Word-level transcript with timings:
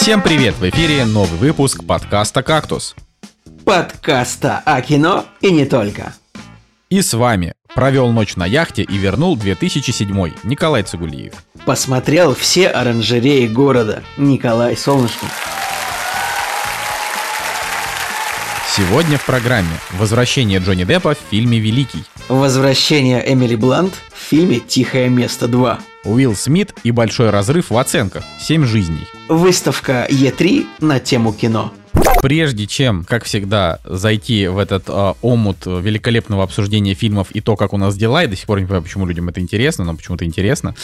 Всем 0.00 0.22
привет! 0.22 0.54
В 0.54 0.62
эфире 0.70 1.04
новый 1.04 1.38
выпуск 1.38 1.84
подкаста 1.84 2.44
«Кактус». 2.44 2.94
Подкаста 3.64 4.62
о 4.64 4.80
кино 4.80 5.26
и 5.40 5.50
не 5.50 5.66
только. 5.66 6.14
И 6.88 7.02
с 7.02 7.12
вами 7.14 7.52
провел 7.74 8.12
ночь 8.12 8.36
на 8.36 8.46
яхте 8.46 8.84
и 8.84 8.96
вернул 8.96 9.36
2007 9.36 10.34
Николай 10.44 10.84
Цигулиев. 10.84 11.32
Посмотрел 11.66 12.34
все 12.36 12.68
оранжереи 12.68 13.48
города 13.48 14.04
Николай 14.16 14.76
Солнышкин. 14.76 15.28
Сегодня 18.78 19.18
в 19.18 19.26
программе 19.26 19.76
«Возвращение 19.90 20.60
Джонни 20.60 20.84
Деппа 20.84 21.16
в 21.16 21.18
фильме 21.30 21.58
«Великий», 21.58 22.04
Возвращение 22.28 23.20
Эмили 23.26 23.56
Блант 23.56 23.92
в 24.14 24.20
фильме 24.20 24.60
«Тихое 24.60 25.08
место 25.08 25.46
2». 25.46 25.78
Уилл 26.04 26.36
Смит 26.36 26.72
и 26.84 26.92
большой 26.92 27.30
разрыв 27.30 27.70
в 27.70 27.76
оценках 27.76 28.22
«Семь 28.38 28.64
жизней». 28.64 29.04
Выставка 29.28 30.06
Е3 30.08 30.64
на 30.78 31.00
тему 31.00 31.32
кино. 31.32 31.72
Прежде 32.20 32.66
чем, 32.66 33.04
как 33.04 33.24
всегда, 33.24 33.78
зайти 33.84 34.48
в 34.48 34.58
этот 34.58 34.84
э, 34.88 35.14
омут 35.22 35.66
великолепного 35.66 36.42
обсуждения 36.42 36.94
фильмов 36.94 37.30
и 37.30 37.40
то, 37.40 37.56
как 37.56 37.72
у 37.72 37.76
нас 37.76 37.96
дела, 37.96 38.22
я 38.22 38.28
до 38.28 38.34
сих 38.34 38.46
пор 38.46 38.58
не 38.58 38.66
понимаю, 38.66 38.82
почему 38.82 39.06
людям 39.06 39.28
это 39.28 39.40
интересно, 39.40 39.84
но 39.84 39.94
почему-то 39.94 40.24
интересно, 40.24 40.74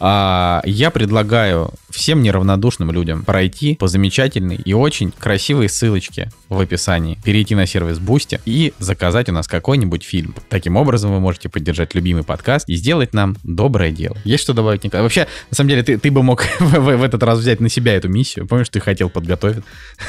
э, 0.00 0.60
я 0.64 0.90
предлагаю 0.90 1.70
всем 1.90 2.22
неравнодушным 2.22 2.90
людям 2.90 3.24
пройти 3.24 3.76
по 3.76 3.88
замечательной 3.88 4.56
и 4.56 4.74
очень 4.74 5.12
красивой 5.12 5.68
ссылочке 5.68 6.30
в 6.48 6.60
описании, 6.60 7.18
перейти 7.24 7.54
на 7.54 7.66
сервис 7.66 7.98
Boosty 7.98 8.40
и 8.44 8.74
заказать 8.78 9.28
у 9.30 9.32
нас 9.32 9.48
какой-нибудь 9.48 10.02
фильм. 10.02 10.34
Таким 10.50 10.76
образом 10.76 11.12
вы 11.12 11.20
можете 11.20 11.48
поддержать 11.48 11.94
любимый 11.94 12.22
подкаст 12.22 12.68
и 12.68 12.74
сделать 12.74 13.14
нам 13.14 13.36
доброе 13.44 13.92
дело. 13.92 14.16
Есть 14.24 14.42
что 14.42 14.52
добавить, 14.52 14.84
Николай? 14.84 15.02
Вообще, 15.02 15.26
на 15.50 15.56
самом 15.56 15.70
деле, 15.70 15.82
ты, 15.82 15.96
ты 15.96 16.10
бы 16.10 16.22
мог 16.22 16.44
в 16.60 17.02
этот 17.02 17.22
раз 17.22 17.38
взять 17.38 17.60
на 17.60 17.70
себя 17.70 17.94
эту 17.94 18.08
миссию. 18.08 18.46
Помнишь, 18.46 18.68
ты 18.68 18.80
хотел 18.80 19.08
подготовить? 19.08 19.64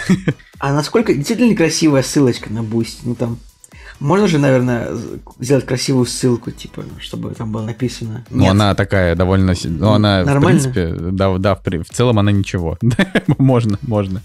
А 0.59 0.73
насколько 0.73 1.13
действительно 1.13 1.55
красивая 1.55 2.03
ссылочка 2.03 2.51
на 2.51 2.59
Boost? 2.59 2.99
Ну 3.03 3.15
там 3.15 3.39
можно 3.99 4.27
же, 4.27 4.37
наверное, 4.37 4.89
сделать 5.39 5.65
красивую 5.65 6.05
ссылку, 6.05 6.51
типа, 6.51 6.83
чтобы 6.99 7.31
там 7.31 7.51
было 7.51 7.61
написано. 7.61 8.25
Ну, 8.29 8.49
она 8.49 8.75
такая 8.75 9.15
довольно... 9.15 9.53
Ну, 9.63 9.91
она, 9.91 10.23
Нормально? 10.23 10.59
в 10.59 10.73
принципе, 10.73 10.93
да, 11.11 11.37
да 11.37 11.55
в, 11.55 11.61
в 11.61 11.89
целом 11.89 12.19
она 12.19 12.31
ничего. 12.31 12.77
можно, 13.37 13.77
можно. 13.81 14.21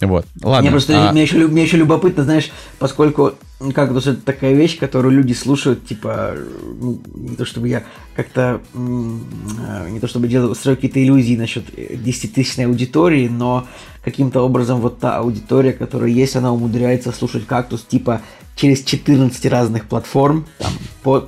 Вот. 0.00 0.26
Ладно. 0.42 0.62
Мне 0.62 0.70
просто 0.70 1.08
а, 1.08 1.12
мне, 1.12 1.22
еще, 1.22 1.48
мне 1.48 1.62
еще 1.62 1.78
любопытно, 1.78 2.22
знаешь, 2.24 2.52
поскольку 2.78 3.32
как 3.74 3.90
это 3.90 4.14
такая 4.14 4.54
вещь, 4.54 4.78
которую 4.78 5.16
люди 5.16 5.32
слушают, 5.32 5.84
типа, 5.84 6.36
ну, 6.80 7.00
не 7.14 7.34
то 7.34 7.44
чтобы 7.44 7.68
я 7.68 7.82
как-то, 8.14 8.60
э, 8.72 9.88
не 9.90 9.98
то 9.98 10.06
чтобы 10.06 10.28
делал, 10.28 10.54
строил 10.54 10.76
какие-то 10.76 11.02
иллюзии 11.02 11.36
насчет 11.36 11.64
10-тысячной 11.76 12.66
аудитории, 12.66 13.26
но 13.26 13.66
каким-то 14.10 14.42
образом 14.42 14.80
вот 14.80 14.98
та 14.98 15.18
аудитория, 15.18 15.72
которая 15.72 16.10
есть, 16.10 16.36
она 16.36 16.52
умудряется 16.52 17.12
слушать 17.12 17.46
кактус, 17.46 17.82
типа, 17.82 18.20
через 18.56 18.82
14 18.82 19.46
разных 19.46 19.86
платформ, 19.86 20.46
там, 20.58 20.72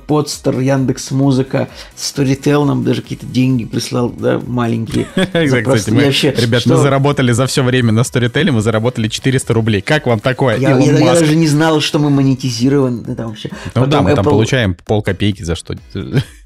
Подстер, 0.07 0.59
Яндекс 0.59 1.11
Музыка, 1.11 1.67
Storytel 1.95 2.65
нам 2.65 2.83
даже 2.83 3.01
какие-то 3.01 3.25
деньги 3.25 3.65
прислал, 3.65 4.09
да, 4.09 4.41
маленькие. 4.45 5.05
Кстати, 5.15 5.89
мы, 5.89 6.03
ребят, 6.03 6.65
мы 6.65 6.77
заработали 6.77 7.31
за 7.31 7.47
все 7.47 7.63
время 7.63 7.91
на 7.91 8.01
Storytel, 8.01 8.51
мы 8.51 8.61
заработали 8.61 9.07
400 9.07 9.53
рублей. 9.53 9.81
Как 9.81 10.07
вам 10.07 10.19
такое, 10.19 10.57
Я, 10.57 10.77
даже 10.77 11.35
не 11.35 11.47
знал, 11.47 11.81
что 11.81 11.99
мы 11.99 12.09
монетизированы 12.09 13.15
там 13.15 13.29
вообще. 13.29 13.49
Ну 13.75 13.85
да, 13.85 14.01
мы 14.01 14.15
там 14.15 14.23
получаем 14.25 14.75
полкопейки 14.85 15.43
за 15.43 15.55
что. 15.55 15.75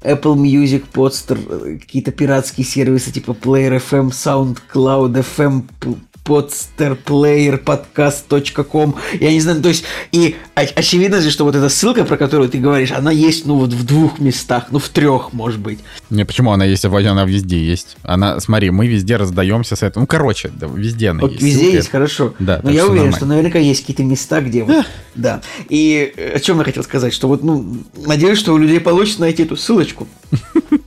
Apple 0.02 0.36
Music, 0.36 0.84
Podster, 0.92 1.78
какие-то 1.78 2.12
пиратские 2.12 2.64
сервисы 2.64 3.10
типа 3.10 3.32
Player 3.32 3.82
FM, 3.90 4.10
SoundCloud 4.10 5.24
FM, 5.36 5.64
П- 5.80 5.96
Podster, 6.26 6.98
Player, 7.04 7.62
Podcast.com. 7.62 8.96
Я 9.20 9.30
не 9.30 9.40
знаю, 9.40 9.62
то 9.62 9.68
есть, 9.68 9.84
и 10.10 10.34
очевидно 10.54 11.20
же, 11.20 11.30
что 11.30 11.44
вот 11.44 11.54
эта 11.54 11.68
ссылка, 11.68 12.04
про 12.04 12.16
которую 12.16 12.48
ты 12.48 12.58
говоришь, 12.58 12.90
она 12.90 13.12
есть, 13.26 13.46
ну, 13.46 13.56
вот 13.56 13.72
в 13.72 13.84
двух 13.84 14.18
местах, 14.18 14.66
ну, 14.70 14.78
в 14.78 14.88
трех, 14.88 15.32
может 15.32 15.60
быть. 15.60 15.80
Не, 16.10 16.24
почему 16.24 16.52
она 16.52 16.64
есть? 16.64 16.84
Она 16.84 17.24
везде 17.24 17.62
есть. 17.62 17.96
Она, 18.02 18.40
смотри, 18.40 18.70
мы 18.70 18.86
везде 18.86 19.16
раздаемся 19.16 19.76
с 19.76 19.82
этим. 19.82 20.02
Ну, 20.02 20.06
короче, 20.06 20.50
да, 20.54 20.66
везде 20.66 21.10
она 21.10 21.22
Вот 21.22 21.32
есть. 21.32 21.42
везде 21.42 21.72
есть, 21.72 21.90
хорошо. 21.90 22.34
Да, 22.38 22.56
Но 22.62 22.68
так 22.68 22.72
я 22.72 22.84
уверен, 22.84 22.96
нормально. 22.96 23.16
что 23.16 23.26
наверняка 23.26 23.58
есть 23.58 23.80
какие-то 23.80 24.04
места, 24.04 24.40
где 24.40 24.64
вот, 24.64 24.86
да. 25.14 25.42
И 25.68 26.12
э, 26.16 26.36
о 26.36 26.40
чем 26.40 26.58
я 26.58 26.64
хотел 26.64 26.82
сказать, 26.84 27.12
что 27.12 27.28
вот, 27.28 27.42
ну, 27.42 27.78
надеюсь, 28.06 28.38
что 28.38 28.54
у 28.54 28.58
людей 28.58 28.80
получится 28.80 29.20
найти 29.20 29.42
эту 29.42 29.56
ссылочку. 29.56 30.06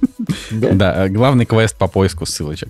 Да. 0.52 1.06
Э, 1.06 1.10
главный 1.10 1.46
квест 1.46 1.76
по 1.78 1.88
поиску 1.88 2.26
ссылочек. 2.26 2.70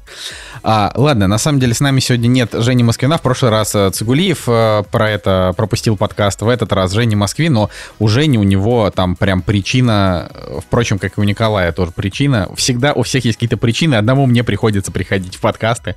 А, 0.63 0.91
ладно, 0.95 1.27
на 1.27 1.37
самом 1.37 1.59
деле 1.59 1.73
с 1.73 1.79
нами 1.79 1.99
сегодня 1.99 2.27
нет 2.27 2.53
Жени 2.53 2.83
Москвина. 2.83 3.17
В 3.17 3.21
прошлый 3.21 3.51
раз 3.51 3.73
э, 3.75 3.89
Цигулиев 3.91 4.43
э, 4.47 4.83
про 4.91 5.09
это 5.09 5.53
пропустил 5.55 5.97
подкаст. 5.97 6.41
В 6.41 6.49
этот 6.49 6.73
раз 6.73 6.91
Жени 6.91 7.15
Москвин, 7.15 7.53
но 7.53 7.69
у 7.99 8.07
Жени 8.07 8.37
у 8.37 8.43
него 8.43 8.89
там 8.91 9.15
прям 9.15 9.41
причина, 9.41 10.31
впрочем, 10.65 10.99
как 10.99 11.17
и 11.17 11.21
у 11.21 11.23
Николая 11.23 11.71
тоже 11.71 11.91
причина. 11.91 12.49
Всегда 12.55 12.93
у 12.93 13.03
всех 13.03 13.25
есть 13.25 13.37
какие-то 13.37 13.57
причины. 13.57 13.95
Одному 13.95 14.25
мне 14.25 14.43
приходится 14.43 14.91
приходить 14.91 15.35
в 15.35 15.41
подкасты. 15.41 15.95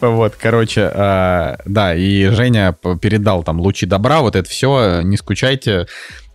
Вот, 0.00 0.36
короче, 0.40 0.92
да, 0.94 1.94
и 1.96 2.26
Женя 2.26 2.76
передал 3.00 3.42
там 3.42 3.58
лучи 3.60 3.84
добра, 3.84 4.20
вот 4.20 4.36
это 4.36 4.48
все, 4.48 5.00
не 5.02 5.16
скучайте. 5.16 5.88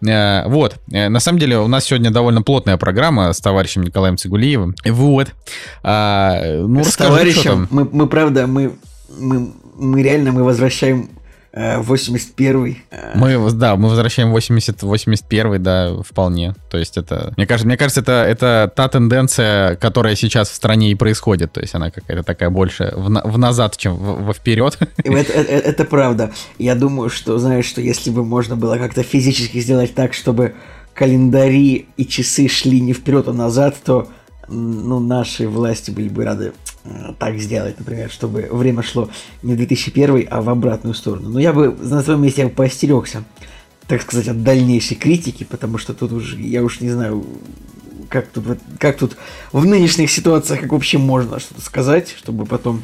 Э, 0.08 0.48
Вот, 0.48 0.78
э, 0.92 1.10
на 1.10 1.20
самом 1.20 1.40
деле 1.40 1.60
у 1.60 1.68
нас 1.68 1.86
сегодня 1.86 2.12
довольно 2.12 2.42
плотная 2.42 2.78
программа 2.78 3.34
с 3.34 3.40
товарищем 3.40 3.84
Николаем 3.84 4.18
Цигулиевым. 4.18 4.76
Вот. 4.86 5.28
А, 5.84 6.40
Ну, 6.66 6.84
С 6.84 6.88
расскажи, 6.88 7.10
товарищем, 7.10 7.68
мы, 7.72 7.88
мы 7.92 8.08
правда, 8.08 8.48
мы, 8.48 8.74
мы, 9.18 9.52
мы 9.78 10.02
реально, 10.04 10.32
мы 10.32 10.44
возвращаем 10.44 11.10
81-й. 11.54 12.84
э, 12.92 13.12
Мы, 13.16 13.52
да, 13.52 13.76
мы 13.76 13.90
возвращаем 13.90 14.32
80, 14.32 14.84
81 14.84 15.64
да, 15.64 15.96
вполне. 16.04 16.56
То 16.70 16.78
есть 16.78 16.98
это, 16.98 17.34
мне 17.38 17.48
кажется, 17.48 17.68
мне 17.68 17.78
кажется, 17.78 18.02
это, 18.02 18.12
это 18.12 18.72
та 18.76 18.88
тенденция, 18.88 19.76
которая 19.76 20.16
сейчас 20.16 20.50
в 20.50 20.54
стране 20.54 20.92
и 20.92 20.96
происходит. 20.96 21.52
То 21.54 21.62
есть 21.62 21.74
она 21.76 21.92
какая-то 21.92 22.24
такая 22.24 22.50
больше 22.50 22.94
в, 22.96 23.10
в 23.10 23.38
назад, 23.38 23.78
чем 23.78 23.96
в, 23.96 24.26
во 24.26 24.34
вперед. 24.34 24.78
Это, 25.04 25.34
это, 25.34 25.52
это 25.52 25.86
правда. 25.86 26.32
Я 26.58 26.76
думаю, 26.76 27.10
что, 27.10 27.38
знаешь, 27.40 27.66
что 27.66 27.82
если 27.82 28.12
бы 28.12 28.24
можно 28.24 28.56
было 28.56 28.78
как-то 28.78 29.04
физически 29.04 29.60
сделать 29.60 29.96
так, 29.96 30.14
чтобы 30.14 30.54
календари 30.94 31.88
и 31.98 32.06
часы 32.06 32.48
шли 32.48 32.82
не 32.82 32.94
вперед, 32.94 33.28
а 33.28 33.34
назад, 33.34 33.76
то 33.84 34.10
ну, 34.50 35.00
наши 35.00 35.48
власти 35.48 35.92
были 35.92 36.10
бы 36.10 36.26
рады 36.26 36.46
э, 36.48 36.52
так 37.20 37.40
сделать, 37.40 37.80
например, 37.80 38.10
чтобы 38.10 38.48
время 38.52 38.84
шло 38.84 39.10
не 39.44 39.54
в 39.54 39.58
2001, 39.58 40.28
а 40.30 40.42
в 40.42 40.50
обратную 40.50 40.94
сторону. 40.94 41.30
Но 41.30 41.40
я 41.40 41.54
бы 41.54 41.72
на 41.72 42.02
своем 42.02 42.22
месте 42.22 42.42
я 42.42 42.48
бы 42.48 42.54
поостерегся, 42.54 43.24
так 43.88 44.02
сказать, 44.02 44.28
от 44.28 44.44
дальнейшей 44.44 44.96
критики, 44.96 45.44
потому 45.44 45.78
что 45.78 45.94
тут 45.94 46.12
уже, 46.12 46.40
я 46.40 46.64
уж 46.64 46.80
не 46.80 46.90
знаю, 46.90 47.26
как 48.10 48.28
тут, 48.28 48.46
как 48.80 48.98
тут 48.98 49.18
в 49.52 49.66
нынешних 49.66 50.12
ситуациях, 50.12 50.62
как 50.62 50.72
вообще 50.72 50.98
можно 50.98 51.40
что-то 51.40 51.62
сказать, 51.62 52.16
чтобы 52.18 52.46
потом 52.46 52.82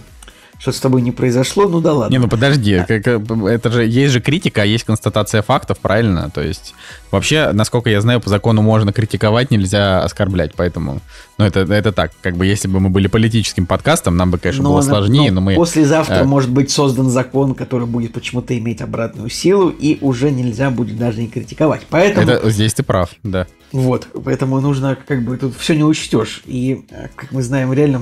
что-то 0.59 0.77
с 0.77 0.81
тобой 0.81 1.01
не 1.01 1.11
произошло, 1.11 1.67
ну 1.67 1.81
да 1.81 1.93
ладно. 1.93 2.13
Не, 2.13 2.19
ну 2.19 2.27
подожди, 2.27 2.83
как, 2.87 3.07
э, 3.07 3.21
это 3.49 3.71
же 3.71 3.85
есть 3.85 4.13
же 4.13 4.21
критика, 4.21 4.61
а 4.61 4.65
есть 4.65 4.83
констатация 4.83 5.41
фактов, 5.41 5.79
правильно? 5.79 6.29
То 6.29 6.41
есть 6.41 6.73
вообще, 7.11 7.51
насколько 7.51 7.89
я 7.89 8.01
знаю, 8.01 8.21
по 8.21 8.29
закону 8.29 8.61
можно 8.61 8.93
критиковать, 8.93 9.51
нельзя 9.51 10.03
оскорблять, 10.03 10.53
поэтому, 10.55 11.01
ну 11.37 11.45
это 11.45 11.61
это 11.61 11.91
так, 11.91 12.11
как 12.21 12.37
бы 12.37 12.45
если 12.45 12.67
бы 12.67 12.79
мы 12.79 12.89
были 12.89 13.07
политическим 13.07 13.65
подкастом, 13.65 14.17
нам 14.17 14.31
бы, 14.31 14.37
конечно, 14.37 14.63
было 14.63 14.77
на- 14.77 14.81
сложнее, 14.81 15.31
но 15.31 15.41
мы 15.41 15.55
Послезавтра 15.55 16.15
э, 16.15 16.23
может 16.23 16.49
быть 16.49 16.71
создан 16.71 17.09
закон, 17.09 17.53
который 17.53 17.87
будет 17.87 18.13
почему-то 18.13 18.57
иметь 18.57 18.81
обратную 18.81 19.29
силу, 19.29 19.69
и 19.69 19.97
уже 20.01 20.31
нельзя 20.31 20.69
будет 20.69 20.97
даже 20.97 21.23
и 21.23 21.27
критиковать. 21.27 21.81
Поэтому, 21.89 22.29
это 22.29 22.49
здесь 22.49 22.73
ты 22.73 22.83
прав, 22.83 23.11
да. 23.23 23.47
Вот, 23.75 24.07
поэтому 24.23 24.61
нужно, 24.61 24.97
как 25.05 25.21
бы, 25.21 25.35
тут 25.35 25.53
все 25.57 25.75
не 25.75 25.83
учтешь. 25.83 26.43
И, 26.45 26.85
э, 26.91 27.09
как 27.13 27.33
мы 27.33 27.41
знаем, 27.41 27.73
реально 27.73 28.01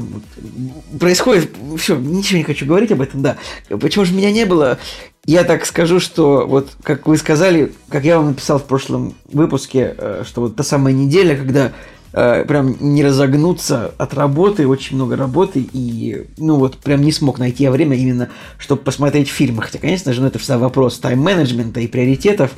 происходит, 0.99 1.49
все, 1.79 1.97
ничего 1.97 2.37
не 2.37 2.43
хочу 2.43 2.67
говорить 2.67 2.91
об 2.91 3.01
этом, 3.01 3.23
да. 3.23 3.37
Почему 3.69 4.05
же 4.05 4.13
меня 4.13 4.31
не 4.31 4.45
было? 4.45 4.77
Я 5.25 5.43
так 5.43 5.65
скажу, 5.65 5.99
что 5.99 6.45
вот, 6.45 6.69
как 6.83 7.07
вы 7.07 7.17
сказали, 7.17 7.73
как 7.89 8.03
я 8.03 8.17
вам 8.17 8.27
написал 8.27 8.59
в 8.59 8.65
прошлом 8.65 9.15
выпуске, 9.31 9.95
э, 9.97 10.23
что 10.27 10.41
вот 10.41 10.55
та 10.55 10.61
самая 10.61 10.93
неделя, 10.93 11.35
когда 11.35 11.71
э, 12.13 12.45
прям 12.45 12.75
не 12.79 13.03
разогнуться 13.03 13.93
от 13.97 14.13
работы, 14.13 14.67
очень 14.67 14.95
много 14.95 15.15
работы, 15.15 15.67
и, 15.73 16.27
ну 16.37 16.55
вот, 16.57 16.77
прям 16.77 17.01
не 17.01 17.11
смог 17.11 17.39
найти 17.39 17.67
время 17.67 17.97
именно, 17.97 18.29
чтобы 18.57 18.81
посмотреть 18.81 19.29
фильмы. 19.29 19.61
Хотя, 19.63 19.79
конечно 19.79 20.13
же, 20.13 20.21
ну, 20.21 20.27
это 20.27 20.39
всегда 20.39 20.57
вопрос 20.57 20.99
тайм-менеджмента 20.99 21.79
и 21.79 21.87
приоритетов, 21.87 22.51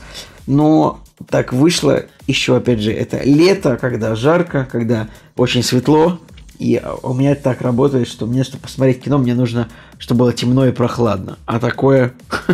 но 0.45 0.99
так 1.29 1.53
вышло, 1.53 2.03
еще, 2.27 2.57
опять 2.57 2.79
же, 2.79 2.91
это 2.91 3.23
лето, 3.23 3.77
когда 3.79 4.15
жарко, 4.15 4.67
когда 4.69 5.07
очень 5.35 5.63
светло, 5.63 6.19
и 6.59 6.81
у 7.03 7.13
меня 7.13 7.35
так 7.35 7.61
работает, 7.61 8.07
что 8.07 8.25
мне, 8.25 8.43
чтобы 8.43 8.63
посмотреть 8.63 9.03
кино, 9.03 9.17
мне 9.17 9.35
нужно, 9.35 9.69
чтобы 9.97 10.19
было 10.19 10.33
темно 10.33 10.65
и 10.65 10.71
прохладно. 10.71 11.37
А 11.45 11.59
такое... 11.59 12.13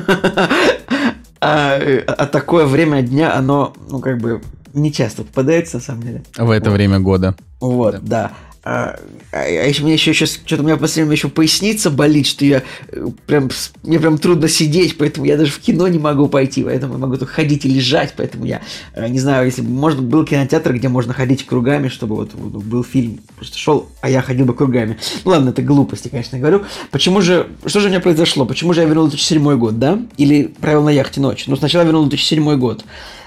А 1.44 1.80
а 2.06 2.28
такое 2.28 2.68
время 2.68 3.02
дня, 3.02 3.34
оно, 3.34 3.74
ну, 3.90 4.00
как 4.00 4.20
бы, 4.20 4.44
не 4.74 4.92
часто 4.92 5.24
попадается, 5.24 5.78
на 5.78 5.84
самом 5.84 6.04
деле. 6.04 6.24
В 6.38 6.50
это 6.50 6.72
время 6.72 7.00
года. 7.00 7.36
Вот, 7.60 8.04
да. 8.04 8.32
А, 8.64 8.96
а, 9.32 9.38
а 9.40 9.68
еще 9.68 9.82
мне 9.82 9.94
еще 9.94 10.14
сейчас 10.14 10.40
что-то 10.46 10.62
у 10.62 10.66
меня 10.66 10.76
в 10.76 10.80
последнее 10.80 11.08
время 11.08 11.18
еще 11.18 11.30
поясница 11.30 11.90
болит, 11.90 12.28
что 12.28 12.46
я 12.46 12.62
э, 12.90 13.08
прям 13.26 13.50
мне 13.82 14.00
прям 14.00 14.20
трудно 14.20 14.48
сидеть, 14.48 15.00
поэтому 15.00 15.26
я 15.26 15.36
даже 15.36 15.52
в 15.52 15.60
кино 15.60 15.88
не 15.88 15.98
могу 15.98 16.28
пойти, 16.28 16.64
поэтому 16.64 16.94
я 16.94 17.00
могу 17.00 17.18
только 17.18 17.34
ходить 17.34 17.66
и 17.66 17.70
лежать, 17.70 18.14
поэтому 18.16 18.46
я 18.46 18.62
э, 18.94 19.08
не 19.08 19.20
знаю, 19.20 19.48
если 19.48 19.64
бы 19.64 19.70
может 19.70 20.04
был 20.04 20.26
кинотеатр, 20.26 20.76
где 20.76 20.90
можно 20.90 21.12
ходить 21.12 21.44
кругами, 21.48 21.88
чтобы 21.88 22.16
вот 22.16 22.36
был 22.36 22.84
фильм, 22.84 23.22
просто 23.36 23.58
шел, 23.58 23.90
а 24.02 24.12
я 24.12 24.22
ходил 24.22 24.46
бы 24.46 24.54
кругами. 24.54 25.00
Ну 25.26 25.32
ладно, 25.32 25.50
это 25.50 25.64
глупости, 25.64 26.10
конечно, 26.10 26.38
говорю. 26.38 26.64
Почему 26.92 27.22
же, 27.22 27.48
что 27.66 27.80
же 27.80 27.88
у 27.88 27.90
меня 27.90 28.00
произошло? 28.00 28.46
Почему 28.46 28.74
же 28.74 28.82
я 28.82 28.88
вернул 28.88 29.08
2007 29.08 29.58
год, 29.58 29.80
да? 29.80 30.00
Или 30.18 30.44
правил 30.44 30.84
на 30.84 30.90
яхте 30.90 31.20
ночь? 31.20 31.46
Ну 31.48 31.56
сначала 31.56 31.82
вернул 31.82 32.06
2007 32.06 32.60
год. 32.60 32.86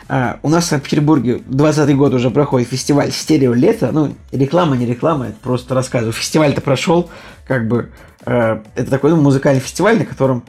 А, 0.09 0.39
у 0.43 0.49
нас 0.49 0.65
в 0.65 0.69
Санкт-Петербурге 0.69 1.41
20 1.47 1.97
год 1.97 2.15
уже 2.15 2.31
проходит 2.31 2.69
фестиваль 2.69 3.11
«Стерео 3.11 3.55
лето». 3.55 3.91
Ну, 3.93 4.15
реклама, 4.33 4.77
не 4.77 4.87
реклама, 4.87 5.29
это 5.29 5.37
просто 5.43 5.75
рассказываю. 5.75 6.13
Фестиваль-то 6.13 6.61
прошел, 6.61 7.11
как 7.47 7.69
бы, 7.69 7.91
э, 8.27 8.61
это 8.75 8.91
такой 8.91 9.11
ну, 9.11 9.17
музыкальный 9.17 9.61
фестиваль, 9.61 9.99
на 9.99 10.05
котором 10.05 10.45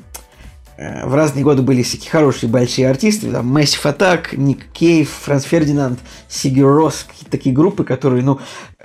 э, 0.78 1.08
в 1.08 1.16
разные 1.16 1.44
годы 1.44 1.62
были 1.62 1.84
всякие 1.84 2.12
хорошие 2.12 2.50
большие 2.50 2.90
артисты, 2.90 3.32
там 3.32 3.58
Massive 3.58 3.84
Attack, 3.84 4.36
Ник 4.36 4.66
Кейв, 4.74 5.10
Франц 5.10 5.44
Фердинанд, 5.44 6.00
Сиги 6.28 6.62
Рос, 6.62 7.06
какие-то 7.08 7.32
такие 7.32 7.56
группы, 7.56 7.86
которые, 7.86 8.24
ну, 8.24 8.40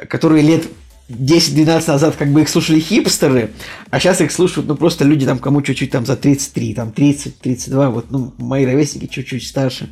которые 0.09 0.43
лет 0.43 0.67
10-12 1.11 1.89
назад 1.89 2.15
как 2.17 2.29
бы 2.29 2.43
их 2.43 2.49
слушали 2.49 2.79
хипстеры, 2.79 3.51
а 3.91 3.99
сейчас 3.99 4.21
их 4.21 4.31
слушают, 4.31 4.69
ну, 4.69 4.77
просто 4.77 5.05
люди 5.05 5.27
там, 5.27 5.41
кому 5.41 5.61
чуть-чуть 5.63 5.91
там 5.91 6.07
за 6.07 6.17
33, 6.17 6.75
там 6.75 6.93
30, 6.93 7.41
32, 7.41 7.91
вот, 7.91 8.11
ну, 8.11 8.33
мои 8.39 8.65
ровесники 8.65 9.07
чуть-чуть 9.07 9.47
старше. 9.47 9.91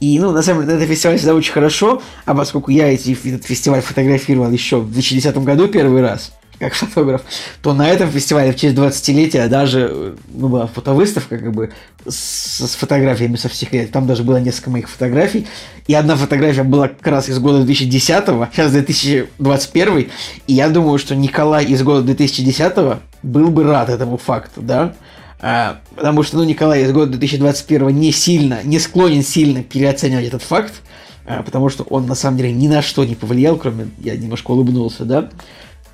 И, 0.00 0.18
ну, 0.18 0.32
на 0.32 0.42
самом 0.42 0.64
деле, 0.64 0.76
этот 0.76 0.88
фестиваль 0.88 1.18
всегда 1.18 1.34
очень 1.34 1.52
хорошо, 1.52 2.02
а 2.24 2.34
поскольку 2.34 2.70
я 2.70 2.92
эти, 2.92 3.12
этот 3.28 3.44
фестиваль 3.44 3.82
фотографировал 3.82 4.50
еще 4.50 4.80
в 4.80 4.90
2010 4.90 5.36
году 5.38 5.68
первый 5.68 6.00
раз, 6.00 6.32
как 6.58 6.74
фотограф, 6.74 7.22
то 7.62 7.72
на 7.72 7.88
этом 7.88 8.10
фестивале 8.10 8.52
в 8.52 8.56
честь 8.56 8.76
20-летия 8.76 9.48
даже 9.48 10.16
ну, 10.28 10.48
была 10.48 10.66
фотовыставка 10.66 11.38
как 11.38 11.52
бы 11.52 11.70
с, 12.06 12.66
с 12.66 12.74
фотографиями 12.76 13.36
со 13.36 13.48
всех 13.48 13.72
лет. 13.72 13.90
Там 13.92 14.06
даже 14.06 14.22
было 14.22 14.36
несколько 14.36 14.70
моих 14.70 14.88
фотографий. 14.88 15.46
И 15.86 15.94
одна 15.94 16.16
фотография 16.16 16.62
была 16.62 16.88
как 16.88 17.06
раз 17.06 17.28
из 17.28 17.38
года 17.38 17.64
2010, 17.64 18.24
сейчас 18.52 18.72
2021. 18.72 19.98
И 20.46 20.52
я 20.52 20.68
думаю, 20.68 20.98
что 20.98 21.16
Николай 21.16 21.64
из 21.64 21.82
года 21.82 22.02
2010 22.02 23.00
был 23.22 23.48
бы 23.48 23.64
рад 23.64 23.88
этому 23.88 24.18
факту, 24.18 24.60
да? 24.60 24.94
А, 25.42 25.80
потому 25.96 26.22
что, 26.22 26.36
ну, 26.36 26.44
Николай 26.44 26.82
из 26.82 26.92
года 26.92 27.12
2021 27.12 27.88
не 27.88 28.12
сильно, 28.12 28.60
не 28.62 28.78
склонен 28.78 29.22
сильно 29.22 29.62
переоценивать 29.62 30.26
этот 30.26 30.42
факт, 30.42 30.82
а, 31.26 31.42
потому 31.42 31.68
что 31.68 31.84
он 31.84 32.06
на 32.06 32.14
самом 32.14 32.36
деле 32.36 32.52
ни 32.52 32.68
на 32.68 32.82
что 32.82 33.04
не 33.04 33.14
повлиял, 33.14 33.56
кроме, 33.56 33.88
я 33.98 34.16
немножко 34.16 34.50
улыбнулся, 34.50 35.04
да, 35.04 35.30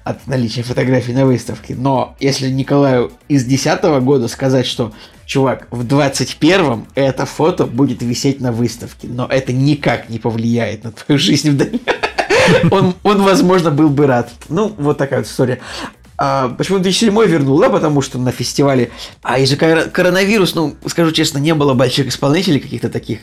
от 0.03 0.27
наличия 0.27 0.63
фотографий 0.63 1.13
на 1.13 1.27
выставке. 1.27 1.75
Но 1.75 2.17
если 2.21 2.49
Николаю 2.49 3.13
из 3.29 3.45
2010 3.45 4.05
года 4.05 4.29
сказать, 4.29 4.67
что, 4.67 4.93
чувак, 5.27 5.69
в 5.71 5.85
21-м 5.85 6.87
это 6.95 7.27
фото 7.27 7.67
будет 7.67 8.03
висеть 8.03 8.41
на 8.41 8.53
выставке, 8.53 9.09
но 9.09 9.27
это 9.27 9.53
никак 9.53 10.09
не 10.09 10.19
повлияет 10.19 10.85
на 10.85 10.93
твою 10.93 11.19
жизнь 11.19 11.51
в 11.51 11.57
дальнейшем, 11.57 11.87
он, 12.71 12.95
он, 13.03 13.23
возможно, 13.23 13.71
был 13.71 13.89
бы 13.91 14.07
рад. 14.07 14.31
Ну, 14.49 14.73
вот 14.79 14.99
такая 14.99 15.21
вот 15.21 15.29
история. 15.29 15.61
А, 16.19 16.49
почему 16.49 16.79
2007 16.79 17.27
вернул? 17.27 17.61
Да, 17.61 17.69
потому 17.69 18.01
что 18.01 18.19
на 18.19 18.33
фестивале... 18.33 18.91
А 19.23 19.39
из-за 19.39 19.57
коронавирус, 19.57 20.55
ну, 20.55 20.75
скажу 20.87 21.13
честно, 21.13 21.39
не 21.39 21.55
было 21.55 21.75
больших 21.75 22.09
исполнителей 22.09 22.61
каких-то 22.61 22.89
таких. 22.89 23.19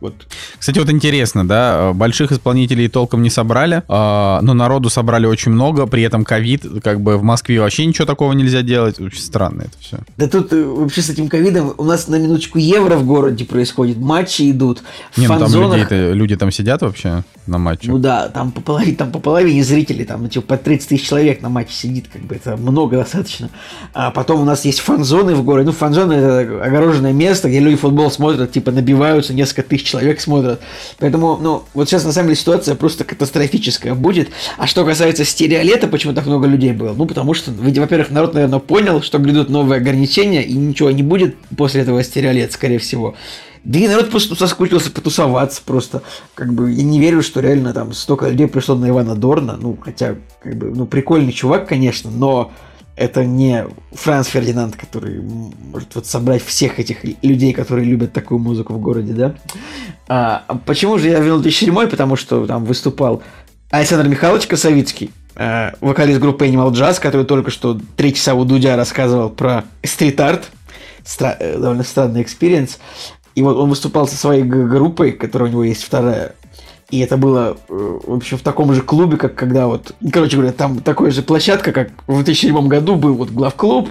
Вот. 0.00 0.14
Кстати, 0.58 0.78
вот 0.78 0.90
интересно, 0.90 1.46
да, 1.46 1.92
больших 1.92 2.32
исполнителей 2.32 2.88
толком 2.88 3.22
не 3.22 3.30
собрали, 3.30 3.82
а, 3.88 4.40
но 4.42 4.54
народу 4.54 4.90
собрали 4.90 5.26
очень 5.26 5.52
много, 5.52 5.86
при 5.86 6.02
этом 6.02 6.24
ковид, 6.24 6.64
как 6.82 7.00
бы 7.00 7.16
в 7.16 7.22
Москве 7.22 7.60
вообще 7.60 7.86
ничего 7.86 8.06
такого 8.06 8.32
нельзя 8.32 8.62
делать. 8.62 9.00
Очень 9.00 9.20
странно 9.20 9.62
это 9.62 9.78
все. 9.80 9.98
Да 10.16 10.28
тут 10.28 10.52
э, 10.52 10.62
вообще 10.64 11.02
с 11.02 11.10
этим 11.10 11.28
ковидом 11.28 11.74
у 11.76 11.84
нас 11.84 12.08
на 12.08 12.16
минуточку 12.16 12.58
евро 12.58 12.96
в 12.96 13.06
городе 13.06 13.44
происходит, 13.44 13.98
матчи 13.98 14.50
идут. 14.50 14.82
Не, 15.16 15.28
ну 15.28 15.38
там 15.38 15.52
люди, 15.52 16.12
люди 16.12 16.36
там 16.36 16.50
сидят 16.50 16.82
вообще 16.82 17.24
на 17.46 17.58
матче. 17.58 17.90
Ну 17.90 17.98
да, 17.98 18.28
там 18.28 18.52
по 18.52 18.60
половине, 18.60 18.96
там 18.96 19.10
по 19.10 19.18
половине 19.18 19.64
зрителей, 19.64 20.04
там 20.04 20.28
типа 20.28 20.46
по 20.46 20.56
30 20.56 20.88
тысяч 20.88 21.08
человек 21.08 21.42
на 21.42 21.48
матче 21.48 21.72
сидит, 21.72 22.08
как 22.12 22.22
бы 22.22 22.35
это 22.36 22.56
много 22.56 22.96
достаточно. 22.98 23.50
А 23.92 24.10
потом 24.10 24.40
у 24.40 24.44
нас 24.44 24.64
есть 24.64 24.80
фан-зоны 24.80 25.34
в 25.34 25.42
городе. 25.42 25.66
Ну, 25.66 25.72
фан-зоны 25.72 26.12
это 26.12 26.64
огороженное 26.64 27.12
место, 27.12 27.48
где 27.48 27.58
люди 27.58 27.76
футбол 27.76 28.10
смотрят, 28.10 28.52
типа 28.52 28.70
набиваются, 28.70 29.34
несколько 29.34 29.62
тысяч 29.62 29.84
человек 29.84 30.20
смотрят. 30.20 30.60
Поэтому, 30.98 31.36
ну, 31.36 31.64
вот 31.74 31.88
сейчас 31.88 32.04
на 32.04 32.12
самом 32.12 32.28
деле 32.28 32.38
ситуация 32.38 32.74
просто 32.74 33.04
катастрофическая 33.04 33.94
будет. 33.94 34.28
А 34.56 34.66
что 34.66 34.84
касается 34.84 35.24
стереолета, 35.24 35.88
почему 35.88 36.12
так 36.12 36.26
много 36.26 36.46
людей 36.46 36.72
было? 36.72 36.92
Ну, 36.92 37.06
потому 37.06 37.34
что, 37.34 37.50
во-первых, 37.50 38.10
народ, 38.10 38.34
наверное, 38.34 38.58
понял, 38.58 39.02
что 39.02 39.18
грядут 39.18 39.48
новые 39.48 39.78
ограничения, 39.78 40.42
и 40.42 40.52
ничего 40.52 40.90
не 40.90 41.02
будет 41.02 41.36
после 41.56 41.82
этого 41.82 42.02
стереолета, 42.02 42.52
скорее 42.52 42.78
всего. 42.78 43.14
Да 43.66 43.80
и 43.80 43.88
народ 43.88 44.10
просто 44.10 44.36
соскучился 44.36 44.92
потусоваться 44.92 45.60
просто. 45.64 46.02
Как 46.34 46.54
бы 46.54 46.70
я 46.70 46.84
не 46.84 47.00
верю, 47.00 47.20
что 47.20 47.40
реально 47.40 47.72
там 47.72 47.92
столько 47.92 48.28
людей 48.28 48.46
пришло 48.46 48.76
на 48.76 48.88
Ивана 48.88 49.16
Дорна. 49.16 49.58
Ну, 49.60 49.76
хотя, 49.80 50.14
как 50.40 50.56
бы, 50.56 50.70
ну, 50.72 50.86
прикольный 50.86 51.32
чувак, 51.32 51.66
конечно, 51.66 52.08
но 52.10 52.52
это 52.94 53.24
не 53.24 53.66
Франц 53.92 54.28
Фердинанд, 54.28 54.76
который 54.76 55.20
может 55.20 55.96
вот 55.96 56.06
собрать 56.06 56.44
всех 56.44 56.78
этих 56.78 56.98
людей, 57.22 57.52
которые 57.52 57.84
любят 57.84 58.12
такую 58.12 58.38
музыку 58.38 58.72
в 58.72 58.80
городе, 58.80 59.12
да? 59.12 59.34
А, 60.06 60.44
почему 60.64 60.96
же 60.98 61.08
я 61.08 61.18
вел 61.18 61.40
2007 61.40 61.88
Потому 61.88 62.14
что 62.14 62.46
там 62.46 62.64
выступал 62.64 63.22
Александр 63.70 64.08
Михайлович 64.08 64.46
Косовицкий, 64.46 65.10
э, 65.34 65.72
вокалист 65.80 66.20
группы 66.20 66.46
Animal 66.46 66.70
Jazz, 66.70 67.00
который 67.00 67.26
только 67.26 67.50
что 67.50 67.78
три 67.96 68.14
часа 68.14 68.34
у 68.34 68.44
Дудя 68.44 68.76
рассказывал 68.76 69.28
про 69.28 69.64
стрит-арт. 69.82 70.50
Стра- 71.04 71.36
э, 71.38 71.58
довольно 71.58 71.84
странный 71.84 72.22
experience. 72.22 72.78
И 73.36 73.42
вот 73.42 73.56
он 73.58 73.68
выступал 73.68 74.08
со 74.08 74.16
своей 74.16 74.42
группой, 74.42 75.12
которая 75.12 75.50
у 75.50 75.52
него 75.52 75.64
есть 75.64 75.84
вторая. 75.84 76.34
И 76.90 77.00
это 77.00 77.18
было, 77.18 77.58
э, 77.68 77.98
в 78.06 78.14
общем, 78.14 78.38
в 78.38 78.40
таком 78.40 78.72
же 78.72 78.80
клубе, 78.80 79.18
как 79.18 79.34
когда 79.34 79.66
вот... 79.66 79.94
Короче 80.10 80.36
говоря, 80.36 80.52
там 80.52 80.78
такая 80.78 81.10
же 81.10 81.22
площадка, 81.22 81.70
как 81.72 81.90
в 82.06 82.14
2007 82.14 82.66
году 82.66 82.96
был 82.96 83.14
вот 83.14 83.30
главклуб, 83.30 83.90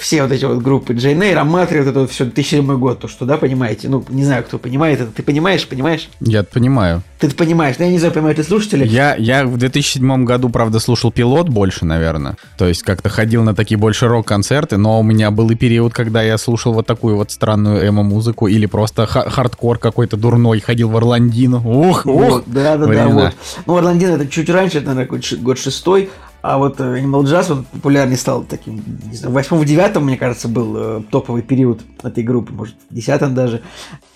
все 0.00 0.22
вот 0.22 0.32
эти 0.32 0.46
вот 0.46 0.62
группы 0.62 0.94
Jane 0.94 1.22
Air, 1.22 1.38
Amatory, 1.38 1.78
вот 1.80 1.88
это 1.88 2.00
вот 2.00 2.10
все 2.10 2.24
2007 2.24 2.78
год, 2.78 3.00
то 3.00 3.08
что, 3.08 3.26
да, 3.26 3.36
понимаете? 3.36 3.88
Ну, 3.90 4.02
не 4.08 4.24
знаю, 4.24 4.42
кто 4.44 4.58
понимает 4.58 4.98
это. 4.98 5.12
Ты 5.12 5.22
понимаешь, 5.22 5.68
понимаешь? 5.68 6.08
Я 6.20 6.42
понимаю. 6.42 7.02
Ты 7.18 7.26
это 7.26 7.36
понимаешь, 7.36 7.76
но 7.78 7.84
я 7.84 7.90
не 7.90 7.98
знаю, 7.98 8.14
понимают 8.14 8.38
ли 8.38 8.44
слушатели. 8.44 8.86
Я, 8.86 9.14
я 9.16 9.44
в 9.44 9.58
2007 9.58 10.24
году, 10.24 10.48
правда, 10.48 10.80
слушал 10.80 11.12
пилот 11.12 11.50
больше, 11.50 11.84
наверное. 11.84 12.38
То 12.56 12.66
есть 12.66 12.82
как-то 12.82 13.10
ходил 13.10 13.42
на 13.42 13.54
такие 13.54 13.76
больше 13.76 14.08
рок-концерты, 14.08 14.78
но 14.78 15.00
у 15.00 15.02
меня 15.02 15.30
был 15.30 15.50
и 15.50 15.54
период, 15.54 15.92
когда 15.92 16.22
я 16.22 16.38
слушал 16.38 16.72
вот 16.72 16.86
такую 16.86 17.16
вот 17.16 17.30
странную 17.30 17.86
эмо-музыку 17.86 18.46
или 18.46 18.64
просто 18.64 19.06
хардкор 19.06 19.78
какой-то 19.78 20.16
дурной, 20.16 20.60
ходил 20.60 20.88
в 20.88 20.96
Орландину. 20.96 21.60
Ух, 21.62 22.06
ух! 22.06 22.42
Да, 22.46 22.78
да, 22.78 22.86
да, 22.86 23.08
вот. 23.08 23.34
Ну, 23.66 23.76
Орландин 23.76 24.10
это 24.12 24.26
чуть 24.26 24.48
раньше, 24.48 24.78
это, 24.78 24.94
наверное, 24.94 25.20
год 25.42 25.58
шестой, 25.58 26.08
а 26.42 26.58
вот 26.58 26.80
э, 26.80 27.00
Animal 27.00 27.24
Jazz, 27.24 27.52
он 27.52 27.64
популярнее 27.64 28.16
стал 28.16 28.44
таким, 28.44 28.82
не 29.10 29.16
знаю, 29.16 29.32
в 29.32 29.34
восьмом, 29.34 29.64
девятом, 29.64 30.04
мне 30.04 30.16
кажется, 30.16 30.48
был 30.48 30.74
э, 30.76 31.02
топовый 31.10 31.42
период 31.42 31.80
этой 32.02 32.24
группы, 32.24 32.52
может, 32.52 32.74
в 32.88 32.94
десятом 32.94 33.34
даже. 33.34 33.62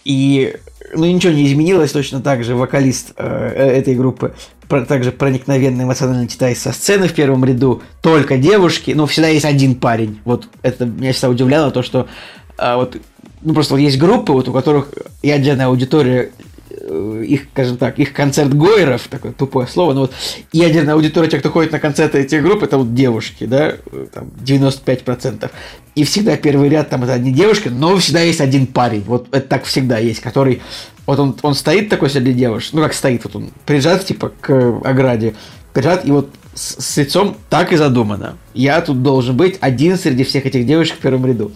И, 0.05 0.57
ну, 0.95 1.05
ничего 1.05 1.33
не 1.33 1.47
изменилось, 1.47 1.93
точно 1.93 2.21
так 2.21 2.45
же 2.45 2.55
вокалист 2.55 3.13
э, 3.17 3.53
э 3.55 3.79
этой 3.79 3.95
группы 3.95 4.35
также 4.89 5.13
проникновенно 5.13 5.83
эмоционально 5.83 6.27
читает 6.27 6.57
со 6.57 6.73
сцены 6.73 7.07
в 7.07 7.13
первом 7.13 7.45
ряду, 7.45 7.83
только 8.03 8.39
девушки, 8.39 8.93
но 8.93 9.07
всегда 9.07 9.29
есть 9.29 9.45
один 9.45 9.75
парень. 9.75 10.21
Вот 10.25 10.49
это 10.63 10.87
меня 10.87 11.13
всегда 11.13 11.29
удивляло, 11.29 11.71
то, 11.71 11.83
что 11.83 12.09
а, 12.57 12.77
вот, 12.77 12.97
ну, 13.43 13.53
просто 13.53 13.75
вот 13.75 13.81
есть 13.81 13.99
группы, 13.99 14.33
вот, 14.33 14.49
у 14.49 14.53
которых 14.53 14.89
ядерная 15.23 15.67
аудитория 15.67 16.31
Э, 16.37 16.44
их, 16.85 17.47
скажем 17.53 17.77
так, 17.77 17.99
их 17.99 18.13
концерт 18.13 18.53
Гойеров, 18.53 19.09
такое 19.09 19.33
тупое 19.33 19.67
слово, 19.67 19.93
но 19.93 20.01
вот 20.03 20.13
ядерная 20.53 20.95
аудитория, 20.95 21.29
тех, 21.29 21.41
кто 21.41 21.51
ходит 21.51 21.73
на 21.73 21.79
концерты 21.79 22.19
этих 22.19 22.43
групп, 22.43 22.63
это 22.63 22.79
вот 22.79 22.95
девушки, 22.95 23.45
да, 23.45 23.75
там 24.13 24.31
95%. 24.45 25.51
И 25.95 26.05
всегда 26.05 26.37
первый 26.37 26.69
ряд 26.69 26.91
там 26.91 27.05
это 27.05 27.15
одни 27.15 27.33
девушки, 27.33 27.69
но 27.69 27.97
всегда 27.97 28.21
есть 28.21 28.41
один 28.41 28.67
парень, 28.67 29.03
вот 29.07 29.29
это 29.31 29.49
так 29.49 29.65
всегда 29.65 29.99
есть, 29.99 30.21
который, 30.21 30.63
вот 31.07 31.19
он, 31.19 31.37
он 31.43 31.55
стоит 31.55 31.89
такой 31.89 32.11
среди 32.11 32.33
девушек, 32.33 32.73
ну 32.73 32.83
как 32.83 32.95
стоит, 32.95 33.25
вот 33.25 33.37
он 33.37 33.51
прижат 33.65 34.05
типа 34.05 34.33
к 34.41 34.81
ограде, 34.85 35.35
прижат, 35.73 36.07
и 36.07 36.11
вот 36.11 36.31
с, 36.55 36.83
с 36.83 36.97
лицом 36.97 37.37
так 37.51 37.73
и 37.73 37.77
задумано. 37.77 38.37
Я 38.55 38.81
тут 38.81 39.03
должен 39.03 39.37
быть 39.37 39.57
один 39.61 39.97
среди 39.99 40.25
всех 40.25 40.47
этих 40.47 40.67
девушек 40.67 40.97
в 40.99 41.01
первом 41.01 41.27
ряду. 41.27 41.53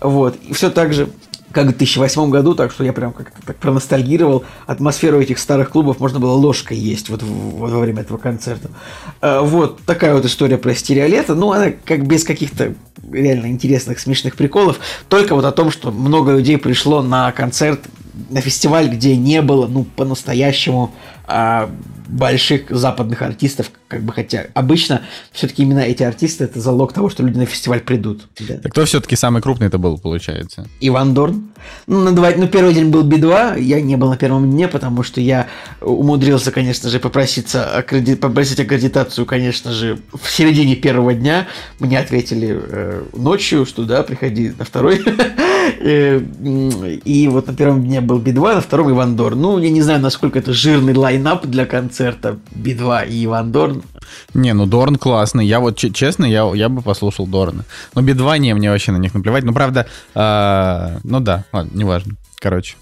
Вот. 0.00 0.36
И 0.46 0.52
все 0.52 0.70
так 0.70 0.92
же 0.92 1.08
как 1.54 1.66
в 1.66 1.68
2008 1.68 2.30
году, 2.30 2.54
так 2.54 2.72
что 2.72 2.84
я 2.84 2.92
прям 2.92 3.12
как-то 3.12 3.40
так 3.46 3.56
проностальгировал. 3.56 4.44
Атмосферу 4.66 5.20
этих 5.20 5.38
старых 5.38 5.70
клубов 5.70 6.00
можно 6.00 6.18
было 6.18 6.32
ложкой 6.32 6.76
есть 6.76 7.08
вот, 7.08 7.22
вот 7.22 7.70
во 7.70 7.78
время 7.78 8.02
этого 8.02 8.18
концерта. 8.18 8.70
А, 9.20 9.40
вот 9.40 9.80
такая 9.86 10.14
вот 10.14 10.24
история 10.24 10.58
про 10.58 10.74
стереолето. 10.74 11.34
Ну, 11.34 11.52
она 11.52 11.70
как 11.70 12.06
без 12.06 12.24
каких-то 12.24 12.74
реально 13.10 13.46
интересных, 13.46 14.00
смешных 14.00 14.36
приколов. 14.36 14.78
Только 15.08 15.34
вот 15.34 15.44
о 15.44 15.52
том, 15.52 15.70
что 15.70 15.90
много 15.90 16.32
людей 16.32 16.58
пришло 16.58 17.02
на 17.02 17.32
концерт 17.32 17.80
на 18.30 18.40
фестиваль, 18.40 18.88
где 18.88 19.16
не 19.16 19.42
было, 19.42 19.66
ну, 19.66 19.84
по-настоящему 19.84 20.94
а, 21.26 21.70
больших 22.08 22.70
западных 22.70 23.22
артистов, 23.22 23.70
как 23.88 24.02
бы 24.02 24.12
хотя 24.12 24.46
обычно 24.54 25.02
все-таки 25.32 25.62
именно 25.62 25.80
эти 25.80 26.02
артисты 26.02 26.44
это 26.44 26.60
залог 26.60 26.92
того, 26.92 27.08
что 27.08 27.22
люди 27.22 27.38
на 27.38 27.46
фестиваль 27.46 27.80
придут. 27.80 28.26
Да. 28.40 28.58
Так 28.58 28.72
кто 28.72 28.84
все-таки 28.84 29.16
самый 29.16 29.40
крупный 29.40 29.68
это 29.68 29.78
был, 29.78 29.98
получается? 29.98 30.68
Иван 30.80 31.14
Дорн. 31.14 31.48
Ну, 31.86 32.00
на 32.00 32.12
два, 32.12 32.30
ну, 32.36 32.46
первый 32.46 32.74
день 32.74 32.90
был 32.90 33.02
Би-2, 33.02 33.60
я 33.60 33.80
не 33.80 33.96
был 33.96 34.10
на 34.10 34.16
первом 34.16 34.50
дне, 34.50 34.68
потому 34.68 35.02
что 35.02 35.20
я 35.20 35.46
умудрился, 35.80 36.50
конечно 36.50 36.90
же, 36.90 37.00
попроситься 37.00 37.78
аккреди... 37.78 38.16
попросить 38.16 38.60
аккредитацию, 38.60 39.24
конечно 39.24 39.72
же, 39.72 39.98
в 40.12 40.30
середине 40.30 40.76
первого 40.76 41.14
дня. 41.14 41.46
Мне 41.78 41.98
ответили 41.98 42.60
э, 42.60 43.04
ночью, 43.14 43.64
что 43.64 43.84
да, 43.84 44.02
приходи 44.02 44.52
на 44.58 44.64
второй. 44.64 45.02
Э, 45.80 46.20
и 46.20 47.28
вот 47.28 47.46
на 47.46 47.54
первом 47.54 47.84
дне 47.84 48.00
был 48.00 48.18
Би-2, 48.18 48.54
на 48.54 48.60
втором 48.60 48.90
Иван 48.90 49.16
Дорн. 49.16 49.40
Ну, 49.40 49.58
я 49.58 49.70
не 49.70 49.80
знаю, 49.80 50.00
насколько 50.00 50.38
это 50.38 50.52
жирный 50.52 50.92
лайнап 51.14 51.46
для 51.46 51.66
концерта 51.66 52.38
Би-2 52.54 53.08
и 53.08 53.24
Иван 53.24 53.52
Дорн. 53.52 53.82
Не, 54.34 54.52
ну 54.52 54.66
Дорн 54.66 54.96
классный. 54.96 55.46
Я 55.46 55.60
вот, 55.60 55.76
честно, 55.76 56.24
я, 56.24 56.50
я 56.54 56.68
бы 56.68 56.82
послушал 56.82 57.26
Дорна. 57.26 57.64
Но 57.94 58.02
Би-2 58.02 58.38
не, 58.38 58.54
мне 58.54 58.70
вообще 58.70 58.92
на 58.92 58.98
них 58.98 59.14
наплевать. 59.14 59.44
Ну, 59.44 59.52
правда, 59.52 59.86
э, 60.14 60.98
ну 61.04 61.20
да, 61.20 61.44
ладно, 61.52 61.70
неважно. 61.74 62.14
Короче, 62.44 62.76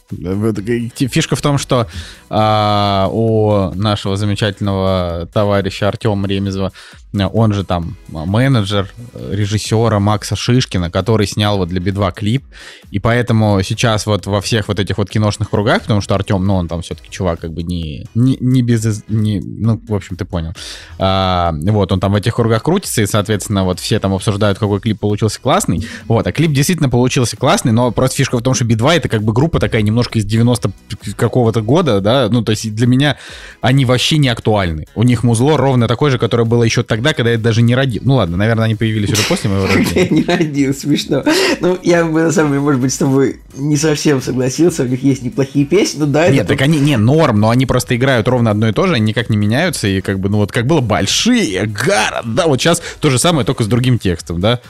фишка 0.96 1.36
в 1.36 1.40
том, 1.40 1.56
что 1.56 1.86
а, 2.28 3.08
у 3.12 3.72
нашего 3.74 4.16
замечательного 4.16 5.28
товарища 5.32 5.86
Артема 5.86 6.26
Ремезова, 6.26 6.72
он 7.14 7.52
же 7.52 7.64
там 7.64 7.96
менеджер 8.08 8.88
режиссера 9.14 9.98
Макса 9.98 10.36
Шишкина, 10.36 10.90
который 10.90 11.26
снял 11.26 11.58
вот 11.58 11.68
для 11.68 11.80
Би-2 11.80 12.12
клип, 12.12 12.44
и 12.90 12.98
поэтому 12.98 13.62
сейчас 13.62 14.06
вот 14.06 14.26
во 14.26 14.40
всех 14.40 14.68
вот 14.68 14.78
этих 14.78 14.98
вот 14.98 15.10
киношных 15.10 15.50
кругах, 15.50 15.82
потому 15.82 16.00
что 16.00 16.14
Артем, 16.14 16.44
ну, 16.44 16.56
он 16.56 16.68
там 16.68 16.82
все-таки 16.82 17.10
чувак 17.10 17.40
как 17.40 17.52
бы 17.52 17.62
не, 17.62 18.06
не, 18.14 18.36
не 18.40 18.62
без... 18.62 19.04
Не, 19.08 19.40
ну, 19.40 19.80
в 19.88 19.94
общем, 19.94 20.16
ты 20.16 20.24
понял. 20.24 20.52
А, 20.98 21.52
вот, 21.52 21.92
он 21.92 22.00
там 22.00 22.12
в 22.12 22.16
этих 22.16 22.34
кругах 22.34 22.62
крутится, 22.62 23.02
и, 23.02 23.06
соответственно, 23.06 23.64
вот 23.64 23.80
все 23.80 23.98
там 23.98 24.14
обсуждают, 24.14 24.58
какой 24.58 24.80
клип 24.80 25.00
получился 25.00 25.40
классный. 25.40 25.86
Вот, 26.06 26.26
а 26.26 26.32
клип 26.32 26.52
действительно 26.52 26.88
получился 26.88 27.36
классный, 27.36 27.72
но 27.72 27.90
просто 27.90 28.16
фишка 28.18 28.38
в 28.38 28.42
том, 28.42 28.54
что 28.54 28.64
Би-2 28.64 28.96
это 28.96 29.08
как 29.08 29.22
бы 29.22 29.32
группа 29.32 29.58
такая 29.58 29.82
немножко 29.82 30.18
из 30.18 30.24
90 30.24 30.72
какого-то 31.16 31.62
года, 31.62 32.00
да, 32.00 32.28
ну, 32.30 32.42
то 32.42 32.50
есть 32.50 32.74
для 32.74 32.86
меня 32.86 33.16
они 33.60 33.84
вообще 33.84 34.18
не 34.18 34.28
актуальны. 34.28 34.86
У 34.94 35.02
них 35.02 35.22
музло 35.22 35.56
ровно 35.56 35.88
такое 35.88 36.10
же, 36.10 36.18
которое 36.18 36.44
было 36.44 36.62
еще 36.62 36.82
тогда, 36.82 37.01
когда 37.02 37.30
я 37.30 37.38
даже 37.38 37.62
не 37.62 37.74
родил. 37.74 38.02
Ну 38.04 38.14
ладно, 38.14 38.36
наверное, 38.36 38.64
они 38.66 38.74
появились 38.74 39.10
уже 39.12 39.22
после 39.24 39.50
моего 39.50 39.66
рождения. 39.74 39.94
Я 40.00 40.08
не 40.08 40.22
родил, 40.24 40.74
смешно. 40.74 41.24
Ну, 41.60 41.78
я 41.82 42.04
бы, 42.04 42.22
на 42.22 42.32
самом 42.32 42.50
деле, 42.50 42.60
может 42.60 42.80
быть, 42.80 42.92
с 42.92 42.98
тобой 42.98 43.40
не 43.56 43.76
совсем 43.76 44.22
согласился, 44.22 44.82
у 44.82 44.86
них 44.86 45.02
есть 45.02 45.22
неплохие 45.22 45.64
песни, 45.64 46.00
ну 46.00 46.06
да, 46.06 46.28
Нет, 46.28 46.46
так 46.46 46.60
они, 46.60 46.80
не, 46.80 46.96
норм, 46.96 47.40
но 47.40 47.50
они 47.50 47.66
просто 47.66 47.96
играют 47.96 48.28
ровно 48.28 48.50
одно 48.50 48.68
и 48.68 48.72
то 48.72 48.86
же, 48.86 48.94
они 48.94 49.06
никак 49.06 49.30
не 49.30 49.36
меняются, 49.36 49.88
и 49.88 50.00
как 50.00 50.20
бы, 50.20 50.28
ну 50.28 50.38
вот 50.38 50.52
как 50.52 50.66
было 50.66 50.80
большие 50.80 51.66
города, 51.66 52.46
вот 52.46 52.60
сейчас 52.60 52.82
то 53.00 53.10
же 53.10 53.18
самое, 53.18 53.44
только 53.44 53.64
с 53.64 53.66
другим 53.66 53.98
текстом, 53.98 54.40
да. 54.40 54.60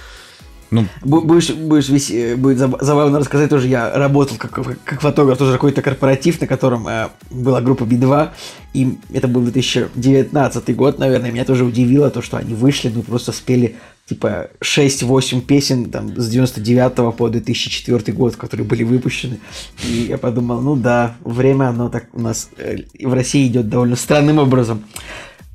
Ну, 0.73 0.87
будешь, 1.03 1.51
будешь 1.51 1.89
весь, 1.91 2.37
будет 2.37 2.59
забавно 2.59 3.19
рассказать 3.19 3.51
тоже. 3.51 3.69
Я 3.69 3.93
работал 3.93 4.39
как, 4.39 4.59
как 4.85 5.01
фотограф, 5.03 5.37
тоже 5.37 5.53
какой-то 5.53 5.83
корпоратив, 5.83 6.41
на 6.41 6.47
котором 6.47 6.89
э, 6.89 7.11
была 7.31 7.61
группа 7.61 7.85
B2, 7.85 8.31
и 8.73 8.99
это 9.13 9.29
был 9.29 9.43
2019 9.43 10.75
год, 10.75 10.99
наверное. 10.99 11.31
Меня 11.31 11.45
тоже 11.45 11.65
удивило 11.65 12.11
то, 12.11 12.23
что 12.23 12.39
они 12.39 12.55
вышли, 12.55 12.89
ну 12.89 13.03
просто 13.03 13.33
спели 13.33 13.77
типа 14.07 14.49
6-8 14.63 15.43
песен 15.43 15.91
там 15.91 16.19
с 16.19 16.29
99 16.29 17.17
по 17.17 17.29
2004 17.29 18.17
год, 18.17 18.37
которые 18.37 18.67
были 18.67 18.83
выпущены. 18.83 19.41
И 19.85 20.07
я 20.09 20.17
подумал, 20.17 20.63
ну 20.63 20.75
да, 20.75 21.17
время 21.21 21.69
оно 21.69 21.91
так 21.91 22.07
у 22.15 22.21
нас 22.21 22.49
э, 22.57 22.79
в 22.99 23.13
России 23.13 23.47
идет 23.47 23.69
довольно 23.69 23.97
странным 23.97 24.39
образом. 24.39 24.85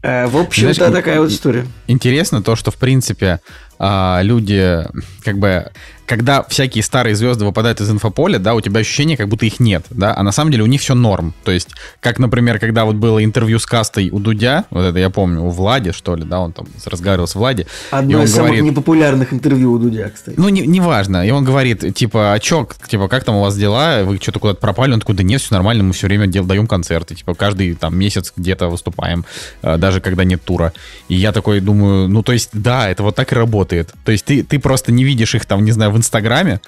Э, 0.04 0.28
в 0.28 0.38
общем-то, 0.38 0.92
такая 0.92 1.20
вот 1.20 1.32
история. 1.32 1.66
Интересно 1.88 2.42
то, 2.42 2.56
что, 2.56 2.72
в 2.72 2.78
принципе, 2.78 3.42
а, 3.80 4.22
люди 4.22 4.86
как 5.24 5.38
бы 5.38 5.72
когда 6.08 6.42
всякие 6.44 6.84
старые 6.84 7.16
звезды 7.16 7.46
выпадают 7.46 7.82
из 7.82 7.92
инфополя, 7.92 8.40
да, 8.40 8.56
у 8.56 8.62
тебя 8.62 8.80
ощущение, 8.80 9.18
как 9.18 9.28
будто 9.28 9.46
их 9.46 9.60
нет, 9.60 9.86
да, 9.90 10.16
а 10.16 10.24
на 10.24 10.32
самом 10.32 10.52
деле 10.52 10.64
у 10.64 10.68
них 10.68 10.82
все 10.82 10.96
норм. 10.96 11.34
То 11.44 11.52
есть, 11.52 11.70
как, 12.00 12.18
например, 12.18 12.60
когда 12.60 12.86
вот 12.86 12.96
было 12.96 13.24
интервью 13.24 13.60
с 13.60 13.66
кастой 13.66 14.10
у 14.10 14.20
Дудя, 14.20 14.66
вот 14.72 14.84
это 14.84 14.98
я 14.98 15.10
помню, 15.10 15.42
у 15.42 15.50
Влади, 15.50 15.92
что 15.92 16.16
ли, 16.16 16.24
да, 16.24 16.40
он 16.40 16.54
там 16.54 16.66
разговаривал 16.86 17.28
с 17.28 17.36
Влади. 17.36 17.68
Одно 17.92 18.24
из 18.24 18.32
самых 18.32 18.52
говорит, 18.52 18.72
непопулярных 18.72 19.34
интервью 19.34 19.74
у 19.74 19.80
Дудя, 19.80 20.10
кстати. 20.10 20.36
Ну, 20.40 20.48
неважно. 20.48 21.24
Не, 21.24 21.28
и 21.28 21.32
он 21.32 21.44
говорит, 21.44 21.94
типа, 21.94 22.34
а 22.34 22.40
чё, 22.40 22.68
типа, 22.88 23.10
как 23.10 23.26
там 23.26 23.36
у 23.36 23.42
вас 23.42 23.58
дела? 23.58 24.04
Вы 24.04 24.18
что-то 24.18 24.40
куда-то 24.40 24.62
пропали? 24.62 24.94
Он 24.94 25.02
такой, 25.02 25.16
да 25.16 25.24
нет, 25.24 25.42
все 25.42 25.54
нормально, 25.54 25.84
мы 25.84 25.92
все 25.92 26.08
время 26.08 26.28
дел, 26.28 26.46
даем 26.46 26.68
концерты, 26.68 27.16
типа, 27.16 27.36
каждый 27.36 27.76
там 27.76 27.98
месяц 27.98 28.32
где-то 28.38 28.70
выступаем, 28.70 29.26
э, 29.62 29.78
даже 29.78 30.00
когда 30.00 30.24
нет 30.24 30.42
тура. 30.42 30.72
И 31.10 31.16
я 31.16 31.34
такой 31.34 31.60
думаю, 31.60 32.08
ну, 32.08 32.24
то 32.24 32.32
есть, 32.32 32.52
да, 32.54 32.90
это 32.90 33.04
вот 33.04 33.16
так 33.16 33.34
и 33.34 33.36
работает. 33.36 33.67
То 33.68 34.12
есть, 34.12 34.26
ты, 34.26 34.44
ты 34.44 34.60
просто 34.60 34.92
не 34.92 35.04
видишь 35.04 35.36
их 35.36 35.46
там, 35.46 35.64
не 35.64 35.72
знаю, 35.72 35.92
в 35.92 35.98
Инстаграме, 35.98 36.60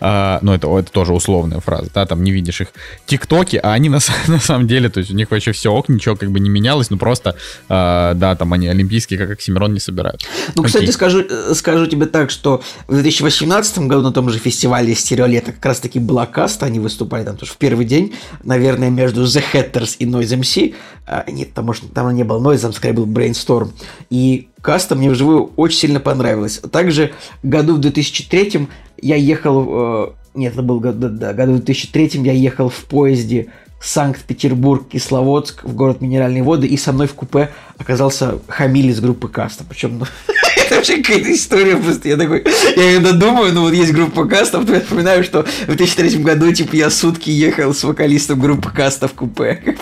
а, 0.00 0.38
ну, 0.42 0.52
это, 0.52 0.68
это 0.78 0.90
тоже 0.92 1.12
условная 1.12 1.60
фраза, 1.60 1.90
да, 1.92 2.06
там 2.06 2.22
не 2.22 2.30
видишь 2.30 2.60
их 2.60 2.68
тиктоки, 3.06 3.56
а 3.56 3.72
они 3.72 3.88
на, 3.88 3.98
на 4.28 4.38
самом 4.38 4.66
деле, 4.66 4.88
то 4.88 5.00
есть 5.00 5.10
у 5.10 5.14
них 5.14 5.30
вообще 5.30 5.52
все 5.52 5.72
ок, 5.72 5.88
ничего 5.88 6.16
как 6.16 6.30
бы 6.30 6.40
не 6.40 6.48
менялось, 6.48 6.90
ну 6.90 6.98
просто, 6.98 7.36
а, 7.68 8.14
да, 8.14 8.36
там 8.36 8.52
они 8.52 8.68
олимпийские, 8.68 9.18
как 9.18 9.30
Оксимирон, 9.30 9.74
не 9.74 9.80
собирают. 9.80 10.22
Ну, 10.54 10.62
Окей. 10.62 10.66
кстати, 10.66 10.90
скажу, 10.90 11.24
э, 11.28 11.54
скажу 11.54 11.86
тебе 11.86 12.06
так, 12.06 12.30
что 12.30 12.62
в 12.86 12.94
2018 12.94 13.78
году 13.80 14.02
на 14.02 14.12
том 14.12 14.30
же 14.30 14.38
фестивале 14.38 14.94
Стереолета 14.94 15.52
как 15.52 15.64
раз-таки 15.64 15.98
была 15.98 16.26
каста, 16.26 16.66
они 16.66 16.78
выступали 16.78 17.24
там 17.24 17.36
тоже 17.36 17.52
в 17.52 17.56
первый 17.56 17.84
день, 17.84 18.14
наверное, 18.44 18.90
между 18.90 19.24
The 19.24 19.42
Hatters 19.52 19.96
и 19.98 20.06
Noise 20.06 20.40
MC, 20.40 20.74
а, 21.06 21.24
нет, 21.28 21.54
там, 21.54 21.66
может, 21.66 21.92
там 21.92 22.14
не 22.14 22.22
был 22.22 22.40
Noise, 22.42 22.60
там 22.60 22.72
скорее 22.72 22.94
был 22.94 23.06
Brainstorm, 23.06 23.72
и 24.10 24.47
каста 24.60 24.94
мне 24.94 25.10
вживую 25.10 25.52
очень 25.56 25.78
сильно 25.78 26.00
понравилась. 26.00 26.58
Также 26.70 27.12
году 27.42 27.76
в 27.76 27.78
2003 27.78 28.68
я 29.00 29.16
ехал... 29.16 29.66
Э, 29.68 30.10
нет, 30.34 30.52
это 30.52 30.62
был 30.62 30.80
год, 30.80 30.98
да, 30.98 31.08
да, 31.08 31.32
году 31.32 31.52
в 31.52 31.64
2003 31.64 32.22
я 32.22 32.32
ехал 32.32 32.68
в 32.68 32.84
поезде 32.84 33.48
Санкт-Петербург, 33.80 34.88
Кисловодск 34.88 35.64
в 35.64 35.74
город 35.74 36.00
Минеральные 36.00 36.42
воды, 36.42 36.66
и 36.66 36.76
со 36.76 36.92
мной 36.92 37.06
в 37.06 37.14
купе 37.14 37.50
оказался 37.76 38.38
Хамиль 38.48 38.90
из 38.90 39.00
группы 39.00 39.28
Каста. 39.28 39.64
Причем, 39.68 39.98
ну, 39.98 40.06
это 40.68 40.76
вообще 40.76 40.98
какая-то 40.98 41.32
история 41.32 41.76
просто. 41.76 42.08
Я 42.08 42.16
такой, 42.16 42.44
я 42.76 42.92
иногда 42.92 43.12
думаю, 43.12 43.52
ну 43.52 43.62
вот 43.62 43.72
есть 43.72 43.92
группа 43.92 44.26
Каста, 44.26 44.58
потом 44.58 44.74
я 44.74 44.80
вспоминаю, 44.80 45.24
что 45.24 45.44
в 45.44 45.76
2003 45.76 46.18
году, 46.18 46.52
типа, 46.52 46.76
я 46.76 46.90
сутки 46.90 47.30
ехал 47.30 47.74
с 47.74 47.82
вокалистом 47.84 48.38
группы 48.38 48.70
Каста 48.70 49.08
в 49.08 49.14
купе. 49.14 49.76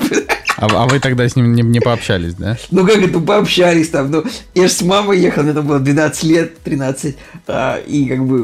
А, 0.59 0.67
а 0.67 0.87
вы 0.87 1.01
тогда 1.01 1.29
с 1.29 1.37
ним 1.37 1.53
не, 1.53 1.63
не 1.63 1.81
пообщались, 1.81 2.35
да? 2.35 2.57
Ну 2.71 2.87
как 2.87 2.97
это, 2.97 3.21
пообщались 3.21 3.91
там. 3.91 4.11
Ну, 4.11 4.25
я 4.55 4.69
же 4.69 4.73
с 4.73 4.81
мамой 4.81 5.19
ехал, 5.21 5.43
мне 5.43 5.53
там 5.53 5.67
было 5.67 5.79
12 5.79 6.23
лет, 6.25 6.59
13. 6.63 7.17
А, 7.49 7.79
и 7.79 8.07
как 8.07 8.25
бы, 8.25 8.39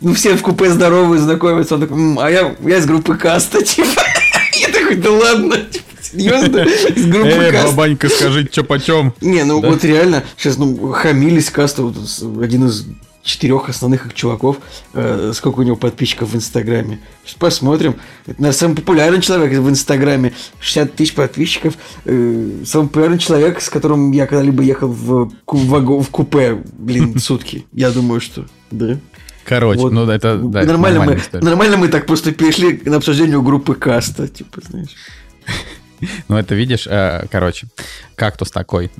ну 0.00 0.14
все 0.14 0.36
в 0.36 0.42
купе 0.42 0.70
здоровые, 0.70 1.20
знакомятся. 1.20 1.74
Он 1.74 1.80
такой, 1.80 1.98
а 2.20 2.30
я, 2.30 2.54
я 2.60 2.78
из 2.78 2.86
группы 2.86 3.16
Каста, 3.16 3.62
типа. 3.64 4.02
Я 4.60 4.68
такой, 4.68 4.94
да 4.96 5.10
ладно, 5.10 5.56
типа, 5.56 5.83
серьезно? 6.14 6.58
Из 6.58 7.06
группы 7.06 7.28
Эй, 7.28 7.52
бабанька, 7.52 8.08
скажи, 8.08 8.48
что 8.50 8.64
почем? 8.64 9.14
Не, 9.20 9.44
ну 9.44 9.60
да? 9.60 9.70
вот 9.70 9.84
реально, 9.84 10.24
сейчас, 10.36 10.56
ну, 10.58 10.92
хамились 10.92 11.50
Каста, 11.50 11.82
вот 11.82 11.96
один 12.42 12.66
из 12.66 12.86
четырех 13.24 13.68
основных 13.70 14.06
их 14.06 14.14
чуваков, 14.14 14.58
э, 14.92 15.32
сколько 15.34 15.60
у 15.60 15.62
него 15.62 15.76
подписчиков 15.76 16.30
в 16.30 16.36
Инстаграме. 16.36 17.00
Сейчас 17.24 17.36
посмотрим. 17.36 17.96
Это, 18.26 18.40
наверное, 18.40 18.52
самый 18.52 18.76
популярный 18.76 19.20
человек 19.22 19.58
в 19.58 19.68
Инстаграме. 19.68 20.34
60 20.60 20.94
тысяч 20.94 21.14
подписчиков. 21.14 21.74
Э, 22.04 22.50
самый 22.66 22.88
популярный 22.88 23.18
человек, 23.18 23.60
с 23.62 23.70
которым 23.70 24.12
я 24.12 24.26
когда-либо 24.26 24.62
ехал 24.62 24.88
в, 24.88 25.32
в, 25.46 26.02
в 26.02 26.10
купе, 26.10 26.62
блин, 26.78 27.18
сутки. 27.18 27.64
Я 27.72 27.90
думаю, 27.90 28.20
что, 28.20 28.44
да. 28.70 28.98
Короче, 29.44 29.80
вот. 29.80 29.92
ну 29.92 30.08
это 30.08 30.38
да, 30.38 30.64
нормально, 30.64 31.04
мы, 31.04 31.40
нормально 31.40 31.76
мы 31.76 31.88
так 31.88 32.06
просто 32.06 32.32
перешли 32.32 32.80
на 32.84 32.96
обсуждение 32.96 33.40
группы 33.42 33.74
Каста, 33.74 34.26
типа, 34.26 34.60
знаешь. 34.66 34.94
Ну, 36.28 36.36
это 36.36 36.54
видишь, 36.54 36.86
э, 36.86 37.26
короче, 37.30 37.66
кактус 38.16 38.50
такой. 38.50 38.90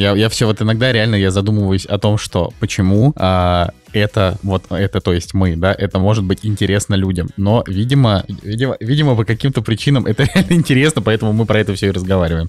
Я, 0.00 0.12
я 0.12 0.30
все 0.30 0.46
вот 0.46 0.62
иногда 0.62 0.92
реально 0.92 1.16
я 1.16 1.30
задумываюсь 1.30 1.84
о 1.84 1.98
том, 1.98 2.16
что 2.16 2.54
почему 2.58 3.12
э, 3.16 3.66
это, 3.92 4.38
вот 4.42 4.64
это, 4.70 5.00
то 5.00 5.12
есть 5.12 5.34
мы, 5.34 5.56
да, 5.56 5.74
это 5.76 5.98
может 5.98 6.24
быть 6.24 6.40
интересно 6.42 6.94
людям. 6.94 7.28
Но, 7.36 7.64
видимо, 7.66 8.24
видимо, 8.42 8.76
видимо 8.80 9.16
по 9.16 9.24
каким-то 9.24 9.62
причинам 9.62 10.06
это 10.06 10.22
реально 10.34 10.54
интересно, 10.54 11.02
поэтому 11.02 11.32
мы 11.32 11.44
про 11.44 11.60
это 11.60 11.74
все 11.74 11.88
и 11.88 11.90
разговариваем. 11.90 12.48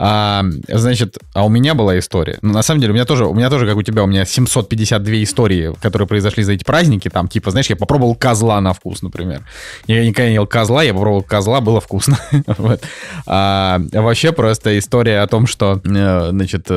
А, 0.00 0.44
значит, 0.68 1.18
а 1.34 1.44
у 1.44 1.48
меня 1.48 1.74
была 1.74 1.98
история. 1.98 2.38
Ну, 2.40 2.52
на 2.52 2.62
самом 2.62 2.80
деле, 2.80 2.92
у 2.92 2.94
меня 2.94 3.04
тоже, 3.04 3.26
у 3.26 3.34
меня 3.34 3.50
тоже, 3.50 3.66
как 3.66 3.76
у 3.76 3.82
тебя, 3.82 4.04
у 4.04 4.06
меня 4.06 4.24
752 4.24 5.24
истории, 5.24 5.74
которые 5.82 6.06
произошли 6.06 6.44
за 6.44 6.52
эти 6.52 6.62
праздники. 6.62 7.08
Там, 7.08 7.26
типа, 7.26 7.50
знаешь, 7.50 7.68
я 7.68 7.74
попробовал 7.74 8.14
козла 8.14 8.60
на 8.60 8.72
вкус, 8.72 9.02
например. 9.02 9.44
Я 9.88 10.06
никогда 10.06 10.28
не 10.28 10.36
ел 10.36 10.46
козла, 10.46 10.84
я 10.84 10.94
попробовал 10.94 11.22
козла, 11.22 11.60
было 11.60 11.80
вкусно. 11.80 12.16
вот. 12.58 12.80
а, 13.26 13.80
вообще 13.92 14.30
просто 14.30 14.78
история 14.78 15.20
о 15.20 15.26
том, 15.26 15.48
что, 15.48 15.80
э, 15.84 16.28
значит, 16.30 16.70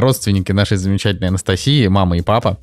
родственники 0.00 0.52
нашей 0.52 0.76
замечательной 0.76 1.28
Анастасии, 1.28 1.86
мама 1.86 2.16
и 2.18 2.22
папа, 2.22 2.58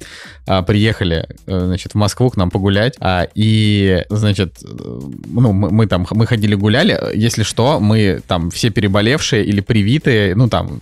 а, 0.46 0.62
приехали, 0.62 1.28
э, 1.46 1.60
значит, 1.60 1.94
в 1.94 1.96
Москву 1.96 2.30
к 2.30 2.38
нам 2.38 2.50
погулять, 2.50 2.96
а, 3.00 3.28
и, 3.36 4.04
значит, 4.10 4.58
ну, 4.62 5.54
мы, 5.54 5.72
мы 5.72 5.88
там, 5.88 6.06
мы 6.12 6.28
ходили 6.28 6.56
гуляли, 6.56 7.00
если 7.14 7.44
что, 7.44 7.80
мы 7.80 8.22
там 8.28 8.52
все 8.52 8.70
переболевшие 8.70 9.46
или 9.46 9.62
привитые, 9.62 10.36
ну, 10.36 10.50
там, 10.50 10.82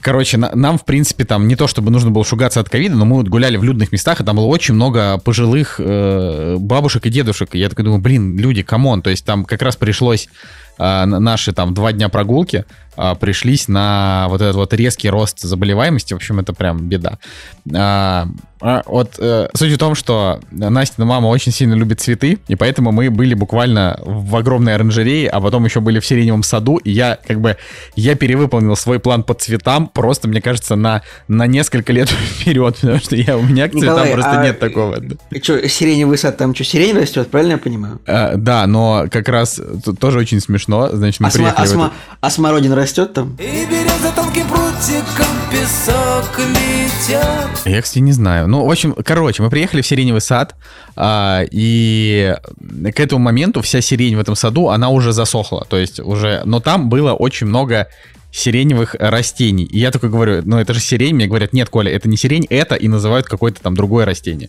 Короче, 0.00 0.38
на, 0.38 0.54
нам, 0.54 0.78
в 0.78 0.84
принципе, 0.84 1.24
там 1.24 1.46
не 1.46 1.56
то, 1.56 1.66
чтобы 1.66 1.90
нужно 1.90 2.10
было 2.10 2.24
шугаться 2.24 2.60
от 2.60 2.70
ковида, 2.70 2.96
но 2.96 3.04
мы 3.04 3.16
вот 3.16 3.28
гуляли 3.28 3.58
в 3.58 3.64
людных 3.64 3.92
местах, 3.92 4.20
и 4.20 4.24
там 4.24 4.36
было 4.36 4.46
очень 4.46 4.74
много 4.74 5.18
пожилых 5.18 5.76
э, 5.78 6.56
бабушек 6.58 7.04
и 7.04 7.10
дедушек. 7.10 7.54
И 7.54 7.58
я 7.58 7.68
такой 7.68 7.84
думаю, 7.84 8.00
блин, 8.00 8.38
люди, 8.38 8.62
come 8.62 8.85
on. 8.85 9.02
То 9.02 9.10
есть 9.10 9.26
там 9.26 9.44
как 9.44 9.60
раз 9.60 9.76
пришлось 9.76 10.28
наши 10.80 11.52
там 11.52 11.74
два 11.74 11.92
дня 11.92 12.08
прогулки 12.08 12.64
э, 12.96 13.14
пришлись 13.20 13.68
на 13.68 14.26
вот 14.28 14.40
этот 14.40 14.56
вот 14.56 14.72
резкий 14.74 15.10
рост 15.10 15.40
заболеваемости. 15.40 16.14
В 16.14 16.16
общем, 16.16 16.38
это 16.40 16.52
прям 16.52 16.88
беда. 16.88 17.18
А, 17.74 18.26
а, 18.60 18.82
вот 18.86 19.14
э, 19.18 19.48
суть 19.54 19.72
в 19.72 19.78
том, 19.78 19.94
что 19.94 20.40
Настя 20.50 21.04
мама 21.04 21.28
очень 21.28 21.50
сильно 21.52 21.74
любит 21.74 22.00
цветы, 22.00 22.38
и 22.46 22.56
поэтому 22.56 22.92
мы 22.92 23.10
были 23.10 23.34
буквально 23.34 23.98
в 24.04 24.36
огромной 24.36 24.74
оранжерее, 24.74 25.30
а 25.30 25.40
потом 25.40 25.64
еще 25.64 25.80
были 25.80 25.98
в 25.98 26.06
сиреневом 26.06 26.42
саду, 26.42 26.76
и 26.76 26.90
я 26.90 27.18
как 27.26 27.40
бы, 27.40 27.56
я 27.96 28.14
перевыполнил 28.16 28.76
свой 28.76 28.98
план 28.98 29.22
по 29.22 29.32
цветам 29.34 29.88
просто, 29.88 30.28
мне 30.28 30.42
кажется, 30.42 30.76
на, 30.76 31.02
на 31.26 31.46
несколько 31.46 31.92
лет 31.92 32.08
вперед, 32.40 32.76
потому 32.76 32.98
что 32.98 33.16
я, 33.16 33.38
у 33.38 33.42
меня 33.42 33.68
к 33.68 33.72
цветам 33.72 33.94
Николай, 33.94 34.12
просто 34.12 34.40
а 34.40 34.44
нет 34.44 34.58
такого. 34.58 34.96
Что, 35.42 35.68
сиреневый 35.68 36.18
сад, 36.18 36.36
там 36.36 36.54
что, 36.54 36.64
сирень 36.64 36.98
растет, 36.98 37.30
правильно 37.30 37.52
я 37.52 37.58
понимаю? 37.58 38.00
А, 38.06 38.34
да, 38.36 38.66
но 38.66 39.06
как 39.10 39.28
раз 39.28 39.60
тоже 39.98 40.18
очень 40.18 40.40
смешно, 40.40 40.69
значит, 40.92 41.20
мы 41.20 41.28
а 41.28 41.30
приехали... 41.30 41.66
См- 41.66 41.92
а, 42.20 42.26
а 42.26 42.30
смородина 42.30 42.76
растет 42.76 43.12
там? 43.12 43.36
И 43.38 43.66
береза 43.66 44.12
тонким 44.14 44.46
прутиком 44.48 45.26
песок 45.50 46.38
летят. 46.38 47.50
Я, 47.64 47.82
кстати, 47.82 47.98
не 47.98 48.12
знаю. 48.12 48.48
Ну, 48.48 48.64
в 48.64 48.70
общем, 48.70 48.94
короче, 49.04 49.42
мы 49.42 49.50
приехали 49.50 49.82
в 49.82 49.86
сиреневый 49.86 50.20
сад, 50.20 50.54
а, 50.96 51.42
и 51.50 52.36
к 52.94 53.00
этому 53.00 53.22
моменту 53.22 53.62
вся 53.62 53.80
сирень 53.80 54.16
в 54.16 54.20
этом 54.20 54.36
саду, 54.36 54.68
она 54.68 54.90
уже 54.90 55.12
засохла. 55.12 55.66
То 55.68 55.76
есть 55.76 56.00
уже... 56.00 56.42
Но 56.44 56.60
там 56.60 56.88
было 56.88 57.12
очень 57.12 57.46
много 57.46 57.88
сиреневых 58.32 58.94
растений. 58.98 59.64
И 59.64 59.78
я 59.78 59.90
такой 59.90 60.08
говорю, 60.08 60.42
ну 60.44 60.58
это 60.58 60.74
же 60.74 60.80
сирень. 60.80 61.14
Мне 61.14 61.26
говорят, 61.26 61.52
нет, 61.52 61.68
Коля, 61.68 61.90
это 61.90 62.08
не 62.08 62.16
сирень, 62.16 62.46
это 62.48 62.74
и 62.74 62.88
называют 62.88 63.26
какое-то 63.26 63.60
там 63.60 63.74
другое 63.74 64.06
растение. 64.06 64.48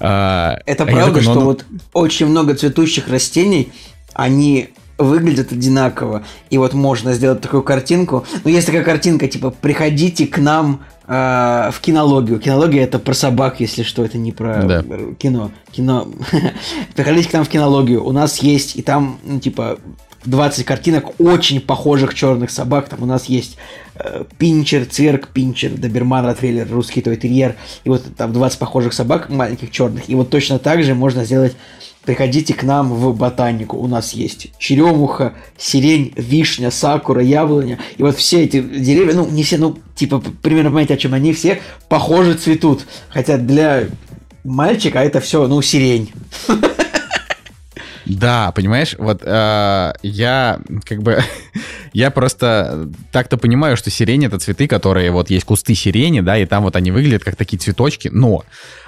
А, 0.00 0.58
это 0.66 0.84
а 0.84 0.86
правда, 0.86 1.06
такой, 1.06 1.22
ну, 1.24 1.30
что 1.30 1.40
ну... 1.40 1.46
вот 1.46 1.64
очень 1.92 2.26
много 2.26 2.54
цветущих 2.54 3.08
растений, 3.08 3.72
они 4.14 4.70
выглядят 5.00 5.52
одинаково. 5.52 6.24
И 6.50 6.58
вот 6.58 6.74
можно 6.74 7.14
сделать 7.14 7.40
такую 7.40 7.62
картинку. 7.62 8.24
Ну, 8.44 8.50
есть 8.50 8.66
такая 8.66 8.84
картинка, 8.84 9.28
типа, 9.28 9.50
приходите 9.50 10.26
к 10.26 10.38
нам 10.38 10.82
э, 11.06 11.70
в 11.72 11.80
кинологию. 11.80 12.38
Кинология 12.38 12.84
это 12.84 12.98
про 12.98 13.14
собак, 13.14 13.60
если 13.60 13.82
что, 13.82 14.04
это 14.04 14.18
не 14.18 14.32
про 14.32 14.62
да. 14.62 14.84
кино. 15.18 15.50
Кино. 15.72 16.08
приходите 16.94 17.28
к 17.28 17.32
нам 17.32 17.44
в 17.44 17.48
кинологию. 17.48 18.04
У 18.04 18.12
нас 18.12 18.38
есть, 18.38 18.76
и 18.76 18.82
там, 18.82 19.18
ну, 19.24 19.40
типа, 19.40 19.78
20 20.24 20.64
картинок 20.66 21.18
очень 21.18 21.60
похожих 21.60 22.14
черных 22.14 22.50
собак. 22.50 22.88
Там 22.88 23.02
у 23.02 23.06
нас 23.06 23.26
есть 23.26 23.56
э, 23.94 24.24
Пинчер, 24.38 24.84
Цирк, 24.84 25.28
Пинчер, 25.28 25.70
Доберман, 25.70 26.26
Ротвейлер, 26.26 26.68
Русский 26.70 27.00
Той-Терьер. 27.00 27.56
И 27.84 27.88
вот 27.88 28.04
там 28.16 28.32
20 28.32 28.58
похожих 28.58 28.92
собак 28.92 29.30
маленьких 29.30 29.70
черных. 29.70 30.08
И 30.08 30.14
вот 30.14 30.30
точно 30.30 30.58
так 30.58 30.82
же 30.82 30.94
можно 30.94 31.24
сделать 31.24 31.56
Приходите 32.04 32.54
к 32.54 32.62
нам 32.62 32.92
в 32.92 33.14
ботанику. 33.14 33.76
У 33.76 33.86
нас 33.86 34.12
есть 34.12 34.52
черемуха, 34.58 35.34
сирень, 35.58 36.12
вишня, 36.16 36.70
сакура, 36.70 37.22
яблоня. 37.22 37.78
И 37.98 38.02
вот 38.02 38.16
все 38.16 38.44
эти 38.44 38.60
деревья, 38.60 39.14
ну, 39.14 39.28
не 39.28 39.42
все, 39.42 39.58
ну, 39.58 39.78
типа, 39.94 40.22
примерно 40.42 40.70
понимаете, 40.70 40.94
о 40.94 40.96
чем 40.96 41.12
они 41.12 41.32
все, 41.34 41.60
похоже 41.88 42.34
цветут. 42.34 42.86
Хотя 43.10 43.36
для 43.36 43.84
мальчика 44.44 45.00
это 45.00 45.20
все, 45.20 45.46
ну, 45.46 45.60
сирень. 45.60 46.10
Да, 48.06 48.50
понимаешь, 48.52 48.96
вот 48.98 49.22
э, 49.24 49.92
я 50.02 50.60
как 50.84 51.02
бы 51.02 51.22
я 51.92 52.10
просто 52.10 52.88
так-то 53.12 53.36
понимаю, 53.36 53.76
что 53.76 53.90
сирень 53.90 54.24
это 54.24 54.38
цветы, 54.38 54.66
которые 54.66 55.12
вот 55.12 55.30
есть 55.30 55.44
кусты 55.44 55.74
сирени, 55.74 56.20
да, 56.20 56.36
и 56.36 56.44
там 56.44 56.64
вот 56.64 56.74
они 56.74 56.90
выглядят 56.90 57.22
как 57.22 57.36
такие 57.36 57.58
цветочки, 57.58 58.08
но 58.12 58.42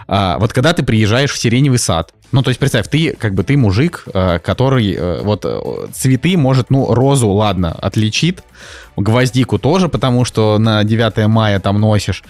э, 0.08 0.36
вот 0.38 0.52
когда 0.52 0.72
ты 0.72 0.82
приезжаешь 0.82 1.32
в 1.32 1.38
сиреневый 1.38 1.78
сад, 1.78 2.12
ну, 2.32 2.42
то 2.42 2.48
есть, 2.48 2.58
представь, 2.58 2.88
ты, 2.88 3.14
как 3.18 3.34
бы, 3.34 3.44
ты 3.44 3.56
мужик, 3.58 4.04
э, 4.12 4.38
который, 4.38 4.94
э, 4.94 5.20
вот, 5.22 5.44
э, 5.44 5.60
цветы 5.92 6.36
может, 6.38 6.70
ну, 6.70 6.94
розу, 6.94 7.28
ладно, 7.28 7.72
отличит, 7.72 8.42
гвоздику 8.96 9.58
тоже, 9.58 9.88
потому 9.88 10.24
что 10.24 10.58
на 10.58 10.82
9 10.82 11.26
мая 11.28 11.60
там 11.60 11.80
носишь, 11.80 12.22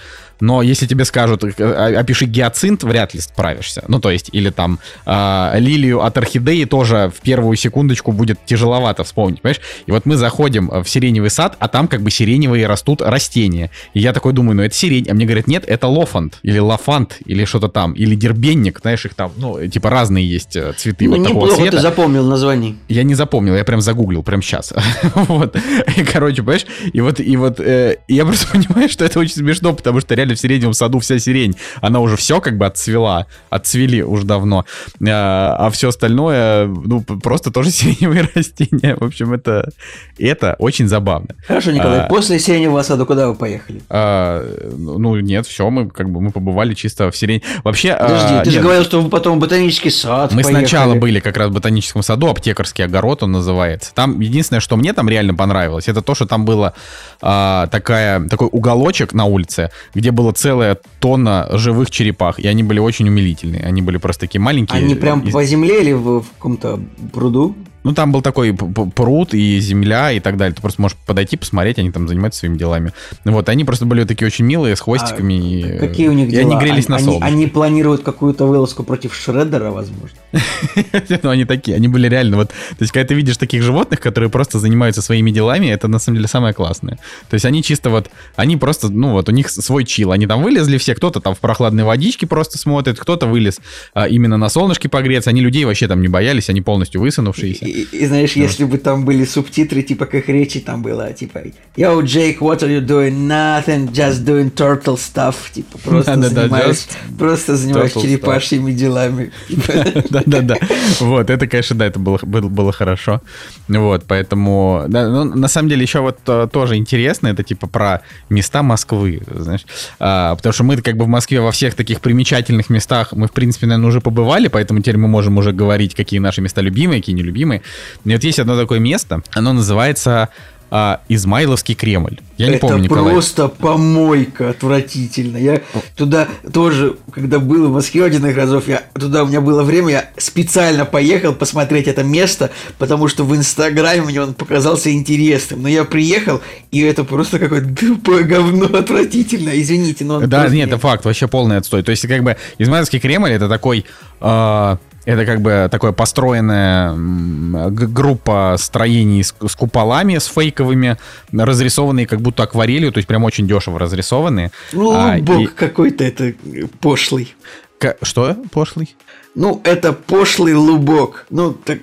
но 0.42 0.60
если 0.60 0.86
тебе 0.86 1.04
скажут, 1.04 1.44
опиши 1.44 2.24
гиацинт, 2.24 2.82
вряд 2.82 3.14
ли 3.14 3.20
справишься. 3.20 3.84
Ну, 3.86 4.00
то 4.00 4.10
есть, 4.10 4.28
или 4.32 4.50
там 4.50 4.80
э, 5.06 5.52
лилию 5.60 6.02
от 6.02 6.18
орхидеи 6.18 6.64
тоже 6.64 7.12
в 7.16 7.20
первую 7.20 7.56
секундочку 7.56 8.10
будет 8.10 8.44
тяжеловато 8.44 9.04
вспомнить, 9.04 9.40
понимаешь? 9.40 9.60
И 9.86 9.92
вот 9.92 10.04
мы 10.04 10.16
заходим 10.16 10.68
в 10.82 10.88
сиреневый 10.88 11.30
сад, 11.30 11.56
а 11.60 11.68
там 11.68 11.86
как 11.86 12.02
бы 12.02 12.10
сиреневые 12.10 12.66
растут 12.66 13.02
растения. 13.02 13.70
И 13.94 14.00
я 14.00 14.12
такой 14.12 14.32
думаю, 14.32 14.56
ну, 14.56 14.62
это 14.64 14.74
сирень. 14.74 15.06
А 15.08 15.14
мне 15.14 15.26
говорят, 15.26 15.46
нет, 15.46 15.64
это 15.64 15.86
лофант, 15.86 16.40
или 16.42 16.58
лафант, 16.58 17.18
или 17.24 17.44
что-то 17.44 17.68
там, 17.72 17.92
или 17.92 18.14
дербенник, 18.14 18.80
знаешь, 18.80 19.04
их 19.04 19.14
там, 19.14 19.32
ну, 19.36 19.66
типа 19.66 19.90
разные 19.90 20.28
есть 20.28 20.56
э, 20.56 20.72
цветы 20.76 21.08
ну, 21.08 21.16
вот 21.16 21.26
такого 21.26 21.48
цвета. 21.54 21.76
ты 21.76 21.82
запомнил 21.82 22.24
название. 22.24 22.76
Я 22.88 23.02
не 23.02 23.14
запомнил, 23.14 23.54
я 23.54 23.64
прям 23.64 23.80
загуглил 23.80 24.22
прям 24.22 24.42
сейчас. 24.42 24.72
вот. 25.14 25.56
И, 25.96 26.04
короче, 26.04 26.42
понимаешь, 26.42 26.66
и 26.92 27.00
вот, 27.00 27.20
и 27.20 27.36
вот 27.36 27.60
э, 27.60 27.96
я 28.08 28.24
просто 28.24 28.48
понимаю, 28.52 28.88
что 28.88 29.04
это 29.04 29.18
очень 29.18 29.34
смешно, 29.34 29.72
потому 29.72 30.00
что 30.00 30.14
реально 30.14 30.34
в 30.34 30.40
сиреневом 30.40 30.74
саду 30.74 30.98
вся 30.98 31.18
сирень, 31.18 31.56
она 31.80 32.00
уже 32.00 32.16
все 32.16 32.40
как 32.40 32.58
бы 32.58 32.66
отцвела, 32.66 33.26
отцвели 33.50 34.02
уже 34.02 34.24
давно, 34.24 34.64
а, 35.06 35.56
а 35.58 35.70
все 35.70 35.88
остальное, 35.88 36.66
ну, 36.66 37.02
просто 37.02 37.50
тоже 37.50 37.70
сиреневые 37.72 38.28
растения. 38.34 38.96
В 38.96 39.04
общем, 39.04 39.32
это, 39.32 39.70
это 40.18 40.56
очень 40.58 40.88
забавно. 40.88 41.34
Хорошо, 41.46 41.72
Николай, 41.72 42.00
а, 42.00 42.08
после 42.08 42.38
сиреневого 42.38 42.82
сада 42.82 43.04
куда 43.04 43.28
вы 43.28 43.34
поехали? 43.34 43.82
А, 43.88 44.44
ну, 44.76 45.16
нет, 45.16 45.46
все, 45.46 45.68
мы 45.70 45.88
как 45.88 46.10
бы 46.10 46.20
мы 46.20 46.30
побывали 46.30 46.74
чисто 46.74 47.10
в 47.10 47.16
сирень. 47.16 47.42
Вообще... 47.64 47.90
А, 47.90 48.04
Подожди, 48.04 48.34
а, 48.34 48.40
ты 48.40 48.50
нет, 48.50 48.54
же 48.54 48.60
говорил, 48.60 48.84
что 48.84 49.00
вы 49.00 49.08
потом 49.08 49.38
в 49.38 49.40
ботанический 49.40 49.90
сад 49.90 50.32
Мы 50.32 50.42
поехали. 50.42 50.64
сначала 50.64 50.94
были 50.94 51.20
как 51.20 51.36
раз 51.36 51.50
в 51.50 51.52
ботаническом 51.52 52.02
саду, 52.02 52.28
аптекарский 52.28 52.84
огород 52.84 53.22
он 53.22 53.32
называется. 53.32 53.92
Там 53.94 54.20
единственное, 54.20 54.60
что 54.60 54.76
мне 54.76 54.92
там 54.92 55.08
реально 55.08 55.34
понравилось, 55.34 55.88
это 55.88 56.02
то, 56.02 56.14
что 56.14 56.26
там 56.26 56.44
было 56.44 56.74
а, 57.20 57.66
такая, 57.68 58.26
такой 58.28 58.48
уголочек 58.50 59.12
на 59.12 59.24
улице, 59.24 59.70
где 59.94 60.10
была 60.10 60.32
целая 60.32 60.78
тонна 61.00 61.48
живых 61.52 61.90
черепах, 61.90 62.38
и 62.38 62.46
они 62.46 62.62
были 62.62 62.78
очень 62.78 63.08
умилительные. 63.08 63.64
Они 63.64 63.82
были 63.82 63.98
просто 63.98 64.22
такие 64.22 64.40
маленькие. 64.40 64.78
Они 64.78 64.94
прям 64.94 65.20
из... 65.20 65.32
по 65.32 65.44
земле 65.44 65.82
или 65.82 65.92
в, 65.92 66.20
в 66.20 66.30
каком-то 66.36 66.80
пруду? 67.12 67.54
Ну, 67.84 67.92
там 67.94 68.12
был 68.12 68.22
такой 68.22 68.54
пруд 68.54 69.34
и 69.34 69.58
земля 69.60 70.12
и 70.12 70.20
так 70.20 70.36
далее. 70.36 70.54
Ты 70.54 70.62
просто 70.62 70.80
можешь 70.80 70.96
подойти, 71.06 71.36
посмотреть, 71.36 71.78
они 71.78 71.90
там 71.90 72.08
занимаются 72.08 72.40
своими 72.40 72.56
делами. 72.56 72.92
Вот, 73.24 73.48
они 73.48 73.64
просто 73.64 73.86
были 73.86 74.04
такие 74.04 74.26
очень 74.26 74.44
милые, 74.44 74.76
с 74.76 74.80
хвостиками. 74.80 75.34
А 75.34 75.74
и, 75.74 75.78
какие 75.78 76.08
у 76.08 76.12
них 76.12 76.28
и 76.28 76.32
дела? 76.32 76.42
они 76.42 76.64
грелись 76.64 76.86
они, 76.86 76.98
на 76.98 76.98
солнце. 76.98 77.24
Они, 77.24 77.36
они 77.42 77.46
планируют 77.46 78.02
какую-то 78.02 78.46
вылазку 78.46 78.84
против 78.84 79.14
Шреддера, 79.14 79.70
возможно. 79.70 80.16
Ну, 81.22 81.30
они 81.30 81.44
такие, 81.44 81.76
они 81.76 81.88
были 81.88 82.08
реально 82.08 82.36
вот... 82.36 82.48
То 82.48 82.76
есть, 82.80 82.92
когда 82.92 83.08
ты 83.08 83.14
видишь 83.14 83.36
таких 83.36 83.62
животных, 83.62 84.00
которые 84.00 84.30
просто 84.30 84.58
занимаются 84.58 85.02
своими 85.02 85.30
делами, 85.30 85.66
это 85.66 85.88
на 85.88 85.98
самом 85.98 86.16
деле 86.16 86.28
самое 86.28 86.54
классное. 86.54 86.98
То 87.28 87.34
есть, 87.34 87.44
они 87.44 87.62
чисто 87.62 87.90
вот... 87.90 88.10
Они 88.34 88.56
просто, 88.56 88.88
ну, 88.88 89.12
вот 89.12 89.28
у 89.28 89.32
них 89.32 89.50
свой 89.50 89.84
чил. 89.84 90.10
Они 90.12 90.26
там 90.26 90.42
вылезли 90.42 90.78
все, 90.78 90.94
кто-то 90.94 91.20
там 91.20 91.34
в 91.34 91.38
прохладной 91.38 91.84
водичке 91.84 92.26
просто 92.26 92.58
смотрит, 92.58 92.98
кто-то 92.98 93.26
вылез 93.26 93.60
а, 93.94 94.08
именно 94.08 94.36
на 94.36 94.48
солнышке 94.48 94.88
погреться. 94.88 95.30
Они 95.30 95.40
людей 95.40 95.64
вообще 95.64 95.86
там 95.88 96.00
не 96.00 96.08
боялись, 96.08 96.48
они 96.48 96.60
полностью 96.60 97.00
высунувшиеся. 97.00 97.71
И, 97.72 97.88
и 97.90 98.06
знаешь, 98.06 98.36
ну. 98.36 98.42
если 98.42 98.64
бы 98.64 98.76
там 98.76 99.06
были 99.06 99.24
субтитры, 99.24 99.82
типа 99.82 100.04
как 100.04 100.28
речи 100.28 100.60
там 100.60 100.82
было, 100.82 101.12
типа 101.12 101.38
Yo, 101.74 102.02
Jake, 102.02 102.38
what 102.40 102.60
are 102.60 102.68
you 102.68 102.86
doing? 102.86 103.26
Nothing, 103.26 103.90
just 103.90 104.24
doing 104.24 104.52
turtle 104.52 104.96
stuff. 104.96 105.36
Типа 105.52 105.78
просто 105.78 106.16
да, 106.16 106.28
занимаюсь, 106.28 106.86
да, 106.90 107.16
просто 107.18 107.56
занимаюсь 107.56 107.94
черепашьими 107.94 108.72
делами. 108.72 109.32
Да-да-да. 110.10 110.56
Вот, 111.00 111.30
это, 111.30 111.46
конечно, 111.46 111.76
да, 111.76 111.86
это 111.86 111.98
было, 111.98 112.18
было, 112.22 112.48
было 112.48 112.72
хорошо. 112.72 113.22
Вот, 113.68 114.04
поэтому, 114.06 114.84
да, 114.88 115.08
ну, 115.08 115.24
на 115.24 115.48
самом 115.48 115.70
деле, 115.70 115.82
еще 115.82 116.00
вот 116.00 116.18
э, 116.26 116.48
тоже 116.52 116.76
интересно, 116.76 117.28
это 117.28 117.42
типа 117.42 117.66
про 117.68 118.02
места 118.28 118.62
Москвы, 118.62 119.22
знаешь. 119.34 119.64
А, 119.98 120.36
потому 120.36 120.52
что 120.52 120.64
мы 120.64 120.76
как 120.76 120.98
бы 120.98 121.06
в 121.06 121.08
Москве 121.08 121.40
во 121.40 121.52
всех 121.52 121.74
таких 121.74 122.02
примечательных 122.02 122.68
местах, 122.68 123.12
мы, 123.12 123.28
в 123.28 123.32
принципе, 123.32 123.66
наверное, 123.66 123.88
уже 123.88 124.02
побывали, 124.02 124.48
поэтому 124.48 124.80
теперь 124.80 124.98
мы 124.98 125.08
можем 125.08 125.38
уже 125.38 125.52
говорить, 125.52 125.94
какие 125.94 126.20
наши 126.20 126.42
места 126.42 126.60
любимые, 126.60 127.00
какие 127.00 127.16
нелюбимые. 127.16 127.61
И 128.04 128.12
вот 128.12 128.24
есть 128.24 128.38
одно 128.38 128.58
такое 128.58 128.78
место, 128.78 129.22
оно 129.32 129.52
называется 129.52 130.28
а, 130.74 131.02
Измайловский 131.10 131.74
Кремль. 131.74 132.18
Я 132.38 132.46
не 132.46 132.54
это 132.54 132.66
помню, 132.66 132.84
Николай. 132.84 133.12
просто 133.12 133.48
помойка 133.48 134.48
отвратительно. 134.48 135.36
Я 135.36 135.60
туда 135.96 136.28
тоже, 136.50 136.96
когда 137.12 137.40
был 137.40 137.68
в 137.68 137.74
Москве 137.74 138.02
один 138.02 138.24
из 138.24 138.34
разов, 138.34 138.68
я 138.68 138.82
туда 138.94 139.24
у 139.24 139.26
меня 139.26 139.42
было 139.42 139.64
время, 139.64 139.90
я 139.90 140.10
специально 140.16 140.86
поехал 140.86 141.34
посмотреть 141.34 141.88
это 141.88 142.02
место, 142.04 142.52
потому 142.78 143.08
что 143.08 143.24
в 143.24 143.36
Инстаграме 143.36 144.00
мне 144.00 144.22
он 144.22 144.32
показался 144.32 144.90
интересным. 144.90 145.60
Но 145.60 145.68
я 145.68 145.84
приехал, 145.84 146.40
и 146.70 146.80
это 146.80 147.04
просто 147.04 147.38
какое-то 147.38 147.74
тупое 147.74 148.24
говно 148.24 148.64
отвратительно. 148.74 149.50
Извините, 149.52 150.06
но... 150.06 150.20
Да, 150.20 150.48
нет, 150.48 150.68
это 150.68 150.78
факт, 150.78 151.04
вообще 151.04 151.28
полный 151.28 151.58
отстой. 151.58 151.82
То 151.82 151.90
есть, 151.90 152.08
как 152.08 152.24
бы, 152.24 152.38
Измайловский 152.56 152.98
Кремль 152.98 153.32
это 153.32 153.46
такой... 153.46 153.84
Э, 154.22 154.78
это 155.04 155.26
как 155.26 155.40
бы 155.40 155.68
такое 155.70 155.92
построенная 155.92 156.94
группа 156.94 158.56
строений 158.58 159.24
с, 159.24 159.34
с 159.46 159.56
куполами, 159.56 160.18
с 160.18 160.26
фейковыми, 160.26 160.96
разрисованные 161.32 162.06
как 162.06 162.20
будто 162.20 162.42
акварелью, 162.42 162.92
то 162.92 162.98
есть 162.98 163.08
прям 163.08 163.24
очень 163.24 163.46
дешево 163.46 163.78
разрисованные. 163.78 164.52
Ну, 164.72 164.92
а, 164.92 165.18
бог 165.18 165.40
и... 165.40 165.46
какой-то 165.46 166.04
это 166.04 166.34
пошлый. 166.80 167.34
К... 167.78 167.96
Что 168.02 168.36
пошлый? 168.52 168.94
Ну, 169.34 169.60
это 169.64 169.92
пошлый 169.92 170.54
лубок. 170.54 171.26
Ну, 171.30 171.52
так, 171.52 171.78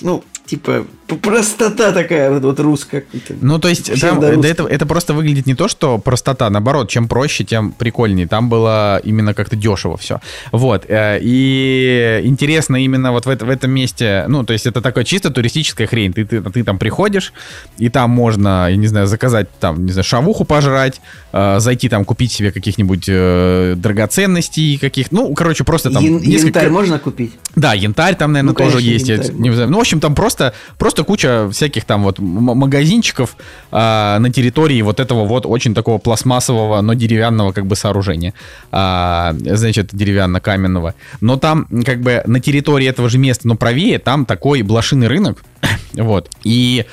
ну, 0.00 0.24
типа, 0.44 0.86
простота 1.16 1.92
такая 1.92 2.30
вот, 2.30 2.42
вот 2.42 2.60
русская. 2.60 3.04
Ну, 3.40 3.58
то 3.58 3.68
есть, 3.68 4.00
там, 4.00 4.20
да, 4.20 4.32
это, 4.32 4.64
это 4.64 4.86
просто 4.86 5.14
выглядит 5.14 5.46
не 5.46 5.54
то, 5.54 5.68
что 5.68 5.98
простота, 5.98 6.50
наоборот, 6.50 6.88
чем 6.88 7.08
проще, 7.08 7.44
тем 7.44 7.72
прикольнее. 7.72 8.26
Там 8.26 8.48
было 8.48 9.00
именно 9.04 9.34
как-то 9.34 9.56
дешево 9.56 9.96
все. 9.96 10.20
Вот. 10.52 10.84
Э, 10.88 11.18
и 11.20 12.20
интересно 12.24 12.76
именно 12.76 13.12
вот 13.12 13.26
в, 13.26 13.28
это, 13.28 13.44
в 13.44 13.50
этом 13.50 13.70
месте, 13.70 14.24
ну, 14.28 14.44
то 14.44 14.52
есть 14.52 14.66
это 14.66 14.80
такая 14.80 15.04
чисто 15.04 15.30
туристическая 15.30 15.86
хрень. 15.86 16.12
Ты, 16.12 16.24
ты, 16.24 16.42
ты 16.42 16.64
там 16.64 16.78
приходишь, 16.78 17.32
и 17.78 17.88
там 17.88 18.10
можно, 18.10 18.68
я 18.70 18.76
не 18.76 18.86
знаю, 18.86 19.06
заказать 19.06 19.48
там, 19.58 19.84
не 19.84 19.92
знаю, 19.92 20.04
шавуху 20.04 20.44
пожрать, 20.44 21.00
э, 21.32 21.60
зайти 21.60 21.88
там 21.88 22.04
купить 22.04 22.32
себе 22.32 22.52
каких-нибудь 22.52 23.04
э, 23.08 23.74
драгоценностей, 23.76 24.78
каких, 24.78 25.12
ну, 25.12 25.32
короче, 25.34 25.64
просто 25.64 25.90
там... 25.90 26.04
Ян, 26.04 26.18
несколько... 26.18 26.60
Янтарь 26.60 26.70
можно 26.70 26.98
купить? 26.98 27.32
Да, 27.56 27.74
янтарь 27.74 28.16
там, 28.16 28.32
наверное, 28.32 28.54
ну, 28.58 28.70
тоже 28.70 28.80
есть. 28.80 29.08
Янтарь. 29.08 29.32
Я, 29.32 29.38
не 29.38 29.50
знаю. 29.50 29.70
Ну, 29.70 29.78
в 29.78 29.80
общем, 29.80 30.00
там 30.00 30.14
просто, 30.14 30.54
просто 30.78 30.99
просто 31.00 31.04
куча 31.04 31.48
всяких 31.50 31.84
там 31.84 32.02
вот 32.02 32.18
магазинчиков 32.18 33.36
а, 33.70 34.18
на 34.18 34.30
территории 34.30 34.82
вот 34.82 35.00
этого 35.00 35.24
вот 35.24 35.46
очень 35.46 35.74
такого 35.74 35.98
пластмассового, 35.98 36.80
но 36.82 36.94
деревянного 36.94 37.52
как 37.52 37.66
бы 37.66 37.76
сооружения. 37.76 38.32
А, 38.72 39.34
значит, 39.34 39.90
деревянно-каменного. 39.92 40.94
Но 41.20 41.36
там 41.36 41.66
как 41.84 42.00
бы 42.00 42.22
на 42.26 42.40
территории 42.40 42.88
этого 42.88 43.08
же 43.08 43.18
места, 43.18 43.48
но 43.48 43.56
правее, 43.56 43.98
там 43.98 44.26
такой 44.26 44.62
блошиный 44.62 45.08
рынок. 45.08 45.42
вот. 45.94 46.28
И 46.44 46.84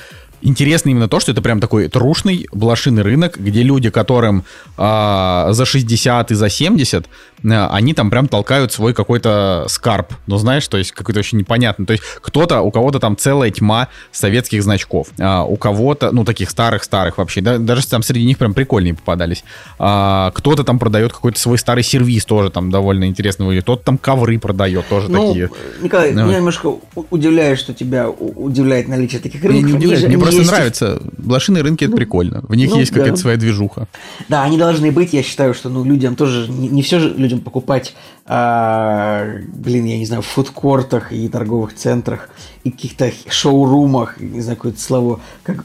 интересно 0.41 0.89
именно 0.89 1.07
то, 1.07 1.19
что 1.19 1.31
это 1.31 1.41
прям 1.41 1.59
такой 1.59 1.87
трушный 1.87 2.47
блошиный 2.51 3.01
рынок, 3.01 3.37
где 3.37 3.63
люди, 3.63 3.89
которым 3.89 4.43
э, 4.77 5.47
за 5.51 5.65
60 5.65 6.31
и 6.31 6.35
за 6.35 6.49
70, 6.49 7.05
э, 7.43 7.67
они 7.71 7.93
там 7.93 8.09
прям 8.09 8.27
толкают 8.27 8.71
свой 8.71 8.93
какой-то 8.93 9.65
скарб. 9.69 10.13
Ну, 10.27 10.37
знаешь, 10.37 10.67
то 10.67 10.77
есть 10.77 10.91
какой-то 10.91 11.19
очень 11.19 11.37
непонятный. 11.37 11.85
То 11.85 11.93
есть 11.93 12.03
кто-то, 12.21 12.61
у 12.61 12.71
кого-то 12.71 12.99
там 12.99 13.17
целая 13.17 13.51
тьма 13.51 13.89
советских 14.11 14.63
значков. 14.63 15.07
А 15.19 15.43
у 15.43 15.57
кого-то, 15.57 16.11
ну, 16.11 16.23
таких 16.23 16.49
старых-старых 16.49 17.17
вообще. 17.17 17.41
Да, 17.41 17.57
даже 17.57 17.87
там 17.87 18.03
среди 18.03 18.25
них 18.25 18.37
прям 18.37 18.53
прикольные 18.53 18.93
попадались. 18.93 19.43
А, 19.79 20.31
кто-то 20.31 20.63
там 20.63 20.79
продает 20.79 21.13
какой-то 21.13 21.39
свой 21.39 21.57
старый 21.57 21.83
сервис 21.83 22.25
тоже 22.25 22.49
там 22.49 22.71
довольно 22.71 23.05
интересно 23.05 23.45
выглядит. 23.45 23.63
Кто-то 23.63 23.83
там 23.83 23.97
ковры 23.97 24.39
продает 24.39 24.87
тоже 24.87 25.09
ну, 25.09 25.27
такие. 25.27 25.49
Николай, 25.81 26.11
ну. 26.11 26.25
меня 26.25 26.37
немножко 26.37 26.75
удивляет, 27.09 27.59
что 27.59 27.73
тебя 27.73 28.09
удивляет 28.09 28.87
наличие 28.87 29.21
таких 29.21 29.43
рынков. 29.43 29.71
Не 29.71 29.77
удивляет, 29.77 30.07
мне 30.07 30.17
просто 30.17 30.36
есть... 30.39 30.51
нравится. 30.51 31.01
Блошиные 31.17 31.63
рынки 31.63 31.83
ну, 31.83 31.89
это 31.89 31.97
прикольно. 31.97 32.41
В 32.47 32.55
них 32.55 32.69
ну, 32.69 32.79
есть 32.79 32.91
какая-то 32.91 33.17
своя 33.17 33.37
движуха. 33.37 33.87
Да, 34.27 34.43
они 34.43 34.57
должны 34.57 34.91
быть. 34.91 35.13
Я 35.13 35.23
считаю, 35.23 35.53
что 35.53 35.69
ну, 35.69 35.83
людям 35.83 36.15
тоже 36.15 36.49
не, 36.49 36.67
не 36.67 36.81
все 36.81 36.99
же 36.99 37.13
людям 37.13 37.41
покупать, 37.41 37.95
а, 38.25 39.25
блин, 39.53 39.85
я 39.85 39.97
не 39.97 40.05
знаю, 40.05 40.21
в 40.21 40.27
фудкортах 40.27 41.11
и 41.11 41.27
торговых 41.29 41.73
центрах 41.75 42.29
и 42.63 42.71
каких-то 42.71 43.11
шоурумах, 43.29 44.19
не 44.19 44.41
знаю, 44.41 44.57
какое-то 44.57 44.81
слово, 44.81 45.19
как 45.43 45.63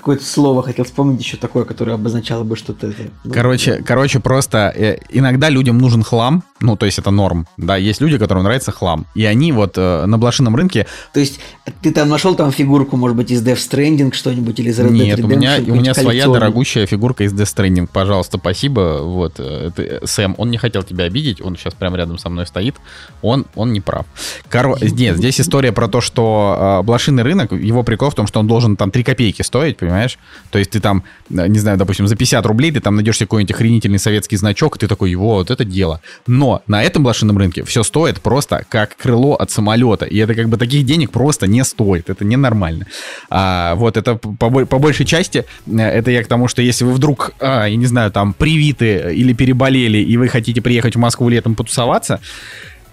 какое-то 0.00 0.24
слово 0.24 0.62
хотел 0.62 0.84
вспомнить 0.84 1.20
еще 1.20 1.36
такое, 1.36 1.64
которое 1.64 1.92
обозначало 1.92 2.42
бы 2.42 2.56
что-то. 2.56 2.92
Ну, 3.24 3.32
короче, 3.32 3.82
короче, 3.86 4.18
просто 4.18 4.72
э, 4.74 4.98
иногда 5.10 5.50
людям 5.50 5.78
нужен 5.78 6.02
хлам, 6.02 6.42
ну, 6.60 6.76
то 6.76 6.86
есть 6.86 6.98
это 6.98 7.10
норм, 7.10 7.46
да, 7.58 7.76
есть 7.76 8.00
люди, 8.00 8.18
которым 8.18 8.44
нравится 8.44 8.72
хлам, 8.72 9.06
и 9.14 9.24
они 9.26 9.52
вот 9.52 9.74
э, 9.76 10.06
на 10.06 10.18
блошином 10.18 10.56
рынке... 10.56 10.86
То 11.12 11.20
есть 11.20 11.40
ты 11.82 11.92
там 11.92 12.08
нашел 12.08 12.34
там 12.34 12.50
фигурку, 12.50 12.96
может 12.96 13.16
быть, 13.16 13.30
из 13.30 13.46
Death 13.46 13.56
Stranding 13.56 14.14
что-нибудь 14.14 14.58
или 14.58 14.70
из 14.70 14.80
Red 14.80 14.88
Dead 14.88 14.92
Нет, 14.92 15.20
у 15.20 15.26
меня, 15.26 15.56
у 15.58 15.74
меня 15.74 15.94
своя 15.94 16.26
дорогущая 16.26 16.86
фигурка 16.86 17.24
из 17.24 17.34
Death 17.34 17.54
Stranding, 17.54 17.88
пожалуйста, 17.92 18.38
спасибо, 18.38 19.00
вот, 19.02 19.34
э, 19.38 19.70
это, 19.76 20.06
Сэм, 20.06 20.34
он 20.38 20.50
не 20.50 20.56
хотел 20.56 20.82
тебя 20.82 21.04
обидеть, 21.04 21.42
он 21.42 21.56
сейчас 21.56 21.74
прямо 21.74 21.98
рядом 21.98 22.16
со 22.16 22.30
мной 22.30 22.46
стоит, 22.46 22.76
он, 23.20 23.44
он 23.54 23.74
не 23.74 23.80
прав. 23.80 24.06
Коро... 24.48 24.76
Нет, 24.80 25.18
здесь 25.18 25.40
история 25.40 25.72
про 25.72 25.88
то, 25.88 26.00
что 26.00 26.80
э, 26.80 26.86
блошиный 26.86 27.22
рынок, 27.22 27.52
его 27.52 27.82
прикол 27.82 28.08
в 28.08 28.14
том, 28.14 28.26
что 28.26 28.40
он 28.40 28.46
должен 28.46 28.76
там 28.76 28.90
3 28.90 29.02
копейки 29.02 29.42
стоить, 29.42 29.76
понимаешь? 29.90 30.18
То 30.50 30.58
есть 30.58 30.70
ты 30.70 30.80
там, 30.80 31.02
э, 31.30 31.48
не 31.48 31.58
знаю, 31.58 31.76
допустим, 31.76 32.06
за 32.06 32.16
50 32.16 32.46
рублей 32.46 32.70
ты 32.70 32.80
там 32.80 32.94
найдешь 32.94 33.18
какой-нибудь 33.18 33.54
охренительный 33.54 33.98
советский 33.98 34.36
значок, 34.36 34.76
и 34.76 34.78
ты 34.78 34.86
такой, 34.86 35.14
вот 35.14 35.50
это 35.50 35.64
дело. 35.64 36.00
Но 36.26 36.62
на 36.66 36.82
этом 36.82 37.02
блошином 37.02 37.38
рынке 37.38 37.64
все 37.64 37.82
стоит 37.82 38.20
просто 38.20 38.64
как 38.68 38.96
крыло 38.96 39.34
от 39.34 39.50
самолета. 39.50 40.06
И 40.06 40.16
это 40.18 40.34
как 40.34 40.48
бы 40.48 40.56
таких 40.56 40.86
денег 40.86 41.10
просто 41.10 41.46
не 41.46 41.64
стоит. 41.64 42.08
Это 42.08 42.24
ненормально. 42.24 42.86
А, 43.30 43.74
вот 43.74 43.96
это 43.96 44.14
по, 44.14 44.64
по 44.66 44.78
большей 44.78 45.06
части, 45.06 45.44
э, 45.66 45.80
это 45.80 46.10
я 46.10 46.22
к 46.22 46.28
тому, 46.28 46.48
что 46.48 46.62
если 46.62 46.84
вы 46.84 46.92
вдруг, 46.92 47.32
а, 47.40 47.66
я 47.66 47.76
не 47.76 47.86
знаю, 47.86 48.12
там 48.12 48.32
привиты 48.32 49.12
или 49.12 49.32
переболели, 49.32 49.98
и 49.98 50.16
вы 50.16 50.28
хотите 50.28 50.60
приехать 50.60 50.96
в 50.96 50.98
Москву 50.98 51.28
летом 51.28 51.54
потусоваться, 51.54 52.20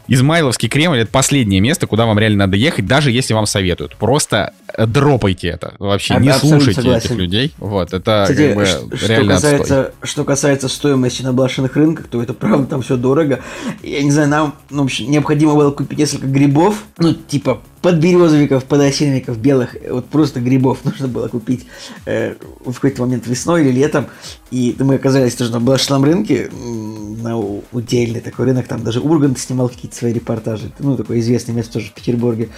Измайловский 0.08 0.70
Кремль 0.70 1.00
это 1.00 1.12
последнее 1.12 1.60
место, 1.60 1.88
куда 1.88 2.06
вам 2.06 2.18
реально 2.20 2.46
надо 2.46 2.58
ехать, 2.58 2.86
даже 2.86 3.12
если 3.12 3.34
вам 3.34 3.46
советуют. 3.46 3.96
Просто 3.98 4.54
э, 4.74 4.86
дропайте 4.86 5.50
это. 5.50 5.74
Вообще 5.80 6.16
а, 6.16 6.20
не 6.20 6.34
слушайте 6.34 6.82
согласен. 6.82 7.08
этих 7.08 7.18
людей. 7.18 7.54
Вот, 7.58 7.94
это 7.94 8.26
Кстати, 8.28 8.48
как 8.48 8.56
бы 8.56 8.66
что, 8.66 9.08
реально 9.08 9.34
касается, 9.34 9.82
отстой. 9.82 10.08
Что 10.08 10.24
касается 10.24 10.68
стоимости 10.70 11.22
на 11.24 11.34
блошиных 11.34 11.76
рынках, 11.76 12.08
то 12.08 12.22
это 12.22 12.34
правда 12.34 12.66
там 12.68 12.82
все 12.82 12.96
дорого. 12.96 13.42
Я 13.84 14.02
не 14.04 14.12
знаю, 14.12 14.30
нам 14.30 14.56
ну, 14.70 14.84
в 14.84 14.86
общем, 14.86 15.10
необходимо 15.12 15.56
было 15.56 15.72
купить 15.72 15.98
несколько 16.00 16.28
грибов, 16.28 16.84
ну, 16.98 17.14
типа 17.14 17.62
подберезовиков, 17.82 18.66
подосиновиков 18.66 19.38
белых, 19.38 19.76
вот 19.90 20.08
просто 20.08 20.40
грибов 20.40 20.80
нужно 20.84 21.08
было 21.08 21.28
купить 21.28 21.66
э, 22.06 22.36
в 22.66 22.74
какой-то 22.74 23.02
момент 23.02 23.28
весной 23.28 23.62
или 23.62 23.72
летом. 23.72 24.08
И 24.52 24.76
мы 24.80 24.96
оказались 24.96 25.36
тоже 25.36 25.52
на 25.52 25.60
блошном 25.60 26.04
рынке, 26.04 26.50
на 26.52 27.38
удельный 27.72 28.22
такой 28.22 28.46
рынок, 28.46 28.68
там 28.68 28.84
даже 28.84 29.00
Ургант 29.00 29.40
снимал 29.40 29.70
какие-то 29.70 29.96
свои 29.96 30.14
репортажи, 30.14 30.72
ну, 30.80 30.96
такое 30.96 31.20
известное 31.20 31.56
место 31.56 31.74
тоже 31.74 31.88
в 31.88 31.94
Петербурге. 31.94 32.50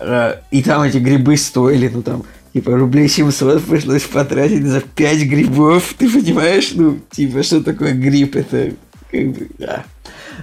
Э, 0.00 0.36
и 0.50 0.62
там 0.62 0.82
эти 0.82 0.98
грибы 0.98 1.36
стоили, 1.36 1.88
ну, 1.88 2.02
там, 2.02 2.24
типа, 2.52 2.76
рублей 2.76 3.08
700 3.08 3.62
пришлось 3.64 4.04
потратить 4.04 4.64
за 4.64 4.80
5 4.80 5.22
грибов, 5.24 5.94
ты 5.98 6.10
понимаешь? 6.10 6.72
Ну, 6.74 6.98
типа, 7.10 7.42
что 7.42 7.62
такое 7.62 7.92
гриб? 7.92 8.36
Это, 8.36 8.72
как 9.10 9.28
бы, 9.32 9.48
да. 9.58 9.84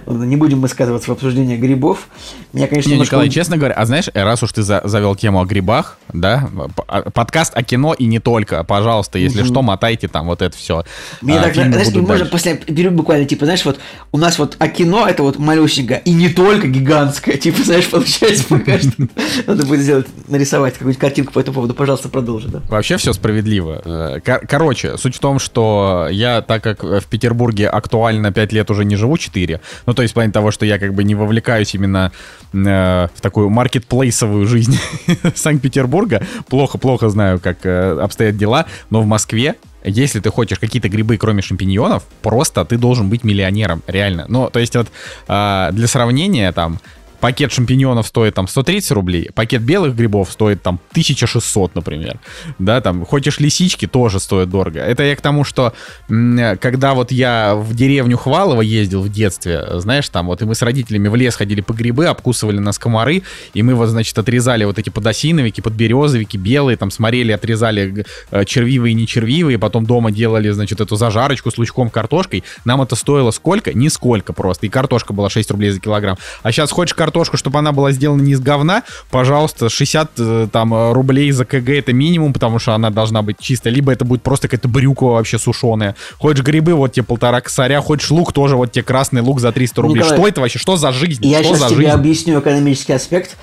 Не 0.06 0.36
будем 0.36 0.60
мы 0.60 0.68
скатываться 0.68 1.10
в 1.10 1.12
обсуждение 1.12 1.56
грибов. 1.56 2.08
Меня, 2.52 2.66
конечно, 2.66 2.88
не, 2.88 2.94
немножко... 2.94 3.16
Николай, 3.16 3.30
честно 3.30 3.56
говоря, 3.56 3.74
а 3.74 3.86
знаешь, 3.86 4.08
раз 4.14 4.42
уж 4.42 4.52
ты 4.52 4.62
за 4.62 4.82
завел 4.84 5.16
тему 5.16 5.40
о 5.40 5.44
грибах, 5.44 5.98
да, 6.12 6.48
а, 6.86 7.10
подкаст 7.10 7.52
о 7.56 7.62
кино 7.62 7.94
и 7.94 8.04
не 8.06 8.18
только, 8.18 8.62
пожалуйста, 8.64 9.18
если 9.18 9.42
что, 9.42 9.62
мотайте 9.62 10.08
там 10.08 10.26
вот 10.26 10.42
это 10.42 10.56
все. 10.56 10.84
Мне 11.20 11.38
а, 11.38 11.42
так, 11.42 11.54
знаешь, 11.54 11.92
можно 11.94 12.26
после 12.26 12.60
беру 12.68 12.90
буквально, 12.90 13.26
типа, 13.26 13.44
знаешь, 13.44 13.64
вот 13.64 13.78
у 14.12 14.18
нас 14.18 14.38
вот 14.38 14.56
о 14.58 14.68
кино 14.68 15.06
это 15.06 15.22
вот 15.22 15.38
малюсенькое, 15.38 16.02
и 16.04 16.12
не 16.12 16.28
только 16.28 16.68
гигантское, 16.68 17.36
типа, 17.36 17.62
знаешь, 17.62 17.88
получается 17.88 18.44
пока 18.48 18.78
что. 18.78 18.92
Надо 19.46 19.66
будет 19.66 19.80
сделать, 19.80 20.06
нарисовать 20.28 20.74
какую-нибудь 20.74 21.00
картинку 21.00 21.32
по 21.32 21.40
этому 21.40 21.54
поводу, 21.54 21.74
пожалуйста, 21.74 22.08
продолжи, 22.08 22.48
да. 22.48 22.60
Вообще 22.68 22.96
все 22.96 23.12
справедливо. 23.12 23.82
Э, 23.84 24.20
короче, 24.20 24.96
суть 24.98 25.16
в 25.16 25.20
том, 25.20 25.38
что 25.38 26.08
я, 26.10 26.42
так 26.42 26.62
как 26.62 26.82
в 26.82 27.04
Петербурге 27.06 27.68
актуально 27.68 28.32
5 28.32 28.52
лет 28.52 28.70
уже 28.70 28.84
не 28.84 28.96
живу, 28.96 29.16
4, 29.16 29.60
ну, 29.86 29.94
то 29.94 30.02
есть 30.02 30.12
в 30.12 30.14
плане 30.14 30.32
того, 30.32 30.50
что 30.50 30.66
я 30.66 30.78
как 30.78 30.94
бы 30.94 31.04
не 31.04 31.14
вовлекаюсь 31.14 31.74
именно 31.74 32.12
э, 32.52 33.08
в 33.14 33.20
такую 33.20 33.50
маркетплейсовую 33.50 34.46
жизнь 34.46 34.78
Санкт-Петербурга. 35.34 36.26
Плохо-плохо 36.48 37.08
знаю, 37.08 37.40
как 37.40 37.64
э, 37.64 37.98
обстоят 38.00 38.36
дела, 38.36 38.66
но 38.90 39.02
в 39.02 39.06
Москве 39.06 39.56
если 39.84 40.20
ты 40.20 40.30
хочешь 40.30 40.60
какие-то 40.60 40.88
грибы, 40.88 41.16
кроме 41.16 41.42
шампиньонов, 41.42 42.04
просто 42.22 42.64
ты 42.64 42.78
должен 42.78 43.08
быть 43.08 43.24
миллионером, 43.24 43.82
реально. 43.88 44.26
Ну, 44.28 44.48
то 44.48 44.60
есть 44.60 44.76
вот 44.76 44.88
э, 45.26 45.68
для 45.72 45.86
сравнения, 45.88 46.52
там, 46.52 46.78
пакет 47.22 47.52
шампиньонов 47.52 48.08
стоит 48.08 48.34
там 48.34 48.48
130 48.48 48.90
рублей, 48.90 49.30
пакет 49.32 49.62
белых 49.62 49.94
грибов 49.94 50.32
стоит 50.32 50.60
там 50.60 50.80
1600, 50.90 51.76
например. 51.76 52.18
Да, 52.58 52.80
там, 52.80 53.06
хочешь 53.06 53.38
лисички, 53.38 53.86
тоже 53.86 54.18
стоит 54.18 54.50
дорого. 54.50 54.80
Это 54.80 55.04
я 55.04 55.14
к 55.14 55.20
тому, 55.20 55.44
что 55.44 55.72
когда 56.08 56.94
вот 56.94 57.12
я 57.12 57.54
в 57.54 57.74
деревню 57.74 58.18
Хвалово 58.18 58.62
ездил 58.62 59.02
в 59.02 59.08
детстве, 59.08 59.64
знаешь, 59.74 60.08
там 60.08 60.26
вот 60.26 60.42
и 60.42 60.44
мы 60.46 60.56
с 60.56 60.62
родителями 60.62 61.06
в 61.06 61.14
лес 61.14 61.36
ходили 61.36 61.60
по 61.60 61.72
грибы, 61.72 62.06
обкусывали 62.06 62.58
нас 62.58 62.76
комары, 62.76 63.22
и 63.54 63.62
мы 63.62 63.76
вот, 63.76 63.88
значит, 63.88 64.18
отрезали 64.18 64.64
вот 64.64 64.80
эти 64.80 64.90
подосиновики, 64.90 65.60
подберезовики 65.60 66.36
белые, 66.36 66.76
там 66.76 66.90
смотрели, 66.90 67.30
отрезали 67.30 68.04
э, 68.32 68.44
червивые 68.44 68.92
и 68.92 68.94
нечервивые, 68.96 69.60
потом 69.60 69.86
дома 69.86 70.10
делали, 70.10 70.50
значит, 70.50 70.80
эту 70.80 70.96
зажарочку 70.96 71.52
с 71.52 71.56
лучком 71.56 71.88
картошкой. 71.88 72.42
Нам 72.64 72.82
это 72.82 72.96
стоило 72.96 73.30
сколько? 73.30 73.72
Нисколько 73.72 74.32
просто. 74.32 74.66
И 74.66 74.68
картошка 74.68 75.12
была 75.12 75.30
6 75.30 75.48
рублей 75.52 75.70
за 75.70 75.78
килограмм. 75.78 76.18
А 76.42 76.50
сейчас 76.50 76.72
хочешь 76.72 76.94
картошку, 76.94 77.11
чтобы 77.34 77.58
она 77.58 77.72
была 77.72 77.92
сделана 77.92 78.22
не 78.22 78.32
из 78.32 78.40
говна, 78.40 78.82
пожалуйста, 79.10 79.68
60 79.68 80.10
э, 80.18 80.48
там 80.52 80.92
рублей 80.92 81.30
за 81.30 81.44
кг 81.44 81.68
это 81.68 81.92
минимум, 81.92 82.32
потому 82.32 82.58
что 82.58 82.74
она 82.74 82.90
должна 82.90 83.22
быть 83.22 83.36
чистая. 83.40 83.72
Либо 83.72 83.92
это 83.92 84.04
будет 84.04 84.22
просто 84.22 84.48
какая-то 84.48 84.68
брюква 84.68 85.12
вообще 85.12 85.38
сушеная. 85.38 85.96
Хочешь 86.18 86.44
грибы, 86.44 86.74
вот 86.74 86.92
тебе 86.92 87.04
полтора 87.04 87.40
косаря, 87.40 87.80
хочешь 87.80 88.10
лук, 88.10 88.32
тоже 88.32 88.56
вот 88.56 88.72
тебе 88.72 88.82
красный 88.82 89.20
лук 89.20 89.40
за 89.40 89.52
300 89.52 89.82
рублей. 89.82 90.02
Николай, 90.02 90.18
что 90.18 90.28
это 90.28 90.40
вообще? 90.40 90.58
Что 90.58 90.76
за 90.76 90.92
жизнь? 90.92 91.24
Я 91.26 91.38
что 91.38 91.48
сейчас 91.48 91.58
за 91.60 91.68
тебе 91.68 91.76
жизнь? 91.76 91.90
объясню 91.90 92.40
экономический 92.40 92.92
аспект. 92.92 93.36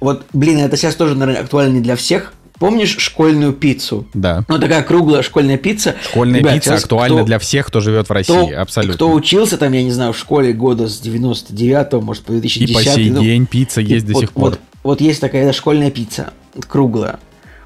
Вот, 0.00 0.24
блин, 0.32 0.58
это 0.58 0.76
сейчас 0.76 0.94
тоже, 0.94 1.14
наверное, 1.14 1.42
актуально 1.42 1.74
не 1.74 1.80
для 1.80 1.96
всех. 1.96 2.32
Помнишь 2.60 2.98
школьную 2.98 3.54
пиццу? 3.54 4.06
Да. 4.12 4.44
Ну, 4.46 4.58
такая 4.58 4.82
круглая 4.82 5.22
школьная 5.22 5.56
пицца. 5.56 5.96
Школьная 6.04 6.40
Ребят, 6.40 6.56
пицца 6.56 6.74
актуальна 6.74 7.16
кто, 7.16 7.24
для 7.24 7.38
всех, 7.38 7.66
кто 7.66 7.80
живет 7.80 8.10
в 8.10 8.12
России, 8.12 8.34
кто, 8.34 8.60
абсолютно. 8.60 8.94
Кто 8.96 9.12
учился 9.12 9.56
там, 9.56 9.72
я 9.72 9.82
не 9.82 9.90
знаю, 9.90 10.12
в 10.12 10.18
школе 10.18 10.52
года 10.52 10.86
с 10.86 11.00
99 11.00 12.02
может, 12.02 12.22
по 12.24 12.32
2010 12.32 12.70
И 12.70 12.74
по 12.74 12.82
сей 12.82 13.10
ну, 13.10 13.22
день 13.22 13.46
пицца 13.46 13.80
есть 13.80 14.04
до 14.04 14.12
вот, 14.12 14.20
сих 14.20 14.32
пор. 14.32 14.50
Вот, 14.50 14.60
вот 14.82 15.00
есть 15.00 15.22
такая 15.22 15.50
школьная 15.54 15.90
пицца, 15.90 16.34
круглая. 16.68 17.18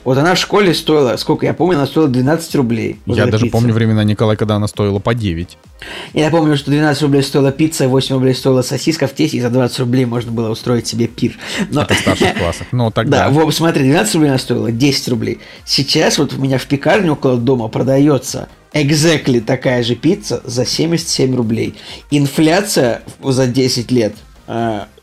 Вот 0.05 0.19
она 0.19 0.35
в 0.35 0.39
школе 0.39 0.75
стоила, 0.75 1.17
сколько 1.17 1.47
я 1.47 1.55
помню, 1.55 1.77
она 1.77 1.87
стоила 1.87 2.09
12 2.09 2.55
рублей. 2.57 3.01
Вот 3.07 3.17
я 3.17 3.27
даже 3.27 3.45
пицца. 3.45 3.53
помню 3.53 3.73
времена 3.73 4.05
Николая, 4.05 4.37
когда 4.37 4.57
она 4.57 4.69
стоила 4.69 4.99
по 4.99 5.15
9. 5.15 5.59
Я 6.13 6.31
помню, 6.31 6.57
что 6.57 6.71
12 6.71 7.03
рублей 7.03 7.23
стоила 7.23 7.53
пицца, 7.53 7.89
8 7.89 8.15
рублей 8.15 8.35
стоила 8.35 8.63
сосиска 8.63 9.07
в 9.07 9.15
тесте, 9.15 9.39
и 9.39 9.41
за 9.41 9.51
20 9.51 9.79
рублей 9.81 10.05
можно 10.05 10.31
было 10.31 10.51
устроить 10.51 10.87
себе 10.87 11.07
пир. 11.07 11.39
Но... 11.71 11.83
Это 11.83 11.95
в 11.95 11.99
старших 11.99 12.35
классах. 12.39 12.67
Ну, 12.73 12.91
тогда... 12.91 13.25
Да, 13.25 13.31
вот, 13.31 13.55
смотри, 13.55 13.83
12 13.83 14.15
рублей 14.15 14.29
она 14.29 14.39
стоила, 14.39 14.71
10 14.71 15.09
рублей. 15.09 15.39
Сейчас 15.65 16.19
вот 16.19 16.35
у 16.35 16.39
меня 16.39 16.59
в 16.59 16.67
пекарне 16.67 17.11
около 17.11 17.39
дома 17.39 17.69
продается 17.69 18.49
exactly 18.73 19.41
такая 19.41 19.83
же 19.83 19.95
пицца 19.95 20.43
за 20.45 20.67
77 20.67 21.35
рублей. 21.35 21.75
Инфляция 22.11 23.03
за 23.23 23.47
10 23.47 23.91
лет 23.91 24.15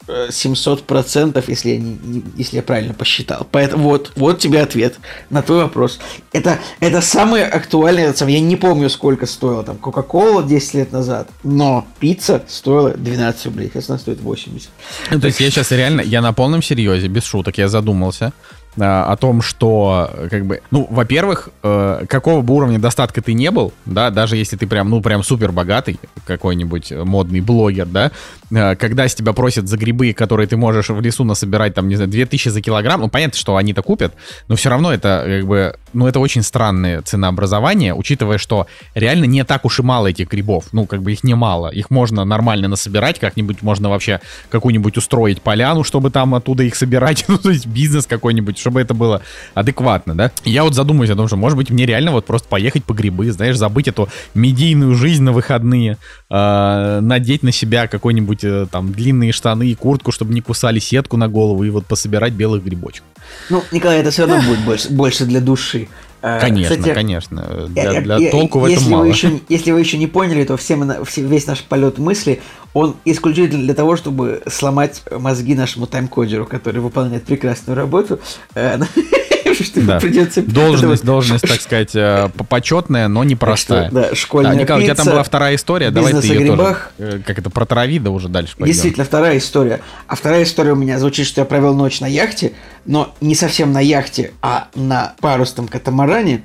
а, 0.07 0.29
700%, 0.29 1.43
если 1.47 1.69
я, 1.69 1.77
не, 1.77 2.23
если 2.35 2.57
я 2.57 2.63
правильно 2.63 2.93
посчитал. 2.93 3.47
Поэтому 3.51 3.89
вот, 3.89 4.11
вот 4.15 4.39
тебе 4.39 4.61
ответ 4.61 4.95
на 5.29 5.41
твой 5.41 5.63
вопрос. 5.63 5.99
Это, 6.33 6.59
это 6.79 7.01
самое 7.01 7.45
актуальное, 7.45 8.13
я 8.19 8.39
не 8.39 8.55
помню, 8.55 8.89
сколько 8.89 9.25
стоила 9.25 9.63
там 9.63 9.77
Кока-Кола 9.77 10.43
10 10.43 10.73
лет 10.73 10.91
назад, 10.91 11.29
но 11.43 11.87
пицца 11.99 12.43
стоила 12.47 12.91
12 12.91 13.45
рублей, 13.45 13.69
сейчас 13.73 13.89
она 13.89 13.99
стоит 13.99 14.21
80. 14.21 14.69
Ну, 15.11 15.19
то 15.19 15.27
есть 15.27 15.39
я 15.39 15.49
сейчас 15.49 15.71
реально, 15.71 16.01
я 16.01 16.21
на 16.21 16.33
полном 16.33 16.61
серьезе, 16.61 17.07
без 17.07 17.23
шуток, 17.23 17.57
я 17.57 17.67
задумался, 17.67 18.33
о 18.77 19.17
том, 19.17 19.41
что, 19.41 20.09
как 20.29 20.45
бы, 20.45 20.61
ну, 20.71 20.87
во-первых, 20.89 21.49
э, 21.61 22.05
какого 22.07 22.41
бы 22.41 22.53
уровня 22.53 22.79
достатка 22.79 23.21
ты 23.21 23.33
не 23.33 23.51
был, 23.51 23.73
да, 23.85 24.09
даже 24.09 24.37
если 24.37 24.55
ты 24.55 24.65
прям, 24.65 24.89
ну, 24.89 25.01
прям 25.01 25.23
супер 25.23 25.51
богатый, 25.51 25.99
какой-нибудь 26.25 26.91
модный 27.03 27.41
блогер, 27.41 27.85
да, 27.85 28.11
э, 28.49 28.75
когда 28.77 29.09
с 29.09 29.15
тебя 29.15 29.33
просят 29.33 29.67
за 29.67 29.77
грибы, 29.77 30.13
которые 30.13 30.47
ты 30.47 30.55
можешь 30.55 30.87
в 30.89 31.01
лесу 31.01 31.25
насобирать, 31.25 31.73
там, 31.73 31.89
не 31.89 31.95
знаю, 31.95 32.09
2000 32.09 32.47
за 32.47 32.61
килограмм, 32.61 33.01
ну, 33.01 33.09
понятно, 33.09 33.37
что 33.37 33.57
они-то 33.57 33.81
купят, 33.81 34.13
но 34.47 34.55
все 34.55 34.69
равно 34.69 34.93
это, 34.93 35.25
как 35.27 35.47
бы, 35.47 35.75
ну, 35.91 36.07
это 36.07 36.21
очень 36.21 36.41
странное 36.41 37.01
ценообразование, 37.01 37.93
учитывая, 37.93 38.37
что 38.37 38.67
реально 38.95 39.25
не 39.25 39.43
так 39.43 39.65
уж 39.65 39.79
и 39.79 39.83
мало 39.83 40.07
этих 40.07 40.29
грибов, 40.29 40.67
ну, 40.71 40.85
как 40.85 41.01
бы 41.01 41.11
их 41.11 41.25
немало, 41.25 41.67
их 41.67 41.89
можно 41.89 42.23
нормально 42.23 42.69
насобирать, 42.69 43.19
как-нибудь 43.19 43.61
можно 43.63 43.89
вообще 43.89 44.21
какую-нибудь 44.49 44.95
устроить 44.95 45.41
поляну, 45.41 45.83
чтобы 45.83 46.09
там 46.09 46.35
оттуда 46.35 46.63
их 46.63 46.75
собирать, 46.75 47.25
ну, 47.27 47.37
то 47.37 47.49
есть 47.49 47.65
бизнес 47.65 48.05
какой-нибудь, 48.05 48.60
чтобы 48.61 48.81
это 48.81 48.93
было 48.93 49.21
адекватно, 49.53 50.15
да. 50.15 50.31
Я 50.45 50.63
вот 50.63 50.73
задумаюсь 50.73 51.09
о 51.09 51.15
том, 51.15 51.27
что, 51.27 51.35
может 51.35 51.57
быть, 51.57 51.69
мне 51.69 51.85
реально 51.85 52.11
вот 52.11 52.25
просто 52.25 52.47
поехать 52.47 52.83
по 52.83 52.93
грибы, 52.93 53.31
знаешь, 53.31 53.57
забыть 53.57 53.87
эту 53.87 54.07
медийную 54.33 54.95
жизнь 54.95 55.23
на 55.23 55.31
выходные, 55.31 55.97
э, 56.29 56.99
надеть 57.01 57.43
на 57.43 57.51
себя 57.51 57.87
какой-нибудь 57.87 58.43
э, 58.43 58.67
там 58.71 58.93
длинные 58.93 59.31
штаны 59.31 59.67
и 59.67 59.75
куртку, 59.75 60.11
чтобы 60.11 60.33
не 60.33 60.41
кусали 60.41 60.79
сетку 60.79 61.17
на 61.17 61.27
голову 61.27 61.63
и 61.63 61.69
вот 61.69 61.85
пособирать 61.85 62.33
белых 62.33 62.63
грибочков. 62.63 63.05
Ну, 63.49 63.63
Николай, 63.71 63.99
это 63.99 64.11
все 64.11 64.25
равно 64.25 64.41
будет 64.47 64.63
больше, 64.63 64.89
больше 64.89 65.25
для 65.25 65.41
души. 65.41 65.87
Э, 66.21 66.39
конечно, 66.39 66.75
Кстати, 66.75 66.93
конечно. 66.93 67.67
Для, 67.69 68.01
для 68.01 68.17
я, 68.17 68.31
толку 68.31 68.59
в 68.59 68.65
этом 68.65 68.77
если 68.77 68.91
мало. 68.91 69.03
Вы 69.03 69.09
еще, 69.09 69.39
если 69.49 69.71
вы 69.71 69.79
еще 69.79 69.97
не 69.97 70.07
поняли, 70.07 70.43
то 70.43 70.57
всем, 70.57 70.91
весь 71.17 71.47
наш 71.47 71.63
полет 71.63 71.97
мысли, 71.97 72.41
он 72.73 72.95
исключительно 73.05 73.63
для 73.63 73.73
того, 73.73 73.95
чтобы 73.95 74.43
сломать 74.47 75.03
мозги 75.11 75.55
нашему 75.55 75.87
таймкодеру, 75.87 76.45
который 76.45 76.81
выполняет 76.81 77.23
прекрасную 77.23 77.75
работу. 77.75 78.19
Э, 79.61 79.65
что 79.65 79.81
да. 79.81 79.99
придется... 79.99 80.41
Должность, 80.41 81.03
должность, 81.03 81.47
так 81.47 81.61
сказать, 81.61 81.95
э, 81.95 82.29
почетная, 82.49 83.07
но 83.07 83.23
непростая. 83.23 83.89
Да, 83.91 84.13
школьная 84.15 84.53
да, 84.53 84.61
Николай, 84.61 84.81
пицца, 84.81 84.91
у 84.91 84.95
тебя 84.95 85.03
там 85.05 85.13
была 85.13 85.23
вторая 85.23 85.55
история, 85.55 85.91
давай 85.91 86.13
ты 86.13 86.27
ее 86.27 86.55
тоже, 86.55 86.77
как 87.25 87.39
это, 87.39 87.49
протрави, 87.49 87.99
да 87.99 88.11
уже 88.11 88.27
дальше 88.27 88.55
пойдем. 88.57 88.73
Действительно, 88.73 89.05
вторая 89.05 89.37
история. 89.37 89.81
А 90.07 90.15
вторая 90.15 90.43
история 90.43 90.73
у 90.73 90.75
меня 90.75 90.99
звучит, 90.99 91.27
что 91.27 91.41
я 91.41 91.45
провел 91.45 91.73
ночь 91.75 91.99
на 92.01 92.07
яхте, 92.07 92.53
но 92.85 93.13
не 93.21 93.35
совсем 93.35 93.71
на 93.71 93.79
яхте, 93.79 94.31
а 94.41 94.67
на 94.75 95.13
парусном 95.21 95.67
катамаране. 95.67 96.43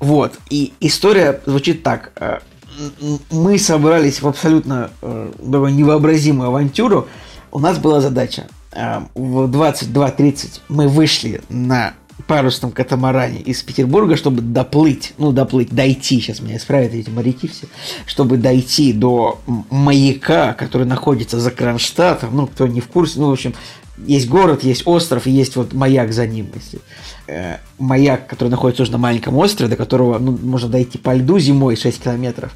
Вот, 0.00 0.34
и 0.50 0.72
история 0.80 1.40
звучит 1.46 1.82
так 1.82 2.12
э, 2.16 2.38
мы 3.30 3.58
собрались 3.58 4.22
в 4.22 4.28
абсолютно 4.28 4.90
э, 5.02 5.30
невообразимую 5.40 6.48
авантюру. 6.48 7.08
У 7.52 7.58
нас 7.58 7.78
была 7.78 8.00
задача. 8.00 8.46
Э, 8.72 9.00
в 9.14 9.44
22.30 9.48 10.60
мы 10.68 10.88
вышли 10.88 11.42
на 11.48 11.94
парусном 12.26 12.72
катамаране 12.72 13.40
из 13.40 13.62
Петербурга, 13.62 14.16
чтобы 14.16 14.42
доплыть, 14.42 15.14
ну, 15.18 15.32
доплыть, 15.32 15.70
дойти, 15.70 16.20
сейчас 16.20 16.40
меня 16.40 16.56
исправят 16.56 16.94
эти 16.94 17.10
моряки 17.10 17.48
все, 17.48 17.66
чтобы 18.06 18.36
дойти 18.36 18.92
до 18.92 19.40
маяка, 19.70 20.54
который 20.54 20.86
находится 20.86 21.40
за 21.40 21.50
Кронштадтом, 21.50 22.36
ну, 22.36 22.46
кто 22.46 22.66
не 22.66 22.80
в 22.80 22.88
курсе, 22.88 23.20
ну, 23.20 23.28
в 23.28 23.32
общем, 23.32 23.54
есть 24.06 24.28
город, 24.28 24.64
есть 24.64 24.86
остров, 24.86 25.26
есть 25.26 25.56
вот 25.56 25.72
маяк 25.72 26.12
за 26.12 26.26
ним, 26.26 26.48
если 26.54 26.80
э, 27.28 27.58
маяк, 27.78 28.26
который 28.26 28.48
находится 28.48 28.82
уже 28.82 28.92
на 28.92 28.98
маленьком 28.98 29.36
острове, 29.36 29.70
до 29.70 29.76
которого 29.76 30.18
ну, 30.18 30.36
можно 30.42 30.68
дойти 30.68 30.98
по 30.98 31.14
льду 31.14 31.38
зимой 31.38 31.76
6 31.76 32.02
километров, 32.02 32.52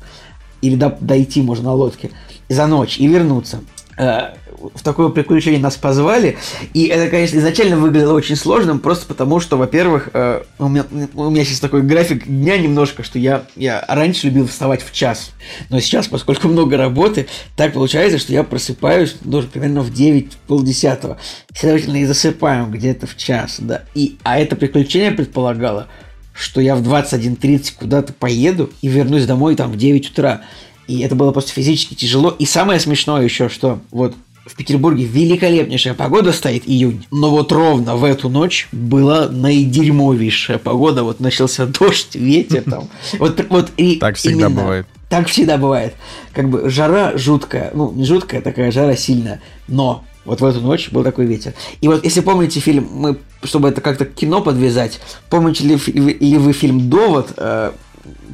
или 0.63 0.75
до, 0.75 0.97
дойти 1.01 1.43
можно 1.43 1.67
на 1.67 1.75
лодке 1.75 2.11
за 2.49 2.67
ночь 2.67 2.99
и 2.99 3.07
вернуться. 3.07 3.61
Э, 3.99 4.35
в 4.75 4.83
такое 4.83 5.09
приключение 5.09 5.61
нас 5.61 5.77
позвали. 5.77 6.37
И 6.75 6.87
это, 6.87 7.11
конечно, 7.11 7.39
изначально 7.39 7.77
выглядело 7.77 8.15
очень 8.15 8.37
сложным, 8.37 8.81
просто 8.81 9.07
потому 9.07 9.41
что, 9.41 9.57
во-первых, 9.57 10.11
э, 10.13 10.43
у, 10.59 10.69
меня, 10.69 10.85
у 11.15 11.31
меня 11.31 11.45
сейчас 11.45 11.61
такой 11.61 11.83
график 11.83 12.27
дня 12.27 12.59
немножко, 12.59 13.03
что 13.03 13.19
я, 13.19 13.45
я 13.57 13.85
раньше 13.87 14.27
любил 14.29 14.47
вставать 14.47 14.83
в 14.83 14.93
час. 14.93 15.31
Но 15.69 15.81
сейчас, 15.81 16.09
поскольку 16.09 16.49
много 16.49 16.77
работы, 16.77 17.27
так 17.57 17.73
получается, 17.73 18.19
что 18.19 18.33
я 18.33 18.43
просыпаюсь 18.43 19.15
тоже 19.31 19.49
примерно 19.49 19.83
в 19.83 19.93
9, 19.93 20.37
полдесятого. 20.47 21.19
Следовательно, 21.55 21.97
и 21.97 22.05
засыпаем 22.05 22.71
где-то 22.71 23.07
в 23.07 23.17
час, 23.17 23.57
да. 23.59 23.83
И, 23.95 24.19
а 24.23 24.39
это 24.39 24.57
приключение 24.57 25.13
предполагало, 25.13 25.89
что 26.33 26.61
я 26.61 26.77
в 26.77 26.83
21.30 26.83 27.73
куда-то 27.79 28.13
поеду 28.13 28.71
и 28.81 28.89
вернусь 28.89 29.27
домой 29.27 29.57
там 29.57 29.73
в 29.73 29.77
9 29.77 30.11
утра. 30.11 30.43
И 30.89 31.01
это 31.01 31.15
было 31.15 31.31
просто 31.31 31.53
физически 31.53 31.95
тяжело. 31.95 32.31
И 32.31 32.47
самое 32.47 32.81
смешное 32.81 33.23
еще, 33.23 33.49
что 33.49 33.79
вот 33.91 34.15
в 34.47 34.57
Петербурге 34.57 35.05
великолепнейшая 35.05 35.95
погода 35.95 36.33
стоит, 36.33 36.63
июнь. 36.67 37.07
Но 37.11 37.31
вот 37.31 37.53
ровно 37.53 37.97
в 37.97 38.05
эту 38.05 38.29
ночь 38.31 38.69
была 38.73 39.29
наидерьмовейшая 39.29 40.59
погода. 40.59 41.05
Вот 41.05 41.21
начался 41.21 41.67
дождь, 41.81 42.15
ветер 42.15 42.63
там. 42.63 42.89
Вот, 43.19 43.45
вот 43.51 43.71
и 43.77 43.97
так 43.97 44.17
всегда 44.17 44.47
именно, 44.47 44.63
бывает. 44.63 44.87
Так 45.09 45.29
всегда 45.29 45.59
бывает. 45.59 45.95
Как 46.33 46.49
бы 46.49 46.69
жара 46.71 47.17
жуткая. 47.17 47.71
Ну, 47.75 47.93
не 47.93 48.05
жуткая, 48.05 48.41
такая 48.41 48.73
жара 48.73 48.97
сильная. 48.97 49.41
Но 49.69 50.05
вот 50.25 50.41
в 50.41 50.45
эту 50.45 50.61
ночь 50.61 50.91
был 50.91 51.05
такой 51.05 51.27
ветер. 51.27 51.55
И 51.81 51.89
вот 51.89 52.05
если 52.05 52.21
помните 52.21 52.61
фильм, 52.61 52.89
мы, 52.93 53.19
чтобы 53.43 53.69
это 53.69 53.81
как-то 53.81 54.05
кино 54.05 54.43
подвязать, 54.43 55.01
помните 55.31 55.65
ли, 55.65 55.77
ли 55.77 56.39
вы 56.39 56.53
фильм 56.53 56.91
«Довод», 56.91 57.33
э, 57.37 57.73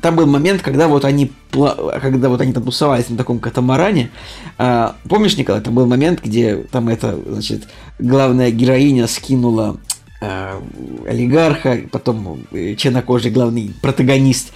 там 0.00 0.16
был 0.16 0.26
момент, 0.26 0.62
когда 0.62 0.88
вот 0.88 1.04
они, 1.04 1.32
когда 1.50 2.28
вот 2.28 2.40
они 2.40 2.52
там 2.52 2.62
тусовались 2.62 3.08
на 3.08 3.16
таком 3.16 3.38
катамаране. 3.38 4.10
А, 4.58 4.96
помнишь, 5.08 5.36
Николай, 5.36 5.62
там 5.62 5.74
был 5.74 5.86
момент, 5.86 6.20
где 6.22 6.56
там 6.56 6.88
это, 6.88 7.18
значит, 7.26 7.68
главная 7.98 8.50
героиня 8.50 9.06
скинула 9.06 9.78
э, 10.20 10.60
олигарха, 11.08 11.80
потом 11.90 12.40
э, 12.52 12.74
чернокожий 12.74 13.30
главный 13.30 13.74
протагонист 13.80 14.52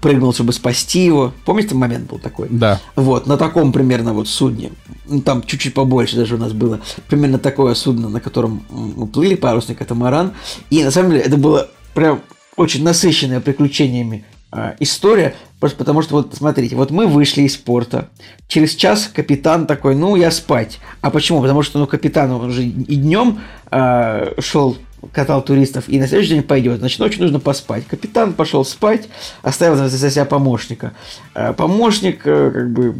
прыгнул, 0.00 0.32
чтобы 0.32 0.52
спасти 0.52 1.04
его. 1.04 1.32
Помните, 1.44 1.74
момент 1.74 2.10
был 2.10 2.18
такой? 2.18 2.48
Да. 2.50 2.80
Вот, 2.96 3.26
на 3.26 3.36
таком 3.36 3.72
примерно 3.72 4.12
вот 4.12 4.28
судне. 4.28 4.72
Ну, 5.06 5.20
там 5.20 5.42
чуть-чуть 5.42 5.74
побольше 5.74 6.16
даже 6.16 6.34
у 6.34 6.38
нас 6.38 6.52
было. 6.52 6.80
Примерно 7.08 7.38
такое 7.38 7.74
судно, 7.74 8.08
на 8.08 8.20
котором 8.20 8.64
мы 8.70 9.06
плыли, 9.06 9.34
парусный 9.34 9.74
катамаран. 9.74 10.32
И 10.70 10.82
на 10.82 10.90
самом 10.90 11.12
деле 11.12 11.22
это 11.22 11.36
было 11.36 11.68
прям 11.94 12.20
очень 12.56 12.84
насыщенное 12.84 13.40
приключениями 13.40 14.24
э, 14.24 14.39
история, 14.80 15.34
просто 15.60 15.76
потому 15.78 16.02
что, 16.02 16.14
вот 16.14 16.34
смотрите, 16.34 16.74
вот 16.74 16.90
мы 16.90 17.06
вышли 17.06 17.42
из 17.42 17.56
порта, 17.56 18.08
через 18.48 18.74
час 18.74 19.10
капитан 19.12 19.66
такой, 19.66 19.94
ну, 19.94 20.16
я 20.16 20.30
спать. 20.30 20.80
А 21.00 21.10
почему? 21.10 21.40
Потому 21.40 21.62
что, 21.62 21.78
ну, 21.78 21.86
капитан, 21.86 22.32
уже 22.32 22.64
и 22.64 22.96
днем 22.96 23.40
э, 23.70 24.34
шел 24.40 24.76
катал 25.12 25.42
туристов 25.42 25.84
и 25.88 25.98
на 25.98 26.06
следующий 26.06 26.34
день 26.34 26.42
пойдет, 26.42 26.78
значит, 26.78 26.98
ночью 26.98 27.22
нужно 27.22 27.40
поспать. 27.40 27.86
Капитан 27.86 28.32
пошел 28.34 28.64
спать, 28.64 29.08
оставил 29.42 29.76
за 29.88 30.10
себя 30.10 30.24
помощника. 30.24 30.92
Э, 31.34 31.52
помощник 31.52 32.20
э, 32.24 32.50
как 32.50 32.70
бы 32.72 32.96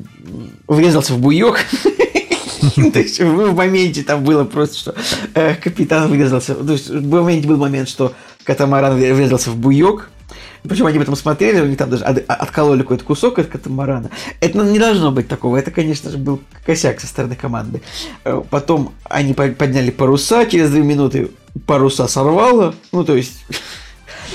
врезался 0.67 1.15
в 1.15 1.19
буек, 1.19 1.67
То 2.93 2.99
есть 2.99 3.19
в 3.21 3.55
моменте 3.55 4.03
там 4.03 4.23
было 4.23 4.45
просто, 4.45 4.77
что 4.77 4.95
э, 5.35 5.55
капитан 5.55 6.11
врезался. 6.11 6.55
То 6.55 6.73
есть 6.73 6.91
в 6.91 7.11
моменте 7.11 7.49
был 7.49 7.57
момент, 7.57 7.89
что 7.89 8.13
катамаран 8.45 8.97
врезался 8.97 9.51
в 9.51 9.57
буек, 9.57 10.11
причем 10.63 10.87
они 10.87 10.97
об 10.97 11.03
этом 11.03 11.17
смотрели, 11.17 11.59
они 11.59 11.77
там 11.77 11.91
даже 11.91 12.05
откололи 12.05 12.83
какой-то 12.83 13.05
кусок 13.05 13.39
от 13.39 13.47
катамарана. 13.47 14.11
Это 14.41 14.59
ну, 14.59 14.65
не 14.65 14.79
должно 14.79 15.11
быть 15.11 15.29
такого. 15.29 15.57
Это, 15.57 15.71
конечно 15.71 16.11
же, 16.11 16.19
был 16.19 16.41
косяк 16.65 17.01
со 17.01 17.07
стороны 17.07 17.35
команды. 17.35 17.83
Э, 18.25 18.43
потом 18.51 18.93
они 19.05 19.33
подняли 19.33 19.91
паруса, 19.91 20.47
через 20.47 20.71
две 20.71 20.83
минуты 20.83 21.31
паруса 21.67 22.09
сорвало. 22.09 22.75
Ну, 22.93 23.05
то 23.05 23.17
есть... 23.17 23.45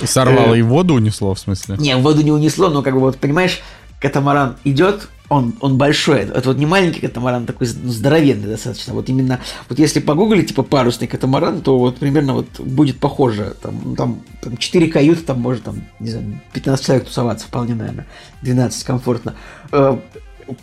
Сорвало 0.04 0.56
э, 0.56 0.60
и 0.60 0.62
воду 0.62 0.96
унесло, 0.96 1.34
в 1.34 1.40
смысле? 1.40 1.78
Не, 1.78 1.96
воду 1.98 2.22
не 2.22 2.32
унесло, 2.32 2.70
но 2.70 2.82
как 2.82 2.96
бы 2.96 3.02
вот, 3.02 3.18
понимаешь, 3.18 3.62
катамаран 4.00 4.58
идет, 4.64 5.10
он, 5.30 5.56
он 5.60 5.78
большой, 5.78 6.22
это 6.22 6.50
вот 6.50 6.58
не 6.58 6.66
маленький 6.66 7.02
катамаран, 7.02 7.46
такой 7.46 7.68
здоровенный 7.68 8.48
достаточно. 8.48 8.94
Вот 8.94 9.10
именно, 9.10 9.40
вот 9.70 9.80
если 9.80 10.00
погуглить, 10.00 10.50
типа 10.50 10.64
парусный 10.64 11.08
катамаран, 11.08 11.62
то 11.62 11.80
вот 11.80 11.98
примерно 11.98 12.34
вот 12.34 12.60
будет 12.60 13.00
похоже. 13.00 13.56
Там, 13.62 13.96
там, 13.96 14.22
там 14.42 14.58
4 14.58 14.88
каюты, 14.88 15.22
там 15.22 15.42
может 15.42 15.64
там, 15.64 15.84
не 16.00 16.12
знаю, 16.12 16.42
15 16.54 16.86
человек 16.86 17.06
тусоваться 17.06 17.48
вполне, 17.48 17.74
наверное, 17.76 18.06
12 18.44 18.84
комфортно. 18.84 19.36
Э, 19.72 19.98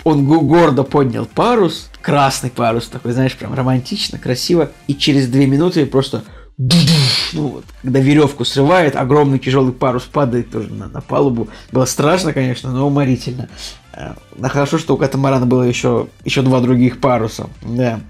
он 0.04 0.26
гордо 0.26 0.84
поднял 0.84 1.26
парус, 1.26 1.90
красный 2.00 2.50
парус, 2.50 2.86
такой, 2.86 3.12
знаешь, 3.12 3.36
прям 3.36 3.54
романтично, 3.54 4.18
красиво, 4.18 4.70
и 4.86 4.94
через 4.94 5.26
2 5.26 5.40
минуты 5.46 5.86
просто 5.86 6.22
ну, 7.32 7.48
вот, 7.48 7.64
когда 7.80 7.98
веревку 7.98 8.44
срывает, 8.44 8.94
огромный 8.94 9.38
тяжелый 9.38 9.72
парус 9.72 10.04
падает 10.04 10.50
тоже 10.50 10.72
на, 10.72 10.86
на 10.86 11.00
палубу. 11.00 11.48
Было 11.72 11.86
страшно, 11.86 12.32
конечно, 12.32 12.70
но 12.70 12.86
уморительно. 12.86 13.48
Э, 13.92 14.14
хорошо, 14.48 14.78
что 14.78 14.94
у 14.94 14.96
катамарана 14.96 15.46
было 15.46 15.62
еще, 15.62 16.08
еще 16.24 16.42
два 16.42 16.60
других 16.60 17.00
паруса. 17.00 17.48
Да. 17.62 18.00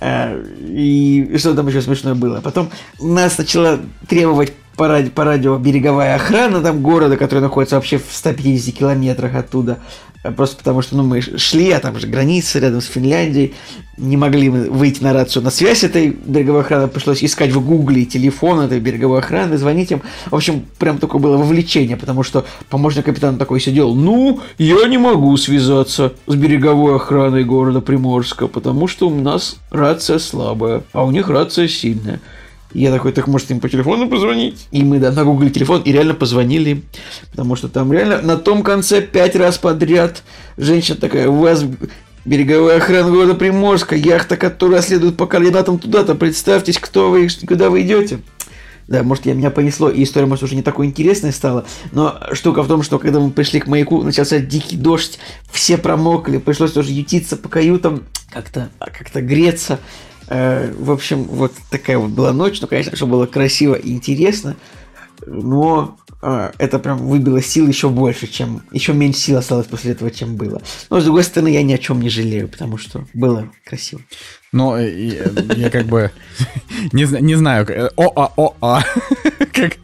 Э, 0.00 0.42
и 0.60 1.36
что 1.38 1.54
там 1.54 1.68
еще 1.68 1.82
смешное 1.82 2.14
было? 2.14 2.40
Потом 2.40 2.70
нас 3.00 3.38
начала 3.38 3.80
требовать 4.08 4.52
по, 4.76 4.88
ради, 4.88 5.10
по 5.10 5.24
радио 5.24 5.56
береговая 5.56 6.16
охрана 6.16 6.60
там 6.60 6.82
города, 6.82 7.16
который 7.16 7.40
находится 7.40 7.76
вообще 7.76 7.98
в 7.98 8.06
150 8.10 8.74
километрах 8.74 9.34
оттуда. 9.34 9.78
Э, 10.24 10.32
просто 10.32 10.56
потому 10.56 10.82
что 10.82 10.96
ну, 10.96 11.04
мы 11.04 11.20
шли, 11.20 11.70
а 11.70 11.78
там 11.78 11.98
же 11.98 12.08
граница 12.08 12.58
рядом 12.58 12.80
с 12.80 12.86
Финляндией. 12.86 13.54
Не 13.96 14.16
могли 14.16 14.50
мы 14.50 14.70
выйти 14.70 15.02
на 15.04 15.12
рацию 15.12 15.44
на 15.44 15.50
связь 15.50 15.84
этой 15.84 16.08
береговой 16.08 16.62
охраны. 16.62 16.88
Пришлось 16.88 17.22
искать 17.22 17.52
в 17.52 17.64
гугле 17.64 18.04
телефон 18.04 18.60
этой 18.60 18.80
береговой 18.80 19.20
охраны, 19.20 19.56
звонить 19.56 19.92
им. 19.92 20.02
В 20.26 20.34
общем, 20.34 20.64
прям 20.78 20.98
такое 20.98 21.20
было 21.20 21.36
вовлечение, 21.36 21.96
потому 21.96 22.24
что 22.24 22.44
помощник 22.70 23.04
капитана 23.04 23.38
такой 23.38 23.60
сидел. 23.60 23.94
Ну, 23.94 24.40
я 24.58 24.88
не 24.88 24.98
могу 24.98 25.36
связаться 25.36 26.14
с 26.26 26.34
береговой 26.34 26.96
охраной 26.96 27.44
города 27.44 27.80
Приморска, 27.80 28.48
потому 28.48 28.88
что 28.88 29.08
у 29.08 29.14
нас 29.14 29.58
рация 29.70 30.18
слабая, 30.18 30.82
а 30.92 31.04
у 31.04 31.12
них 31.12 31.28
рация 31.28 31.68
сильная. 31.68 32.20
Я 32.74 32.92
такой, 32.92 33.12
так 33.12 33.28
может 33.28 33.50
им 33.52 33.60
по 33.60 33.68
телефону 33.68 34.08
позвонить? 34.08 34.66
И 34.72 34.82
мы, 34.82 34.98
да, 34.98 35.12
нагуглили 35.12 35.50
телефон 35.50 35.82
и 35.82 35.92
реально 35.92 36.14
позвонили 36.14 36.82
Потому 37.30 37.54
что 37.54 37.68
там 37.68 37.92
реально 37.92 38.20
на 38.20 38.36
том 38.36 38.62
конце 38.62 39.00
пять 39.00 39.36
раз 39.36 39.58
подряд 39.58 40.22
женщина 40.56 40.98
такая, 40.98 41.28
у 41.28 41.36
вас 41.36 41.64
береговая 42.24 42.78
охрана 42.78 43.10
города 43.10 43.34
Приморска, 43.34 43.94
яхта, 43.94 44.36
которая 44.36 44.82
следует 44.82 45.16
по 45.16 45.26
координатам 45.26 45.78
туда-то, 45.78 46.14
представьтесь, 46.14 46.78
кто 46.78 47.10
вы, 47.10 47.28
куда 47.46 47.70
вы 47.70 47.82
идете. 47.82 48.20
Да, 48.86 49.02
может, 49.02 49.24
я 49.24 49.32
меня 49.32 49.50
понесло, 49.50 49.88
и 49.88 50.02
история, 50.02 50.26
может, 50.26 50.44
уже 50.44 50.56
не 50.56 50.62
такой 50.62 50.86
интересной 50.86 51.32
стала. 51.32 51.64
Но 51.92 52.18
штука 52.32 52.62
в 52.62 52.68
том, 52.68 52.82
что 52.82 52.98
когда 52.98 53.18
мы 53.18 53.30
пришли 53.30 53.60
к 53.60 53.66
маяку, 53.66 54.02
начался 54.02 54.40
дикий 54.40 54.76
дождь, 54.76 55.18
все 55.50 55.78
промокли, 55.78 56.36
пришлось 56.36 56.72
тоже 56.72 56.92
ютиться 56.92 57.36
по 57.36 57.48
каютам, 57.48 58.04
как-то 58.30 58.68
как 58.78 59.26
греться. 59.26 59.78
Э, 60.28 60.72
в 60.72 60.90
общем, 60.90 61.24
вот 61.24 61.52
такая 61.70 61.98
вот 61.98 62.10
была 62.10 62.32
ночь. 62.32 62.60
Ну, 62.60 62.66
конечно, 62.66 62.96
что 62.96 63.06
было 63.06 63.26
красиво 63.26 63.74
и 63.74 63.92
интересно. 63.92 64.56
Но 65.26 65.98
э, 66.22 66.52
это 66.58 66.78
прям 66.78 66.98
выбило 66.98 67.42
сил 67.42 67.66
еще 67.66 67.88
больше, 67.88 68.26
чем... 68.26 68.62
Еще 68.72 68.92
меньше 68.92 69.20
сил 69.20 69.38
осталось 69.38 69.66
после 69.66 69.92
этого, 69.92 70.10
чем 70.10 70.36
было. 70.36 70.60
Но, 70.90 71.00
с 71.00 71.04
другой 71.04 71.24
стороны, 71.24 71.48
я 71.48 71.62
ни 71.62 71.72
о 71.72 71.78
чем 71.78 72.00
не 72.00 72.08
жалею, 72.08 72.48
потому 72.48 72.78
что 72.78 73.06
было 73.14 73.50
красиво. 73.64 74.02
Ну, 74.54 74.78
я 74.78 75.68
как 75.68 75.86
бы 75.86 76.12
не, 76.92 77.04
не 77.20 77.34
знаю, 77.34 77.66
о-а-о-а, 77.96 78.84
как 79.52 79.78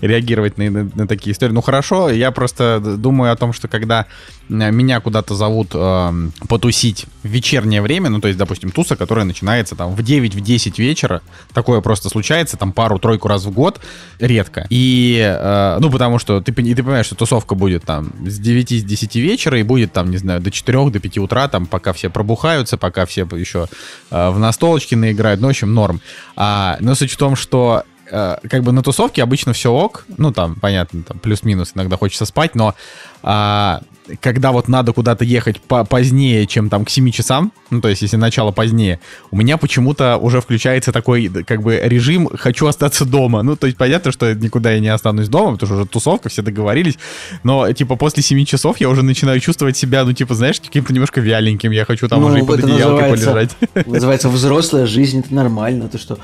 реагировать 0.00 0.56
на, 0.56 0.70
на, 0.70 0.90
на 0.94 1.06
такие 1.06 1.34
истории. 1.34 1.52
Ну, 1.52 1.60
хорошо, 1.60 2.08
я 2.08 2.30
просто 2.30 2.80
думаю 2.80 3.32
о 3.32 3.36
том, 3.36 3.52
что 3.52 3.68
когда 3.68 4.06
меня 4.48 5.00
куда-то 5.00 5.34
зовут 5.34 5.70
э, 5.72 6.12
потусить 6.48 7.06
в 7.22 7.28
вечернее 7.28 7.80
время, 7.80 8.10
ну, 8.10 8.20
то 8.20 8.28
есть, 8.28 8.38
допустим, 8.38 8.70
туса, 8.70 8.94
которая 8.94 9.24
начинается 9.24 9.74
там 9.74 9.94
в 9.94 10.02
9, 10.02 10.34
в 10.34 10.40
10 10.40 10.78
вечера, 10.78 11.22
такое 11.54 11.80
просто 11.80 12.10
случается, 12.10 12.56
там 12.56 12.72
пару-тройку 12.72 13.28
раз 13.28 13.44
в 13.44 13.50
год, 13.50 13.80
редко. 14.18 14.66
И, 14.68 15.18
э, 15.18 15.78
ну, 15.80 15.90
потому 15.90 16.18
что 16.18 16.42
ты, 16.42 16.52
и 16.52 16.74
ты 16.74 16.82
понимаешь, 16.82 17.06
что 17.06 17.14
тусовка 17.14 17.54
будет 17.54 17.84
там 17.84 18.12
с 18.26 18.38
9, 18.38 18.70
с 18.80 18.84
10 18.84 19.16
вечера 19.16 19.58
и 19.58 19.62
будет 19.62 19.92
там, 19.92 20.10
не 20.10 20.18
знаю, 20.18 20.40
до 20.40 20.50
4, 20.50 20.90
до 20.90 21.00
5 21.00 21.18
утра, 21.18 21.48
там, 21.48 21.66
пока 21.66 21.94
все 21.94 22.10
пробухаются, 22.10 22.76
пока 22.76 23.06
все 23.06 23.26
еще 23.32 23.66
э, 24.10 24.13
в 24.30 24.38
настолочке 24.38 24.96
наиграют, 24.96 25.40
ну, 25.40 25.48
в 25.48 25.50
общем, 25.50 25.74
норм. 25.74 26.00
А, 26.36 26.76
но 26.80 26.94
суть 26.94 27.12
в 27.12 27.16
том, 27.16 27.34
что 27.36 27.84
э, 28.10 28.36
как 28.48 28.62
бы 28.62 28.72
на 28.72 28.82
тусовке 28.82 29.22
обычно 29.22 29.52
все 29.52 29.72
ок, 29.72 30.04
ну 30.16 30.32
там, 30.32 30.56
понятно, 30.56 31.02
там 31.02 31.18
плюс-минус, 31.18 31.72
иногда 31.74 31.96
хочется 31.96 32.24
спать, 32.24 32.54
но 32.54 32.74
а, 33.22 33.80
когда 34.20 34.52
вот 34.52 34.68
надо 34.68 34.92
куда-то 34.92 35.24
ехать 35.24 35.60
по 35.60 35.84
позднее, 35.84 36.46
чем 36.46 36.68
там 36.68 36.84
к 36.84 36.90
7 36.90 37.10
часам, 37.10 37.52
ну, 37.70 37.80
то 37.80 37.88
есть 37.88 38.02
если 38.02 38.16
начало 38.16 38.50
позднее, 38.50 39.00
у 39.30 39.36
меня 39.36 39.56
почему-то 39.56 40.18
уже 40.18 40.40
включается 40.40 40.92
такой, 40.92 41.28
как 41.28 41.62
бы, 41.62 41.80
режим 41.82 42.28
«хочу 42.28 42.66
остаться 42.66 43.04
дома». 43.04 43.42
Ну, 43.42 43.56
то 43.56 43.66
есть 43.66 43.78
понятно, 43.78 44.12
что 44.12 44.34
никуда 44.34 44.72
я 44.72 44.80
не 44.80 44.88
останусь 44.88 45.28
дома, 45.28 45.52
потому 45.52 45.68
что 45.68 45.76
уже 45.76 45.86
тусовка, 45.86 46.28
все 46.28 46.42
договорились, 46.42 46.98
но, 47.42 47.72
типа, 47.72 47.96
после 47.96 48.22
7 48.22 48.44
часов 48.44 48.78
я 48.78 48.88
уже 48.88 49.02
начинаю 49.02 49.40
чувствовать 49.40 49.76
себя, 49.76 50.04
ну, 50.04 50.12
типа, 50.12 50.34
знаешь, 50.34 50.60
каким-то 50.60 50.92
немножко 50.92 51.20
вяленьким, 51.20 51.70
я 51.70 51.84
хочу 51.84 52.08
там 52.08 52.20
ну, 52.20 52.26
уже 52.26 52.40
и 52.40 52.42
под 52.42 52.62
одеялкой 52.62 53.10
полежать. 53.10 53.56
Называется 53.86 54.28
взрослая 54.28 54.86
жизнь, 54.86 55.20
это 55.20 55.32
нормально, 55.34 55.88
то, 55.88 55.98
что 55.98 56.18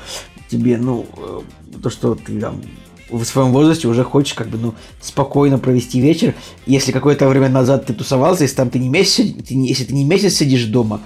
тебе, 0.49 0.77
ну, 0.77 1.07
э, 1.17 1.41
то, 1.79 1.89
что 1.89 2.15
ты 2.15 2.39
там 2.39 2.61
в 3.09 3.23
своем 3.25 3.51
возрасте 3.51 3.87
уже 3.87 4.03
хочешь 4.03 4.33
как 4.33 4.47
бы, 4.47 4.57
ну, 4.57 4.73
спокойно 5.01 5.59
провести 5.59 5.99
вечер. 5.99 6.33
Если 6.65 6.91
какое-то 6.91 7.27
время 7.27 7.49
назад 7.49 7.85
ты 7.85 7.93
тусовался, 7.93 8.43
если 8.43 8.55
там 8.55 8.69
ты 8.69 8.79
не 8.79 8.89
месяц, 8.89 9.33
ты, 9.47 9.53
если 9.53 9.83
ты 9.83 9.93
не 9.93 10.05
месяц 10.05 10.35
сидишь 10.35 10.65
дома, 10.65 11.01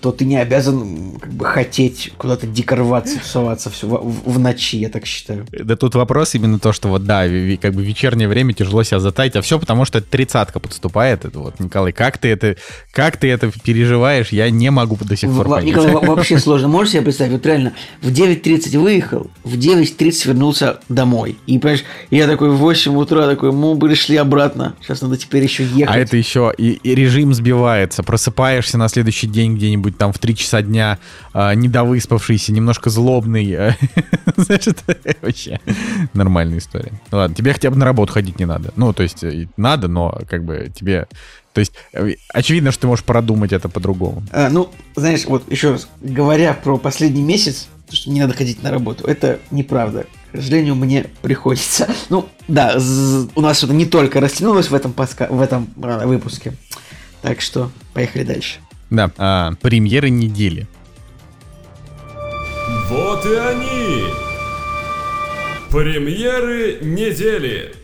то 0.00 0.12
ты 0.12 0.24
не 0.24 0.36
обязан 0.36 1.18
как 1.20 1.32
бы 1.32 1.44
хотеть 1.44 2.12
куда-то 2.16 2.46
дико 2.46 2.76
рваться, 2.76 3.18
тусоваться 3.18 3.70
все 3.70 3.86
в, 3.86 4.32
в 4.32 4.38
ночи, 4.38 4.78
я 4.78 4.88
так 4.88 5.06
считаю. 5.06 5.46
Да 5.50 5.76
тут 5.76 5.94
вопрос 5.94 6.34
именно 6.34 6.58
то, 6.58 6.72
что 6.72 6.88
вот 6.88 7.04
да, 7.04 7.24
как 7.60 7.74
бы 7.74 7.84
вечернее 7.84 8.28
время 8.28 8.54
тяжело 8.54 8.82
себя 8.82 9.00
затаить, 9.00 9.36
а 9.36 9.42
все 9.42 9.58
потому, 9.58 9.84
что 9.84 10.00
тридцатка 10.00 10.60
подступает. 10.60 11.24
Это 11.24 11.38
вот, 11.38 11.60
Николай, 11.60 11.92
как 11.92 12.18
ты 12.18 12.28
это, 12.28 12.56
как 12.92 13.16
ты 13.16 13.30
это 13.30 13.50
переживаешь, 13.62 14.30
я 14.30 14.50
не 14.50 14.70
могу 14.70 14.96
до 15.00 15.16
сих 15.16 15.30
пор 15.30 15.48
понять. 15.48 15.66
Николай, 15.66 15.92
вообще 16.06 16.38
сложно. 16.38 16.68
Можешь 16.68 16.92
себе 16.92 17.02
представить? 17.02 17.32
Вот 17.32 17.44
реально, 17.46 17.72
в 18.00 18.08
9.30 18.08 18.78
выехал, 18.78 19.30
в 19.44 19.54
9.30 19.56 20.28
вернулся 20.28 20.80
домой. 20.88 21.36
И, 21.46 21.58
понимаешь, 21.58 21.84
я 22.10 22.26
такой 22.26 22.50
в 22.50 22.56
8 22.56 22.96
утра 22.96 23.26
такой, 23.26 23.52
мы 23.52 23.78
пришли 23.78 24.16
обратно. 24.16 24.74
Сейчас 24.80 25.02
надо 25.02 25.16
теперь 25.16 25.42
еще 25.42 25.64
ехать. 25.64 25.94
А 25.94 25.98
это 25.98 26.16
еще 26.16 26.52
и, 26.56 26.72
и 26.82 26.94
режим 26.94 27.34
сбивается. 27.34 28.02
Просыпаешься 28.02 28.78
на 28.78 28.88
следующий 28.88 29.26
день 29.26 29.56
где-нибудь 29.56 29.81
где-нибудь 29.82 29.98
там 29.98 30.12
в 30.12 30.18
3 30.18 30.36
часа 30.36 30.62
дня 30.62 30.98
э, 31.34 31.54
недовыспавшийся, 31.54 32.52
немножко 32.52 32.90
злобный. 32.90 33.50
Э, 33.50 33.72
значит, 34.36 34.82
вообще 35.20 35.60
нормальная 36.14 36.58
история. 36.58 36.92
Ну 37.10 37.18
ладно, 37.18 37.34
тебе 37.34 37.52
хотя 37.52 37.70
бы 37.70 37.76
на 37.76 37.84
работу 37.84 38.12
ходить 38.12 38.38
не 38.38 38.46
надо. 38.46 38.72
Ну, 38.76 38.92
то 38.92 39.02
есть 39.02 39.24
э, 39.24 39.48
надо, 39.56 39.88
но 39.88 40.18
как 40.28 40.44
бы 40.44 40.70
тебе... 40.74 41.06
То 41.52 41.60
есть 41.60 41.72
э, 41.92 42.14
очевидно, 42.32 42.72
что 42.72 42.82
ты 42.82 42.86
можешь 42.86 43.04
продумать 43.04 43.52
это 43.52 43.68
по-другому. 43.68 44.22
А, 44.30 44.48
ну, 44.48 44.70
знаешь, 44.96 45.24
вот 45.26 45.50
еще 45.50 45.72
раз, 45.72 45.88
говоря 46.00 46.54
про 46.54 46.78
последний 46.78 47.22
месяц, 47.22 47.68
что 47.90 48.10
не 48.10 48.20
надо 48.20 48.32
ходить 48.32 48.62
на 48.62 48.70
работу, 48.70 49.04
это 49.04 49.38
неправда. 49.50 50.06
к 50.32 50.36
сожалению, 50.36 50.76
мне 50.76 51.06
приходится. 51.20 51.88
Ну, 52.08 52.28
да, 52.46 52.78
у 53.34 53.40
нас 53.40 53.58
что-то 53.58 53.72
не 53.72 53.86
только 53.86 54.20
растянулось 54.20 54.68
в 54.68 54.74
этом, 54.74 54.92
подска... 54.92 55.26
в 55.30 55.40
этом 55.40 55.68
а, 55.82 56.06
выпуске. 56.06 56.54
Так 57.22 57.40
что, 57.40 57.70
поехали 57.94 58.24
дальше. 58.24 58.58
Да, 58.92 59.10
а, 59.16 59.52
премьеры 59.62 60.10
недели. 60.10 60.66
Вот 62.90 63.24
и 63.24 63.34
они! 63.36 64.04
Премьеры 65.70 66.76
недели! 66.82 67.81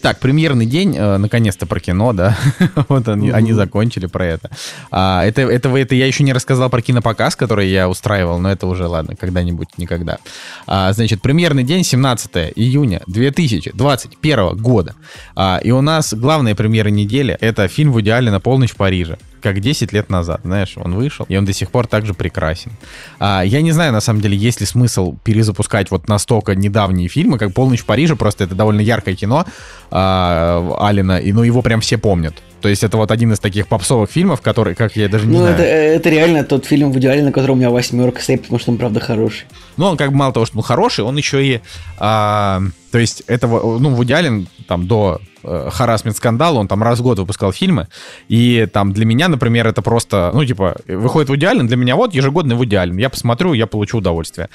Так, 0.00 0.20
премьерный 0.20 0.66
день, 0.66 0.94
э, 0.96 1.16
наконец-то 1.16 1.66
про 1.66 1.80
кино, 1.80 2.12
да. 2.12 2.36
вот 2.88 3.08
они, 3.08 3.28
mm-hmm. 3.28 3.32
они 3.32 3.52
закончили 3.52 4.06
про 4.06 4.26
это. 4.26 4.50
А, 4.90 5.24
это, 5.24 5.42
это. 5.42 5.68
Это 5.76 5.94
я 5.94 6.06
еще 6.06 6.22
не 6.22 6.32
рассказал 6.32 6.70
про 6.70 6.80
кинопоказ, 6.80 7.34
который 7.34 7.68
я 7.68 7.88
устраивал, 7.88 8.38
но 8.38 8.50
это 8.50 8.66
уже, 8.66 8.86
ладно, 8.86 9.16
когда-нибудь, 9.16 9.76
никогда. 9.76 10.18
А, 10.66 10.92
значит, 10.92 11.20
премьерный 11.20 11.64
день 11.64 11.82
17 11.82 12.52
июня 12.54 13.02
2021 13.06 14.56
года. 14.56 14.94
А, 15.34 15.60
и 15.62 15.72
у 15.72 15.80
нас 15.80 16.14
главная 16.14 16.54
премьера 16.54 16.88
недели— 16.88 17.36
это 17.40 17.66
фильм 17.66 17.92
«В 17.92 18.00
идеале 18.00 18.30
на 18.30 18.40
полночь 18.40 18.70
в 18.70 18.76
Париже» 18.76 19.18
как 19.40 19.60
10 19.60 19.92
лет 19.92 20.10
назад, 20.10 20.40
знаешь, 20.44 20.74
он 20.76 20.94
вышел, 20.94 21.26
и 21.28 21.36
он 21.36 21.44
до 21.44 21.52
сих 21.52 21.70
пор 21.70 21.86
также 21.86 22.14
прекрасен. 22.14 22.72
А, 23.18 23.42
я 23.42 23.62
не 23.62 23.72
знаю, 23.72 23.92
на 23.92 24.00
самом 24.00 24.20
деле, 24.20 24.36
есть 24.36 24.60
ли 24.60 24.66
смысл 24.66 25.16
перезапускать 25.24 25.90
вот 25.90 26.08
настолько 26.08 26.54
недавние 26.54 27.08
фильмы, 27.08 27.38
как 27.38 27.54
«Полночь 27.54 27.80
в 27.80 27.86
Париже», 27.86 28.16
просто 28.16 28.44
это 28.44 28.54
довольно 28.54 28.80
яркое 28.80 29.14
кино 29.14 29.46
а, 29.90 30.76
Алина, 30.80 31.18
и 31.18 31.32
ну 31.32 31.42
его 31.42 31.62
прям 31.62 31.80
все 31.80 31.98
помнят. 31.98 32.34
То 32.60 32.68
есть 32.68 32.82
это 32.82 32.96
вот 32.96 33.10
один 33.10 33.32
из 33.32 33.38
таких 33.38 33.68
попсовых 33.68 34.10
фильмов, 34.10 34.40
который, 34.40 34.74
как 34.74 34.96
я 34.96 35.08
даже 35.08 35.26
не 35.26 35.34
ну, 35.34 35.42
знаю. 35.42 35.54
Это, 35.54 35.62
это 35.62 36.10
реально 36.10 36.44
тот 36.44 36.66
фильм 36.66 36.90
в 36.92 36.98
идеале, 36.98 37.22
на 37.22 37.32
котором 37.32 37.54
у 37.54 37.58
меня 37.58 37.70
восьмерка 37.70 38.20
стоит, 38.20 38.42
потому 38.42 38.58
что 38.58 38.72
он 38.72 38.78
правда 38.78 39.00
хороший. 39.00 39.46
Ну, 39.76 39.86
он 39.86 39.96
как 39.96 40.10
бы 40.10 40.16
мало 40.16 40.32
того, 40.32 40.46
что 40.46 40.56
он 40.56 40.64
хороший, 40.64 41.04
он 41.04 41.16
еще 41.16 41.44
и... 41.44 41.60
А, 41.98 42.60
то 42.90 42.98
есть 42.98 43.22
этого, 43.26 43.78
ну, 43.78 43.94
в 43.94 44.04
идеале 44.04 44.46
там 44.66 44.88
до 44.88 45.20
харасмент 45.42 46.16
скандала, 46.16 46.58
он 46.58 46.68
там 46.68 46.82
раз 46.82 46.98
в 46.98 47.02
год 47.02 47.18
выпускал 47.18 47.52
фильмы, 47.52 47.88
и 48.28 48.68
там 48.72 48.92
для 48.92 49.04
меня, 49.04 49.28
например, 49.28 49.66
это 49.66 49.82
просто, 49.82 50.30
ну, 50.34 50.44
типа, 50.44 50.76
выходит 50.86 51.30
в 51.30 51.36
идеален, 51.36 51.66
для 51.66 51.76
меня 51.76 51.96
вот 51.96 52.14
ежегодный 52.14 52.56
в 52.56 52.64
идеален, 52.64 52.96
я 52.96 53.08
посмотрю, 53.08 53.52
я 53.52 53.66
получу 53.66 53.98
удовольствие. 53.98 54.48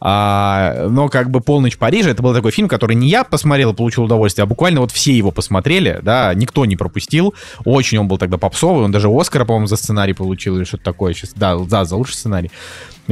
А, 0.00 0.86
но 0.88 1.08
как 1.08 1.30
бы 1.30 1.40
«Полночь 1.40 1.74
в 1.74 1.78
Париже» 1.78 2.10
это 2.10 2.22
был 2.22 2.34
такой 2.34 2.50
фильм, 2.52 2.68
который 2.68 2.96
не 2.96 3.08
я 3.08 3.24
посмотрел 3.24 3.72
и 3.72 3.74
получил 3.74 4.04
удовольствие, 4.04 4.44
а 4.44 4.46
буквально 4.46 4.80
вот 4.80 4.92
все 4.92 5.12
его 5.12 5.30
посмотрели, 5.30 6.00
да, 6.02 6.32
никто 6.34 6.64
не 6.64 6.76
пропустил, 6.76 7.34
очень 7.64 7.98
он 7.98 8.08
был 8.08 8.18
тогда 8.18 8.38
попсовый, 8.38 8.84
он 8.84 8.92
даже 8.92 9.08
Оскара, 9.08 9.44
по-моему, 9.44 9.66
за 9.66 9.76
сценарий 9.76 10.12
получил 10.12 10.56
или 10.56 10.64
что-то 10.64 10.84
такое 10.84 11.14
сейчас, 11.14 11.32
да, 11.34 11.56
да, 11.58 11.84
за 11.84 11.96
лучший 11.96 12.14
сценарий. 12.14 12.50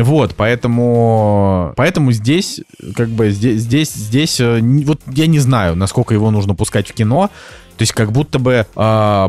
Вот, 0.02 0.34
поэтому, 0.36 1.72
поэтому 1.76 2.12
здесь, 2.12 2.60
как 2.94 3.08
бы, 3.08 3.30
здесь, 3.30 3.60
здесь, 3.60 3.92
здесь, 3.92 4.40
э, 4.40 4.60
вот 4.60 5.00
я 5.12 5.26
не 5.26 5.38
знаю, 5.38 5.76
насколько 5.76 6.14
его 6.14 6.30
нужно 6.30 6.54
пускать 6.54 6.88
в 6.88 6.94
кино, 6.94 7.30
то 7.76 7.82
есть 7.82 7.92
как 7.92 8.12
будто 8.12 8.38
бы, 8.38 8.66
э, 8.74 9.28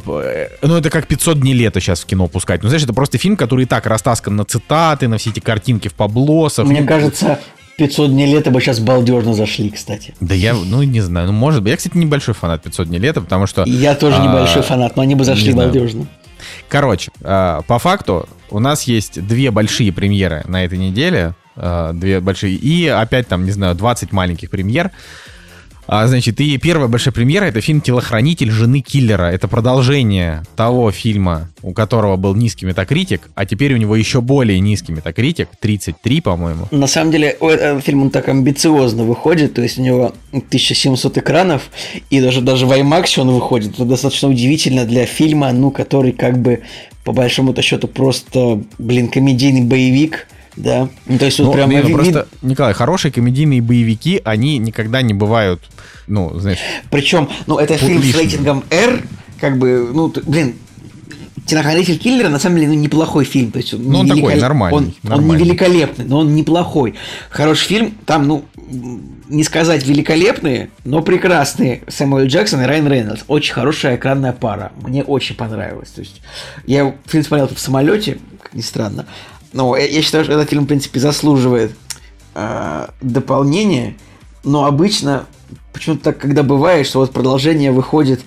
ну 0.62 0.76
это 0.76 0.90
как 0.90 1.08
500 1.08 1.40
дней 1.40 1.54
лета 1.54 1.80
сейчас 1.80 2.02
в 2.02 2.06
кино 2.06 2.28
пускать. 2.28 2.64
Ну 2.64 2.70
знаешь, 2.70 2.84
это 2.84 2.94
просто 2.94 3.18
фильм, 3.18 3.36
который 3.36 3.64
и 3.64 3.68
так 3.68 3.86
растаскан 3.86 4.36
на 4.36 4.44
цитаты, 4.46 5.08
на 5.08 5.18
все 5.18 5.30
эти 5.30 5.40
картинки 5.40 5.88
в 5.88 5.94
поблосах. 5.94 6.66
Мне 6.66 6.84
кажется, 6.84 7.40
500 7.78 8.12
дней 8.12 8.28
лета 8.28 8.52
бы 8.52 8.60
сейчас 8.60 8.80
балдежно 8.80 9.34
зашли, 9.34 9.70
кстати. 9.70 10.14
Да 10.20 10.36
я, 10.36 10.54
ну 10.54 10.84
не 10.84 11.02
знаю, 11.02 11.28
ну 11.28 11.34
может 11.34 11.64
быть. 11.64 11.72
Я, 11.72 11.78
кстати, 11.78 11.96
небольшой 11.96 12.34
фанат 12.34 12.62
500 12.64 12.88
дней 12.88 13.00
лета, 13.00 13.22
потому 13.22 13.48
что... 13.48 13.64
Я 13.64 13.96
тоже 13.96 14.18
а, 14.18 14.26
небольшой 14.26 14.64
фанат, 14.64 14.96
но 14.96 15.04
они 15.04 15.16
бы 15.16 15.24
зашли 15.24 15.54
балдежно. 15.54 16.08
Короче, 16.68 17.12
э, 17.22 17.62
по 17.68 17.80
факту 17.80 18.28
у 18.52 18.60
нас 18.60 18.84
есть 18.84 19.26
две 19.26 19.52
большие 19.52 19.92
премьеры 19.92 20.44
на 20.48 20.64
этой 20.66 20.78
неделе. 20.78 21.34
Э, 21.56 21.92
две 21.94 22.20
большие. 22.20 22.56
И 22.56 22.88
опять 22.88 23.28
там, 23.28 23.46
не 23.46 23.52
знаю, 23.52 23.76
20 23.76 24.12
маленьких 24.12 24.50
премьер. 24.50 24.92
А, 25.92 26.06
значит, 26.06 26.40
и 26.40 26.56
первая 26.60 26.88
большая 26.88 27.12
премьера 27.12 27.46
это 27.46 27.62
фильм 27.62 27.82
«Телохранитель 27.82 28.52
жены 28.52 28.82
киллера». 28.82 29.24
Это 29.24 29.48
продолжение 29.48 30.44
того 30.56 30.92
фильма, 30.92 31.50
у 31.64 31.74
которого 31.74 32.16
был 32.16 32.36
низкий 32.36 32.68
метакритик, 32.68 33.32
а 33.34 33.48
теперь 33.48 33.74
у 33.74 33.78
него 33.78 33.96
еще 33.96 34.22
более 34.22 34.60
низкий 34.60 34.92
метакритик, 34.92 35.48
33, 35.60 36.22
по-моему. 36.22 36.68
На 36.70 36.86
самом 36.86 37.12
деле, 37.12 37.30
этот 37.30 37.84
фильм 37.84 38.04
он 38.04 38.12
так 38.12 38.30
амбициозно 38.30 39.04
выходит, 39.04 39.56
то 39.56 39.64
есть 39.64 39.80
у 39.80 39.82
него 39.82 40.14
1700 40.32 41.18
экранов, 41.18 41.72
и 42.12 42.22
даже, 42.22 42.42
даже 42.42 42.68
в 42.68 42.72
IMAX 42.72 43.20
он 43.20 43.32
выходит. 43.32 43.74
Это 43.74 43.86
достаточно 43.86 44.30
удивительно 44.30 44.86
для 44.86 45.08
фильма, 45.08 45.52
ну, 45.54 45.72
который 45.72 46.12
как 46.12 46.38
бы 46.38 46.62
по 47.04 47.14
большому-то 47.14 47.64
счету 47.64 47.88
просто, 47.88 48.62
блин, 48.78 49.08
комедийный 49.08 49.64
боевик– 49.64 50.28
да. 50.60 50.90
Ну, 51.08 51.18
то 51.18 51.26
есть 51.26 51.40
вот 51.40 51.46
ну, 51.46 51.54
прямо 51.54 51.74
ну, 51.74 51.88
вид... 51.88 51.96
просто, 51.96 52.28
Николай, 52.42 52.74
хорошие 52.74 53.12
комедийные 53.12 53.62
боевики, 53.62 54.22
они 54.24 54.58
никогда 54.58 55.02
не 55.02 55.14
бывают, 55.14 55.62
ну, 56.08 56.38
знаешь... 56.38 56.60
Причем, 56.92 57.30
ну, 57.48 57.58
это 57.58 57.78
фильм 57.78 58.02
лишним. 58.02 58.14
с 58.14 58.18
рейтингом 58.18 58.64
R, 58.70 59.04
как 59.40 59.58
бы, 59.58 59.90
ну, 59.94 60.14
блин, 60.26 60.56
Телохранитель 61.46 61.98
киллера 61.98 62.30
на 62.30 62.38
самом 62.38 62.58
деле 62.58 62.68
ну, 62.68 62.74
неплохой 62.76 63.26
фильм. 63.26 63.52
То 63.52 63.58
есть, 63.58 63.74
он 63.74 63.82
ну, 63.82 64.00
он 64.00 64.06
великол... 64.06 64.30
такой 64.30 64.42
нормальный, 64.42 64.78
он, 64.78 64.94
нормальный. 65.02 65.30
Он 65.32 65.38
не 65.38 65.44
великолепный, 65.44 66.06
но 66.06 66.20
он 66.20 66.36
неплохой. 66.36 66.94
Хороший 67.32 67.66
фильм. 67.66 67.98
Там, 68.06 68.28
ну, 68.28 68.46
не 69.30 69.44
сказать 69.44 69.84
великолепные, 69.84 70.70
но 70.84 71.02
прекрасные 71.02 71.82
Сэмюэл 71.88 72.28
Джексон 72.28 72.62
и 72.62 72.66
Райан 72.66 72.88
Рейнольдс. 72.88 73.24
Очень 73.28 73.54
хорошая 73.56 73.96
экранная 73.96 74.32
пара. 74.32 74.74
Мне 74.82 75.04
очень 75.04 75.36
понравилось. 75.36 75.90
То 75.90 76.02
есть, 76.02 76.22
я 76.68 76.94
фильм 77.08 77.24
смотрел 77.24 77.48
в 77.48 77.60
самолете, 77.60 78.20
как 78.44 78.54
ни 78.54 78.62
странно. 78.62 79.08
Ну, 79.54 79.76
я, 79.76 79.86
я 79.86 80.02
считаю, 80.02 80.24
что 80.24 80.34
этот 80.34 80.50
фильм, 80.50 80.66
в 80.66 80.68
принципе, 80.68 81.00
заслуживает 81.00 81.72
э, 82.36 82.88
дополнения, 83.02 83.96
но 84.44 84.66
обычно 84.66 85.26
почему-то 85.74 86.04
так, 86.06 86.18
когда 86.20 86.44
бывает, 86.44 86.86
что 86.86 87.00
вот 87.00 87.12
продолжение 87.12 87.72
выходит 87.72 88.22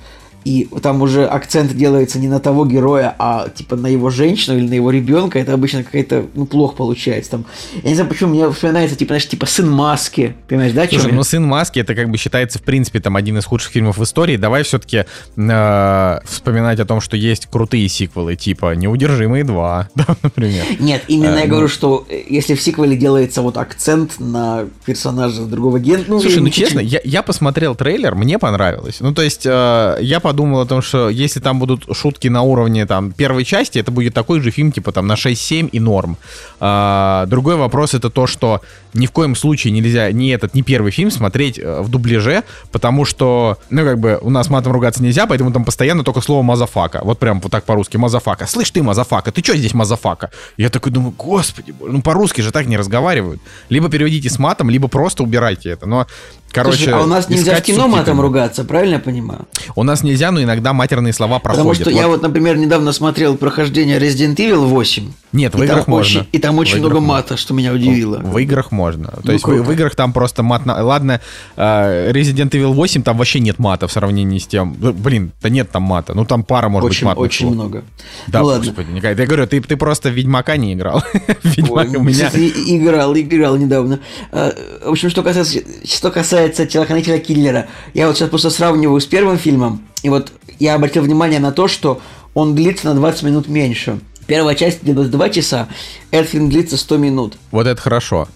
и 0.45 0.69
там 0.83 1.03
уже 1.03 1.25
акцент 1.25 1.75
делается 1.77 2.19
не 2.19 2.29
на 2.29 2.41
того 2.41 2.67
героя, 2.67 3.15
а 3.19 3.49
типа 3.49 3.77
на 3.77 3.87
его 3.87 4.11
женщину 4.11 4.59
или 4.59 4.69
на 4.69 4.75
его 4.75 4.91
ребенка, 4.91 5.39
это 5.39 5.53
обычно 5.55 5.85
какая-то, 5.85 6.27
ну, 6.35 6.47
плохо 6.47 6.77
получается. 6.77 7.33
Там, 7.33 7.45
я 7.83 7.91
не 7.91 7.95
знаю, 7.95 8.09
почему 8.09 8.31
мне 8.31 8.51
вспоминается, 8.51 8.97
типа, 8.97 9.11
знаешь, 9.11 9.29
типа 9.29 9.47
сын 9.47 9.71
маски, 9.71 10.35
понимаешь, 10.49 10.73
да? 10.73 10.87
Слушай, 10.89 11.13
ну 11.13 11.23
сын 11.23 11.45
маски 11.45 11.79
это 11.79 11.95
как 11.95 12.11
бы 12.11 12.19
считается, 12.19 12.59
в 12.59 12.63
принципе, 12.63 13.01
там 13.01 13.17
один 13.17 13.39
из 13.39 13.45
худших 13.45 13.73
фильмов 13.73 13.99
в 13.99 14.03
истории. 14.03 14.37
Давай 14.37 14.63
все-таки 14.65 15.05
э, 15.37 16.19
вспоминать 16.25 16.81
о 16.81 16.85
том, 16.85 17.01
что 17.01 17.17
есть 17.17 17.47
крутые 17.47 17.89
сиквелы, 17.89 18.37
типа 18.37 18.75
Неудержимые 18.75 19.45
2, 19.45 19.89
да, 19.95 20.07
например. 20.23 20.65
Нет, 20.79 21.05
именно 21.09 21.37
э, 21.37 21.41
я 21.41 21.45
ну... 21.45 21.51
говорю, 21.51 21.69
что 21.69 22.07
э, 22.09 22.23
если 22.29 22.55
в 22.55 22.63
сиквеле 22.63 22.97
делается 22.97 23.43
вот 23.43 23.57
акцент 23.57 24.19
на 24.19 24.67
персонажа 24.85 25.43
другого 25.43 25.79
гена... 25.79 26.05
Ну, 26.07 26.21
Слушай, 26.21 26.41
ну 26.41 26.49
честно, 26.49 26.81
я, 26.81 27.01
я 27.05 27.23
посмотрел 27.23 27.75
трейлер, 27.75 28.15
мне 28.15 28.39
понравилось. 28.39 28.99
Ну, 29.01 29.15
то 29.15 29.23
есть, 29.23 29.47
э, 29.47 29.97
я 30.01 30.21
подумал, 30.21 30.32
подумал 30.33 30.61
о 30.61 30.67
том, 30.67 30.81
что 30.83 31.11
если 31.11 31.41
там 31.41 31.59
будут 31.59 31.85
шутки 31.95 32.29
на 32.29 32.41
уровне 32.43 32.87
там 32.87 33.13
первой 33.13 33.45
части, 33.45 33.81
это 33.81 33.91
будет 33.91 34.15
такой 34.15 34.41
же 34.41 34.51
фильм, 34.51 34.73
типа 34.73 34.91
там 34.91 35.07
на 35.07 35.15
6-7 35.15 35.69
и 35.69 35.81
норм. 35.81 36.17
А, 36.59 37.27
другой 37.27 37.57
вопрос 37.57 37.95
это 37.95 38.09
то, 38.09 38.27
что 38.27 38.61
ни 38.95 39.07
в 39.07 39.11
коем 39.13 39.35
случае 39.35 39.73
нельзя 39.73 40.11
ни 40.13 40.33
этот, 40.33 40.55
ни 40.55 40.63
первый 40.63 40.93
фильм 40.93 41.11
смотреть 41.11 41.59
э, 41.59 41.81
в 41.81 41.89
дубляже, 41.89 42.45
потому 42.71 43.05
что, 43.05 43.59
ну, 43.71 43.85
как 43.85 43.99
бы, 43.99 44.19
у 44.21 44.31
нас 44.31 44.51
матом 44.51 44.73
ругаться 44.73 45.03
нельзя, 45.03 45.27
поэтому 45.27 45.53
там 45.53 45.65
постоянно 45.65 46.05
только 46.05 46.21
слово 46.21 46.43
мазафака. 46.43 47.01
Вот 47.05 47.19
прям 47.19 47.41
вот 47.41 47.51
так 47.51 47.65
по-русски, 47.65 47.97
мазафака. 47.97 48.47
Слышь 48.47 48.71
ты, 48.71 48.83
мазафака, 48.83 49.33
ты 49.33 49.43
что 49.43 49.57
здесь 49.57 49.75
мазафака? 49.75 50.31
Я 50.57 50.69
такой 50.69 50.93
думаю, 50.93 51.15
господи, 51.17 51.75
ну 51.81 52.03
по-русски 52.03 52.41
же 52.41 52.53
так 52.53 52.67
не 52.67 52.77
разговаривают. 52.77 53.41
Либо 53.69 53.89
переведите 53.89 54.29
с 54.29 54.39
матом, 54.39 54.71
либо 54.71 54.89
просто 54.89 55.23
убирайте 55.23 55.71
это. 55.71 55.87
Но 55.87 56.07
Короче, 56.53 56.77
Слушай, 56.77 56.95
а 56.95 57.03
у 57.03 57.07
нас 57.07 57.31
нельзя 57.31 57.57
в 57.57 57.63
кино 57.63 57.89
матом 57.89 58.21
ругаться, 58.21 58.65
правильно 58.65 58.95
я 58.95 59.01
понимаю? 59.01 59.47
У 59.75 59.85
нас 59.85 60.03
нельзя, 60.03 60.31
но 60.31 60.43
иногда 60.43 60.75
матерные 60.75 61.15
слова 61.15 61.39
проходят. 61.39 61.65
Потому 61.65 61.75
что 61.75 61.91
вот. 61.91 61.99
я 61.99 62.09
вот, 62.09 62.23
например, 62.23 62.59
недавно 62.59 62.93
смотрел 62.93 63.37
прохождение 63.39 63.99
Resident 63.99 64.37
Evil 64.37 64.67
8. 64.67 65.13
Нет, 65.33 65.55
в 65.55 65.63
играх 65.63 65.87
можно. 65.87 66.21
Очень, 66.21 66.31
и 66.31 66.39
там 66.39 66.59
очень 66.59 66.79
много 66.79 67.01
мата, 67.01 67.39
что 67.39 67.55
меня 67.55 67.73
удивило. 67.73 68.19
В 68.19 68.37
играх 68.39 68.71
можно. 68.71 68.82
То 68.91 69.21
ну, 69.25 69.33
есть 69.33 69.45
в, 69.45 69.63
в 69.63 69.73
играх 69.73 69.95
там 69.95 70.13
просто 70.13 70.43
мат... 70.43 70.67
На... 70.67 70.83
Ладно, 70.83 71.21
uh, 71.57 72.13
Resident 72.13 72.51
Evil 72.51 72.73
8 72.73 73.03
там 73.03 73.17
вообще 73.17 73.41
нет 73.41 73.59
мата 73.59 73.87
в 73.87 73.93
сравнении 73.93 74.39
с 74.39 74.47
тем... 74.47 74.73
Блин, 74.73 75.33
да 75.43 75.49
нет 75.49 75.71
там 75.71 75.83
мата. 75.83 76.15
Ну 76.15 76.25
там 76.25 76.43
пара 76.43 76.69
может 76.69 76.91
очень, 76.91 77.01
быть 77.01 77.07
матных 77.07 77.25
Очень 77.25 77.47
слов. 77.47 77.55
много. 77.55 77.85
Да, 78.27 78.41
ну, 78.41 78.57
господи, 78.57 78.79
ладно. 78.79 78.93
Николай, 78.93 79.17
я 79.17 79.27
говорю, 79.27 79.47
ты, 79.47 79.61
ты 79.61 79.77
просто 79.77 80.11
в 80.11 80.13
Ведьмака 80.13 80.57
не 80.57 80.75
играл. 80.75 81.03
Ведьмак 81.43 81.89
у 81.97 82.03
меня... 82.03 82.29
Играл, 82.29 83.15
играл 83.17 83.57
недавно. 83.57 84.01
А, 84.31 84.53
в 84.85 84.91
общем, 84.91 85.11
что 85.11 85.23
касается, 85.23 85.61
что 85.85 86.11
касается 86.11 86.67
телохранителя 86.67 87.19
киллера, 87.19 87.67
я 87.95 88.07
вот 88.07 88.17
сейчас 88.17 88.29
просто 88.29 88.51
сравниваю 88.51 89.01
с 89.01 89.07
первым 89.07 89.39
фильмом, 89.39 89.83
и 90.03 90.09
вот 90.09 90.33
я 90.59 90.75
обратил 90.75 91.03
внимание 91.03 91.41
на 91.41 91.53
то, 91.53 91.69
что 91.69 92.01
он 92.35 92.55
длится 92.55 92.87
на 92.87 92.95
20 92.95 93.23
минут 93.25 93.49
меньше. 93.49 94.01
Первая 94.27 94.55
часть 94.55 94.83
длилась 94.83 95.09
2 95.09 95.31
часа, 95.31 95.69
этот 96.11 96.31
фильм 96.31 96.49
длится 96.49 96.77
100 96.77 96.97
минут. 96.97 97.37
Вот 97.51 97.67
это 97.67 97.81
хорошо. 97.81 98.29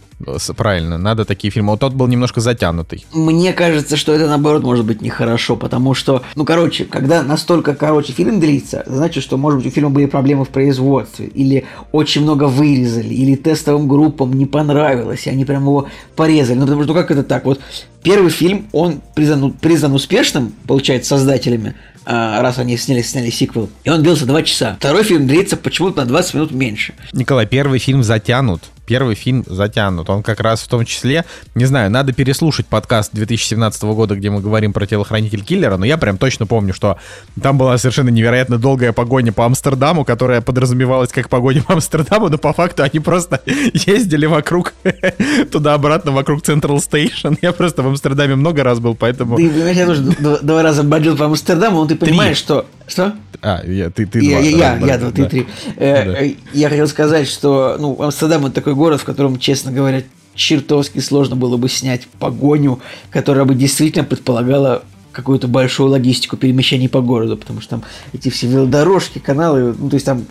Правильно, 0.56 0.96
надо 0.96 1.24
такие 1.24 1.50
фильмы. 1.50 1.72
Вот 1.72 1.80
тот 1.80 1.92
был 1.92 2.06
немножко 2.06 2.40
затянутый. 2.40 3.04
Мне 3.12 3.52
кажется, 3.52 3.96
что 3.96 4.14
это 4.14 4.26
наоборот 4.26 4.62
может 4.62 4.86
быть 4.86 5.02
нехорошо, 5.02 5.56
потому 5.56 5.94
что, 5.94 6.22
ну, 6.34 6.44
короче, 6.44 6.84
когда 6.84 7.22
настолько 7.22 7.74
короче 7.74 8.12
фильм 8.12 8.40
длится, 8.40 8.82
значит, 8.86 9.22
что, 9.22 9.36
может 9.36 9.58
быть, 9.58 9.68
у 9.68 9.70
фильма 9.70 9.90
были 9.90 10.06
проблемы 10.06 10.44
в 10.44 10.48
производстве, 10.48 11.26
или 11.26 11.64
очень 11.92 12.22
много 12.22 12.44
вырезали, 12.44 13.12
или 13.12 13.36
тестовым 13.36 13.88
группам 13.88 14.32
не 14.32 14.46
понравилось, 14.46 15.26
и 15.26 15.30
они 15.30 15.44
прям 15.44 15.62
его 15.62 15.86
порезали. 16.16 16.58
Ну, 16.58 16.64
потому 16.64 16.82
что, 16.84 16.92
ну, 16.94 16.98
как 16.98 17.10
это 17.10 17.22
так? 17.22 17.44
Вот 17.44 17.60
первый 18.02 18.30
фильм, 18.30 18.68
он 18.72 19.02
признан, 19.14 19.52
признан 19.52 19.92
успешным, 19.92 20.54
получается, 20.66 21.10
создателями, 21.10 21.74
а, 22.06 22.40
раз 22.40 22.58
они 22.58 22.76
сняли, 22.78 23.02
сняли 23.02 23.30
сиквел, 23.30 23.68
и 23.84 23.90
он 23.90 24.02
длился 24.02 24.24
2 24.24 24.42
часа. 24.44 24.76
Второй 24.78 25.02
фильм 25.02 25.26
длится 25.26 25.56
почему-то 25.56 26.02
на 26.02 26.06
20 26.06 26.34
минут 26.34 26.52
меньше. 26.52 26.94
Николай, 27.12 27.46
первый 27.46 27.80
фильм 27.80 28.02
затянут. 28.02 28.62
Первый 28.86 29.16
фильм 29.16 29.44
затянут. 29.46 30.08
Он 30.08 30.22
как 30.22 30.40
раз 30.40 30.62
в 30.62 30.68
том 30.68 30.84
числе, 30.84 31.24
не 31.56 31.64
знаю, 31.64 31.90
надо 31.90 32.12
переслушать 32.12 32.66
подкаст 32.66 33.10
2017 33.12 33.82
года, 33.82 34.14
где 34.14 34.30
мы 34.30 34.40
говорим 34.40 34.72
про 34.72 34.86
телохранитель 34.86 35.42
киллера, 35.42 35.76
но 35.76 35.84
я 35.84 35.98
прям 35.98 36.18
точно 36.18 36.46
помню, 36.46 36.72
что 36.72 36.96
там 37.42 37.58
была 37.58 37.76
совершенно 37.78 38.10
невероятно 38.10 38.58
долгая 38.58 38.92
погоня 38.92 39.32
по 39.32 39.44
Амстердаму, 39.44 40.04
которая 40.04 40.40
подразумевалась 40.40 41.10
как 41.10 41.28
погоня 41.28 41.62
по 41.62 41.74
Амстердаму, 41.74 42.28
но 42.28 42.38
по 42.38 42.52
факту 42.52 42.84
они 42.84 43.00
просто 43.00 43.40
ездили 43.46 44.26
вокруг, 44.26 44.72
туда-обратно, 45.50 46.12
вокруг 46.12 46.42
Central 46.42 46.80
Station. 46.80 47.34
Я 47.42 47.52
просто 47.52 47.82
в 47.82 47.88
Амстердаме 47.88 48.36
много 48.36 48.62
раз 48.62 48.78
был, 48.78 48.94
поэтому... 48.94 49.36
Ты, 49.36 49.42
я 49.42 49.86
тоже 49.86 50.02
два, 50.02 50.62
раза 50.62 50.84
бродил 50.84 51.16
по 51.16 51.26
Амстердаму, 51.26 51.80
но 51.80 51.86
ты 51.86 51.96
понимаешь, 51.96 52.36
что... 52.36 52.66
Что? 52.86 53.14
А, 53.42 53.62
я, 53.66 53.90
ты, 53.90 54.06
ты 54.06 54.20
Я, 54.20 54.38
два 54.40 54.48
я, 54.48 54.74
раза 54.78 54.86
я, 55.06 55.10
ты 55.10 55.22
да. 55.22 55.28
три. 55.28 55.46
Э, 55.76 56.24
э, 56.26 56.34
Я 56.52 56.68
хотел 56.68 56.86
сказать, 56.86 57.28
что 57.28 57.76
ну, 57.78 58.00
Амстердам 58.00 58.46
это 58.46 58.54
такой 58.54 58.74
город, 58.74 59.00
в 59.00 59.04
котором, 59.04 59.38
честно 59.38 59.72
говоря, 59.72 60.02
чертовски 60.34 61.00
сложно 61.00 61.34
было 61.36 61.56
бы 61.56 61.68
снять 61.68 62.06
погоню, 62.20 62.80
которая 63.10 63.44
бы 63.44 63.54
действительно 63.54 64.04
предполагала 64.04 64.82
какую-то 65.12 65.48
большую 65.48 65.88
логистику 65.88 66.36
перемещений 66.36 66.88
по 66.88 67.00
городу, 67.00 67.36
потому 67.36 67.60
что 67.60 67.70
там 67.70 67.84
эти 68.12 68.28
все 68.28 68.46
велодорожки, 68.46 69.18
каналы, 69.18 69.74
ну, 69.78 69.88
то 69.88 69.94
есть 69.94 70.04
там, 70.06 70.24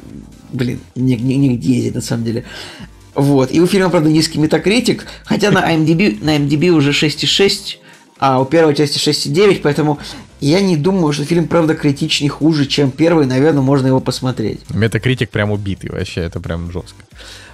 блин, 0.53 0.79
не- 0.95 1.15
не- 1.17 1.37
негде 1.37 1.73
ездить 1.73 1.95
на 1.95 2.01
самом 2.01 2.23
деле. 2.23 2.43
Вот. 3.15 3.51
И 3.51 3.59
у 3.59 3.65
фильма, 3.67 3.89
правда, 3.89 4.09
низкий 4.09 4.37
метакритик, 4.39 5.07
хотя 5.25 5.49
на 5.49 5.73
IMDb, 5.73 6.23
на 6.23 6.37
IMDb 6.37 6.69
уже 6.69 6.91
6,6, 6.91 7.77
а 8.17 8.39
у 8.39 8.45
первой 8.45 8.75
части 8.75 8.97
6,9, 8.97 9.61
поэтому 9.61 9.99
я 10.39 10.61
не 10.61 10.77
думаю, 10.77 11.13
что 11.13 11.25
фильм, 11.25 11.47
правда, 11.47 11.75
критичней 11.75 12.29
хуже, 12.29 12.65
чем 12.65 12.91
первый, 12.91 13.25
наверное, 13.25 13.61
можно 13.61 13.87
его 13.87 13.99
посмотреть. 13.99 14.61
Метакритик 14.69 15.29
прям 15.29 15.51
убитый 15.51 15.89
вообще, 15.89 16.21
это 16.21 16.39
прям 16.39 16.71
жестко. 16.71 17.03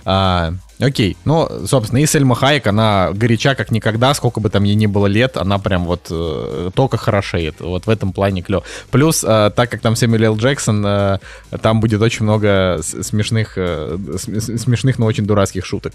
А, 0.03 0.53
окей, 0.79 1.15
ну, 1.25 1.47
собственно, 1.67 1.99
и 1.99 2.05
Сельма 2.05 2.35
Хайек, 2.35 2.65
она 2.67 3.11
горяча 3.13 3.53
как 3.55 3.71
никогда, 3.71 4.13
сколько 4.13 4.39
бы 4.39 4.49
там 4.49 4.63
ей 4.63 4.75
ни 4.75 4.87
было 4.87 5.05
лет, 5.05 5.37
она 5.37 5.59
прям 5.59 5.85
вот 5.85 6.07
э, 6.09 6.71
только 6.73 6.97
хорошеет, 6.97 7.59
вот 7.59 7.85
в 7.85 7.89
этом 7.89 8.11
плане 8.11 8.41
клево. 8.41 8.63
Плюс, 8.89 9.23
э, 9.23 9.51
так 9.55 9.69
как 9.69 9.81
там 9.81 9.95
Сэмюэл. 9.95 10.37
Джексон, 10.37 10.83
э, 10.85 11.19
там 11.61 11.79
будет 11.79 12.01
очень 12.01 12.23
много 12.23 12.79
смешных, 12.81 13.53
э, 13.57 13.97
смешных, 14.17 14.97
но 14.97 15.05
очень 15.05 15.25
дурацких 15.25 15.65
шуток. 15.65 15.93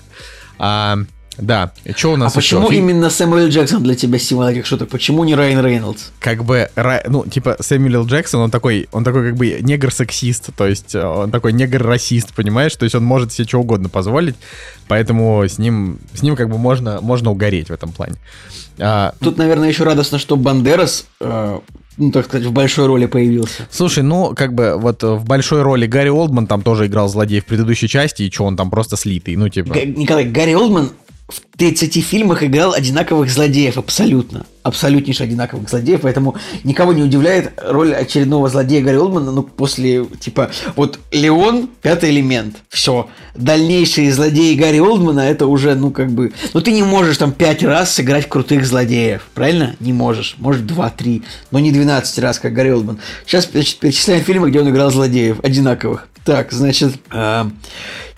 А, 0.58 0.98
да, 1.38 1.72
что 1.96 2.12
у 2.12 2.16
нас 2.16 2.32
а 2.32 2.36
почему 2.36 2.62
еще? 2.62 2.70
Фильм- 2.72 2.88
именно 2.90 3.10
Сэмюэл 3.10 3.48
Джексон 3.48 3.82
для 3.82 3.94
тебя 3.94 4.18
символ 4.18 4.46
этих 4.48 4.66
шуток? 4.66 4.88
Почему 4.88 5.24
не 5.24 5.34
Райан 5.34 5.64
Рейнольдс? 5.64 6.10
как 6.20 6.44
бы, 6.44 6.68
ну, 7.08 7.24
типа, 7.26 7.56
Сэмюэл. 7.60 8.06
Джексон, 8.06 8.40
он 8.40 8.50
такой, 8.50 8.88
он 8.92 9.04
такой 9.04 9.28
как 9.30 9.36
бы 9.36 9.58
негр-сексист, 9.60 10.50
то 10.56 10.66
есть 10.66 10.94
э, 10.94 11.04
он 11.04 11.30
такой 11.30 11.52
негр-расист, 11.52 12.34
понимаешь? 12.34 12.74
То 12.76 12.84
есть 12.84 12.94
он 12.94 13.04
может 13.04 13.32
себе 13.32 13.46
что 13.46 13.60
угодно 13.60 13.88
позволить, 13.88 14.34
поэтому 14.88 15.42
с 15.44 15.58
ним, 15.58 15.98
с 16.14 16.22
ним 16.22 16.36
как 16.36 16.48
бы 16.48 16.58
можно, 16.58 17.00
можно 17.00 17.30
угореть 17.30 17.68
в 17.68 17.72
этом 17.72 17.92
плане. 17.92 18.16
А, 18.78 19.14
Тут, 19.20 19.38
наверное, 19.38 19.68
еще 19.68 19.84
радостно, 19.84 20.18
что 20.18 20.36
Бандерас, 20.36 21.06
э, 21.20 21.58
ну, 21.96 22.12
так 22.12 22.26
сказать, 22.26 22.46
в 22.46 22.52
большой 22.52 22.86
роли 22.86 23.06
появился. 23.06 23.66
слушай, 23.70 24.02
ну, 24.02 24.34
как 24.36 24.52
бы, 24.52 24.76
вот 24.78 25.02
в 25.02 25.24
большой 25.24 25.62
роли 25.62 25.86
Гарри 25.86 26.10
Олдман 26.10 26.46
там 26.46 26.60
тоже 26.62 26.86
играл 26.86 27.08
злодей 27.08 27.40
в 27.40 27.46
предыдущей 27.46 27.88
части, 27.88 28.22
и 28.24 28.30
что, 28.30 28.44
он 28.44 28.56
там 28.56 28.68
просто 28.70 28.96
слитый, 28.96 29.36
ну, 29.36 29.48
типа... 29.48 29.72
Г- 29.72 29.86
Николай, 29.86 30.24
Гарри 30.24 30.52
Олдман 30.54 30.90
в 31.28 31.40
30 31.56 32.04
фильмах 32.04 32.44
играл 32.44 32.72
одинаковых 32.72 33.28
злодеев, 33.28 33.78
абсолютно. 33.78 34.46
Абсолютнейше 34.62 35.24
одинаковых 35.24 35.68
злодеев, 35.68 36.02
поэтому 36.02 36.36
никого 36.62 36.92
не 36.92 37.02
удивляет 37.02 37.52
роль 37.64 37.94
очередного 37.94 38.48
злодея 38.48 38.82
Гарри 38.82 38.96
Олдмана, 38.96 39.32
ну, 39.32 39.42
после, 39.42 40.06
типа, 40.20 40.50
вот 40.76 41.00
Леон, 41.10 41.68
пятый 41.82 42.10
элемент, 42.10 42.56
все. 42.68 43.08
Дальнейшие 43.34 44.12
злодеи 44.12 44.54
Гарри 44.54 44.78
Олдмана, 44.78 45.20
это 45.20 45.46
уже, 45.46 45.74
ну, 45.74 45.90
как 45.90 46.12
бы... 46.12 46.32
Ну, 46.52 46.60
ты 46.60 46.70
не 46.70 46.84
можешь 46.84 47.18
там 47.18 47.32
пять 47.32 47.64
раз 47.64 47.92
сыграть 47.94 48.28
крутых 48.28 48.64
злодеев, 48.64 49.28
правильно? 49.34 49.74
Не 49.80 49.92
можешь. 49.92 50.36
Может, 50.38 50.64
два-три, 50.66 51.24
но 51.50 51.58
не 51.58 51.72
12 51.72 52.18
раз, 52.20 52.38
как 52.38 52.52
Гарри 52.52 52.70
Олдман. 52.70 53.00
Сейчас, 53.24 53.46
перечисляем 53.46 54.22
фильмы, 54.22 54.50
где 54.50 54.60
он 54.60 54.70
играл 54.70 54.90
злодеев, 54.90 55.40
одинаковых. 55.42 56.08
Так, 56.24 56.52
значит, 56.52 56.94
э, 57.12 57.44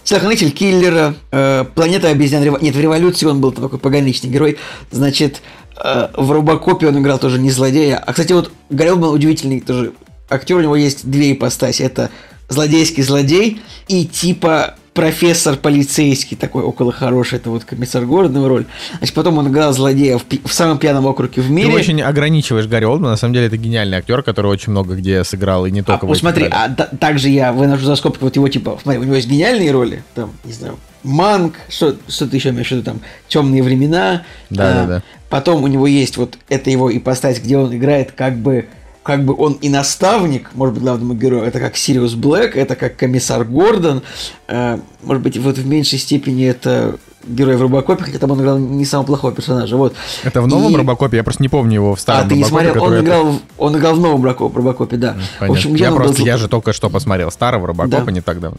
Телохранитель 0.08 0.52
киллера, 0.52 1.14
э, 1.32 1.66
планета 1.74 2.08
обезьян, 2.08 2.42
Рево- 2.42 2.62
нет, 2.62 2.74
в 2.74 2.80
революции 2.80 3.26
он 3.26 3.42
был 3.42 3.52
такой 3.52 3.78
пограничный 3.78 4.30
герой, 4.30 4.56
значит, 4.90 5.42
э, 5.76 6.08
в 6.16 6.32
Робокопе 6.32 6.88
он 6.88 6.98
играл 6.98 7.18
тоже 7.18 7.38
не 7.38 7.50
злодея, 7.50 7.98
а, 7.98 8.12
кстати, 8.12 8.32
вот 8.32 8.50
Гарри 8.70 8.88
Олдман 8.88 9.10
удивительный 9.10 9.60
тоже. 9.60 9.92
Актер, 10.30 10.56
у 10.56 10.60
него 10.62 10.76
есть 10.76 11.10
две 11.10 11.32
ипостаси, 11.32 11.82
это 11.82 12.08
злодейский 12.48 13.02
злодей 13.02 13.60
и 13.88 14.06
типа 14.06 14.76
профессор 14.98 15.56
полицейский, 15.56 16.36
такой 16.36 16.62
около 16.62 16.92
хороший, 16.92 17.36
это 17.36 17.50
вот 17.50 17.64
комиссар 17.64 18.04
Гордон 18.04 18.36
его 18.36 18.48
роль. 18.48 18.66
Значит, 18.98 19.14
потом 19.14 19.38
он 19.38 19.48
играл 19.48 19.72
злодея 19.72 20.18
в, 20.18 20.24
в 20.44 20.52
самом 20.52 20.78
пьяном 20.78 21.06
округе 21.06 21.40
в 21.40 21.46
Ты 21.46 21.52
мире. 21.52 21.68
очень 21.72 22.02
ограничиваешь 22.02 22.66
Гарри 22.66 22.84
Олдмана, 22.84 23.12
на 23.12 23.16
самом 23.16 23.34
деле 23.34 23.46
это 23.46 23.56
гениальный 23.56 23.98
актер, 23.98 24.22
который 24.22 24.48
очень 24.50 24.72
много 24.72 24.94
где 24.96 25.22
сыграл, 25.24 25.66
и 25.66 25.70
не 25.70 25.80
А, 25.80 25.84
только 25.84 26.04
в 26.04 26.08
вот 26.08 26.14
этих 26.14 26.20
смотри, 26.20 26.48
а 26.50 26.68
та- 26.68 26.86
также 26.86 27.28
я 27.28 27.52
выношу 27.52 27.84
за 27.84 27.96
скобки 27.96 28.22
вот 28.22 28.34
его 28.36 28.48
типа, 28.48 28.78
смотри, 28.82 29.00
у 29.00 29.04
него 29.04 29.14
есть 29.14 29.28
гениальные 29.28 29.70
роли, 29.70 30.02
там, 30.14 30.32
не 30.44 30.52
знаю, 30.52 30.78
Манк, 31.04 31.54
что, 31.68 31.94
что 32.08 32.26
ты 32.26 32.36
еще 32.36 32.48
имеешь 32.50 32.66
в 32.68 32.72
виду, 32.72 32.82
там, 32.82 33.00
темные 33.28 33.62
времена. 33.62 34.22
Да, 34.50 34.70
А, 34.70 34.74
да, 34.74 34.86
да. 34.86 35.02
Потом 35.30 35.62
у 35.62 35.66
него 35.68 35.86
есть 35.86 36.16
вот 36.16 36.38
это 36.48 36.70
его 36.70 36.94
ипостась, 36.94 37.38
где 37.40 37.56
он 37.56 37.74
играет 37.74 38.12
как 38.12 38.36
бы 38.36 38.66
как 39.08 39.24
бы 39.24 39.34
он 39.34 39.54
и 39.54 39.70
наставник, 39.70 40.50
может 40.54 40.74
быть, 40.74 40.82
главному 40.82 41.14
герою, 41.14 41.42
это 41.44 41.60
как 41.60 41.78
Сириус 41.78 42.12
Блэк, 42.14 42.54
это 42.56 42.76
как 42.76 42.94
комиссар 42.98 43.42
Гордон, 43.42 44.02
э, 44.48 44.78
может 45.02 45.22
быть, 45.22 45.38
вот 45.38 45.56
в 45.56 45.66
меньшей 45.66 45.98
степени 45.98 46.44
это 46.44 46.96
герой 47.26 47.56
в 47.56 47.62
Робокопе, 47.62 48.04
хотя 48.04 48.18
там 48.18 48.32
он 48.32 48.40
играл 48.42 48.58
не 48.58 48.84
самого 48.84 49.06
плохого 49.06 49.32
персонажа, 49.32 49.78
вот. 49.78 49.94
Это 50.24 50.42
в 50.42 50.46
новом 50.46 50.72
И- 50.72 50.76
Робокопе? 50.76 51.16
Я 51.16 51.24
просто 51.24 51.42
не 51.42 51.48
помню 51.48 51.76
его 51.76 51.94
в 51.94 52.00
старом 52.00 52.26
А, 52.26 52.28
ты 52.28 52.34
не 52.36 52.42
Робокопе, 52.44 52.64
смотрел, 52.66 52.84
он 52.84 52.92
это- 52.92 53.04
играл, 53.04 53.26
в, 53.32 53.40
он 53.56 53.76
играл 53.78 53.94
в 53.94 54.00
новом 54.00 54.24
Робоко- 54.26 54.54
Робокопе, 54.54 54.96
да. 54.98 55.16
Понятно. 55.38 55.46
В 55.46 55.50
общем, 55.52 55.74
я 55.74 55.88
был 55.90 55.96
просто, 55.96 56.22
зл- 56.22 56.26
я 56.26 56.36
же 56.36 56.48
только 56.48 56.74
что 56.74 56.90
посмотрел 56.90 57.30
старого 57.30 57.66
Робокопа 57.68 58.04
Да. 58.04 58.12
не 58.12 58.20
так 58.20 58.40
давно. 58.40 58.58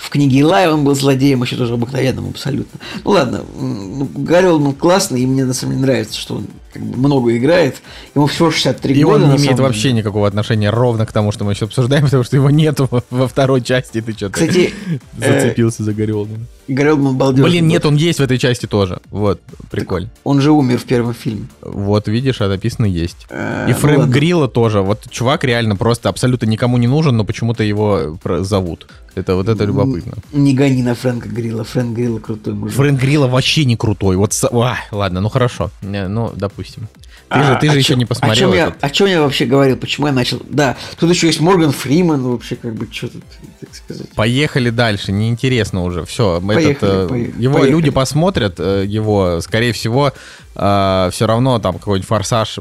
В 0.00 0.08
книге 0.08 0.38
Илая 0.40 0.72
он 0.72 0.82
был 0.82 0.94
злодеем, 0.94 1.42
еще 1.42 1.56
тоже 1.56 1.74
обыкновенным 1.74 2.30
абсолютно. 2.30 2.80
Ну 3.04 3.10
ладно, 3.10 3.42
ну, 3.60 4.08
Гарри 4.14 4.46
Олдман 4.46 4.72
классный, 4.72 5.20
и 5.20 5.26
мне 5.26 5.44
на 5.44 5.52
самом 5.52 5.74
деле 5.74 5.86
нравится, 5.86 6.18
что 6.18 6.36
он 6.36 6.46
как 6.72 6.82
бы 6.82 6.96
много 6.96 7.36
играет. 7.36 7.82
Ему 8.14 8.26
всего 8.26 8.50
63 8.50 8.94
И 8.94 9.04
года. 9.04 9.16
он 9.16 9.22
на 9.22 9.32
не 9.32 9.38
имеет 9.38 9.56
самом 9.56 9.64
вообще 9.64 9.82
деле. 9.88 9.94
никакого 9.96 10.26
отношения 10.26 10.70
ровно 10.70 11.04
к 11.04 11.12
тому, 11.12 11.32
что 11.32 11.44
мы 11.44 11.54
сейчас 11.54 11.68
обсуждаем, 11.68 12.04
потому 12.06 12.24
что 12.24 12.36
его 12.36 12.48
нету 12.48 12.88
во, 13.10 13.28
второй 13.28 13.60
части. 13.60 14.00
Ты 14.00 14.12
что-то 14.12 14.34
Кстати, 14.34 14.72
э, 15.20 15.40
зацепился 15.42 15.84
за 15.84 15.92
Гарри 15.92 16.12
Олдмана. 16.12 16.44
Гарри 16.68 16.88
Олдман 16.90 17.16
балдежный. 17.16 17.50
Блин, 17.50 17.66
нет, 17.68 17.84
он 17.84 17.96
есть 17.96 18.20
в 18.20 18.22
этой 18.22 18.38
части 18.38 18.66
тоже. 18.66 19.00
Вот, 19.10 19.40
прикольно. 19.70 20.08
Он 20.24 20.40
же 20.40 20.52
умер 20.52 20.78
в 20.78 20.84
первом 20.84 21.12
фильме. 21.12 21.46
Вот, 21.60 22.06
видишь, 22.08 22.40
а 22.40 22.48
написано 22.48 22.86
есть. 22.86 23.26
Э, 23.28 23.66
И 23.68 23.72
ну 23.72 23.78
Фрэнк 23.78 23.98
ладно. 23.98 24.12
Грилла 24.12 24.48
тоже. 24.48 24.80
Вот 24.80 25.10
чувак 25.10 25.44
реально 25.44 25.76
просто 25.76 26.08
абсолютно 26.08 26.46
никому 26.46 26.78
не 26.78 26.86
нужен, 26.86 27.16
но 27.16 27.24
почему-то 27.24 27.64
его 27.64 28.16
зовут. 28.38 28.86
Это 29.14 29.34
вот 29.34 29.48
это 29.48 29.64
любопытно. 29.64 30.14
Не 30.32 30.54
гони 30.54 30.82
на 30.82 30.94
Фрэнка 30.94 31.28
Грилла. 31.28 31.64
Фрэнк 31.64 31.96
Грилла 31.96 32.18
крутой 32.20 32.54
мужик. 32.54 32.76
Фрэнк 32.76 33.00
Грилла 33.00 33.26
вообще 33.26 33.64
не 33.64 33.76
крутой. 33.76 34.16
Вот, 34.16 34.32
а, 34.52 34.76
ладно, 34.92 35.20
ну 35.20 35.28
хорошо. 35.28 35.70
Ну, 35.82 36.32
допустим. 36.36 36.88
Ты 37.28 37.44
же, 37.44 37.52
А, 37.52 37.56
ты 37.60 37.70
же 37.70 37.78
еще 37.78 37.92
чём- 37.94 37.98
не 38.00 38.06
посмотрел 38.06 38.50
О 38.50 38.52
чем, 38.52 38.58
я, 38.58 38.74
о 38.80 38.90
чем 38.90 39.06
я 39.06 39.22
вообще 39.22 39.44
говорил? 39.44 39.76
Почему 39.76 40.08
я 40.08 40.12
начал? 40.12 40.42
Да, 40.48 40.76
тут 40.98 41.10
еще 41.10 41.28
есть 41.28 41.40
Морган 41.40 41.70
Фриман, 41.70 42.22
вообще 42.22 42.56
как 42.56 42.74
бы 42.74 42.88
что 42.90 43.06
тут, 43.06 43.22
так 43.60 43.72
сказать. 43.72 44.08
Поехали 44.16 44.70
дальше, 44.70 45.12
неинтересно 45.12 45.84
уже. 45.84 46.04
Все, 46.04 46.40
Поехали, 46.40 46.70
этот, 46.72 46.82
э, 46.82 47.08
поехали, 47.08 47.40
его 47.42 47.54
поехали. 47.54 47.70
люди 47.70 47.90
посмотрят, 47.90 48.54
э, 48.58 48.84
его, 48.84 49.40
скорее 49.42 49.72
всего, 49.72 50.12
все 50.52 51.10
равно 51.26 51.60
там 51.60 51.78
какой-нибудь 51.78 52.08
форсаж 52.08 52.58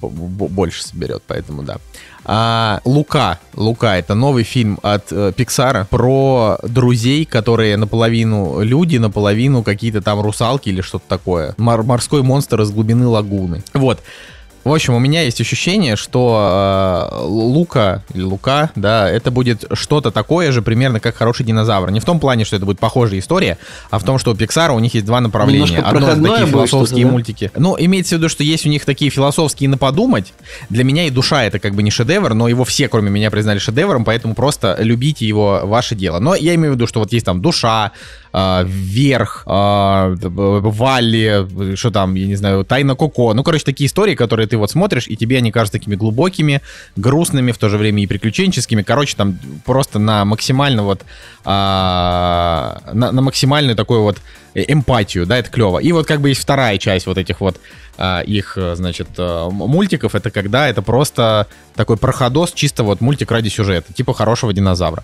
больше 0.00 0.82
соберет, 0.84 1.22
поэтому 1.26 1.62
да. 1.62 1.76
А, 2.30 2.80
Лука, 2.84 3.38
Лука, 3.54 3.96
это 3.96 4.14
новый 4.14 4.44
фильм 4.44 4.78
от 4.82 5.10
э, 5.10 5.32
Пиксара 5.34 5.86
про 5.88 6.58
друзей, 6.62 7.24
которые 7.24 7.78
наполовину 7.78 8.60
люди, 8.60 8.98
наполовину 8.98 9.62
какие-то 9.62 10.02
там 10.02 10.20
русалки 10.20 10.68
или 10.68 10.82
что-то 10.82 11.04
такое. 11.08 11.54
Мор- 11.56 11.84
морской 11.84 12.22
монстр 12.22 12.60
из 12.60 12.70
глубины 12.70 13.06
лагуны. 13.06 13.62
Вот. 13.72 14.00
В 14.68 14.74
общем, 14.74 14.92
у 14.92 14.98
меня 14.98 15.22
есть 15.22 15.40
ощущение, 15.40 15.96
что 15.96 17.10
э, 17.10 17.24
Лука 17.24 18.02
или 18.12 18.20
Лука, 18.20 18.70
да, 18.76 19.08
это 19.08 19.30
будет 19.30 19.64
что-то 19.72 20.10
такое 20.10 20.52
же 20.52 20.60
примерно 20.60 21.00
как 21.00 21.16
хороший 21.16 21.46
динозавр. 21.46 21.90
Не 21.90 22.00
в 22.00 22.04
том 22.04 22.20
плане, 22.20 22.44
что 22.44 22.54
это 22.54 22.66
будет 22.66 22.78
похожая 22.78 23.20
история, 23.20 23.56
а 23.88 23.98
в 23.98 24.04
том, 24.04 24.18
что 24.18 24.32
у 24.32 24.34
Pixar 24.34 24.76
у 24.76 24.78
них 24.78 24.92
есть 24.92 25.06
два 25.06 25.22
направления. 25.22 25.64
Немножко 25.64 25.88
Одно 25.88 26.08
это 26.10 26.22
такие 26.22 26.46
философские 26.48 27.06
да? 27.06 27.10
мультики. 27.10 27.50
Ну, 27.56 27.76
имеется 27.78 28.16
в 28.16 28.18
виду, 28.18 28.28
что 28.28 28.44
есть 28.44 28.66
у 28.66 28.68
них 28.68 28.84
такие 28.84 29.10
философские 29.10 29.70
на 29.70 29.78
подумать. 29.78 30.34
Для 30.68 30.84
меня 30.84 31.06
и 31.06 31.10
душа 31.10 31.44
это 31.44 31.58
как 31.58 31.74
бы 31.74 31.82
не 31.82 31.90
шедевр, 31.90 32.34
но 32.34 32.46
его 32.46 32.64
все, 32.64 32.88
кроме 32.88 33.08
меня, 33.08 33.30
признали 33.30 33.58
шедевром, 33.58 34.04
поэтому 34.04 34.34
просто 34.34 34.76
любите 34.80 35.26
его, 35.26 35.62
ваше 35.64 35.94
дело. 35.94 36.18
Но 36.18 36.34
я 36.34 36.54
имею 36.56 36.72
в 36.72 36.76
виду, 36.76 36.86
что 36.86 37.00
вот 37.00 37.10
есть 37.10 37.24
там 37.24 37.40
душа, 37.40 37.92
э, 38.32 38.64
вверх, 38.64 39.44
э, 39.46 40.16
Валли, 40.20 41.74
что 41.76 41.90
там, 41.90 42.14
я 42.14 42.26
не 42.26 42.36
знаю, 42.36 42.64
Тайна 42.64 42.94
Коко. 42.94 43.34
Ну, 43.34 43.42
короче, 43.42 43.64
такие 43.64 43.86
истории, 43.86 44.14
которые 44.14 44.46
ты 44.46 44.56
вот 44.56 44.70
смотришь, 44.70 45.06
и 45.08 45.16
тебе 45.16 45.38
они 45.38 45.50
кажутся 45.52 45.78
такими 45.78 45.96
глубокими, 45.96 46.60
грустными, 46.96 47.52
в 47.52 47.58
то 47.58 47.68
же 47.68 47.78
время 47.78 48.02
и 48.02 48.06
приключенческими. 48.06 48.82
Короче, 48.82 49.16
там 49.16 49.38
просто 49.64 49.98
на 49.98 50.24
максимально 50.24 50.82
вот, 50.82 51.02
а, 51.44 52.80
на, 52.92 53.12
на 53.12 53.22
максимальную 53.22 53.76
такую 53.76 54.02
вот 54.02 54.18
эмпатию, 54.54 55.26
да, 55.26 55.38
это 55.38 55.50
клево. 55.50 55.78
И 55.78 55.92
вот 55.92 56.06
как 56.06 56.20
бы 56.20 56.30
есть 56.30 56.40
вторая 56.40 56.78
часть 56.78 57.06
вот 57.06 57.18
этих 57.18 57.40
вот 57.40 57.58
а, 58.00 58.20
их, 58.20 58.56
э, 58.56 58.76
значит, 58.76 59.08
э, 59.18 59.48
мультиков, 59.50 60.14
это 60.14 60.30
когда 60.30 60.68
это 60.68 60.82
просто 60.82 61.48
такой 61.74 61.96
проходос, 61.96 62.52
чисто 62.52 62.84
вот 62.84 63.00
мультик 63.00 63.32
ради 63.32 63.48
сюжета, 63.48 63.92
типа 63.92 64.14
хорошего 64.14 64.52
динозавра. 64.52 65.02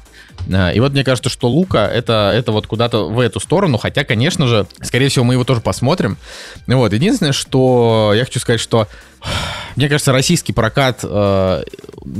А, 0.53 0.71
И 0.71 0.79
вот 0.79 0.93
мне 0.93 1.03
кажется, 1.03 1.29
что 1.29 1.49
Лука 1.49 1.89
это, 1.89 2.31
это 2.33 2.53
вот 2.53 2.69
куда-то 2.69 3.09
в 3.09 3.19
эту 3.19 3.41
сторону, 3.41 3.79
хотя, 3.79 4.05
конечно 4.05 4.47
же, 4.47 4.69
скорее 4.81 5.09
всего, 5.09 5.25
мы 5.25 5.35
его 5.35 5.43
тоже 5.43 5.61
посмотрим. 5.61 6.19
Вот, 6.69 6.93
единственное, 6.93 7.33
что 7.33 8.13
я 8.15 8.25
хочу 8.25 8.39
сказать, 8.39 8.61
что 8.61 8.87
мне 9.77 9.89
кажется, 9.89 10.13
российский 10.13 10.53
прокат, 10.53 11.01
э, 11.03 11.63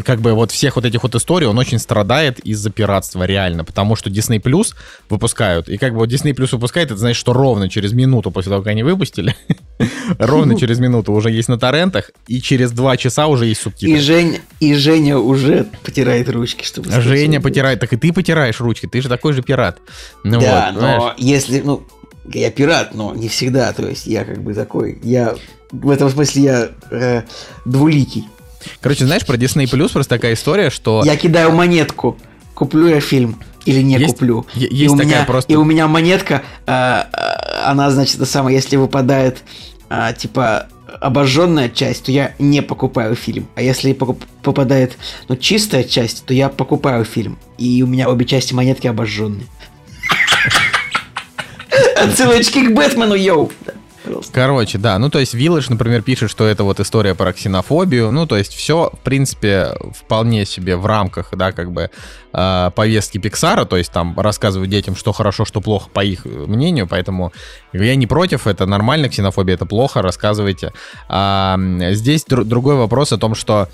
как 0.05 0.21
бы 0.21 0.33
вот 0.33 0.51
всех 0.51 0.77
вот 0.77 0.85
этих 0.85 1.03
вот 1.03 1.15
историй, 1.15 1.47
он 1.47 1.59
очень 1.59 1.79
страдает 1.79 2.41
из-за 2.41 2.71
пиратства, 2.71 3.25
реально, 3.25 3.65
потому 3.65 3.97
что 3.97 4.11
Disney 4.11 4.41
Plus 4.41 4.75
выпускают, 5.09 5.69
и 5.69 5.77
как 5.77 5.93
бы 5.93 5.99
вот 5.99 6.09
Disney 6.09 6.35
Plus 6.35 6.49
выпускает, 6.53 6.91
это 6.91 6.99
значит, 6.99 7.19
что 7.19 7.33
ровно 7.33 7.69
через 7.69 7.93
минуту 7.93 8.31
после 8.31 8.51
того, 8.51 8.63
как 8.63 8.73
они 8.73 8.83
выпустили, 8.83 9.37
ровно 10.19 10.59
через 10.59 10.81
минуту 10.81 11.13
уже 11.13 11.31
есть 11.31 11.49
на 11.49 11.59
торрентах, 11.59 12.11
и 12.27 12.41
через 12.41 12.73
два 12.73 12.97
часа 12.97 13.27
уже 13.29 13.47
есть 13.47 13.61
И, 13.61 13.65
субтитры. 13.65 14.01
Жень, 14.01 14.39
и 14.61 14.75
Женя 14.75 15.19
уже 15.19 15.67
потирает 15.85 16.29
ручки, 16.29 16.65
чтобы 16.65 16.89
сказать, 16.89 17.05
Женя 17.05 17.41
потирает, 17.41 17.79
так 17.81 17.93
и 17.93 17.97
ты 17.97 18.13
потираешь 18.13 18.61
ручки, 18.61 18.87
ты 18.87 19.01
же 19.01 19.09
такой 19.09 19.33
же 19.33 19.43
пират. 19.43 19.79
Ну 20.25 20.41
да, 20.41 20.71
вот, 20.73 20.81
знаешь. 20.81 21.03
но 21.03 21.15
если, 21.19 21.61
ну, 21.61 21.87
я 22.33 22.51
пират, 22.51 22.95
но 22.95 23.15
не 23.15 23.29
всегда, 23.29 23.73
то 23.73 23.87
есть 23.87 24.07
я 24.07 24.25
как 24.25 24.43
бы 24.43 24.55
такой, 24.55 24.99
я 25.03 25.35
в 25.83 25.91
этом 25.91 26.09
смысле 26.11 26.43
я 26.43 26.69
э, 26.91 27.23
двуликий. 27.65 28.29
Короче, 28.81 29.05
знаешь, 29.07 29.27
про 29.27 29.37
Disney 29.37 29.65
Plus 29.65 29.93
просто 29.93 30.17
такая 30.17 30.35
история, 30.35 30.71
что... 30.71 31.03
Я 31.05 31.17
кидаю 31.17 31.53
монетку, 31.53 32.17
куплю 32.55 32.87
я 32.87 33.01
фильм 33.01 33.37
или 33.67 33.83
не 33.83 33.97
Есть- 33.97 34.15
куплю. 34.15 34.47
е- 34.55 34.69
и, 34.69 34.77
есть 34.77 34.95
у 34.95 34.97
такая 34.97 35.15
меня, 35.17 35.25
просто- 35.25 35.53
и 35.53 35.57
у 35.57 35.65
меня 35.65 35.87
монетка, 35.89 36.43
э, 36.67 36.73
э, 36.73 37.63
она, 37.65 37.91
значит, 37.91 38.17
это 38.17 38.27
самое, 38.27 38.57
если 38.57 38.77
выпадает, 38.77 39.43
а, 39.91 40.13
типа, 40.13 40.69
обожженная 41.01 41.69
часть, 41.69 42.05
то 42.05 42.13
я 42.13 42.33
не 42.39 42.63
покупаю 42.63 43.15
фильм. 43.17 43.49
А 43.55 43.63
если 43.63 43.93
покуп- 43.93 44.23
попадает, 44.43 44.97
ну, 45.29 45.37
чистая 45.37 45.85
часть, 45.85 46.25
то 46.25 46.33
я 46.33 46.49
покупаю 46.49 47.05
фильм. 47.05 47.39
И 47.59 47.83
у 47.83 47.87
меня 47.87 48.09
обе 48.09 48.25
части 48.25 48.55
монетки 48.55 48.87
обожженные. 48.87 49.47
Отсылочки 51.97 52.67
к 52.67 52.73
Бэтмену, 52.75 53.15
йоу! 53.15 53.51
Пожалуйста. 54.15 54.33
Короче, 54.33 54.79
да, 54.79 54.99
ну 54.99 55.11
то 55.11 55.19
есть 55.19 55.35
Village, 55.35 55.67
например, 55.69 56.03
пишет, 56.03 56.31
что 56.31 56.47
это 56.47 56.65
вот 56.65 56.81
история 56.81 57.15
про 57.15 57.33
ксенофобию, 57.33 58.11
ну 58.13 58.27
то 58.27 58.37
есть 58.37 58.55
все, 58.55 58.91
в 58.93 58.99
принципе, 59.01 59.77
вполне 59.93 60.47
себе 60.47 60.77
в 60.77 60.87
рамках, 60.87 61.31
да, 61.33 61.53
как 61.53 61.73
бы 61.73 61.91
э, 62.33 62.71
повестки 62.75 63.19
Пиксара, 63.19 63.65
то 63.65 63.77
есть 63.77 63.93
там 63.93 64.19
рассказывают 64.19 64.71
детям, 64.71 64.95
что 64.95 65.13
хорошо, 65.13 65.45
что 65.45 65.61
плохо, 65.61 65.91
по 65.93 66.05
их 66.05 66.25
мнению, 66.25 66.87
поэтому 66.87 67.33
я 67.73 67.97
не 67.97 68.07
против, 68.07 68.47
это 68.47 68.67
нормально, 68.67 69.09
ксенофобия 69.09 69.55
это 69.55 69.67
плохо, 69.67 70.03
рассказывайте. 70.03 70.73
А, 71.09 71.59
здесь 71.91 72.25
дру- 72.25 72.45
другой 72.45 72.77
вопрос 72.77 73.13
о 73.13 73.19
том, 73.19 73.35
что 73.35 73.69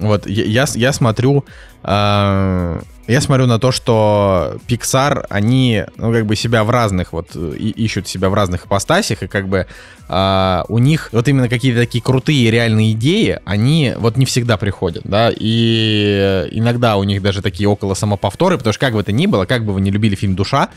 вот 0.00 0.26
я, 0.26 0.44
я, 0.44 0.64
я 0.74 0.92
смотрю... 0.92 1.44
а, 1.82 2.80
я 3.06 3.20
смотрю 3.20 3.46
на 3.46 3.58
то, 3.58 3.72
что 3.72 4.56
Pixar, 4.68 5.26
они, 5.28 5.84
ну, 5.96 6.12
как 6.12 6.26
бы 6.26 6.36
себя 6.36 6.64
в 6.64 6.70
разных, 6.70 7.12
вот, 7.12 7.30
э, 7.34 7.54
и- 7.56 7.70
ищут 7.70 8.08
себя 8.08 8.28
в 8.28 8.34
разных 8.34 8.66
ипостасях, 8.66 9.22
и 9.22 9.26
как 9.28 9.48
бы 9.48 9.66
а, 10.08 10.64
у 10.68 10.78
них 10.78 11.08
вот 11.12 11.26
именно 11.26 11.48
какие-то 11.48 11.80
такие 11.80 12.02
крутые 12.02 12.50
реальные 12.50 12.92
идеи, 12.92 13.40
они 13.44 13.94
вот 13.96 14.16
не 14.16 14.24
всегда 14.24 14.56
приходят, 14.56 15.02
да, 15.04 15.32
и 15.34 16.46
иногда 16.52 16.96
у 16.96 17.02
них 17.04 17.22
даже 17.22 17.42
такие 17.42 17.68
около 17.68 17.94
самоповторы, 17.94 18.56
потому 18.56 18.72
что 18.72 18.80
как 18.80 18.94
бы 18.94 19.00
это 19.00 19.10
ни 19.12 19.26
было, 19.26 19.46
как 19.46 19.64
бы 19.64 19.72
вы 19.72 19.80
не 19.80 19.90
любили 19.90 20.14
фильм 20.14 20.36
«Душа», 20.36 20.68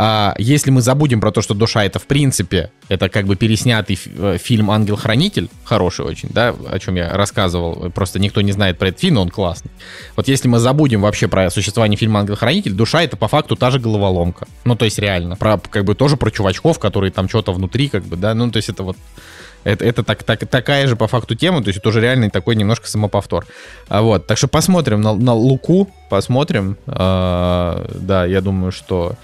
а, 0.00 0.36
если 0.38 0.70
мы 0.70 0.80
забудем 0.80 1.20
про 1.20 1.32
то, 1.32 1.42
что 1.42 1.54
душа 1.54 1.82
это 1.82 1.98
в 1.98 2.06
принципе, 2.06 2.70
это 2.88 3.08
как 3.08 3.26
бы 3.26 3.34
переснятый 3.34 3.98
э, 4.06 4.38
фильм 4.40 4.70
«Ангел-хранитель», 4.70 5.48
хороший 5.64 6.04
очень, 6.04 6.28
да, 6.32 6.54
о 6.70 6.78
чем 6.78 6.94
я 6.94 7.12
рассказывал, 7.12 7.90
просто 7.90 8.20
никто 8.20 8.40
не 8.40 8.52
знает 8.52 8.78
про 8.78 8.90
этот 8.90 9.00
фильм, 9.00 9.14
но 9.14 9.22
он 9.22 9.28
классный. 9.28 9.72
Вот 10.14 10.28
если 10.28 10.46
мы 10.46 10.60
забудем 10.60 11.00
вообще 11.00 11.26
про 11.26 11.50
существование 11.50 11.98
фильма 11.98 12.20
«Ангел-хранитель», 12.20 12.74
душа 12.74 13.02
это 13.02 13.16
по 13.16 13.26
факту 13.26 13.56
та 13.56 13.72
же 13.72 13.80
головоломка. 13.80 14.46
Ну, 14.64 14.76
то 14.76 14.84
есть 14.84 15.00
реально, 15.00 15.34
про, 15.34 15.58
как 15.58 15.84
бы 15.84 15.96
тоже 15.96 16.16
про 16.16 16.30
чувачков, 16.30 16.78
которые 16.78 17.10
там 17.10 17.28
что-то 17.28 17.52
внутри, 17.52 17.88
как 17.88 18.04
бы, 18.04 18.14
да, 18.14 18.34
ну, 18.34 18.52
то 18.52 18.58
есть 18.58 18.68
это 18.68 18.84
вот 18.84 18.96
это, 19.64 19.84
это 19.84 20.04
так, 20.04 20.22
так, 20.22 20.46
такая 20.46 20.86
же 20.86 20.96
по 20.96 21.08
факту 21.08 21.34
тема, 21.34 21.60
то 21.62 21.68
есть 21.68 21.80
это 21.80 21.88
уже 21.88 22.00
реальный 22.00 22.30
такой 22.30 22.54
немножко 22.54 22.86
самоповтор. 22.86 23.46
А 23.88 24.02
вот, 24.02 24.26
так 24.26 24.38
что 24.38 24.46
посмотрим 24.46 25.00
на, 25.00 25.14
на 25.14 25.34
Луку, 25.34 25.90
посмотрим. 26.08 26.76
А, 26.86 27.86
да, 27.94 28.24
я 28.24 28.40
думаю, 28.40 28.72
что 28.72 29.16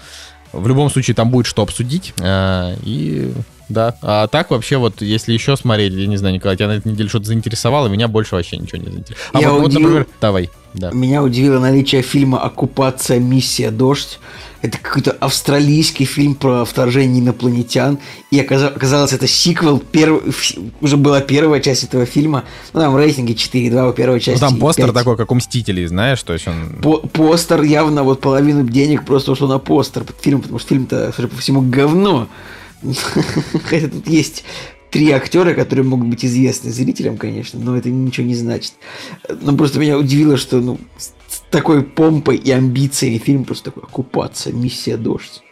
в 0.55 0.67
любом 0.67 0.89
случае 0.89 1.15
там 1.15 1.29
будет 1.29 1.45
что 1.45 1.61
обсудить. 1.61 2.13
А, 2.21 2.73
и 2.83 3.31
да. 3.69 3.95
А 4.01 4.27
так 4.27 4.51
вообще 4.51 4.77
вот, 4.77 5.01
если 5.01 5.33
еще 5.33 5.55
смотреть, 5.57 5.93
я 5.93 6.07
не 6.07 6.17
знаю, 6.17 6.35
Николай, 6.35 6.55
тебя 6.55 6.67
на 6.67 6.73
этой 6.73 6.91
неделе 6.91 7.09
что-то 7.09 7.25
заинтересовало, 7.25 7.87
меня 7.87 8.07
больше 8.07 8.35
вообще 8.35 8.57
ничего 8.57 8.77
не 8.81 8.91
заинтересовало. 8.91 9.31
А 9.33 9.41
Я 9.41 9.51
вот, 9.51 9.61
вот, 9.61 9.73
например, 9.73 10.07
давай, 10.21 10.49
да. 10.77 10.91
Меня 10.91 11.23
удивило 11.23 11.59
наличие 11.59 12.01
фильма 12.01 12.39
«Оккупация. 12.43 13.19
Миссия. 13.19 13.71
Дождь». 13.71 14.19
Это 14.61 14.79
какой-то 14.79 15.11
австралийский 15.11 16.05
фильм 16.05 16.33
про 16.33 16.65
вторжение 16.65 17.21
инопланетян. 17.21 17.99
И 18.31 18.39
оказа- 18.39 18.69
оказалось, 18.69 19.13
это 19.13 19.27
сиквел. 19.27 19.77
Перв... 19.77 20.23
Уже 20.81 20.97
была 20.97 21.21
первая 21.21 21.59
часть 21.59 21.83
этого 21.83 22.05
фильма. 22.07 22.45
Ну, 22.73 22.79
там 22.79 22.97
рейтинги 22.97 23.33
4,2 23.33 23.89
у 23.91 23.93
первой 23.93 24.15
Ну, 24.15 24.19
части. 24.21 24.39
там 24.39 24.55
и 24.55 24.59
постер 24.59 24.85
5. 24.85 24.93
такой, 24.95 25.17
как 25.17 25.31
у 25.31 25.35
Мстителей, 25.35 25.85
знаешь, 25.85 26.23
то 26.23 26.33
есть 26.33 26.47
он... 26.47 26.77
По- 26.81 26.97
постер 26.97 27.61
явно 27.61 28.01
вот 28.03 28.21
половину 28.21 28.63
денег 28.67 29.05
просто 29.05 29.33
ушло 29.33 29.47
на 29.47 29.59
постер 29.59 30.03
под 30.03 30.19
фильм, 30.19 30.41
потому 30.41 30.57
что 30.57 30.69
фильм-то, 30.69 31.13
судя 31.15 31.27
по 31.27 31.37
всему, 31.37 31.61
говно. 31.61 32.27
Хотя 33.69 33.87
тут 33.87 34.07
есть 34.07 34.43
три 34.95 35.11
актера, 35.11 35.53
которые 35.53 35.83
могут 35.83 36.07
быть 36.07 36.23
известны 36.23 36.71
зрителям, 36.71 37.17
конечно, 37.17 37.59
но 37.59 37.75
это 37.75 37.89
ничего 37.89 38.25
не 38.25 38.33
значит. 38.33 38.75
Но 39.41 39.53
просто 39.57 39.77
меня 39.77 39.97
удивило, 39.97 40.37
что 40.37 40.61
ну, 40.61 40.77
с 40.97 41.11
такой 41.51 41.83
помпой 41.83 42.37
и 42.37 42.49
амбициями 42.49 43.17
фильм 43.17 43.43
просто 43.43 43.71
такой 43.71 43.83
оккупация, 43.83 44.53
миссия 44.53 44.95
дождь. 44.95 45.43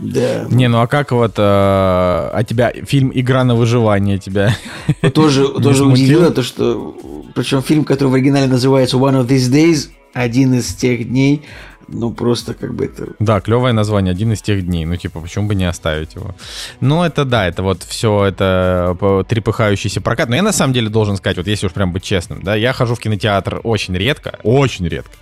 Да. 0.00 0.46
Не, 0.50 0.66
ну 0.66 0.80
а 0.80 0.88
как 0.88 1.12
вот... 1.12 1.38
э, 1.38 1.42
а 1.42 2.42
тебя 2.42 2.72
фильм 2.72 3.12
«Игра 3.14 3.44
на 3.44 3.54
выживание» 3.54 4.18
тебя... 4.18 4.56
Но 5.00 5.10
тоже, 5.10 5.46
тоже 5.62 5.84
удивило 5.84 6.32
то, 6.32 6.42
что... 6.42 6.96
Причем 7.36 7.62
фильм, 7.62 7.84
который 7.84 8.08
в 8.08 8.14
оригинале 8.14 8.48
называется 8.48 8.96
One 8.96 9.24
of 9.24 9.28
These 9.28 9.52
Days, 9.52 9.90
один 10.12 10.54
из 10.54 10.74
тех 10.74 11.08
дней, 11.08 11.44
ну 11.88 12.12
просто 12.12 12.54
как 12.54 12.74
бы 12.74 12.86
это... 12.86 13.08
Да, 13.18 13.40
клевое 13.40 13.72
название, 13.72 14.12
один 14.12 14.32
из 14.32 14.42
тех 14.42 14.64
дней. 14.64 14.84
Ну, 14.84 14.96
типа, 14.96 15.20
почему 15.20 15.48
бы 15.48 15.54
не 15.54 15.64
оставить 15.64 16.14
его? 16.14 16.34
Ну, 16.80 17.02
это 17.02 17.24
да, 17.24 17.46
это 17.46 17.62
вот 17.62 17.82
все 17.82 18.24
это 18.24 19.24
трепыхающийся 19.28 20.00
прокат. 20.00 20.28
Но 20.28 20.36
я 20.36 20.42
на 20.42 20.52
самом 20.52 20.72
деле 20.72 20.88
должен 20.88 21.16
сказать, 21.16 21.36
вот 21.36 21.46
если 21.46 21.66
уж 21.66 21.72
прям 21.72 21.92
быть 21.92 22.02
честным, 22.02 22.42
да, 22.42 22.54
я 22.54 22.72
хожу 22.72 22.94
в 22.94 23.00
кинотеатр 23.00 23.60
очень 23.64 23.94
редко, 23.96 24.38
очень 24.42 24.86
редко. 24.88 25.12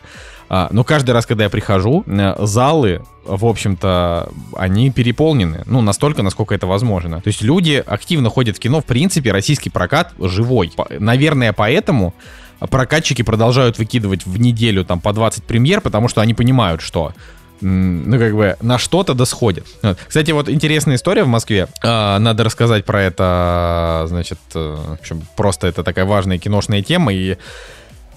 А, 0.49 0.69
но 0.71 0.85
каждый 0.85 1.12
раз, 1.12 1.27
когда 1.27 1.45
я 1.45 1.51
прихожу, 1.51 2.05
э, 2.07 2.35
залы, 2.39 3.03
в 3.25 3.47
общем-то, 3.47 4.31
они 4.57 4.91
переполнены. 4.91 5.62
Ну, 5.67 5.81
настолько, 5.81 6.23
насколько 6.23 6.55
это 6.55 6.67
возможно. 6.67 7.21
То 7.21 7.29
есть 7.29 7.43
люди 7.43 7.83
активно 7.85 8.29
ходят 8.29 8.57
в 8.57 8.61
кино. 8.61 8.81
В 8.81 8.85
принципе, 8.85 9.33
российский 9.33 9.71
прокат 9.71 10.12
живой. 10.19 10.73
Наверное, 10.99 11.53
поэтому 11.53 12.15
прокатчики 12.59 13.23
продолжают 13.23 13.79
выкидывать 13.79 14.27
в 14.27 14.39
неделю 14.39 14.85
там 14.85 15.01
по 15.01 15.13
20 15.13 15.45
премьер, 15.45 15.81
потому 15.81 16.09
что 16.09 16.21
они 16.21 16.35
понимают, 16.35 16.81
что 16.81 17.13
ну, 17.61 18.19
как 18.19 18.35
бы, 18.35 18.57
на 18.61 18.79
что-то 18.79 19.15
да 19.15 19.25
сходит. 19.25 19.67
Вот. 19.83 19.99
Кстати, 20.07 20.33
вот 20.33 20.49
интересная 20.49 20.97
история 20.97 21.25
в 21.25 21.29
Москве. 21.29 21.69
А, 21.83 22.19
Надо 22.19 22.45
рассказать 22.45 22.85
про 22.85 23.03
это, 23.03 24.05
значит, 24.09 24.39
э, 24.55 24.77
в 24.89 24.93
общем, 24.95 25.23
просто 25.37 25.69
это 25.69 25.83
такая 25.83 26.05
важная 26.05 26.39
киношная 26.39 26.83
тема, 26.83 27.15
и 27.15 27.39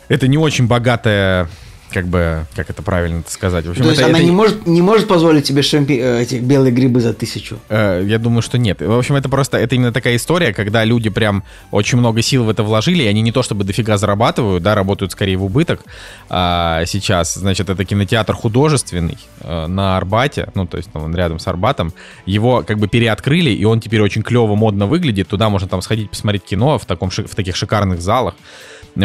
это 0.09 0.27
не 0.27 0.37
очень 0.37 0.67
богатая 0.67 1.47
как 1.91 2.05
бы, 2.07 2.45
как 2.55 2.69
это 2.69 2.81
правильно 2.81 3.23
сказать. 3.27 3.65
В 3.65 3.69
общем, 3.69 3.83
То 3.83 3.89
есть 3.89 4.01
это- 4.01 4.09
она 4.09 4.19
это- 4.19 4.25
не 4.25 4.31
может, 4.31 4.67
не 4.67 4.81
может 4.81 5.07
позволить 5.07 5.45
себе 5.47 5.61
шампи... 5.61 5.97
э, 5.97 6.21
эти 6.21 6.35
белые 6.35 6.71
грибы 6.71 6.99
за 6.99 7.13
тысячу. 7.13 7.59
Э, 7.69 8.03
Я 8.05 8.19
думаю, 8.19 8.41
что 8.41 8.57
нет. 8.57 8.81
В 8.81 8.97
общем, 8.97 9.15
это 9.15 9.29
просто, 9.29 9.57
это 9.57 9.75
именно 9.75 9.93
такая 9.93 10.15
история, 10.17 10.53
когда 10.53 10.83
люди 10.83 11.09
прям 11.09 11.43
очень 11.71 11.97
много 11.97 12.21
сил 12.21 12.43
в 12.43 12.49
это 12.49 12.63
вложили, 12.63 13.03
и 13.03 13.07
они 13.07 13.21
не 13.21 13.31
то 13.31 13.41
чтобы 13.41 13.63
дофига 13.63 13.97
зарабатывают, 13.97 14.63
да, 14.63 14.75
работают 14.75 15.11
скорее 15.13 15.37
в 15.37 15.43
убыток. 15.45 15.81
А 16.29 16.83
сейчас, 16.85 17.35
значит, 17.35 17.69
это 17.69 17.85
кинотеатр 17.85 18.33
художественный 18.33 19.17
э, 19.41 19.67
на 19.67 19.97
Арбате, 19.97 20.49
ну, 20.55 20.65
то 20.67 20.77
есть 20.77 20.91
там 20.91 21.03
он 21.03 21.15
рядом 21.15 21.39
с 21.39 21.47
Арбатом. 21.47 21.93
Его 22.25 22.63
как 22.67 22.79
бы 22.79 22.87
переоткрыли, 22.87 23.49
и 23.51 23.63
он 23.65 23.79
теперь 23.79 24.01
очень 24.01 24.23
клево, 24.23 24.55
модно 24.55 24.87
выглядит. 24.87 25.27
Туда 25.29 25.49
можно 25.49 25.67
там 25.67 25.81
сходить 25.81 26.09
посмотреть 26.09 26.43
кино 26.43 26.77
в, 26.77 26.85
таком, 26.85 27.09
в 27.09 27.35
таких 27.35 27.55
шикарных 27.55 28.01
залах. 28.01 28.35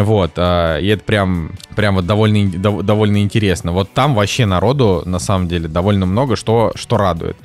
Вот, 0.00 0.32
а, 0.36 0.78
и 0.78 0.86
это 0.86 1.04
прям, 1.04 1.52
прям 1.76 1.96
вот 1.96 2.06
довольно, 2.06 2.82
довольно 2.82 3.22
интересно. 3.22 3.72
Вот 3.72 3.90
там 3.92 4.14
вообще 4.14 4.46
народу, 4.46 5.02
на 5.04 5.18
самом 5.18 5.48
деле, 5.48 5.68
довольно 5.68 6.06
много, 6.06 6.36
что, 6.36 6.72
что 6.74 6.96
радует. 6.96 7.36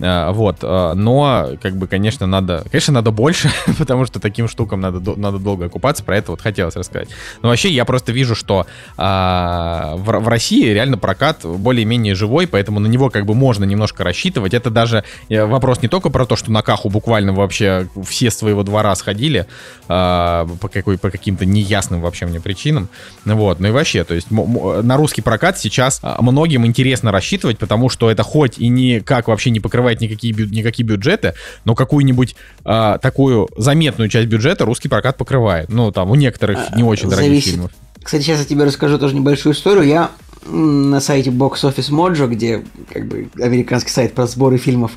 А, 0.00 0.32
Вот, 0.32 0.58
а, 0.62 0.94
но, 0.94 1.50
как 1.60 1.76
бы, 1.76 1.86
конечно, 1.86 2.26
надо, 2.26 2.64
конечно, 2.70 2.92
надо 2.94 3.10
больше, 3.10 3.50
потому 3.78 4.06
что 4.06 4.20
таким 4.20 4.48
штукам 4.48 4.80
надо, 4.80 5.00
до- 5.00 5.16
надо 5.16 5.38
долго 5.38 5.66
окупаться, 5.66 6.04
про 6.04 6.16
это 6.16 6.30
вот 6.30 6.40
хотелось 6.40 6.76
рассказать. 6.76 7.08
Но 7.42 7.48
вообще 7.48 7.70
я 7.70 7.84
просто 7.84 8.12
вижу, 8.12 8.34
что 8.34 8.66
а, 8.96 9.94
в, 9.96 10.04
в 10.04 10.28
России 10.28 10.68
реально 10.72 10.98
прокат 10.98 11.44
более-менее 11.44 12.14
живой, 12.14 12.46
поэтому 12.46 12.80
на 12.80 12.86
него 12.86 13.10
как 13.10 13.26
бы 13.26 13.34
можно 13.34 13.64
немножко 13.64 14.04
рассчитывать. 14.04 14.54
Это 14.54 14.70
даже 14.70 15.04
э, 15.28 15.44
вопрос 15.44 15.82
не 15.82 15.88
только 15.88 16.10
про 16.10 16.26
то, 16.26 16.36
что 16.36 16.50
на 16.52 16.62
Каху 16.62 16.90
буквально 16.90 17.32
вообще 17.32 17.88
все 18.06 18.30
своего 18.30 18.62
двора 18.62 18.94
сходили 18.94 19.46
а, 19.88 20.46
по, 20.60 20.68
какой, 20.68 20.98
по 20.98 21.10
каким-то 21.10 21.44
неясным 21.44 22.00
вообще 22.00 22.26
мне 22.26 22.40
причинам. 22.40 22.88
Вот, 23.24 23.60
ну 23.60 23.68
и 23.68 23.70
вообще, 23.70 24.04
то 24.04 24.14
есть 24.14 24.28
на 24.30 24.96
русский 24.96 25.22
прокат 25.22 25.58
сейчас 25.58 26.00
а, 26.02 26.20
многим 26.22 26.66
интересно 26.66 27.12
рассчитывать, 27.12 27.58
потому 27.58 27.88
что 27.88 28.10
это 28.10 28.22
хоть 28.22 28.58
и 28.58 28.68
никак 28.68 29.28
вообще 29.28 29.50
не 29.50 29.60
покрывает 29.60 29.87
никакие, 30.00 30.32
бю- 30.32 30.48
никакие 30.48 30.86
бюджеты, 30.86 31.34
но 31.64 31.74
какую-нибудь 31.74 32.36
а, 32.64 32.98
такую 32.98 33.48
заметную 33.56 34.08
часть 34.08 34.28
бюджета 34.28 34.64
русский 34.64 34.88
прокат 34.88 35.16
покрывает. 35.16 35.68
Ну, 35.70 35.90
там, 35.92 36.10
у 36.10 36.14
некоторых 36.14 36.74
не 36.76 36.82
очень 36.84 37.08
дорогих 37.08 37.28
Зависит. 37.30 37.50
фильмов. 37.52 37.70
Кстати, 38.02 38.22
сейчас 38.22 38.38
я 38.38 38.44
тебе 38.44 38.64
расскажу 38.64 38.98
тоже 38.98 39.14
небольшую 39.14 39.54
историю. 39.54 39.84
Я 39.84 40.10
на 40.46 41.00
сайте 41.00 41.30
Box 41.30 41.56
Office 41.64 41.90
Mojo, 41.90 42.26
где 42.28 42.64
как 42.92 43.06
бы 43.06 43.28
американский 43.40 43.90
сайт 43.90 44.14
про 44.14 44.26
сборы 44.26 44.56
фильмов, 44.56 44.92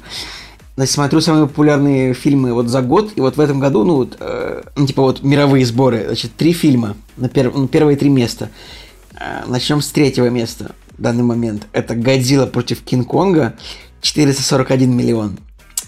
значит, 0.78 0.94
смотрю 0.94 1.20
самые 1.20 1.48
популярные 1.48 2.14
фильмы 2.14 2.54
вот 2.54 2.68
за 2.68 2.82
год, 2.82 3.12
и 3.16 3.22
вот 3.22 3.36
в 3.36 3.40
этом 3.42 3.60
году, 3.60 3.84
ну, 3.84 3.96
вот, 3.96 4.16
э, 4.20 4.62
ну, 4.78 4.88
типа 4.88 5.02
вот 5.02 5.24
мировые 5.24 5.66
сборы, 5.66 6.06
значит, 6.06 6.32
три 6.38 6.54
фильма 6.54 6.96
на 7.18 7.26
пер- 7.26 7.52
ну, 7.54 7.68
первые 7.68 7.98
три 7.98 8.10
места. 8.10 8.50
Э, 9.20 9.44
Начнем 9.48 9.82
с 9.82 9.90
третьего 9.90 10.30
места 10.30 10.74
в 10.98 11.02
данный 11.02 11.24
момент. 11.24 11.68
Это 11.74 11.96
«Годзилла 11.96 12.46
против 12.46 12.82
Кинг-Конга», 12.84 13.56
441 14.02 14.96
миллион. 14.96 15.40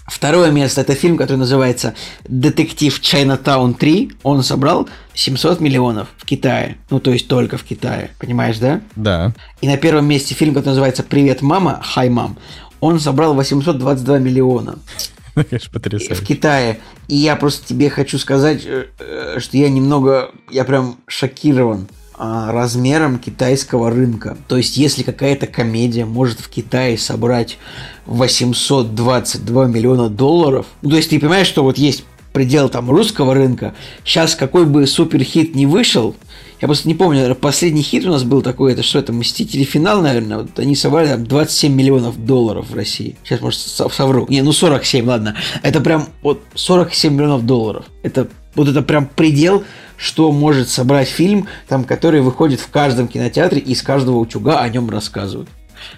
Второе 0.06 0.50
место 0.50 0.82
это 0.82 0.94
фильм, 0.94 1.16
который 1.16 1.38
называется 1.38 1.94
«Детектив 2.28 3.00
Чайнатаун 3.00 3.72
3». 3.72 4.16
Он 4.22 4.42
собрал 4.42 4.88
700 5.14 5.60
миллионов 5.60 6.08
в 6.18 6.26
Китае. 6.26 6.76
Ну, 6.90 7.00
то 7.00 7.10
есть 7.10 7.26
только 7.26 7.56
в 7.56 7.64
Китае. 7.64 8.10
Понимаешь, 8.18 8.58
да? 8.58 8.82
Да. 8.96 9.32
И 9.62 9.66
на 9.66 9.78
первом 9.78 10.06
месте 10.06 10.34
фильм, 10.34 10.52
который 10.52 10.70
называется 10.70 11.02
«Привет, 11.02 11.40
мама», 11.40 11.80
«Хай, 11.82 12.10
мам». 12.10 12.36
Он 12.80 13.00
собрал 13.00 13.32
822 13.34 14.18
миллиона 14.18 14.78
Конечно, 15.34 15.70
в 15.70 15.72
потрясающе. 15.72 16.24
Китае. 16.24 16.80
И 17.08 17.16
я 17.16 17.34
просто 17.36 17.66
тебе 17.66 17.88
хочу 17.88 18.18
сказать, 18.18 18.62
э, 18.66 18.86
э, 18.98 19.38
что 19.40 19.56
я 19.56 19.70
немного, 19.70 20.30
я 20.50 20.64
прям 20.64 20.98
шокирован 21.06 21.88
размером 22.18 23.18
китайского 23.18 23.90
рынка. 23.90 24.36
То 24.48 24.56
есть, 24.56 24.76
если 24.76 25.02
какая-то 25.02 25.46
комедия 25.46 26.04
может 26.04 26.40
в 26.40 26.48
Китае 26.48 26.96
собрать 26.98 27.58
822 28.06 29.66
миллиона 29.66 30.08
долларов, 30.08 30.66
ну, 30.82 30.90
то 30.90 30.96
есть 30.96 31.10
ты 31.10 31.18
понимаешь, 31.18 31.46
что 31.46 31.62
вот 31.62 31.78
есть 31.78 32.04
предел 32.32 32.68
там 32.68 32.90
русского 32.90 33.34
рынка, 33.34 33.74
сейчас 34.04 34.34
какой 34.34 34.66
бы 34.66 34.86
суперхит 34.86 35.54
не 35.54 35.66
вышел, 35.66 36.16
я 36.60 36.68
просто 36.68 36.88
не 36.88 36.94
помню, 36.94 37.16
наверное, 37.20 37.40
последний 37.40 37.82
хит 37.82 38.06
у 38.06 38.10
нас 38.10 38.24
был 38.24 38.40
такой, 38.40 38.72
это 38.72 38.82
что, 38.82 38.98
это 38.98 39.12
«Мстители. 39.12 39.64
Финал», 39.64 40.00
наверное, 40.00 40.38
вот 40.38 40.58
они 40.58 40.74
собрали 40.74 41.08
там 41.08 41.26
27 41.26 41.74
миллионов 41.74 42.24
долларов 42.24 42.70
в 42.70 42.74
России. 42.74 43.16
Сейчас, 43.22 43.40
может, 43.40 43.60
со- 43.60 43.88
совру. 43.88 44.26
Не, 44.28 44.42
ну 44.42 44.52
47, 44.52 45.06
ладно. 45.06 45.36
Это 45.62 45.80
прям 45.80 46.08
вот 46.22 46.42
47 46.54 47.12
миллионов 47.12 47.44
долларов. 47.44 47.84
Это 48.02 48.28
вот 48.54 48.68
это 48.68 48.82
прям 48.82 49.06
предел, 49.06 49.64
что 49.96 50.30
может 50.32 50.68
собрать 50.68 51.08
фильм, 51.08 51.46
там, 51.68 51.84
который 51.84 52.20
выходит 52.20 52.60
в 52.60 52.68
каждом 52.70 53.08
кинотеатре, 53.08 53.60
и 53.60 53.72
из 53.72 53.82
каждого 53.82 54.16
утюга 54.18 54.60
о 54.60 54.68
нем 54.68 54.90
рассказывают. 54.90 55.48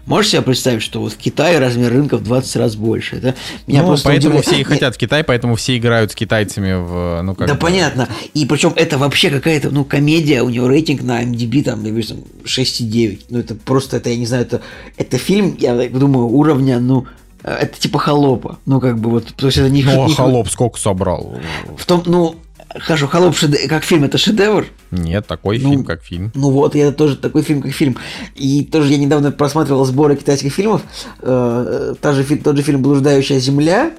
Можешь 0.04 0.32
себе 0.32 0.42
представить, 0.42 0.82
что 0.82 1.00
вот 1.00 1.12
в 1.12 1.16
Китае 1.16 1.60
размер 1.60 1.92
рынка 1.92 2.16
в 2.16 2.22
20 2.24 2.56
раз 2.56 2.74
больше? 2.74 3.16
Это 3.16 3.34
меня 3.68 3.82
Ну, 3.82 3.88
просто 3.88 4.08
поэтому 4.08 4.38
удивляет. 4.38 4.46
все 4.46 4.60
и 4.60 4.64
хотят 4.64 4.96
в 4.96 4.98
Китай, 4.98 5.22
поэтому 5.22 5.54
все 5.54 5.76
играют 5.76 6.10
с 6.10 6.14
китайцами 6.16 6.72
в, 6.74 7.22
ну, 7.22 7.36
как 7.36 7.46
да 7.46 7.54
бы- 7.54 7.60
понятно. 7.60 8.08
И 8.34 8.46
причем 8.46 8.72
это 8.74 8.98
вообще 8.98 9.30
какая-то, 9.30 9.70
ну, 9.70 9.84
комедия, 9.84 10.42
у 10.42 10.48
него 10.48 10.66
рейтинг 10.66 11.02
на 11.02 11.22
MDB 11.22 11.62
там, 11.62 11.84
я 11.84 11.90
вижу, 11.92 12.08
там 12.16 12.18
6,9. 12.44 13.26
Ну, 13.30 13.38
это 13.38 13.54
просто, 13.54 13.98
это, 13.98 14.10
я 14.10 14.16
не 14.16 14.26
знаю, 14.26 14.42
это, 14.42 14.60
это 14.96 15.18
фильм, 15.18 15.56
я 15.60 15.74
думаю, 15.88 16.26
уровня, 16.26 16.80
ну, 16.80 17.06
э, 17.44 17.52
это 17.62 17.78
типа 17.78 18.00
холопа. 18.00 18.58
Ну, 18.66 18.80
как 18.80 18.98
бы 18.98 19.10
вот, 19.10 19.34
то 19.36 19.46
есть 19.46 19.58
это 19.58 19.68
не... 19.70 19.84
Ну, 19.84 20.04
а 20.04 20.08
не- 20.08 20.14
холоп 20.14 20.48
сколько 20.48 20.80
собрал? 20.80 21.38
В 21.78 21.86
том, 21.86 22.02
ну, 22.06 22.34
хорошо, 22.80 23.06
холоп 23.06 23.34
шеде- 23.34 23.68
как 23.68 23.84
фильм, 23.84 24.04
это 24.04 24.18
шедевр. 24.18 24.66
Нет, 24.90 25.26
такой 25.26 25.58
Ну, 25.58 25.70
фильм, 25.70 25.84
как 25.84 26.02
фильм. 26.02 26.32
Ну 26.34 26.50
вот, 26.50 26.74
это 26.76 26.92
тоже 26.92 27.16
такой 27.16 27.42
фильм, 27.42 27.62
как 27.62 27.72
фильм. 27.72 27.96
И 28.34 28.64
тоже 28.64 28.92
я 28.92 28.98
недавно 28.98 29.32
просматривал 29.32 29.84
сборы 29.84 30.16
китайских 30.16 30.52
фильмов. 30.52 30.82
Э, 31.20 31.94
та 32.00 32.12
же, 32.12 32.24
тот 32.36 32.56
же 32.56 32.62
фильм 32.62 32.82
«Блуждающая 32.82 33.38
земля», 33.38 33.92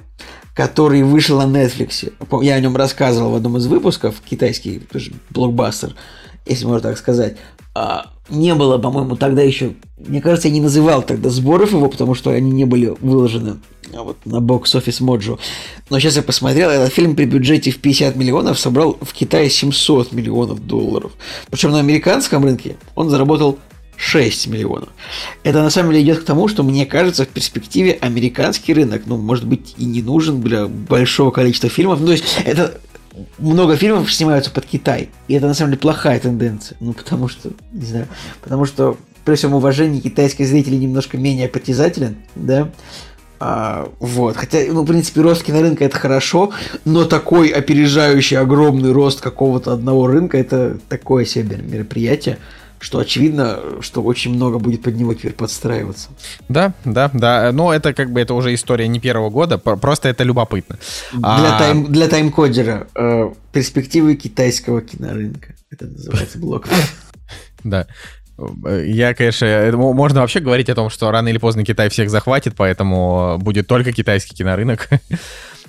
который 0.54 1.04
вышел 1.04 1.42
на 1.42 1.46
Netflix. 1.66 2.12
Я 2.44 2.56
о 2.56 2.60
нем 2.60 2.76
рассказывал 2.76 3.32
в 3.32 3.36
одном 3.36 3.58
из 3.58 3.68
выпусков. 3.68 4.16
Китайский 4.28 4.80
тоже 4.80 5.12
блокбастер, 5.30 5.96
если 6.46 6.66
можно 6.66 6.90
так 6.90 6.98
сказать. 6.98 7.38
А, 7.76 8.12
не 8.30 8.54
было, 8.56 8.78
по-моему, 8.78 9.16
тогда 9.16 9.42
еще... 9.42 9.74
Мне 9.98 10.22
кажется, 10.22 10.48
я 10.48 10.54
не 10.54 10.62
называл 10.62 11.02
тогда 11.02 11.30
сборов 11.30 11.72
его, 11.72 11.88
потому 11.90 12.16
что 12.16 12.32
они 12.32 12.52
не 12.52 12.66
были 12.66 12.94
выложены 13.00 13.58
а, 13.94 14.04
вот, 14.04 14.18
на 14.26 14.42
бокс 14.42 14.74
офис 14.76 15.00
Моджо. 15.00 15.38
Но 15.90 16.00
сейчас 16.00 16.18
я 16.18 16.22
посмотрел, 16.22 16.70
этот 16.70 16.94
фильм 16.94 17.16
при 17.16 17.26
бюджете 17.26 17.72
в 17.72 17.80
50 17.80 18.16
миллионов 18.16 18.60
собрал 18.60 18.98
в 19.02 19.14
Китае 19.14 19.50
700 19.50 20.12
миллионов 20.12 20.66
долларов. 20.66 21.14
Причем 21.50 21.72
на 21.72 21.80
американском 21.80 22.44
рынке 22.44 22.76
он 22.96 23.10
заработал 23.10 23.58
6 23.98 24.48
миллионов. 24.48 24.90
Это 25.44 25.64
на 25.64 25.70
самом 25.70 25.92
деле 25.92 26.04
идет 26.04 26.20
к 26.20 26.26
тому, 26.26 26.48
что 26.48 26.64
мне 26.64 26.86
кажется, 26.86 27.26
в 27.26 27.30
перспективе 27.30 27.98
американский 28.00 28.74
рынок, 28.74 29.04
ну, 29.06 29.18
может 29.18 29.46
быть, 29.46 29.74
и 29.78 29.86
не 29.86 30.02
нужен 30.02 30.42
для 30.42 30.68
большого 30.68 31.32
количества 31.32 31.70
фильмов. 31.70 32.00
Ну, 32.00 32.08
то 32.08 32.12
есть, 32.12 32.26
это 32.46 32.80
много 33.38 33.76
фильмов 33.76 34.12
снимаются 34.12 34.52
под 34.52 34.66
Китай. 34.66 35.10
И 35.28 35.34
это 35.34 35.48
на 35.48 35.54
самом 35.54 35.72
деле 35.72 35.82
плохая 35.82 36.20
тенденция. 36.20 36.78
Ну, 36.80 36.94
потому 36.94 37.28
что, 37.28 37.50
не 37.72 37.86
знаю, 37.86 38.08
потому 38.42 38.66
что 38.66 38.98
при 39.26 39.36
всем 39.36 39.54
уважении 39.54 40.00
китайский 40.00 40.46
зритель 40.46 40.80
немножко 40.80 41.18
менее 41.18 41.50
притязателен, 41.50 42.18
да. 42.36 42.70
А, 43.40 43.90
вот. 44.00 44.36
Хотя, 44.36 44.60
ну, 44.70 44.82
в 44.82 44.86
принципе, 44.88 45.22
рост 45.22 45.44
кинорынка 45.44 45.86
это 45.86 45.98
хорошо, 45.98 46.52
но 46.86 47.06
такой 47.06 47.50
опережающий 47.50 48.38
огромный 48.38 48.92
рост 48.92 49.22
какого-то 49.22 49.74
одного 49.74 50.08
рынка 50.08 50.38
это 50.38 50.78
такое 50.90 51.26
себе 51.26 51.58
мероприятие, 51.58 52.38
что 52.80 53.00
очевидно, 53.00 53.60
что 53.82 54.02
очень 54.04 54.34
много 54.34 54.60
будет 54.60 54.84
под 54.84 54.96
него 54.96 55.14
теперь 55.14 55.34
подстраиваться. 55.34 56.10
Да, 56.50 56.74
да, 56.86 57.10
да. 57.14 57.52
Но 57.52 57.74
это 57.74 57.94
как 57.94 58.12
бы 58.12 58.20
это 58.22 58.34
уже 58.34 58.54
история 58.54 58.88
не 58.88 59.00
первого 59.00 59.30
года, 59.30 59.58
про- 59.58 59.78
просто 59.78 60.10
это 60.10 60.24
любопытно. 60.24 60.78
Для, 61.12 61.56
А, 61.56 61.60
тайм, 61.60 61.86
для 61.92 62.08
таймкодера 62.08 62.88
э, 62.96 63.32
перспективы 63.52 64.16
китайского 64.16 64.82
кинорынка. 64.82 65.56
Это 65.72 65.86
называется 65.86 66.38
блок. 66.40 66.68
Да. 67.64 67.88
Я, 68.86 69.14
конечно, 69.16 69.48
мо- 69.74 69.94
можно 69.94 70.22
вообще 70.22 70.40
говорить 70.40 70.70
о 70.70 70.76
том, 70.76 70.90
что 70.92 71.10
рано 71.10 71.28
или 71.28 71.40
поздно 71.40 71.66
Китай 71.66 71.90
всех 71.90 72.10
захватит, 72.12 72.54
поэтому 72.56 73.38
будет 73.40 73.68
только 73.68 73.92
китайский 73.92 74.36
кинорынок. 74.36 74.90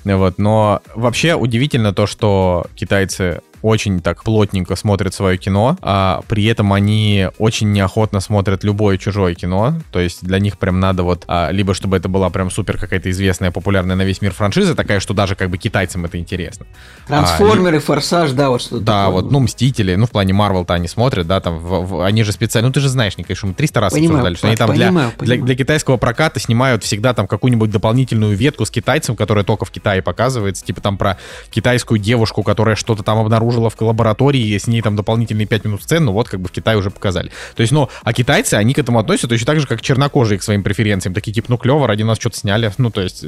Вот, 0.04 0.38
но 0.38 0.80
вообще 0.94 1.34
удивительно 1.34 1.92
то, 1.92 2.06
что 2.06 2.66
китайцы 2.76 3.40
очень 3.62 4.00
так 4.00 4.22
плотненько 4.24 4.76
смотрят 4.76 5.14
свое 5.14 5.36
кино, 5.38 5.76
а 5.82 6.22
при 6.28 6.44
этом 6.46 6.72
они 6.72 7.28
очень 7.38 7.72
неохотно 7.72 8.20
смотрят 8.20 8.64
любое 8.64 8.98
чужое 8.98 9.34
кино. 9.34 9.74
То 9.92 10.00
есть 10.00 10.24
для 10.24 10.38
них 10.38 10.58
прям 10.58 10.80
надо 10.80 11.02
вот 11.02 11.24
а, 11.28 11.50
либо 11.50 11.74
чтобы 11.74 11.96
это 11.96 12.08
была 12.08 12.30
прям 12.30 12.50
супер 12.50 12.78
какая-то 12.78 13.10
известная, 13.10 13.50
популярная 13.50 13.96
на 13.96 14.02
весь 14.02 14.20
мир 14.22 14.32
франшиза, 14.32 14.74
такая, 14.74 15.00
что 15.00 15.14
даже 15.14 15.34
как 15.34 15.50
бы 15.50 15.58
китайцам 15.58 16.04
это 16.04 16.18
интересно. 16.18 16.66
Трансформеры, 17.06 17.78
Форсаж, 17.80 18.32
да, 18.32 18.50
вот 18.50 18.60
что-то 18.62 18.84
Да, 18.84 19.04
такое. 19.06 19.22
вот, 19.22 19.30
ну, 19.32 19.40
Мстители, 19.40 19.94
ну, 19.94 20.06
в 20.06 20.10
плане 20.10 20.32
Марвел-то 20.34 20.74
они 20.74 20.88
смотрят, 20.88 21.26
да, 21.26 21.40
там, 21.40 21.58
в- 21.58 21.86
в- 21.86 22.00
они 22.04 22.22
же 22.22 22.32
специально, 22.32 22.68
ну, 22.68 22.72
ты 22.72 22.80
же 22.80 22.88
знаешь, 22.88 23.16
Николай, 23.16 23.36
что 23.36 23.46
мы 23.46 23.54
300 23.54 23.80
раз 23.80 23.92
Понимаю, 23.92 24.10
обсуждали, 24.20 24.34
что 24.36 24.46
они 24.48 24.56
там 24.56 24.72
для, 24.74 24.86
понимаю, 24.88 25.10
для, 25.10 25.18
понимаю. 25.18 25.42
для 25.46 25.54
китайского 25.56 25.96
проката 25.96 26.38
снимают 26.40 26.84
всегда 26.84 27.14
там 27.14 27.26
какую-нибудь 27.26 27.70
дополнительную 27.70 28.36
ветку 28.36 28.64
с 28.66 28.70
китайцем, 28.70 29.16
которая 29.16 29.44
только 29.44 29.64
в 29.64 29.70
Китае 29.70 30.02
показывается, 30.02 30.64
типа 30.64 30.80
там 30.80 30.98
про 30.98 31.18
китайскую 31.50 31.98
девушку, 31.98 32.42
которая 32.42 32.76
что-то 32.76 33.02
там 33.02 33.18
обнаружила 33.18 33.47
обнаружила 33.48 33.70
в 33.70 33.80
лаборатории, 33.80 34.56
с 34.56 34.66
ней 34.66 34.82
там 34.82 34.96
дополнительные 34.96 35.46
5 35.46 35.64
минут 35.64 35.82
сцен, 35.82 36.04
ну 36.04 36.12
вот 36.12 36.28
как 36.28 36.40
бы 36.40 36.48
в 36.48 36.52
Китае 36.52 36.76
уже 36.76 36.90
показали. 36.90 37.30
То 37.56 37.62
есть, 37.62 37.72
ну, 37.72 37.88
а 38.02 38.12
китайцы, 38.12 38.54
они 38.54 38.74
к 38.74 38.78
этому 38.78 38.98
относятся 38.98 39.28
точно 39.28 39.46
так 39.46 39.60
же, 39.60 39.66
как 39.66 39.80
чернокожие 39.80 40.38
к 40.38 40.42
своим 40.42 40.62
преференциям. 40.62 41.14
Такие, 41.14 41.32
типа, 41.32 41.46
ну, 41.50 41.58
клево, 41.58 41.86
ради 41.86 42.02
нас 42.02 42.18
что-то 42.18 42.36
сняли. 42.36 42.72
Ну, 42.78 42.90
то 42.90 43.00
есть... 43.00 43.24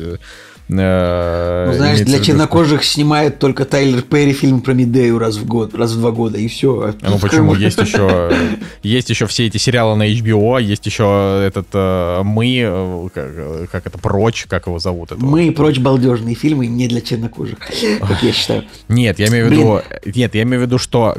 э, 0.78 1.64
Ну, 1.68 1.72
знаешь, 1.74 2.00
для 2.00 2.20
чернокожих 2.20 2.84
снимает 2.84 3.38
только 3.38 3.64
Тайлер 3.64 4.02
Перри 4.02 4.32
фильм 4.32 4.60
про 4.60 4.72
Медею 4.72 5.18
раз 5.18 5.36
в 5.36 5.46
год, 5.46 5.74
раз 5.74 5.92
в 5.92 6.00
два 6.00 6.10
года, 6.10 6.38
и 6.38 6.48
все. 6.48 6.94
Ну 7.02 7.18
почему? 7.18 7.54
Есть 7.54 7.78
еще, 7.78 8.32
есть 8.82 9.10
еще 9.10 9.26
все 9.26 9.46
эти 9.46 9.58
сериалы 9.58 9.96
на 9.96 10.10
HBO, 10.10 10.62
есть 10.62 10.86
еще 10.86 11.42
этот 11.46 11.68
э, 11.72 12.22
мы, 12.22 12.60
э, 12.62 13.08
как, 13.14 13.70
как 13.70 13.86
это 13.86 13.98
прочь, 13.98 14.46
как 14.48 14.66
его 14.66 14.78
зовут? 14.78 15.12
этого? 15.12 15.24
Мы 15.24 15.48
и 15.48 15.50
прочь 15.50 15.78
балдежные 15.78 16.34
фильмы 16.34 16.66
не 16.66 16.88
для 16.88 17.00
чернокожих, 17.00 17.58
как 18.00 18.22
я 18.22 18.32
считаю. 18.32 18.64
Нет, 18.88 19.18
я 19.18 19.28
имею 19.28 19.48
в 19.48 19.50
виду, 19.50 19.80
нет, 20.04 20.34
я 20.34 20.42
имею 20.42 20.62
в 20.62 20.66
виду, 20.66 20.78
что 20.78 21.16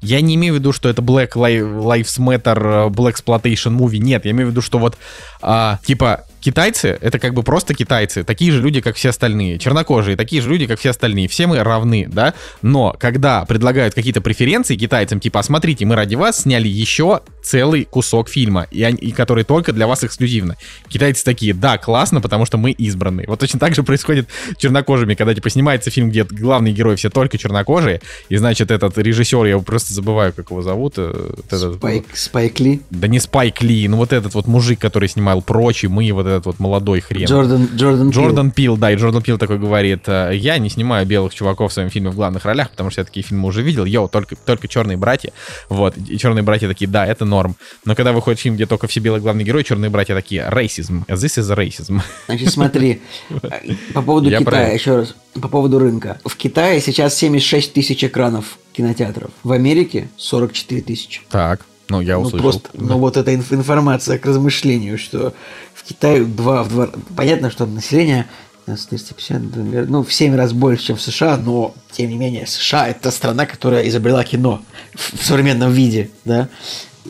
я 0.00 0.20
не 0.20 0.34
имею 0.36 0.54
в 0.54 0.56
виду, 0.58 0.72
что 0.72 0.88
это 0.88 1.02
Black 1.02 1.32
Li- 1.34 1.60
Lives 1.60 2.18
Matter, 2.18 2.88
Black 2.90 3.16
Exploitation 3.16 3.76
Movie. 3.76 3.98
Нет, 3.98 4.24
я 4.24 4.30
имею 4.30 4.48
в 4.48 4.50
виду, 4.50 4.62
что 4.62 4.78
вот 4.78 4.96
а, 5.42 5.78
типа 5.84 6.24
китайцы 6.50 6.96
это 7.00 7.18
как 7.18 7.34
бы 7.34 7.42
просто 7.42 7.74
китайцы, 7.74 8.22
такие 8.22 8.52
же 8.52 8.62
люди, 8.62 8.80
как 8.80 8.94
все 8.94 9.08
остальные, 9.08 9.58
чернокожие, 9.58 10.16
такие 10.16 10.40
же 10.40 10.48
люди, 10.48 10.66
как 10.66 10.78
все 10.78 10.90
остальные, 10.90 11.26
все 11.26 11.48
мы 11.48 11.60
равны, 11.60 12.06
да. 12.08 12.34
Но 12.62 12.94
когда 13.00 13.44
предлагают 13.44 13.94
какие-то 13.94 14.20
преференции 14.20 14.76
китайцам, 14.76 15.18
типа, 15.18 15.40
«А 15.40 15.42
смотрите, 15.42 15.84
мы 15.86 15.96
ради 15.96 16.14
вас 16.14 16.42
сняли 16.42 16.68
еще 16.68 17.22
целый 17.42 17.84
кусок 17.84 18.28
фильма, 18.28 18.68
и, 18.70 18.84
они- 18.84 18.98
и 18.98 19.10
который 19.10 19.42
только 19.42 19.72
для 19.72 19.88
вас 19.88 20.04
эксклюзивно. 20.04 20.56
Китайцы 20.88 21.24
такие, 21.24 21.52
да, 21.52 21.78
классно, 21.78 22.20
потому 22.20 22.46
что 22.46 22.58
мы 22.58 22.70
избранные. 22.70 23.26
Вот 23.26 23.40
точно 23.40 23.58
так 23.58 23.74
же 23.74 23.82
происходит 23.82 24.28
с 24.56 24.60
чернокожими, 24.60 25.14
когда 25.14 25.34
типа 25.34 25.50
снимается 25.50 25.90
фильм, 25.90 26.10
где 26.10 26.22
главные 26.22 26.72
герои 26.72 26.94
все 26.94 27.10
только 27.10 27.38
чернокожие, 27.38 28.00
и 28.28 28.36
значит 28.36 28.70
этот 28.70 28.96
режиссер, 28.98 29.44
я 29.44 29.50
его 29.50 29.62
просто 29.62 29.92
забываю, 29.94 30.32
как 30.32 30.50
его 30.50 30.62
зовут. 30.62 30.94
э, 30.98 31.32
вот 31.36 31.46
этот- 31.52 31.74
Спайк, 31.76 32.04
Спайк 32.14 32.60
Ли. 32.60 32.80
да 32.90 33.08
не 33.08 33.18
Спайк 33.18 33.62
Ли, 33.62 33.88
ну 33.88 33.96
вот 33.96 34.12
этот 34.12 34.34
вот 34.34 34.46
мужик, 34.46 34.80
который 34.80 35.08
снимал 35.08 35.42
«Прочь» 35.42 35.82
и 35.84 35.88
«Мы», 35.88 36.12
вот 36.12 36.26
этот 36.26 36.35
вот 36.44 36.58
молодой 36.58 37.00
хрен. 37.00 37.26
Джордан, 37.26 37.68
Джордан 37.74 38.10
Пил. 38.10 38.22
Джордан 38.22 38.50
Пил, 38.50 38.76
да, 38.76 38.92
и 38.92 38.96
Джордан 38.96 39.22
Пил 39.22 39.38
такой 39.38 39.58
говорит, 39.58 40.02
«Э, 40.06 40.30
я 40.34 40.58
не 40.58 40.68
снимаю 40.68 41.06
белых 41.06 41.34
чуваков 41.34 41.70
в 41.70 41.74
своем 41.74 41.90
фильме 41.90 42.10
в 42.10 42.14
главных 42.14 42.44
ролях, 42.44 42.70
потому 42.70 42.90
что 42.90 43.00
я 43.00 43.04
такие 43.04 43.24
фильмы 43.24 43.48
уже 43.48 43.62
видел, 43.62 43.84
йоу, 43.84 44.08
только, 44.08 44.36
только 44.36 44.68
черные 44.68 44.96
братья, 44.96 45.32
вот, 45.68 45.94
и 45.96 46.18
черные 46.18 46.42
братья 46.42 46.68
такие, 46.68 46.88
да, 46.88 47.06
это 47.06 47.24
норм, 47.24 47.56
но 47.84 47.94
когда 47.94 48.12
выходит 48.12 48.40
фильм, 48.40 48.56
где 48.56 48.66
только 48.66 48.86
все 48.86 49.00
белые 49.00 49.20
главные 49.20 49.44
герои, 49.44 49.62
черные 49.62 49.90
братья 49.90 50.14
такие, 50.14 50.46
рейсизм, 50.48 51.04
this 51.08 51.38
is 51.38 51.54
racism. 51.56 52.00
Значит, 52.26 52.50
смотри, 52.50 53.00
по 53.94 54.02
поводу 54.02 54.28
Я 54.28 54.38
Китая, 54.38 54.66
про- 54.66 54.74
еще 54.74 54.96
раз, 54.96 55.14
по 55.40 55.48
поводу 55.48 55.78
рынка. 55.78 56.18
В 56.24 56.36
Китае 56.36 56.80
сейчас 56.80 57.14
76 57.14 57.72
тысяч 57.72 58.04
экранов 58.04 58.58
кинотеатров. 58.72 59.30
В 59.42 59.52
Америке 59.52 60.08
44 60.16 60.82
тысячи. 60.82 61.22
Так, 61.30 61.64
ну 61.88 62.00
я 62.00 62.14
Ну, 62.14 62.22
услышал. 62.22 62.42
просто, 62.50 62.68
ну, 62.74 62.98
вот 62.98 63.16
эта 63.16 63.32
инф- 63.34 63.54
информация 63.54 64.18
к 64.18 64.26
размышлению, 64.26 64.98
что 64.98 65.32
в 65.74 65.82
Китае 65.84 66.24
два, 66.24 66.62
в 66.62 66.68
два... 66.68 66.88
Понятно, 67.16 67.50
что 67.50 67.66
население 67.66 68.26
450, 68.66 69.88
ну, 69.88 70.02
в 70.02 70.12
7 70.12 70.34
раз 70.34 70.52
больше, 70.52 70.86
чем 70.86 70.96
в 70.96 71.00
США, 71.02 71.36
но, 71.36 71.74
тем 71.92 72.10
не 72.10 72.16
менее, 72.16 72.46
США– 72.46 72.88
это 72.88 73.10
страна, 73.12 73.46
которая 73.46 73.86
изобрела 73.88 74.24
кино 74.24 74.62
в 74.94 75.24
современном 75.24 75.70
виде, 75.72 76.10
да, 76.24 76.48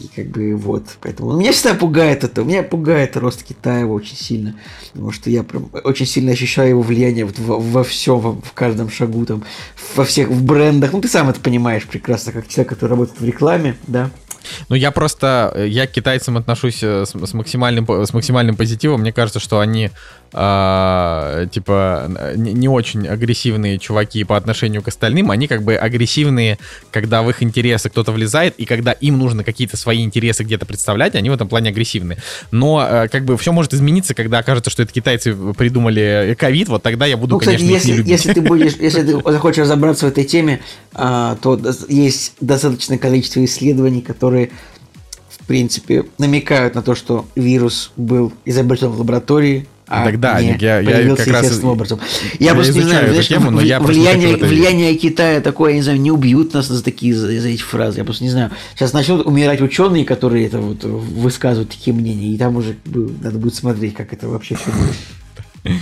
и 0.01 0.09
как 0.15 0.27
бы 0.29 0.55
вот, 0.57 0.85
поэтому 1.01 1.37
меня 1.37 1.53
всегда 1.53 1.75
пугает 1.75 2.25
это, 2.25 2.43
меня 2.43 2.63
пугает 2.63 3.17
рост 3.17 3.43
Китая 3.43 3.87
очень 3.87 4.17
сильно, 4.17 4.55
потому 4.93 5.13
что 5.13 5.31
я 5.31 5.43
прям 5.43 5.71
очень 5.85 6.07
сильно 6.07 6.33
ощущаю 6.33 6.71
его 6.71 6.83
влияние 6.83 7.25
вот 7.25 7.39
во, 7.39 7.59
во 7.59 7.85
всем, 7.85 8.19
во- 8.21 8.33
в 8.41 8.53
каждом 8.53 8.91
шагу, 8.91 9.25
там, 9.27 9.45
во 9.95 10.05
всех, 10.05 10.29
в 10.29 10.45
брендах, 10.45 10.93
ну, 10.93 11.01
ты 11.01 11.09
сам 11.09 11.29
это 11.29 11.41
понимаешь 11.41 11.85
прекрасно, 11.85 12.33
как 12.33 12.49
человек, 12.49 12.71
который 12.71 12.91
работает 12.91 13.21
в 13.21 13.25
рекламе, 13.25 13.77
да, 13.87 14.11
Ну, 14.69 14.77
я 14.77 14.91
просто, 14.91 15.53
э, 15.57 15.67
я 15.69 15.87
к 15.87 15.93
китайцам 15.93 16.37
отношусь 16.37 16.83
э, 16.83 17.05
с, 17.05 17.11
с 17.11 17.35
максимальным, 17.35 17.85
с 17.89 18.13
максимальным 18.13 18.57
позитивом. 18.57 19.01
Мне 19.01 19.13
кажется, 19.13 19.41
что 19.41 19.59
они, 19.59 19.91
а, 20.33 21.47
типа, 21.47 22.11
не, 22.37 22.69
очень 22.69 23.07
агрессивные 23.07 23.79
чуваки 23.79 24.25
по 24.25 24.37
отношению 24.37 24.83
к 24.83 24.89
остальным. 24.89 25.31
Они 25.31 25.47
как 25.47 25.63
бы 25.63 25.77
агрессивные, 25.77 26.59
когда 26.91 27.23
в 27.23 27.31
их 27.31 27.43
интересы 27.43 27.89
кто-то 27.89 28.13
влезает, 28.13 28.55
и 28.59 28.65
когда 28.65 28.93
им 28.93 29.19
нужно 29.19 29.45
какие-то 29.45 29.77
свои 29.77 30.05
интересы 30.05 30.43
где-то 30.43 30.67
представлять, 30.67 31.15
они 31.15 31.31
в 31.31 31.33
этом 31.33 31.49
плане 31.49 31.71
агрессивные. 31.71 32.19
Но, 32.51 32.87
э, 32.89 33.09
как 33.09 33.25
бы, 33.25 33.37
все 33.39 33.53
может 33.53 33.73
измениться, 33.75 34.15
когда 34.15 34.39
окажется, 34.39 34.71
что 34.71 34.83
это 34.83 34.93
китайцы 34.93 35.35
придумали 35.55 36.37
ковид, 36.39 36.69
вот 36.69 36.83
тогда 36.83 37.07
я 37.07 37.17
буду, 37.17 37.35
Ну, 37.35 37.39
кстати, 37.41 37.59
конечно, 37.59 37.77
их 37.77 37.85
не 37.85 37.91
если, 37.91 37.93
любить. 37.93 38.11
если 38.11 38.33
ты 38.33 38.41
будешь, 38.41 38.77
если 38.81 39.03
ты 39.03 39.33
захочешь 39.33 39.63
разобраться 39.63 40.07
в 40.07 40.09
этой 40.09 40.25
теме, 40.25 40.61
а, 40.95 41.37
то 41.41 41.61
есть 41.89 42.35
достаточное 42.41 42.99
количество 42.99 43.45
исследований, 43.45 44.03
которые, 44.03 44.51
в 45.29 45.47
принципе, 45.47 46.05
намекают 46.19 46.75
на 46.75 46.83
то, 46.83 46.95
что 46.95 47.27
вирус 47.37 47.93
был 47.97 48.33
изобретен 48.45 48.89
в 48.89 48.99
лаборатории, 48.99 49.67
а 49.89 50.05
Тогда, 50.05 50.41
не 50.41 50.49
Ник, 50.53 50.63
я- 50.63 50.81
я 50.81 51.15
как 51.15 51.27
раз 51.29 51.63
образом. 51.63 52.01
я 52.41 52.49
Я, 52.49 52.55
просто 52.55 52.75
не 52.75 52.83
знаю, 52.83 53.09
знаешь, 53.09 53.29
тему, 53.29 53.51
но 53.51 53.61
я 53.61 53.79
влияние, 53.79 54.37
влияние 54.37 54.95
Китая 54.97 55.41
такое, 55.41 55.71
я 55.71 55.77
не 55.77 55.83
знаю, 55.83 56.01
не 56.01 56.11
убьют 56.11 56.55
нас 56.55 56.67
за 56.67 56.83
такие 56.83 57.15
за, 57.15 57.29
за 57.29 57.49
эти 57.49 57.63
фразы. 57.63 57.99
Я 57.99 58.05
просто 58.05 58.25
не 58.25 58.31
знаю. 58.31 58.51
Сейчас 58.75 58.93
начнут 58.93 59.27
умирать 59.27 59.61
ученые, 59.61 60.05
которые 60.05 60.47
это 60.47 60.59
вот 60.59 60.83
высказывают 60.83 61.71
такие 61.71 61.95
мнения, 61.95 62.29
и 62.35 62.37
там 62.37 62.57
уже 62.57 62.77
надо 62.85 63.39
будет 63.39 63.55
смотреть, 63.55 63.95
как 63.95 64.13
это 64.13 64.29
вообще 64.29 64.57
все 64.57 64.71
будет. 64.73 64.97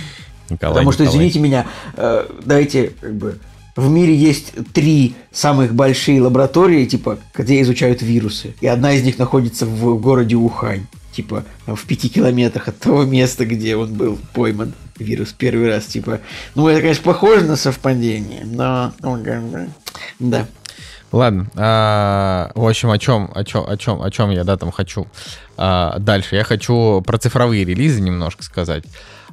Николай, 0.49 0.73
Потому 0.75 0.91
что, 0.91 1.03
Николай. 1.03 1.17
извините 1.17 1.39
меня, 1.39 1.65
э, 1.97 2.25
давайте, 2.45 2.91
как 3.01 3.15
бы, 3.15 3.39
в 3.75 3.89
мире 3.89 4.15
есть 4.15 4.53
три 4.73 5.15
самых 5.31 5.73
большие 5.73 6.21
лаборатории, 6.21 6.85
типа, 6.85 7.17
где 7.35 7.59
изучают 7.61 8.01
вирусы. 8.03 8.53
И 8.61 8.67
одна 8.67 8.93
из 8.93 9.03
них 9.03 9.17
находится 9.17 9.65
в 9.65 9.99
городе 9.99 10.35
Ухань. 10.35 10.85
Типа, 11.15 11.45
в 11.65 11.85
пяти 11.85 12.09
километрах 12.09 12.67
от 12.67 12.77
того 12.77 13.05
места, 13.05 13.45
где 13.45 13.77
он 13.77 13.93
был 13.93 14.19
пойман 14.33 14.73
вирус 14.99 15.31
первый 15.31 15.69
раз. 15.69 15.85
Типа, 15.85 16.19
ну, 16.55 16.67
это, 16.67 16.81
конечно, 16.81 17.03
похоже 17.03 17.45
на 17.45 17.55
совпадение, 17.55 18.43
но... 18.43 18.91
ну, 19.01 19.67
Да. 20.19 20.45
Ладно, 21.13 21.49
а, 21.55 22.51
в 22.53 22.67
общем, 22.67 22.91
о 22.91 22.97
чем, 22.97 23.31
о 23.33 23.45
чем, 23.45 23.65
о 23.65 23.77
чем, 23.77 24.01
о 24.01 24.11
чем 24.11 24.31
я, 24.31 24.43
да, 24.43 24.57
там 24.57 24.71
хочу 24.71 25.07
а, 25.55 25.97
дальше. 25.99 26.35
Я 26.35 26.43
хочу 26.43 27.01
про 27.05 27.17
цифровые 27.17 27.63
релизы 27.63 28.01
немножко 28.01 28.43
сказать. 28.43 28.83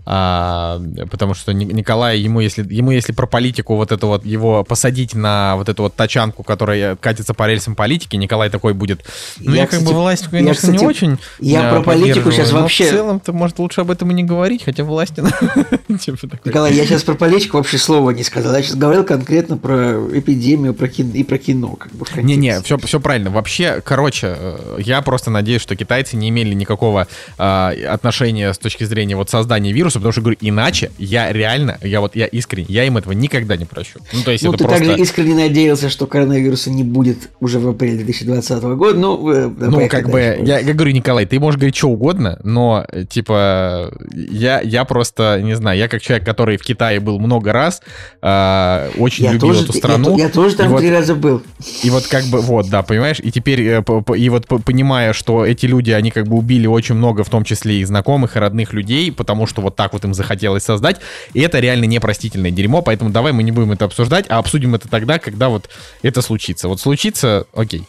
А, 0.05 0.81
потому 1.11 1.35
что 1.35 1.53
Ни- 1.53 1.65
Николай, 1.65 2.19
ему 2.19 2.41
если, 2.41 2.67
ему 2.73 2.91
если 2.91 3.13
про 3.13 3.27
политику 3.27 3.77
вот 3.77 3.93
это 3.93 4.07
вот, 4.07 4.25
его 4.25 4.65
посадить 4.65 5.15
на 5.15 5.57
вот 5.57 5.69
эту 5.69 5.85
вот 5.85 5.95
тачанку, 5.95 6.43
которая 6.43 6.97
катится 6.97 7.35
по 7.35 7.49
рельсам 7.49 7.75
политики, 7.75 8.17
Николай 8.17 8.51
такой 8.51 8.75
будет, 8.75 9.05
ну, 9.39 9.53
я, 9.53 9.63
Я, 9.63 9.67
как 9.67 9.79
кстати, 9.79 9.93
бы 9.93 10.01
власть, 10.01 10.25
я, 10.25 10.31
конечно, 10.31 10.55
кстати, 10.55 10.77
не 10.77 10.87
очень 10.87 11.19
я 11.39 11.71
про 11.71 11.83
политику 11.83 12.33
сейчас 12.33 12.51
вообще- 12.53 12.87
в 12.87 12.91
целом-то, 12.91 13.33
может, 13.33 13.59
лучше 13.59 13.83
об 13.83 13.91
этом 13.91 14.11
и 14.11 14.15
не 14.15 14.25
говорить, 14.25 14.65
хотя 14.65 14.85
власти... 14.85 15.23
типа. 16.01 16.19
Николай, 16.45 16.75
я 16.75 16.85
сейчас 16.85 17.03
про 17.03 17.15
политику 17.15 17.59
вообще 17.59 17.79
слова 17.79 18.11
не 18.11 18.25
сказал. 18.25 18.55
Я 18.55 18.63
сейчас 18.63 18.77
говорил 18.77 19.05
конкретно 19.05 19.57
про 19.57 20.01
эпидемию 20.13 20.75
про 20.75 20.89
кино, 20.89 21.11
и 21.15 21.23
про 21.23 21.39
кино. 21.39 21.77
Как 21.77 21.93
бы, 21.93 22.07
Не-не, 22.23 22.61
все, 22.63 22.77
все 22.79 23.01
правильно. 23.01 23.31
Вообще, 23.31 23.81
короче, 23.85 24.35
э, 24.39 24.77
я 24.79 25.03
просто 25.03 25.31
надеюсь, 25.31 25.63
что 25.63 25.77
китайцы 25.77 26.17
не 26.17 26.29
имели 26.29 26.55
никакого 26.55 27.07
а, 27.39 27.73
отношения 27.89 28.53
с 28.53 28.59
точки 28.59 28.85
зрения 28.85 29.17
вот 29.17 29.31
создания 29.31 29.73
вируса, 29.73 29.92
потому 29.99 30.13
что, 30.13 30.21
говорю, 30.21 30.39
иначе 30.41 30.91
я 30.99 31.33
реально, 31.33 31.79
я 31.83 32.01
вот, 32.01 32.17
я 32.17 32.27
искренне, 32.27 32.67
я 32.69 32.85
им 32.85 32.97
этого 32.97 33.13
никогда 33.13 33.57
не 33.57 33.65
прощу. 33.65 33.99
Ну, 34.13 34.23
то 34.23 34.31
есть 34.31 34.45
Ну, 34.45 34.51
это 34.51 34.59
ты 34.59 34.65
просто... 34.65 34.85
также 34.87 35.03
искренне 35.03 35.35
надеялся, 35.35 35.89
что 35.91 36.07
коронавируса 36.07 36.71
не 36.71 36.85
будет 36.85 37.31
уже 37.41 37.59
в 37.59 37.69
апреле 37.69 37.99
2020 38.05 38.63
года. 38.63 38.99
Ну, 38.99 39.31
э, 39.33 39.49
Ну, 39.59 39.89
как 39.89 40.11
бы, 40.11 40.39
я, 40.45 40.59
я 40.59 40.73
говорю, 40.75 40.93
Николай, 40.93 41.27
ты 41.27 41.39
можешь 41.41 41.59
говорить 41.59 41.77
что 41.77 41.89
угодно, 41.89 42.39
но, 42.45 42.85
э, 42.91 43.05
типа, 43.05 43.93
я, 44.15 44.61
я 44.61 44.85
просто, 44.85 45.41
не 45.43 45.55
знаю, 45.55 45.79
я 45.79 45.89
как 45.89 46.03
человек, 46.03 46.25
который 46.27 46.57
в 46.57 46.63
Китае 46.63 47.01
был 47.01 47.19
много 47.19 47.53
раз, 47.53 47.83
а, 48.21 48.89
очень 48.99 49.25
я 49.25 49.33
любил 49.33 49.49
тоже, 49.49 49.65
эту 49.65 49.73
я 49.73 49.79
страну. 49.79 50.05
то- 50.05 50.19
Я, 50.19 50.29
тоже 50.29 50.57
там 50.57 50.69
вот- 50.71 50.81
три 50.81 50.91
раза 50.91 51.15
был. 51.15 51.43
И 51.83 51.91
вот 51.91 52.07
как 52.07 52.25
бы, 52.27 52.41
вот, 52.41 52.69
да, 52.69 52.83
понимаешь, 52.83 53.19
и 53.23 53.31
теперь, 53.31 53.61
э, 53.63 53.83
и 54.17 54.29
вот 54.29 54.47
понимая, 54.47 55.13
что 55.13 55.45
эти 55.45 55.67
люди, 55.67 55.91
они 55.91 56.11
как 56.11 56.27
бы 56.29 56.37
убили 56.37 56.67
очень 56.67 56.95
много, 56.95 57.25
в 57.25 57.31
том 57.31 57.45
числе 57.45 57.81
и 57.81 57.85
знакомых, 57.85 58.37
и 58.37 58.39
родных 58.39 58.73
людей, 58.73 59.11
потому 59.13 59.47
что 59.47 59.63
вот 59.63 59.77
так 59.83 59.93
вот 59.93 60.05
им 60.05 60.15
захотелось 60.15 60.63
создать, 60.63 61.01
и 61.35 61.41
это 61.41 61.59
реально 61.59 61.87
непростительное 61.87 62.53
дерьмо, 62.53 62.83
поэтому 62.83 63.11
давай 63.11 63.33
мы 63.33 63.43
не 63.43 63.51
будем 63.51 63.73
это 63.73 63.85
обсуждать, 63.85 64.27
а 64.29 64.39
обсудим 64.39 64.77
это 64.77 64.89
тогда, 64.89 65.19
когда 65.19 65.49
вот 65.49 65.69
это 66.03 66.23
случится. 66.23 66.69
Вот 66.69 66.81
случится, 66.81 67.47
окей. 67.53 67.83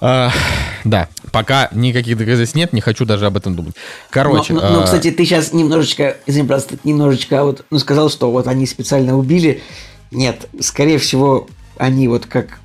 А, 0.00 0.30
да, 0.84 1.08
пока 1.30 1.68
никаких 1.72 2.16
доказательств 2.16 2.56
нет, 2.56 2.72
не 2.72 2.80
хочу 2.80 3.04
даже 3.04 3.26
об 3.26 3.36
этом 3.36 3.54
думать. 3.54 3.74
Короче, 4.08 4.54
но, 4.54 4.62
но- 4.62 4.70
но, 4.70 4.80
а, 4.80 4.84
кстати, 4.84 5.10
ты 5.10 5.26
сейчас 5.26 5.52
немножечко, 5.52 6.16
извини, 6.24 6.48
просто 6.48 6.78
немножечко 6.84 7.44
вот, 7.44 7.66
ну, 7.70 7.78
сказал, 7.78 8.08
что 8.08 8.30
вот 8.30 8.46
они 8.46 8.66
специально 8.66 9.18
убили. 9.18 9.62
Нет, 10.10 10.48
скорее 10.60 10.96
всего, 10.98 11.48
они 11.76 12.08
вот 12.08 12.24
как 12.24 12.60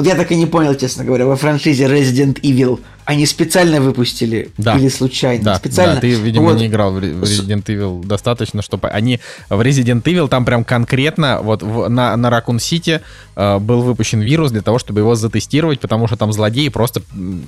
Вот 0.00 0.06
я 0.08 0.14
так 0.14 0.32
и 0.32 0.34
не 0.36 0.46
понял, 0.46 0.74
честно 0.76 1.04
говоря, 1.04 1.26
во 1.26 1.36
франшизе 1.36 1.84
Resident 1.84 2.40
Evil 2.40 2.80
они 3.04 3.26
специально 3.26 3.80
выпустили 3.82 4.50
Да. 4.56 4.76
или 4.78 4.88
случайно? 4.88 5.44
Да, 5.44 5.54
специально. 5.56 5.96
да, 5.96 6.00
ты, 6.00 6.10
видимо, 6.10 6.44
Вот. 6.50 6.58
не 6.58 6.68
играл 6.68 6.92
в 6.92 6.98
Resident 6.98 7.64
Evil 7.64 8.02
достаточно, 8.06 8.62
чтобы... 8.62 8.88
Они 8.88 9.20
в 9.50 9.60
Resident 9.60 10.02
Evil 10.04 10.28
там 10.28 10.44
прям 10.46 10.64
конкретно 10.64 11.40
вот 11.42 11.62
в- 11.62 11.88
на, 11.90 12.16
на 12.16 12.28
Raccoon 12.28 12.56
City 12.56 13.00
э, 13.36 13.58
был 13.58 13.82
выпущен 13.82 14.20
вирус 14.20 14.52
для 14.52 14.62
того, 14.62 14.78
чтобы 14.78 15.00
его 15.00 15.14
затестировать, 15.16 15.80
потому 15.80 16.06
что 16.06 16.16
там 16.16 16.32
злодеи 16.32 16.68
просто 16.68 17.02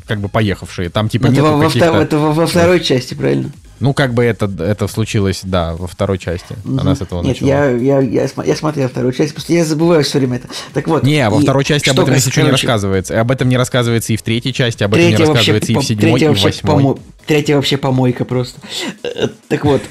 как 0.07 0.19
бы 0.21 0.29
поехавшие. 0.29 0.91
Там 0.91 1.09
типа 1.09 1.27
Это 1.27 1.33
нету 1.37 1.47
во, 1.47 1.57
во 1.57 1.65
каких-то- 1.65 1.87
это 2.03 2.19
во- 2.19 2.33
во 2.33 2.47
второй 2.47 2.81
части, 2.81 3.15
правильно? 3.15 3.51
Ну, 3.83 3.95
как 3.95 4.15
бы 4.15 4.23
это, 4.23 4.49
это 4.61 4.87
случилось, 4.87 5.41
да, 5.43 5.75
во 5.75 5.89
второй 5.89 6.17
части. 6.17 6.55
Она 6.65 6.95
с 6.95 7.01
этого 7.01 7.21
Нет, 7.21 7.41
начала. 7.41 7.49
я, 7.49 7.71
я, 7.71 8.01
я, 8.01 8.29
я 8.45 8.57
смотрел 8.57 8.89
вторую 8.89 9.13
часть, 9.13 9.35
просто 9.35 9.53
я 9.53 9.65
забываю 9.65 10.05
все 10.05 10.19
время 10.19 10.37
это. 10.37 10.49
Так 10.73 10.87
вот. 10.87 11.03
Не, 11.03 11.29
во 11.29 11.41
второй 11.41 11.65
части 11.65 11.89
об 11.91 11.99
этом 11.99 12.15
ничего 12.15 12.45
не 12.45 12.53
рассказывается. 12.53 13.15
И 13.15 13.17
об 13.17 13.33
этом 13.33 13.49
не 13.49 13.57
рассказывается 13.57 14.13
и 14.13 14.17
в 14.17 14.23
третьей 14.23 14.53
части, 14.53 14.85
об 14.85 14.95
этом 14.95 15.09
не 15.09 15.17
рассказывается 15.17 15.73
и 15.73 15.75
в 15.75 15.83
седьмой, 15.83 16.21
и 16.21 16.29
в 16.29 16.41
восьмой. 16.41 16.97
Третья 17.27 17.57
вообще 17.57 17.77
помойка 17.77 18.25
просто. 18.25 18.61
Э, 19.03 19.29
Так 19.49 19.65
вот, 19.65 19.83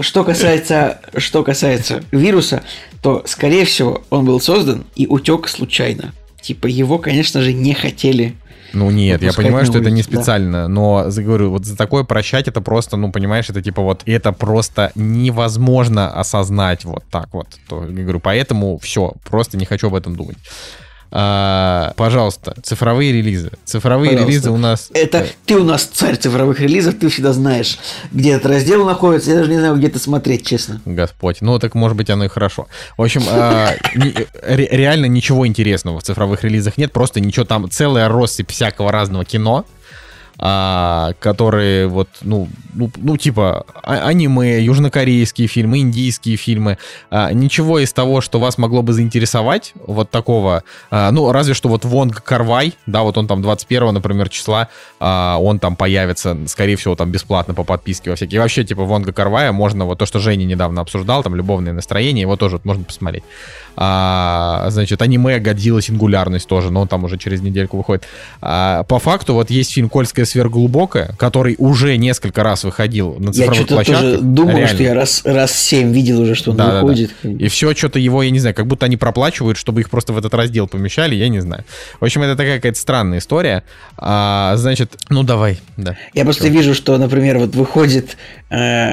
что 0.00 0.22
касается, 0.22 1.00
что 1.16 1.42
касается 1.42 2.04
вируса, 2.12 2.62
то, 3.02 3.24
скорее 3.26 3.64
всего, 3.64 4.02
он 4.10 4.26
был 4.26 4.40
создан 4.40 4.84
и 4.94 5.08
утек 5.08 5.48
случайно. 5.48 6.14
Типа 6.40 6.68
его, 6.68 6.98
конечно 6.98 7.42
же, 7.42 7.52
не 7.52 7.74
хотели. 7.74 8.36
Ну 8.72 8.90
нет, 8.90 9.22
я 9.22 9.32
понимаю, 9.32 9.66
что 9.66 9.78
это 9.78 9.90
не 9.90 9.96
улицу, 9.96 10.10
да. 10.10 10.16
специально, 10.18 10.68
но 10.68 11.06
говорю, 11.08 11.50
вот 11.50 11.64
за 11.64 11.76
такое 11.76 12.04
прощать 12.04 12.48
это 12.48 12.60
просто, 12.60 12.96
ну 12.96 13.12
понимаешь, 13.12 13.48
это 13.50 13.62
типа 13.62 13.82
вот 13.82 14.02
это 14.06 14.32
просто 14.32 14.92
невозможно 14.94 16.10
осознать 16.12 16.84
вот 16.84 17.04
так 17.10 17.28
вот. 17.32 17.48
То, 17.68 17.84
я 17.84 18.02
говорю, 18.02 18.20
поэтому 18.20 18.78
все, 18.78 19.12
просто 19.28 19.56
не 19.56 19.64
хочу 19.64 19.88
об 19.88 19.94
этом 19.94 20.16
думать. 20.16 20.36
А, 21.12 21.92
пожалуйста, 21.96 22.54
цифровые 22.62 23.12
релизы. 23.12 23.50
Цифровые 23.64 24.10
Пожалуйста. 24.12 24.30
релизы 24.30 24.50
у 24.50 24.56
нас. 24.56 24.90
Это 24.94 25.26
ты 25.44 25.56
у 25.56 25.64
нас 25.64 25.82
царь 25.84 26.16
цифровых 26.16 26.60
релизов, 26.60 26.94
ты 27.00 27.08
всегда 27.08 27.32
знаешь, 27.32 27.78
где 28.12 28.32
этот 28.34 28.46
раздел 28.52 28.84
находится. 28.84 29.30
Я 29.30 29.38
даже 29.38 29.50
не 29.50 29.58
знаю, 29.58 29.76
где 29.76 29.88
это 29.88 29.98
смотреть, 29.98 30.46
честно. 30.46 30.80
Господь. 30.84 31.38
Ну, 31.40 31.58
так 31.58 31.74
может 31.74 31.96
быть 31.96 32.10
оно 32.10 32.24
и 32.24 32.28
хорошо. 32.28 32.68
В 32.96 33.02
общем, 33.02 33.22
а, 33.28 33.70
ре- 33.94 34.68
реально 34.70 35.06
ничего 35.06 35.46
интересного 35.46 35.98
в 35.98 36.02
цифровых 36.04 36.44
релизах 36.44 36.78
нет. 36.78 36.92
Просто 36.92 37.20
ничего 37.20 37.44
там, 37.44 37.68
целая 37.70 38.08
россыпь 38.08 38.50
всякого 38.50 38.92
разного 38.92 39.24
кино, 39.24 39.64
а, 40.42 41.12
которые 41.20 41.86
вот, 41.86 42.08
ну, 42.22 42.48
ну, 42.72 42.90
ну, 42.96 43.16
типа 43.18 43.66
а- 43.82 44.08
аниме, 44.08 44.62
южнокорейские 44.62 45.48
фильмы, 45.48 45.80
индийские 45.80 46.36
фильмы. 46.36 46.78
А, 47.10 47.30
ничего 47.32 47.78
из 47.78 47.92
того, 47.92 48.22
что 48.22 48.40
вас 48.40 48.56
могло 48.56 48.80
бы 48.80 48.94
заинтересовать, 48.94 49.74
вот 49.86 50.10
такого, 50.10 50.64
а, 50.90 51.10
ну, 51.10 51.30
разве 51.30 51.52
что 51.52 51.68
вот 51.68 51.84
Вонг 51.84 52.22
Карвай, 52.22 52.72
да, 52.86 53.02
вот 53.02 53.18
он 53.18 53.26
там 53.26 53.42
21, 53.42 53.92
например, 53.92 54.30
числа, 54.30 54.68
а, 54.98 55.36
он 55.38 55.58
там 55.58 55.76
появится, 55.76 56.36
скорее 56.46 56.76
всего, 56.76 56.96
там 56.96 57.10
бесплатно 57.10 57.52
по 57.52 57.62
подписке 57.62 58.08
во 58.08 58.16
всякие. 58.16 58.36
И 58.36 58.40
вообще, 58.40 58.64
типа, 58.64 58.84
Вонга 58.84 59.12
Карвая 59.12 59.52
можно, 59.52 59.84
вот 59.84 59.98
то, 59.98 60.06
что 60.06 60.20
Женя 60.20 60.44
недавно 60.44 60.80
обсуждал, 60.80 61.22
там, 61.22 61.34
любовное 61.34 61.74
настроение, 61.74 62.22
его 62.22 62.36
тоже 62.36 62.56
вот 62.56 62.64
можно 62.64 62.84
посмотреть. 62.84 63.24
А, 63.76 64.66
значит, 64.70 65.02
аниме 65.02 65.38
Годзилла 65.38 65.82
Сингулярность 65.82 66.48
тоже, 66.48 66.70
но 66.70 66.82
он 66.82 66.88
там 66.88 67.04
уже 67.04 67.18
через 67.18 67.42
недельку 67.42 67.76
выходит. 67.76 68.04
А, 68.40 68.84
по 68.84 68.98
факту, 68.98 69.34
вот 69.34 69.50
есть 69.50 69.72
фильм 69.72 69.88
«Кольская 69.88 70.24
сверхглубокая», 70.30 71.14
который 71.18 71.56
уже 71.58 71.96
несколько 71.96 72.42
раз 72.42 72.64
выходил 72.64 73.16
на 73.18 73.26
Я 73.28 73.32
цифровых 73.32 73.54
что-то 73.56 73.74
площадках. 73.74 74.02
тоже 74.02 74.18
думал, 74.22 74.56
Реально. 74.56 74.68
что 74.74 74.82
я 74.82 74.94
раз, 74.94 75.22
раз 75.24 75.52
семь 75.52 75.92
видел 75.92 76.20
уже, 76.20 76.34
что 76.34 76.52
он 76.52 76.56
Да-да-да. 76.56 76.80
выходит. 76.80 77.10
И 77.22 77.48
все 77.48 77.74
что-то 77.74 77.98
его, 77.98 78.22
я 78.22 78.30
не 78.30 78.38
знаю, 78.40 78.54
как 78.54 78.66
будто 78.66 78.86
они 78.86 78.96
проплачивают, 78.96 79.58
чтобы 79.58 79.80
их 79.80 79.90
просто 79.90 80.12
в 80.12 80.18
этот 80.18 80.32
раздел 80.34 80.66
помещали, 80.66 81.14
я 81.14 81.28
не 81.28 81.40
знаю. 81.40 81.64
В 82.00 82.04
общем, 82.04 82.22
это 82.22 82.36
такая 82.36 82.56
какая-то 82.56 82.78
странная 82.78 83.18
история. 83.18 83.62
А, 83.96 84.54
значит, 84.56 84.92
ну 85.08 85.22
давай, 85.22 85.58
да. 85.76 85.96
Я 86.14 86.24
просто 86.24 86.48
вижу, 86.48 86.74
что, 86.74 86.96
например, 86.98 87.38
вот 87.38 87.54
выходит, 87.54 88.16
э, 88.50 88.92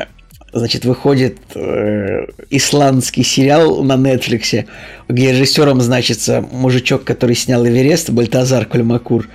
значит, 0.54 0.86
выходит 0.86 1.38
э, 1.56 2.26
исландский 2.50 3.24
сериал 3.24 3.84
на 3.84 3.96
Нетфликсе, 3.96 4.66
где 5.08 5.32
режиссером 5.32 5.82
значится 5.82 6.42
мужичок, 6.52 7.04
который 7.04 7.36
снял 7.36 7.66
Эверест, 7.66 8.10
Бальтазар 8.10 8.66
Кольмакур. 8.66 9.28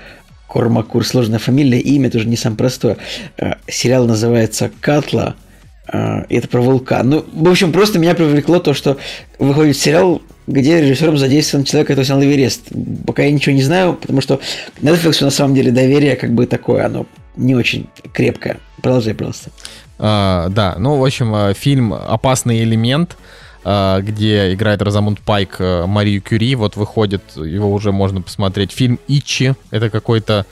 Кормакур, 0.53 1.07
сложная 1.07 1.39
фамилия, 1.39 1.81
имя 1.81 2.11
тоже 2.11 2.29
не 2.29 2.37
самое 2.37 2.59
простое. 2.59 2.99
Э, 3.39 3.55
сериал 3.67 4.05
называется 4.07 4.71
«Катла», 4.81 5.35
э, 5.91 6.25
это 6.29 6.47
про 6.47 6.61
вулкан. 6.61 7.09
Ну, 7.09 7.25
в 7.33 7.49
общем, 7.49 7.73
просто 7.73 7.99
меня 7.99 8.15
привлекло 8.15 8.59
то, 8.59 8.75
что 8.75 8.99
выходит 9.39 9.79
сериал, 9.79 10.21
где 10.47 10.83
режиссером 10.83 11.17
задействован 11.17 11.65
человек, 11.65 11.89
который 11.89 12.05
снял 12.05 12.23
Эверест. 12.23 12.69
Пока 13.07 13.23
я 13.23 13.33
ничего 13.33 13.55
не 13.55 13.63
знаю, 13.63 13.95
потому 13.95 14.21
что 14.21 14.41
Netflix 14.83 15.25
на 15.25 15.31
самом 15.31 15.55
деле 15.55 15.71
доверие 15.71 16.17
как 16.17 16.35
бы 16.35 16.47
такое, 16.47 16.85
оно 16.85 17.07
не 17.35 17.55
очень 17.55 17.89
крепкое. 18.13 18.59
Продолжай 18.83 19.15
просто. 19.15 19.51
А, 19.99 20.51
да, 20.51 20.75
ну, 20.79 20.97
в 20.99 21.05
общем, 21.05 21.35
а, 21.35 21.55
фильм 21.55 21.95
«Опасный 21.95 22.63
элемент», 22.63 23.17
где 23.65 24.53
играет 24.53 24.83
Розамунд 24.83 25.21
Пайк 25.21 25.57
а, 25.61 25.87
Марию 25.87 26.21
Кюри, 26.21 26.55
вот 26.55 26.77
выходит, 26.77 27.23
его 27.37 27.73
уже 27.73 27.93
можно 27.93 28.21
посмотреть. 28.23 28.73
Фильм 28.73 28.99
«Ичи», 29.09 29.55
это 29.71 29.91
какой-то 29.91 30.47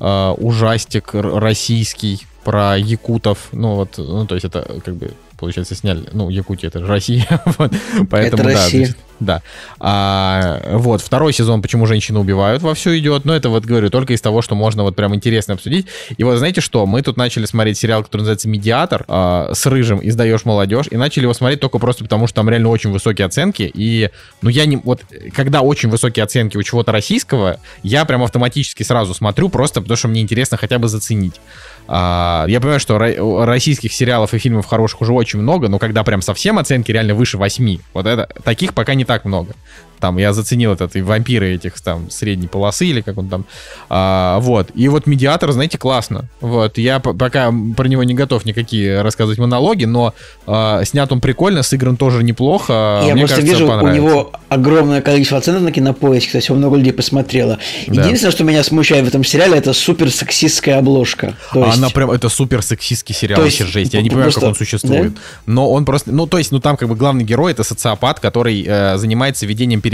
а, 0.00 0.32
ужастик 0.32 1.10
российский 1.12 2.26
про 2.44 2.76
якутов, 2.76 3.48
ну 3.52 3.74
вот, 3.74 3.96
ну 3.96 4.26
то 4.26 4.34
есть 4.34 4.44
это 4.44 4.80
как 4.84 4.94
бы 4.96 5.12
получается 5.38 5.74
сняли, 5.74 6.08
ну 6.12 6.28
Якутия 6.28 6.68
это 6.68 6.80
же 6.80 6.86
Россия, 6.86 7.26
вот, 7.58 7.72
поэтому 8.10 8.42
Это 8.42 8.54
да, 8.54 8.64
Россия. 8.64 8.86
значит, 8.86 8.98
да. 9.24 9.42
А, 9.80 10.60
вот 10.72 11.00
второй 11.00 11.32
сезон, 11.32 11.62
почему 11.62 11.86
женщины 11.86 12.18
убивают, 12.18 12.62
во 12.62 12.74
все 12.74 12.98
идет, 12.98 13.24
но 13.24 13.34
это 13.34 13.48
вот 13.48 13.64
говорю 13.64 13.90
только 13.90 14.12
из 14.12 14.20
того, 14.20 14.42
что 14.42 14.54
можно 14.54 14.82
вот 14.82 14.96
прям 14.96 15.14
интересно 15.14 15.54
обсудить. 15.54 15.86
И 16.16 16.24
вот 16.24 16.36
знаете 16.36 16.60
что, 16.60 16.86
мы 16.86 17.02
тут 17.02 17.16
начали 17.16 17.46
смотреть 17.46 17.78
сериал, 17.78 18.04
который 18.04 18.22
называется 18.22 18.48
«Медиатор», 18.48 19.04
а, 19.08 19.50
с 19.52 19.66
Рыжим 19.66 20.00
издаешь 20.02 20.44
молодежь, 20.44 20.86
и 20.90 20.96
начали 20.96 21.24
его 21.24 21.34
смотреть 21.34 21.60
только 21.60 21.78
просто 21.78 22.04
потому, 22.04 22.26
что 22.26 22.36
там 22.36 22.48
реально 22.48 22.68
очень 22.68 22.90
высокие 22.90 23.26
оценки, 23.26 23.70
и 23.74 24.10
ну 24.42 24.50
я 24.50 24.66
не, 24.66 24.76
вот 24.76 25.02
когда 25.34 25.60
очень 25.60 25.88
высокие 25.88 26.24
оценки 26.24 26.56
у 26.56 26.62
чего-то 26.62 26.92
российского, 26.92 27.58
я 27.82 28.04
прям 28.04 28.22
автоматически 28.22 28.82
сразу 28.82 29.14
смотрю, 29.14 29.48
просто 29.48 29.80
потому 29.80 29.96
что 29.96 30.08
мне 30.08 30.20
интересно 30.20 30.56
хотя 30.56 30.78
бы 30.78 30.88
заценить. 30.88 31.34
А, 31.86 32.46
я 32.48 32.60
понимаю, 32.60 32.80
что 32.80 32.96
ро- 32.96 33.44
российских 33.44 33.92
сериалов 33.92 34.32
и 34.34 34.38
фильмов 34.38 34.66
хороших 34.66 35.02
уже 35.02 35.12
очень 35.12 35.38
много, 35.38 35.68
но 35.68 35.78
когда 35.78 36.02
прям 36.04 36.22
совсем 36.22 36.58
оценки 36.58 36.90
реально 36.90 37.14
выше 37.14 37.36
8, 37.36 37.78
вот 37.92 38.06
это, 38.06 38.28
таких 38.42 38.74
пока 38.74 38.94
не 38.94 39.04
так 39.04 39.24
много. 39.24 39.54
Там 40.04 40.18
я 40.18 40.34
заценил 40.34 40.74
этот 40.74 40.96
и 40.96 41.00
вампиры 41.00 41.54
этих 41.54 41.80
там 41.80 42.10
средней 42.10 42.46
полосы 42.46 42.84
или 42.84 43.00
как 43.00 43.16
он 43.16 43.30
там. 43.30 43.46
А, 43.88 44.38
вот. 44.40 44.68
И 44.74 44.88
вот 44.88 45.06
медиатор, 45.06 45.50
знаете, 45.50 45.78
классно. 45.78 46.26
Вот. 46.42 46.76
Я 46.76 47.00
пока 47.00 47.50
про 47.74 47.88
него 47.88 48.04
не 48.04 48.12
готов 48.12 48.44
никакие 48.44 49.00
рассказывать 49.00 49.38
монологи, 49.38 49.86
но 49.86 50.12
а, 50.46 50.84
снят 50.84 51.10
он 51.10 51.22
прикольно, 51.22 51.62
сыгран 51.62 51.96
тоже 51.96 52.22
неплохо. 52.22 53.00
Я 53.06 53.14
Мне 53.14 53.22
просто 53.22 53.36
кажется, 53.36 53.54
вижу, 53.54 53.64
у 53.64 53.68
понравится. 53.70 54.02
него 54.02 54.32
огромное 54.50 55.00
количество 55.00 55.38
оценок 55.38 55.62
на 55.62 55.72
кинопоиске, 55.72 56.26
кстати, 56.26 56.46
его 56.50 56.56
много 56.56 56.76
людей 56.76 56.92
посмотрело. 56.92 57.58
Да. 57.86 58.02
Единственное, 58.02 58.32
что 58.32 58.44
меня 58.44 58.62
смущает 58.62 59.06
в 59.06 59.08
этом 59.08 59.24
сериале, 59.24 59.56
это 59.56 59.72
супер 59.72 60.10
сексистская 60.10 60.80
обложка. 60.80 61.34
То 61.54 61.64
есть- 61.64 61.78
Она 61.78 61.88
прям, 61.88 62.10
это 62.10 62.28
супер 62.28 62.60
сексистский 62.60 63.14
сериал, 63.14 63.38
То 63.40 63.46
есть, 63.46 63.58
вообще 63.58 63.72
жесть. 63.72 63.94
Я 63.94 64.02
не 64.02 64.10
понимаю, 64.10 64.30
как 64.30 64.34
просто- 64.34 64.48
он 64.48 64.54
существует. 64.54 65.12
Но 65.46 65.72
он 65.72 65.86
просто, 65.86 66.12
ну, 66.12 66.26
то 66.26 66.36
есть, 66.36 66.52
ну, 66.52 66.60
там 66.60 66.76
как 66.76 66.90
бы 66.90 66.94
главный 66.94 67.24
герой 67.24 67.52
это 67.52 67.64
социопат, 67.64 68.20
который 68.20 68.62
э, 68.68 68.98
занимается 68.98 69.46
ведением 69.46 69.80
переговоров 69.80 69.93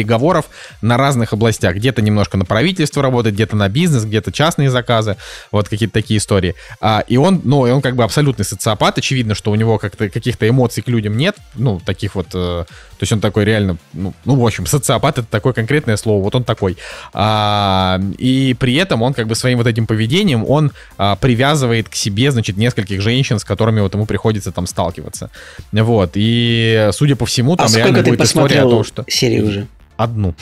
на 0.80 0.96
разных 0.96 1.32
областях. 1.32 1.76
Где-то 1.76 2.03
немножко 2.03 2.36
на 2.36 2.44
правительство 2.44 3.03
работает, 3.03 3.34
где-то 3.34 3.57
на 3.57 3.68
бизнес, 3.68 4.05
где-то 4.05 4.32
частные 4.32 4.70
заказы, 4.70 5.16
вот 5.51 5.68
какие-то 5.68 5.94
такие 5.94 6.18
истории. 6.18 6.55
А, 6.80 7.05
и 7.07 7.16
он, 7.16 7.40
ну, 7.44 7.66
и 7.66 7.70
он 7.70 7.80
как 7.80 7.96
бы 7.96 8.05
абсолютный 8.05 8.44
социопат. 8.44 8.98
Очевидно, 8.98 9.34
что 9.34 9.51
у 9.51 9.55
него 9.55 9.78
как-то 9.78 10.09
каких-то 10.09 10.48
эмоций 10.48 10.82
к 10.82 10.88
людям 10.88 11.16
нет, 11.16 11.36
ну, 11.55 11.80
таких 11.84 12.14
вот, 12.14 12.28
э, 12.34 12.64
то 12.64 13.03
есть 13.03 13.12
он 13.12 13.20
такой 13.20 13.44
реально, 13.44 13.78
ну, 13.92 14.12
ну, 14.24 14.36
в 14.36 14.46
общем, 14.46 14.66
социопат 14.66 15.18
это 15.18 15.26
такое 15.28 15.53
конкретное 15.53 15.96
слово, 15.96 16.22
вот 16.22 16.34
он 16.34 16.44
такой. 16.44 16.76
А, 17.12 18.01
и 18.18 18.55
при 18.59 18.74
этом 18.74 19.03
он 19.03 19.14
как 19.14 19.26
бы 19.26 19.34
своим 19.34 19.59
вот 19.59 19.66
этим 19.66 19.86
поведением, 19.86 20.44
он 20.48 20.72
а, 20.98 21.16
привязывает 21.16 21.88
к 21.88 21.94
себе, 21.94 22.30
значит, 22.30 22.57
нескольких 22.57 23.01
женщин, 23.01 23.38
с 23.38 23.44
которыми 23.44 23.80
вот 23.80 23.94
ему 23.94 24.07
приходится 24.07 24.53
там 24.53 24.66
сталкиваться. 24.66 25.30
Вот, 25.72 26.12
и 26.14 26.90
судя 26.92 27.16
по 27.16 27.26
всему, 27.26 27.57
там 27.57 27.68
а 27.72 27.76
реально 27.76 28.03
будет 28.03 28.20
история 28.20 28.62
о 28.62 28.70
том, 28.70 28.84
что... 28.84 29.05
серии 29.09 29.40
уже? 29.40 29.66
Одну. 30.01 30.34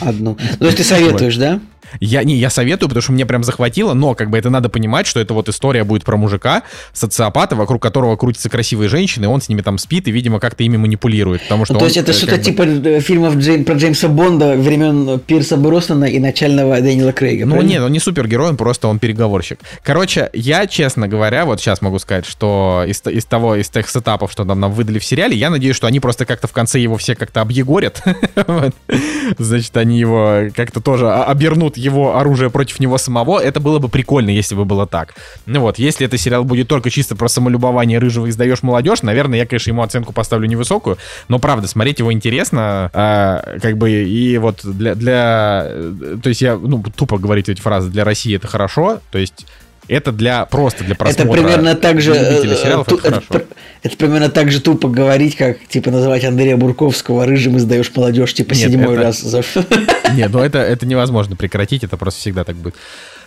Одну. 0.00 0.36
Ну, 0.40 0.56
То 0.58 0.64
есть 0.64 0.78
ты 0.78 0.84
советуешь, 0.84 1.36
да? 1.36 1.60
Я, 2.00 2.24
не, 2.24 2.36
я 2.36 2.50
советую, 2.50 2.88
потому 2.88 3.02
что 3.02 3.12
мне 3.12 3.26
прям 3.26 3.44
захватило, 3.44 3.94
но 3.94 4.14
как 4.14 4.30
бы 4.30 4.38
это 4.38 4.50
надо 4.50 4.68
понимать, 4.68 5.06
что 5.06 5.20
это 5.20 5.34
вот 5.34 5.48
история 5.48 5.84
будет 5.84 6.04
про 6.04 6.16
мужика, 6.16 6.62
социопата, 6.92 7.56
вокруг 7.56 7.82
которого 7.82 8.16
крутятся 8.16 8.48
красивые 8.48 8.88
женщины, 8.88 9.28
он 9.28 9.40
с 9.40 9.48
ними 9.48 9.62
там 9.62 9.78
спит 9.78 10.08
и, 10.08 10.10
видимо, 10.10 10.40
как-то 10.40 10.64
ими 10.64 10.76
манипулирует, 10.76 11.42
потому 11.42 11.64
что 11.64 11.74
Ну, 11.74 11.78
то 11.80 11.84
он, 11.84 11.88
есть 11.90 11.96
это 11.98 12.12
э, 12.12 12.14
что-то 12.14 12.36
бы- 12.36 12.42
типа 12.42 13.00
фильмов 13.00 13.36
Джейм- 13.36 13.64
про 13.64 13.74
Джеймса 13.74 14.08
Бонда 14.08 14.54
времен 14.56 15.18
Пирса 15.20 15.56
Броснана 15.56 16.04
и 16.04 16.18
начального 16.18 16.80
Дэниела 16.80 17.12
Крейга. 17.12 17.44
Ну 17.46 17.52
правильно? 17.52 17.70
нет, 17.70 17.82
он 17.82 17.92
не 17.92 18.00
супергерой, 18.00 18.50
он 18.50 18.56
просто 18.56 18.88
он 18.88 18.98
переговорщик. 18.98 19.58
Короче, 19.82 20.30
я, 20.32 20.66
честно 20.66 21.08
говоря, 21.08 21.44
вот 21.44 21.60
сейчас 21.60 21.82
могу 21.82 21.98
сказать, 21.98 22.26
что 22.26 22.84
из, 22.86 23.02
из 23.06 23.24
того, 23.24 23.56
из 23.56 23.68
тех 23.68 23.88
сетапов, 23.88 24.32
что 24.32 24.44
там 24.44 24.60
нам 24.60 24.72
выдали 24.72 24.98
в 24.98 25.04
сериале, 25.04 25.36
я 25.36 25.50
надеюсь, 25.50 25.76
что 25.76 25.86
они 25.86 26.00
просто 26.00 26.24
как-то 26.26 26.46
в 26.46 26.52
конце 26.52 26.78
его 26.78 26.96
все 26.96 27.14
как-то 27.14 27.40
объегорят. 27.40 28.02
Значит, 29.38 29.76
они 29.76 29.98
его 29.98 30.48
как-то 30.54 30.80
тоже 30.80 31.10
обернут 31.12 31.76
его 31.84 32.16
оружие 32.16 32.50
против 32.50 32.80
него 32.80 32.98
самого. 32.98 33.38
Это 33.38 33.60
было 33.60 33.78
бы 33.78 33.88
прикольно, 33.88 34.30
если 34.30 34.54
бы 34.54 34.64
было 34.64 34.86
так. 34.86 35.14
Ну 35.46 35.60
вот, 35.60 35.78
если 35.78 36.06
этот 36.06 36.20
сериал 36.20 36.44
будет 36.44 36.68
только 36.68 36.90
чисто 36.90 37.16
про 37.16 37.28
самолюбование 37.28 37.98
рыжего 37.98 38.28
издаешь 38.28 38.62
молодежь, 38.62 39.02
наверное, 39.02 39.38
я, 39.38 39.46
конечно, 39.46 39.70
ему 39.70 39.82
оценку 39.82 40.12
поставлю 40.12 40.48
невысокую, 40.48 40.98
но 41.28 41.38
правда, 41.38 41.68
смотреть 41.68 41.98
его 41.98 42.12
интересно, 42.12 42.90
а, 42.92 43.58
как 43.60 43.78
бы, 43.78 43.90
и 43.90 44.38
вот 44.38 44.60
для, 44.64 44.94
для, 44.94 45.66
э, 45.66 46.16
то 46.22 46.28
есть 46.28 46.40
я, 46.40 46.56
ну, 46.56 46.82
тупо 46.96 47.18
говорить 47.18 47.48
эти 47.48 47.60
фразы, 47.60 47.90
для 47.90 48.04
России 48.04 48.34
это 48.34 48.46
хорошо, 48.48 49.00
то 49.10 49.18
есть 49.18 49.46
это 49.88 50.12
для, 50.12 50.44
просто 50.46 50.84
для 50.84 50.94
просмотра. 50.94 51.24
Это 51.24 51.32
примерно 51.32 51.74
так 51.74 52.00
же... 52.00 52.12
э, 52.14 52.56
сериалов 52.56 52.86
ту- 52.86 52.96
это 52.98 53.08
это, 53.08 53.14
хорошо. 53.16 53.26
пр- 53.28 53.46
это 53.82 53.96
примерно 53.96 54.28
так 54.28 54.50
же 54.50 54.60
тупо 54.60 54.88
говорить, 54.88 55.36
как 55.36 55.58
типа 55.68 55.90
называть 55.90 56.24
Андрея 56.24 56.56
Бурковского 56.56 57.26
рыжим 57.26 57.56
издаешь 57.58 57.90
молодежь, 57.94 58.34
типа 58.34 58.54
Нет, 58.54 58.70
седьмой 58.70 58.94
это- 58.94 59.02
раз. 59.04 59.20
за- 59.20 59.42
Нет, 60.14 60.30
ну 60.32 60.40
это, 60.40 60.58
это 60.58 60.86
невозможно 60.86 61.36
прекратить, 61.36 61.84
это 61.84 61.96
просто 61.96 62.20
всегда 62.20 62.44
так 62.44 62.56
будет. 62.56 62.74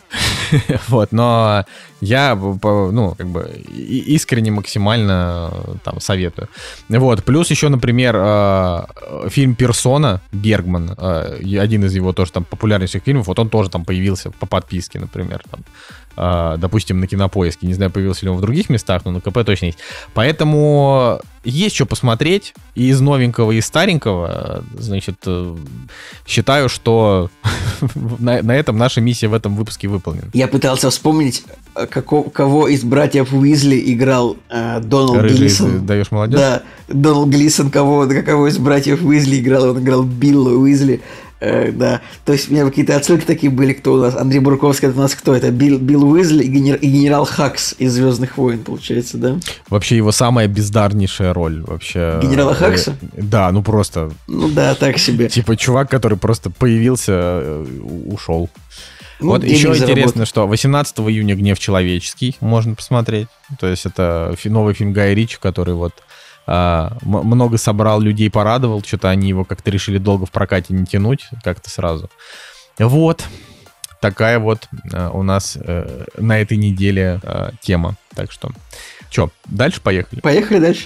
Вот, 0.88 1.12
но 1.12 1.66
я, 1.99 2.36
ну, 2.36 3.16
как 3.18 3.28
бы 3.28 3.49
и- 3.76 4.16
искренне 4.16 4.51
максимально 4.51 5.51
э, 5.51 5.74
там 5.84 5.99
советую. 5.99 6.47
Вот, 6.89 7.24
плюс 7.26 7.51
еще, 7.51 7.68
например, 7.70 8.16
э, 8.18 8.86
фильм 9.30 9.55
«Персона» 9.55 10.22
Бергман, 10.32 10.95
э, 10.97 11.39
и 11.41 11.58
один 11.58 11.84
из 11.86 11.93
его 11.95 12.14
тоже 12.14 12.32
там 12.32 12.45
популярнейших 12.45 13.03
фильмов, 13.03 13.28
вот 13.28 13.39
он 13.39 13.49
тоже 13.49 13.70
там 13.70 13.84
появился 13.84 14.32
по 14.32 14.45
подписке, 14.45 14.99
например, 14.99 15.41
там, 15.51 15.60
э, 15.60 16.07
допустим, 16.18 16.99
на 16.99 17.07
Кинопоиске. 17.07 17.68
Не 17.68 17.74
знаю, 17.74 17.91
появился 17.91 18.26
ли 18.26 18.30
он 18.32 18.38
в 18.38 18.41
других 18.41 18.70
местах, 18.70 19.03
но 19.05 19.11
на 19.11 19.22
КП 19.22 19.45
точно 19.45 19.68
есть. 19.68 19.78
Поэтому 20.13 21.22
есть 21.43 21.76
что 21.76 21.86
посмотреть 21.86 22.53
и 22.76 22.89
из 22.89 22.99
новенького, 22.99 23.51
и 23.51 23.57
из 23.57 23.65
старенького. 23.65 24.63
э, 24.76 24.80
Значит, 24.82 25.15
э, 25.26 25.55
считаю, 26.26 26.68
что 26.70 27.30
на, 28.20 28.41
на 28.41 28.51
этом 28.55 28.78
наша 28.78 28.99
миссия 29.01 29.28
в 29.28 29.34
этом 29.34 29.55
выпуске 29.55 29.88
выполнена. 29.88 30.28
Я 30.34 30.47
пытался 30.47 30.89
вспомнить, 30.89 31.45
э, 31.76 31.86
како- 31.88 32.24
кого 32.24 32.68
из 32.68 32.84
братьев 32.84 33.32
Уизли 33.34 33.82
играл 33.93 34.38
э, 34.49 34.80
Доналд 34.82 35.22
Рыжий 35.22 35.38
Глисон. 35.38 35.86
даешь 35.86 36.11
молодежь? 36.11 36.39
Да, 36.39 36.63
Доналд 36.88 37.30
Глисон, 37.30 37.70
кого, 37.70 38.07
кого 38.26 38.47
из 38.47 38.57
братьев 38.57 39.01
Уизли 39.03 39.39
играл, 39.39 39.70
он 39.72 39.80
играл 39.80 40.03
Билла 40.03 40.49
Уизли. 40.49 41.01
Э, 41.39 41.71
да, 41.71 42.01
то 42.25 42.33
есть 42.33 42.49
у 42.49 42.53
меня 42.53 42.65
какие-то 42.65 42.95
отсылки 42.95 43.23
такие 43.23 43.51
были, 43.51 43.73
кто 43.73 43.93
у 43.93 43.97
нас, 43.97 44.15
Андрей 44.15 44.39
Бурковский, 44.39 44.88
это 44.88 44.97
у 44.97 45.01
нас 45.01 45.13
кто? 45.13 45.35
Это 45.35 45.51
Билл, 45.51 45.77
Билл 45.77 46.03
Уизли 46.09 46.43
и, 46.43 46.47
генер- 46.49 46.77
и 46.79 46.88
генерал 46.88 47.25
Хакс 47.25 47.75
из 47.77 47.93
«Звездных 47.93 48.38
войн», 48.38 48.63
получается, 48.63 49.17
да? 49.17 49.38
Вообще 49.69 49.97
его 49.97 50.11
самая 50.11 50.47
бездарнейшая 50.47 51.33
роль 51.33 51.61
вообще. 51.61 52.19
Генерала 52.23 52.51
Э, 52.51 52.55
Хакса? 52.55 52.97
Да, 53.13 53.51
ну 53.51 53.61
просто. 53.61 54.11
Ну 54.27 54.49
да, 54.49 54.73
так 54.73 54.97
себе. 54.97 55.29
Типа 55.29 55.55
чувак, 55.55 55.91
который 55.91 56.17
просто 56.17 56.49
появился, 56.49 57.11
э, 57.13 57.65
ушел. 58.07 58.49
Ну, 59.19 59.27
вот 59.29 59.43
еще 59.43 59.73
заработал. 59.73 59.91
интересно, 59.93 60.25
что 60.25 60.47
18 60.47 60.99
июня 60.99 61.35
«Гнев 61.35 61.57
человеческий» 61.59 62.35
можно 62.39 62.75
посмотреть. 62.75 63.27
То 63.59 63.67
есть 63.67 63.85
это 63.85 64.35
новый 64.45 64.73
фильм 64.75 64.93
Гая 64.93 65.13
Ричи, 65.13 65.38
который 65.41 65.73
вот 65.73 65.93
много 66.48 67.58
собрал 67.58 68.00
людей, 68.00 68.30
порадовал. 68.32 68.82
Что-то 68.84 69.10
они 69.10 69.30
его 69.30 69.43
как-то 69.43 69.70
решили 69.70 69.98
долго 69.98 70.26
в 70.26 70.32
прокате 70.32 70.74
не 70.74 70.86
тянуть, 70.86 71.28
как-то 71.43 71.70
сразу. 71.70 72.10
Вот. 72.80 73.26
Такая 74.00 74.38
вот 74.38 74.68
э, 74.93 75.10
у 75.12 75.24
нас 75.24 75.58
э, 75.60 76.06
на 76.18 76.39
этой 76.39 76.58
неделе 76.58 77.20
э, 77.24 77.50
тема. 77.62 77.95
Так 78.16 78.32
что, 78.32 78.52
что, 79.10 79.32
дальше 79.45 79.82
поехали? 79.82 80.20
Поехали 80.20 80.60
дальше. 80.60 80.86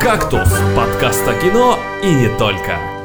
«Кактус»— 0.00 0.48
подкаст 0.76 1.26
о 1.28 1.34
кино 1.34 1.78
и 2.02 2.12
не 2.12 2.28
только. 2.36 2.97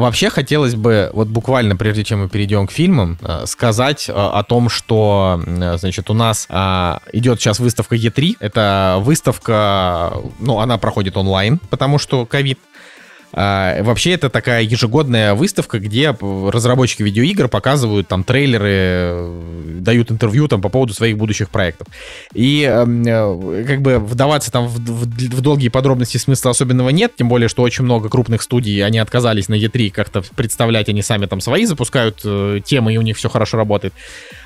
Вообще 0.00 0.30
хотелось 0.30 0.76
бы, 0.76 1.10
вот 1.12 1.28
буквально 1.28 1.76
прежде 1.76 2.04
чем 2.04 2.22
мы 2.22 2.30
перейдем 2.30 2.66
к 2.66 2.72
фильмам, 2.72 3.18
э, 3.20 3.44
сказать 3.44 4.08
э, 4.08 4.12
о 4.14 4.42
том, 4.44 4.70
что, 4.70 5.42
э, 5.46 5.76
значит, 5.76 6.08
у 6.08 6.14
нас 6.14 6.46
э, 6.48 6.98
идет 7.12 7.38
сейчас 7.38 7.58
выставка 7.58 7.96
E3. 7.96 8.36
Это 8.40 8.96
выставка, 9.00 10.14
ну, 10.38 10.58
она 10.58 10.78
проходит 10.78 11.18
онлайн, 11.18 11.60
потому 11.68 11.98
что 11.98 12.24
ковид. 12.24 12.58
А, 13.32 13.82
Вообще 13.82 14.12
это 14.12 14.28
такая 14.30 14.62
ежегодная 14.62 15.34
выставка, 15.34 15.78
где 15.78 16.16
разработчики 16.20 17.02
видеоигр 17.02 17.48
показывают 17.48 18.08
там 18.08 18.24
трейлеры, 18.24 18.68
э, 18.70 19.76
дают 19.80 20.10
интервью 20.10 20.48
там 20.48 20.60
по 20.60 20.68
поводу 20.68 20.94
своих 20.94 21.16
будущих 21.16 21.50
проектов. 21.50 21.86
И 22.34 22.62
эм, 22.62 23.02
э, 23.06 23.64
как 23.66 23.82
бы 23.82 23.98
вдаваться 23.98 24.50
там 24.50 24.66
в, 24.66 24.78
в- 24.78 25.04
в 25.36 25.40
долгие 25.40 25.68
подробности 25.68 26.16
смысла 26.16 26.50
особенного 26.50 26.90
нет, 26.90 27.12
тем 27.16 27.28
более, 27.28 27.48
что 27.48 27.62
очень 27.62 27.84
много 27.84 28.08
крупных 28.08 28.42
студий, 28.42 28.84
они 28.84 28.98
отказались 28.98 29.48
на 29.48 29.54
E3 29.54 29.90
как-то 29.90 30.22
представлять, 30.34 30.88
они 30.88 31.02
сами 31.02 31.26
там 31.26 31.40
свои 31.40 31.64
запускают 31.66 32.20
э, 32.24 32.60
темы, 32.64 32.94
и 32.94 32.98
у 32.98 33.02
них 33.02 33.16
все 33.16 33.28
хорошо 33.28 33.56
работает. 33.56 33.92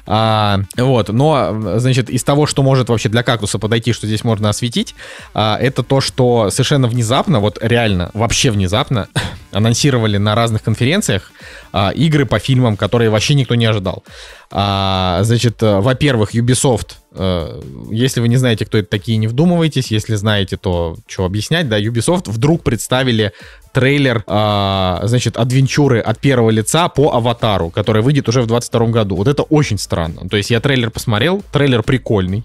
А, 0.07 0.61
вот, 0.76 1.09
но, 1.09 1.78
значит, 1.78 2.11
из 2.11 2.22
того, 2.24 2.47
что 2.47 2.62
может 2.62 2.91
вообще 2.91 3.09
для 3.09 3.22
кактуса 3.22 3.59
подойти, 3.59 3.93
что 3.95 4.07
здесь 4.07 4.22
можно 4.24 4.51
осветить, 4.51 4.95
а, 5.32 5.57
это 5.59 5.82
то, 5.82 6.03
что 6.03 6.51
совершенно 6.51 6.87
внезапно, 6.89 7.41
вот 7.41 7.59
реально, 7.62 8.11
вообще 8.12 8.51
внезапно, 8.51 8.74
анонсировали 9.53 10.16
на 10.16 10.35
разных 10.35 10.62
конференциях 10.62 11.33
а, 11.72 11.91
игры 11.91 12.27
по 12.27 12.39
фильмам, 12.39 12.77
которые 12.77 13.11
вообще 13.11 13.35
никто 13.35 13.55
не 13.55 13.66
ожидал. 13.66 14.05
А, 14.51 15.20
значит, 15.22 15.62
э, 15.62 15.81
во-первых, 15.81 16.35
Ubisoft, 16.35 16.95
э, 17.12 17.61
если 17.91 18.20
вы 18.20 18.29
не 18.29 18.37
знаете, 18.37 18.64
кто 18.64 18.79
это 18.79 18.89
такие, 18.89 19.18
не 19.18 19.27
вдумывайтесь, 19.27 19.91
если 19.91 20.14
знаете, 20.14 20.57
то 20.57 20.97
что 21.09 21.25
объяснять, 21.25 21.68
да, 21.68 21.81
Ubisoft 21.81 22.31
вдруг 22.31 22.62
представили 22.62 23.33
трейлер, 23.72 24.22
а, 24.27 25.01
значит, 25.05 25.37
адвенчуры 25.37 25.99
от 25.99 26.20
первого 26.20 26.51
лица 26.51 26.89
по 26.89 27.14
аватару, 27.14 27.70
который 27.70 28.03
выйдет 28.03 28.29
уже 28.29 28.43
в 28.43 28.47
22 28.47 28.87
году. 28.87 29.16
Вот 29.16 29.27
это 29.27 29.43
очень 29.43 29.79
странно. 29.79 30.29
То 30.29 30.37
есть 30.37 30.51
я 30.51 30.61
трейлер 30.61 30.91
посмотрел, 30.91 31.43
трейлер 31.53 31.83
прикольный. 31.83 32.45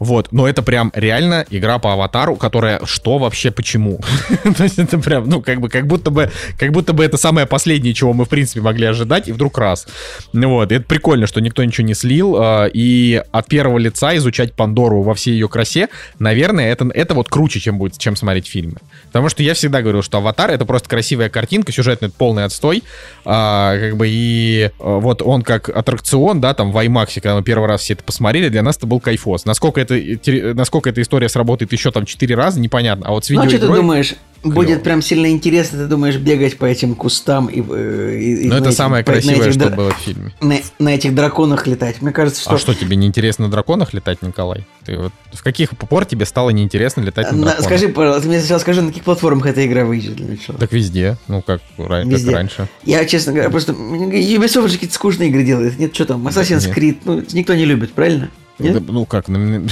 Вот, 0.00 0.32
но 0.32 0.48
это 0.48 0.62
прям 0.62 0.90
реально 0.94 1.46
игра 1.50 1.78
по 1.78 1.92
аватару, 1.92 2.34
которая 2.36 2.80
что 2.84 3.18
вообще, 3.18 3.50
почему? 3.50 4.00
То 4.56 4.64
есть 4.64 4.78
это 4.78 4.98
прям, 4.98 5.28
ну, 5.28 5.42
как 5.42 5.60
бы, 5.60 5.68
как 5.68 5.86
будто 5.86 6.10
бы, 6.10 6.30
как 6.58 6.72
будто 6.72 6.92
бы 6.92 7.04
это 7.04 7.18
самое 7.18 7.46
последнее, 7.46 7.94
чего 7.94 8.12
мы, 8.14 8.24
в 8.24 8.28
принципе, 8.28 8.62
могли 8.62 8.86
ожидать, 8.86 9.28
и 9.28 9.32
вдруг 9.32 9.58
раз. 9.58 9.86
Вот, 10.32 10.72
и 10.72 10.74
это 10.74 10.84
прикольно, 10.86 11.26
что 11.26 11.40
никто 11.40 11.62
ничего 11.62 11.86
не 11.86 11.94
слил, 11.94 12.36
а, 12.38 12.66
и 12.66 13.22
от 13.30 13.46
первого 13.46 13.78
лица 13.78 14.16
изучать 14.16 14.54
Пандору 14.54 15.02
во 15.02 15.14
всей 15.14 15.34
ее 15.34 15.48
красе, 15.48 15.88
наверное, 16.18 16.72
это, 16.72 16.88
это 16.94 17.14
вот 17.14 17.28
круче, 17.28 17.60
чем 17.60 17.76
будет, 17.78 17.98
чем 17.98 18.16
смотреть 18.16 18.46
фильмы. 18.46 18.76
Потому 19.06 19.28
что 19.28 19.42
я 19.42 19.52
всегда 19.52 19.82
говорил, 19.82 20.02
что 20.02 20.18
аватар 20.18 20.50
это 20.50 20.64
просто 20.64 20.88
красивая 20.88 21.28
картинка, 21.28 21.72
сюжетный 21.72 22.08
это 22.08 22.16
полный 22.16 22.44
отстой, 22.44 22.82
а, 23.26 23.78
как 23.78 23.96
бы, 23.96 24.06
и 24.08 24.70
а, 24.78 24.98
вот 24.98 25.20
он 25.20 25.42
как 25.42 25.68
аттракцион, 25.68 26.40
да, 26.40 26.54
там 26.54 26.72
в 26.72 26.78
IMAX, 26.78 27.14
когда 27.14 27.36
мы 27.36 27.42
первый 27.42 27.68
раз 27.68 27.82
все 27.82 27.92
это 27.92 28.02
посмотрели, 28.02 28.48
для 28.48 28.62
нас 28.62 28.78
это 28.78 28.86
был 28.86 29.00
кайфос. 29.00 29.44
Насколько 29.44 29.80
это, 29.80 29.89
те- 29.98 30.54
насколько 30.54 30.90
эта 30.90 31.02
история 31.02 31.28
сработает 31.28 31.72
еще 31.72 31.90
там 31.90 32.04
четыре 32.06 32.34
раза, 32.34 32.60
непонятно. 32.60 33.06
А 33.08 33.12
вот 33.12 33.24
с 33.24 33.30
Ну, 33.30 33.40
а 33.40 33.48
что 33.48 33.58
ты 33.58 33.66
думаешь? 33.66 34.08
клёво. 34.08 34.20
Будет 34.42 34.82
прям 34.82 35.02
сильно 35.02 35.30
интересно, 35.30 35.80
ты 35.80 35.86
думаешь, 35.86 36.16
бегать 36.16 36.56
по 36.56 36.64
этим 36.64 36.94
кустам 36.94 37.48
и... 37.48 37.60
э, 37.60 38.18
и- 38.18 38.48
Ну, 38.48 38.54
это 38.54 38.68
этих- 38.68 38.76
самое 38.78 39.04
красивое, 39.04 39.48
этих 39.48 39.52
что 39.60 39.68
дра- 39.68 39.76
было 39.76 39.90
в 39.90 39.98
фильме. 39.98 40.32
На, 40.40 40.56
на 40.78 40.94
этих 40.94 41.14
драконах 41.14 41.66
летать. 41.66 42.00
Мне 42.00 42.10
кажется, 42.10 42.40
что... 42.40 42.54
А 42.54 42.58
что, 42.58 42.72
тебе 42.72 42.96
неинтересно 42.96 43.44
на 43.46 43.50
драконах 43.50 43.92
летать, 43.92 44.22
Николай? 44.22 44.64
Ты 44.86 44.96
вот 44.96 45.12
в 45.34 45.42
каких 45.42 45.76
пор 45.76 46.06
тебе 46.06 46.24
стало 46.24 46.48
неинтересно 46.50 47.02
летать 47.02 47.30
на 47.32 47.36
На- 47.36 47.44
драконах? 47.48 47.64
скажи, 47.66 47.88
пожалуйста, 47.90 48.28
мне 48.28 48.38
сначала 48.38 48.58
скажи, 48.60 48.80
на 48.80 48.88
каких 48.88 49.02
платформах 49.04 49.44
эта 49.44 49.66
игра 49.66 49.84
выйдет 49.84 50.16
для 50.16 50.28
начала? 50.28 50.56
Так 50.58 50.72
везде, 50.72 51.18
ну 51.28 51.42
как, 51.42 51.60
ра- 51.76 52.02
как 52.04 52.06
Везде. 52.10 52.30
раньше. 52.34 52.66
Я, 52.86 53.04
честно 53.04 53.32
говоря, 53.34 53.50
просто... 53.50 53.72
Ubisoft 53.72 54.68
же 54.68 54.74
какие-то 54.76 54.94
скучные 54.94 55.28
игры 55.28 55.44
делает. 55.44 55.78
Нет, 55.78 55.94
что 55.94 56.06
там, 56.06 56.26
Assassin's 56.26 56.66
нет. 56.66 56.74
Creed, 56.78 56.96
ну, 57.04 57.22
никто 57.34 57.54
не 57.54 57.66
любит, 57.66 57.92
правильно? 57.92 58.30
Нет? 58.60 58.74
Да, 58.74 58.92
ну 58.92 59.06
как, 59.06 59.28
ну, 59.28 59.66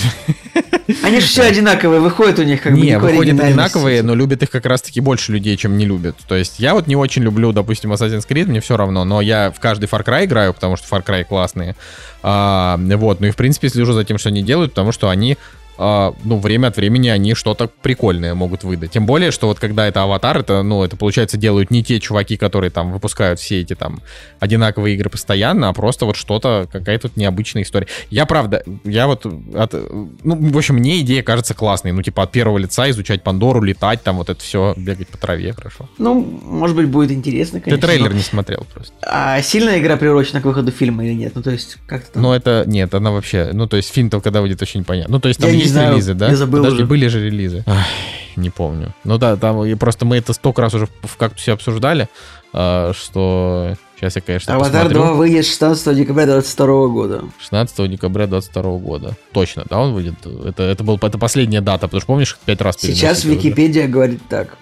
Они 1.03 1.21
же 1.21 1.27
все 1.27 1.43
одинаковые, 1.43 2.01
выходят 2.01 2.39
у 2.39 2.43
них 2.43 2.63
как 2.63 2.73
бы 2.73 2.81
не, 2.81 2.99
выходят 2.99 3.39
одинаковые, 3.39 4.03
но 4.03 4.15
любят 4.15 4.43
их 4.43 4.51
как 4.51 4.65
раз-таки 4.65 5.01
больше 5.01 5.33
людей, 5.33 5.57
чем 5.57 5.77
не 5.77 5.85
любят. 5.85 6.17
То 6.27 6.35
есть 6.35 6.59
я 6.59 6.75
вот 6.75 6.87
не 6.87 6.97
очень 6.97 7.23
люблю, 7.23 7.53
допустим, 7.53 7.93
Assassin's 7.93 8.27
Creed, 8.27 8.47
мне 8.47 8.61
все 8.61 8.77
равно, 8.77 9.05
но 9.05 9.21
я 9.21 9.51
в 9.51 9.61
каждый 9.61 9.85
Far 9.85 10.05
Cry 10.05 10.25
играю, 10.25 10.55
потому 10.55 10.77
что 10.77 10.87
Far 10.95 11.05
Cry 11.05 11.25
классные. 11.25 11.77
А, 12.23 12.79
вот, 12.79 13.21
ну 13.21 13.27
и 13.27 13.31
в 13.31 13.37
принципе 13.37 13.69
слежу 13.69 13.93
за 13.93 14.05
тем, 14.05 14.19
что 14.19 14.31
они 14.31 14.43
делают, 14.43 14.73
потому 14.73 14.93
что 14.93 15.11
они 15.11 15.37
ну, 15.79 16.39
время 16.39 16.69
от 16.69 16.77
времени 16.77 17.09
они 17.09 17.35
что-то 17.35 17.69
прикольное 17.83 18.35
могут 18.35 18.65
выдать. 18.65 18.91
Тем 18.91 19.07
более, 19.07 19.31
что 19.31 19.47
вот 19.47 19.59
когда 19.59 19.87
это 19.87 20.03
аватар, 20.03 20.39
это, 20.39 20.63
ну, 20.63 20.83
это, 20.83 20.97
получается, 20.97 21.37
делают 21.37 21.71
не 21.71 21.85
те 21.85 22.01
чуваки, 22.01 22.37
которые 22.37 22.71
там 22.71 22.93
выпускают 22.93 23.39
все 23.39 23.61
эти 23.61 23.75
там 23.75 24.01
одинаковые 24.41 24.97
игры 24.97 25.09
постоянно, 25.09 25.69
а 25.69 25.73
просто 25.73 26.05
вот 26.05 26.17
что-то, 26.17 26.69
какая-то 26.71 27.11
необычная 27.17 27.63
история. 27.63 27.87
Я, 28.11 28.27
правда, 28.27 28.65
я 28.85 29.07
вот 29.07 29.25
от, 29.25 29.73
ну, 30.25 30.37
в 30.51 30.57
общем, 30.57 30.75
мне 30.77 31.01
идея 31.01 31.23
кажется 31.23 31.55
классной. 31.55 31.93
Ну, 31.93 32.03
типа, 32.03 32.25
от 32.25 32.33
первого 32.33 32.59
лица 32.59 32.91
изучать 32.91 33.23
Пандору, 33.23 33.63
летать, 33.63 34.03
там 34.03 34.17
вот 34.17 34.31
это 34.31 34.41
все, 34.41 34.75
бегать 34.77 35.09
по 35.09 35.19
траве, 35.19 35.53
хорошо. 35.53 35.89
Ну, 35.99 36.15
может 36.21 36.77
быть, 36.77 36.89
будет 36.89 37.13
интересно, 37.13 37.61
конечно. 37.61 37.81
Ты 37.81 37.87
трейлер 37.87 38.11
но... 38.11 38.17
не 38.17 38.23
смотрел 38.23 38.67
просто. 38.73 38.95
А 39.03 39.41
сильная 39.43 39.79
игра 39.79 39.97
приурочена 39.97 40.41
к 40.41 40.45
выходу 40.45 40.73
фильма 40.73 41.05
или 41.05 41.15
нет? 41.15 41.33
Ну, 41.37 41.43
то 41.43 41.51
есть, 41.51 41.79
как-то 41.87 42.15
там... 42.15 42.23
Ну, 42.23 42.33
это, 42.33 42.65
нет, 42.67 42.93
она 42.95 43.13
вообще, 43.13 43.51
ну, 43.53 43.69
то 43.69 43.77
есть, 43.77 43.93
фильм-то 43.93 44.21
когда 44.21 44.41
выйдет, 44.41 44.61
очень 44.61 44.85
понятно. 44.85 45.15
Ну, 45.15 45.21
то 45.21 45.29
есть, 45.29 45.41
там 45.41 45.51
Я 45.51 45.68
есть 45.69 45.75
знаю, 45.75 45.93
релизы, 45.93 46.15
да? 46.15 46.29
я 46.29 46.37
забыл 46.37 46.59
Подожди, 46.61 46.79
уже. 46.83 46.87
были 46.87 47.07
же 47.09 47.25
релизы. 47.25 47.65
Ай, 47.67 47.85
не 48.37 48.51
помню. 48.51 48.95
Ну 49.05 49.19
да, 49.19 49.37
там 49.37 49.65
и 49.65 49.75
просто 49.75 50.05
мы 50.05 50.17
это 50.17 50.33
столько 50.33 50.63
раз 50.63 50.75
уже 50.75 50.87
в- 51.03 51.17
кактусе 51.17 51.53
обсуждали, 51.53 52.09
а, 52.53 52.93
что 52.95 53.75
сейчас 53.97 54.17
я, 54.17 54.23
конечно, 54.23 54.55
Аватар 54.55 54.87
посмотрю. 54.87 54.99
2 55.01 55.13
выйдет 55.15 55.47
16 55.47 55.95
декабря 55.97 56.27
2022 56.27 56.89
года. 56.89 57.25
16 57.41 57.89
декабря 57.89 58.27
2022 58.27 58.79
года. 58.79 59.17
Точно, 59.33 59.65
да, 59.69 59.79
он 59.81 59.93
выйдет. 59.93 60.15
Это, 60.45 60.63
это, 60.63 60.85
был, 60.85 60.99
это 61.03 61.19
последняя 61.19 61.61
дата, 61.61 61.87
потому 61.89 62.01
что 62.01 62.07
помнишь, 62.07 62.39
пять 62.45 62.61
раз 62.61 62.77
Сейчас 62.79 63.23
переносили 63.23 63.31
уже? 63.31 63.39
Википедия 63.49 63.89
говорит 63.89 64.21
так. 64.29 64.57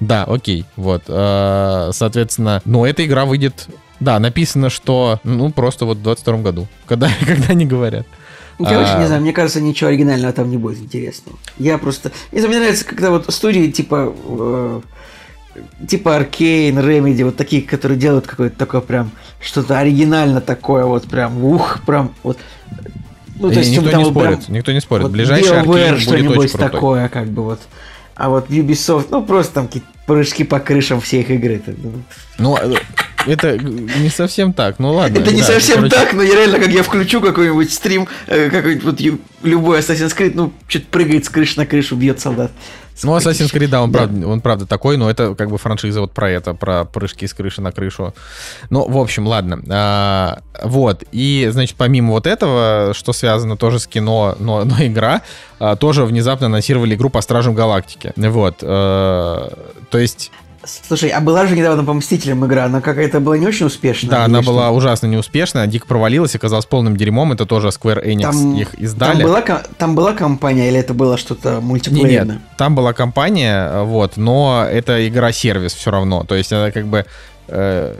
Да, 0.00 0.24
окей, 0.24 0.64
вот. 0.76 1.04
э, 1.08 1.90
Соответственно, 1.92 2.60
но 2.64 2.86
эта 2.86 3.04
игра 3.04 3.24
выйдет... 3.24 3.68
Да, 4.00 4.18
написано, 4.18 4.68
что, 4.70 5.20
ну, 5.24 5.50
просто 5.52 5.86
вот 5.86 5.98
в 5.98 6.02
22 6.02 6.38
году, 6.38 6.66
когда, 6.84 7.08
когда 7.26 7.48
они 7.50 7.64
говорят. 7.64 8.06
Ну, 8.58 8.66
Короче, 8.66 8.90
А. 8.94 9.00
не 9.00 9.06
знаю, 9.06 9.20
мне 9.22 9.32
кажется, 9.32 9.60
ничего 9.60 9.88
оригинального 9.88 10.32
там 10.32 10.50
не 10.50 10.56
будет 10.56 10.78
интересного. 10.78 11.38
Я 11.58 11.78
просто... 11.78 12.12
Не 12.32 12.38
знаю, 12.40 12.50
мне 12.50 12.60
нравится, 12.60 12.84
когда 12.84 13.10
вот 13.10 13.32
студии 13.32 13.70
типа... 13.70 14.14
э, 14.26 14.80
типа 15.88 16.16
Аркейн, 16.16 16.78
Remedy, 16.78 17.24
вот 17.24 17.36
такие, 17.36 17.62
которые 17.62 17.98
делают 17.98 18.26
какое-то 18.26 18.56
такое 18.56 18.80
прям... 18.80 19.10
Что-то 19.40 19.78
оригинально 19.78 20.40
такое, 20.40 20.84
вот 20.84 21.04
прям... 21.04 21.44
Ух, 21.44 21.80
прям 21.86 22.14
вот... 22.22 22.38
Ну, 23.36 23.50
И 23.50 23.56
никто 23.56 23.62
чтобы 23.64 23.88
не 23.88 24.04
вот 24.04 24.14
прям 24.14 24.34
спорит, 24.34 24.48
никто 24.48 24.72
не 24.72 24.80
спорит. 24.80 25.02
вот 25.02 25.12
Ближайший 25.12 25.58
Аркейн 25.58 25.66
будет 25.66 26.00
что-нибудь 26.00 26.38
очень 26.38 26.50
крутой. 26.50 26.70
такое, 26.70 27.08
как 27.08 27.28
бы 27.28 27.42
вот. 27.42 27.60
А 28.14 28.28
вот 28.28 28.48
Ubisoft, 28.48 29.08
ну, 29.10 29.24
просто 29.24 29.54
там 29.54 29.66
какие-то 29.66 29.88
прыжки 30.06 30.44
по 30.44 30.60
крышам 30.60 31.00
все 31.00 31.20
их 31.20 31.30
игры. 31.30 31.60
Ну, 31.66 31.92
Ну, 32.38 32.56
э, 32.56 32.74
это 33.26 33.58
не 33.58 34.08
совсем 34.08 34.52
так, 34.52 34.78
ну 34.78 34.92
ладно. 34.92 35.18
Это 35.18 35.32
не 35.32 35.40
да, 35.40 35.46
совсем 35.46 35.76
короче, 35.76 35.96
так, 35.96 36.12
но 36.12 36.22
я 36.22 36.34
реально, 36.34 36.58
как 36.58 36.68
я 36.68 36.82
включу 36.82 37.20
какой-нибудь 37.20 37.72
стрим, 37.72 38.08
э, 38.26 38.50
какой-нибудь 38.50 38.84
вот 38.84 39.22
любой 39.42 39.78
Assassin's 39.78 40.16
Creed, 40.16 40.32
ну, 40.34 40.52
что-то 40.68 40.86
прыгает 40.86 41.24
с 41.24 41.28
крыши 41.28 41.58
на 41.58 41.66
крышу, 41.66 41.96
бьет 41.96 42.20
солдат. 42.20 42.50
Ну, 43.02 43.16
Assassin's 43.16 43.52
Creed, 43.52 43.68
да, 43.68 43.82
он, 43.82 43.90
Да. 43.90 44.00
Правда, 44.00 44.28
он 44.28 44.40
правда 44.40 44.66
такой, 44.66 44.96
но 44.96 45.10
это 45.10 45.34
как 45.34 45.50
бы 45.50 45.58
франшиза 45.58 46.00
вот 46.00 46.12
про 46.12 46.30
это, 46.30 46.54
про 46.54 46.84
прыжки 46.84 47.26
с 47.26 47.34
крыши 47.34 47.60
на 47.60 47.72
крышу. 47.72 48.14
Ну, 48.70 48.88
в 48.88 48.96
общем, 48.96 49.26
ладно. 49.26 49.60
А, 49.68 50.38
вот, 50.62 51.02
и, 51.10 51.48
значит, 51.50 51.76
помимо 51.76 52.12
вот 52.12 52.26
этого, 52.26 52.92
что 52.94 53.12
связано 53.12 53.56
тоже 53.56 53.80
с 53.80 53.86
кино, 53.86 54.36
но, 54.38 54.64
но 54.64 54.84
игра, 54.84 55.22
а, 55.58 55.76
тоже 55.76 56.04
внезапно 56.04 56.46
анонсировали 56.46 56.94
игру 56.94 57.10
по 57.10 57.20
Стражам 57.20 57.54
Галактики. 57.54 58.12
Вот, 58.16 58.58
э, 58.62 59.48
то 59.90 59.98
есть, 59.98 60.30
Слушай, 60.66 61.10
а 61.10 61.20
была 61.20 61.46
же 61.46 61.56
недавно 61.56 61.84
по 61.84 61.92
Мстителям 61.92 62.44
игра, 62.46 62.64
она 62.64 62.80
какая-то 62.80 63.20
была 63.20 63.36
не 63.38 63.46
очень 63.46 63.66
успешная. 63.66 64.10
да, 64.10 64.24
она 64.24 64.42
была 64.42 64.70
ужасно 64.70 65.06
неуспешная, 65.06 65.66
дико 65.66 65.86
провалилась, 65.86 66.34
оказалась 66.34 66.66
полным 66.66 66.96
дерьмом, 66.96 67.32
это 67.32 67.46
тоже 67.46 67.68
Square 67.68 68.04
Enix 68.04 68.22
Там, 68.22 68.54
их 68.56 68.70
там, 68.72 68.80
издали. 68.82 69.22
была, 69.22 69.40
ко- 69.42 69.62
там 69.78 69.94
была 69.94 70.12
компания 70.12 70.68
или 70.68 70.78
это 70.78 70.94
было 70.94 71.16
что-то 71.16 71.60
мультиплеерное? 71.60 72.36
нет, 72.36 72.42
там 72.56 72.74
была 72.74 72.92
компания, 72.92 73.82
вот, 73.82 74.16
но 74.16 74.66
это 74.70 75.06
игра-сервис 75.08 75.74
все 75.74 75.90
равно. 75.90 76.24
То 76.24 76.34
есть 76.34 76.52
она 76.52 76.70
как 76.70 76.86
бы... 76.86 77.04
э, 77.48 77.94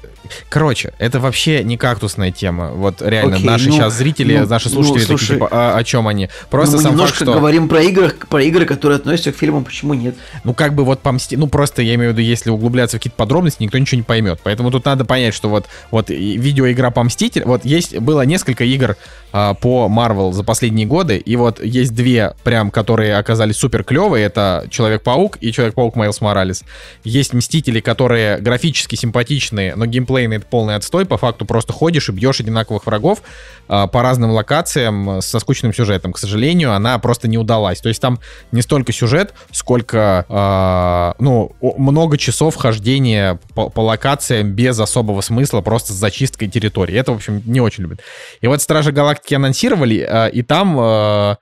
Короче, 0.49 0.93
это 0.99 1.21
вообще 1.21 1.63
не 1.65 1.77
кактусная 1.77 2.31
тема. 2.31 2.71
Вот 2.71 3.03
реально, 3.03 3.37
Окей, 3.37 3.47
наши 3.47 3.69
ну, 3.69 3.75
сейчас 3.75 3.95
зрители, 3.95 4.39
ну, 4.39 4.47
наши 4.47 4.69
ну, 4.69 4.75
слушатели 4.75 5.01
такие, 5.03 5.19
слушай, 5.19 5.35
типа, 5.35 5.49
а, 5.51 5.77
о 5.77 5.85
чем 5.85 6.09
они? 6.09 6.29
Просто 6.51 6.77
Ну, 6.77 6.79
мы 6.79 6.83
сам 6.83 6.93
факт, 6.93 7.01
немножко 7.01 7.25
что... 7.25 7.35
говорим 7.35 7.69
про 7.69 7.83
игры, 7.83 8.11
про 8.29 8.43
игры, 8.43 8.67
которые 8.67 8.97
относятся 8.97 9.33
к 9.33 9.37
фильмам, 9.37 9.65
почему 9.65 9.95
нет? 9.95 10.15
Ну, 10.45 10.55
как 10.55 10.75
бы 10.75 10.85
вот 10.85 11.01
помсти... 11.01 11.37
Ну, 11.37 11.47
просто 11.47 11.83
я 11.83 11.95
имею 11.95 12.11
в 12.11 12.13
виду, 12.15 12.23
если 12.23 12.51
углубляться 12.51 12.97
в 12.97 13.01
какие-то 13.01 13.17
подробности, 13.17 13.63
никто 13.63 13.79
ничего 13.79 13.99
не 13.99 14.05
поймет. 14.05 14.41
Поэтому 14.43 14.71
тут 14.71 14.85
надо 14.85 15.05
понять, 15.05 15.35
что 15.35 15.49
вот, 15.49 15.67
вот 15.91 16.11
видеоигра 16.11 16.91
по 16.91 17.03
Мститель... 17.03 17.45
Вот 17.45 17.65
есть... 17.65 17.99
Было 17.99 18.23
несколько 18.23 18.65
игр 18.65 18.97
а, 19.33 19.55
по 19.55 19.89
Marvel 19.91 20.33
за 20.33 20.45
последние 20.45 20.87
годы, 20.87 21.17
и 21.17 21.37
вот 21.37 21.63
есть 21.63 21.93
две 21.93 22.35
прям, 22.45 22.71
которые 22.71 23.17
оказались 23.17 23.57
супер 23.57 23.83
клевые. 23.83 24.25
Это 24.25 24.67
Человек-паук 24.71 25.39
и 25.41 25.53
Человек-паук 25.53 25.97
Майлз 25.97 26.21
Моралес. 26.21 26.63
Есть 27.03 27.33
Мстители, 27.33 27.81
которые 27.81 28.39
графически 28.39 28.95
симпатичные, 28.95 29.75
но 29.75 29.87
геймплейный 30.15 30.37
это 30.37 30.47
полный 30.47 30.77
отстой. 30.77 31.05
По 31.05 31.17
факту 31.17 31.45
просто 31.45 31.73
ходишь 31.73 32.09
и 32.09 32.13
бьешь 32.13 32.41
одинаковых 32.41 32.87
врагов 32.87 33.23
а, 33.69 33.87
по 33.87 34.03
разным 34.03 34.31
локациям 34.31 35.21
со 35.21 35.39
скучным 35.39 35.75
сюжетом. 35.75 36.13
К 36.13 36.19
сожалению, 36.19 36.73
она 36.73 36.99
просто 36.99 37.29
не 37.29 37.39
удалась. 37.39 37.81
То 37.81 37.89
есть 37.89 38.01
там 38.01 38.21
не 38.53 38.63
столько 38.63 38.93
сюжет, 38.93 39.35
сколько 39.51 40.25
а, 40.29 41.15
ну, 41.19 41.55
много 41.61 42.19
часов 42.19 42.57
хождения 42.57 43.39
по, 43.55 43.69
по 43.69 43.81
локациям 43.81 44.53
без 44.53 44.79
особого 44.79 45.21
смысла, 45.21 45.61
просто 45.61 45.93
с 45.93 45.97
зачисткой 45.97 46.49
территории. 46.49 46.97
Это, 46.97 47.13
в 47.13 47.17
общем, 47.17 47.43
не 47.45 47.61
очень 47.61 47.83
любят. 47.83 48.01
И 48.41 48.47
вот 48.47 48.63
Стражи 48.63 48.93
Галактики 48.93 49.35
анонсировали, 49.35 50.01
а, 50.01 50.27
и 50.27 50.43
там... 50.43 50.77
а, 50.79 51.37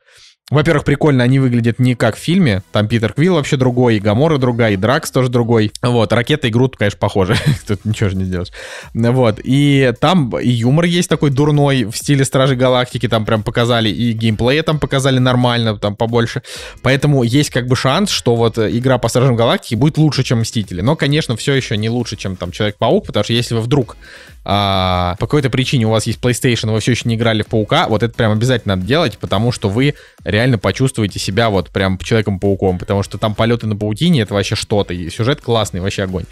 во-первых, 0.53 0.85
прикольно, 0.85 1.25
они 1.25 1.39
выглядят 1.39 1.79
не 1.79 1.95
как 1.95 2.17
в 2.17 2.19
фильме. 2.19 2.63
Там 2.73 2.87
Питер 2.87 3.15
Квилл 3.15 3.35
вообще 3.37 3.57
другой, 3.57 3.97
и 3.97 4.01
Гамора 4.01 4.37
другая, 4.37 4.73
и 4.73 4.77
Дракс 4.77 5.11
тоже 5.11 5.31
другой. 5.31 5.73
Вот, 5.81 6.13
Ракета 6.13 6.49
и 6.49 6.51
Грут, 6.51 6.77
конечно, 6.77 6.99
похожи. 6.99 7.37
Тут 7.67 7.85
ничего 7.87 8.11
же 8.11 8.17
не 8.17 8.25
сделаешь. 8.25 8.51
Вот, 8.93 9.41
и 9.43 9.93
там 9.99 10.39
и 10.39 10.49
юмор 10.49 10.85
есть 10.85 11.09
такой 11.09 11.31
дурной 11.31 11.85
в 11.85 11.97
стиле 11.97 12.25
Стражи 12.25 12.55
Галактики. 12.55 13.09
Там 13.09 13.25
прям 13.25 13.43
показали, 13.43 13.89
и 13.89 14.13
геймплея 14.13 14.63
там 14.63 14.79
показали 14.79 15.19
нормально, 15.19 15.79
там 15.79 15.97
побольше. 15.97 16.43
Поэтому 16.83 17.23
есть 17.23 17.49
как 17.49 17.67
бы 17.67 17.75
шанс, 17.75 18.11
что 18.11 18.37
вот 18.37 18.59
игра 18.59 18.99
по 18.99 19.09
Стражам 19.09 19.37
Галактики 19.37 19.75
будет 19.75 19.97
лучше, 19.97 20.23
чем 20.23 20.41
Мстители. 20.41 20.83
Но, 20.83 20.97
конечно, 20.97 21.35
все 21.37 21.55
еще 21.55 21.79
не 21.79 21.89
лучше, 21.89 22.17
чем 22.17 22.37
там 22.37 22.53
Человек-паук, 22.53 23.07
потому 23.07 23.25
что 23.25 23.33
если 23.33 23.55
вы 23.55 23.63
вдруг 23.63 23.97
а, 24.45 25.15
по 25.21 25.27
какой-то 25.27 25.51
причине 25.51 25.87
у 25.87 25.91
вас 25.91 26.07
есть 26.07 26.21
PlayStation, 26.21 26.73
вы 26.73 26.81
все 26.81 26.93
еще 26.93 27.09
не 27.09 27.15
играли 27.15 27.43
в 27.43 27.47
Паука, 27.47 27.87
вот 27.89 28.03
это 28.03 28.13
прям 28.13 28.33
обязательно 28.33 28.75
надо 28.75 28.87
делать, 28.87 29.19
потому 29.19 29.53
что 29.53 29.69
вы 29.69 29.95
реально 30.25 30.42
почувствуете 30.59 31.19
себя 31.19 31.51
вот 31.51 31.71
прям 31.71 31.99
Человеком-пауком, 31.99 32.79
потому 32.79 33.03
что 33.03 33.19
там 33.19 33.35
полеты 33.35 33.67
на 33.67 33.77
паутине, 33.77 34.23
это 34.23 34.35
вообще 34.35 34.55
что-то, 34.55 34.95
и 34.95 35.11
сюжет 35.11 35.41
классный, 35.41 35.81
вообще 35.81 36.03
огонь. 36.05 36.25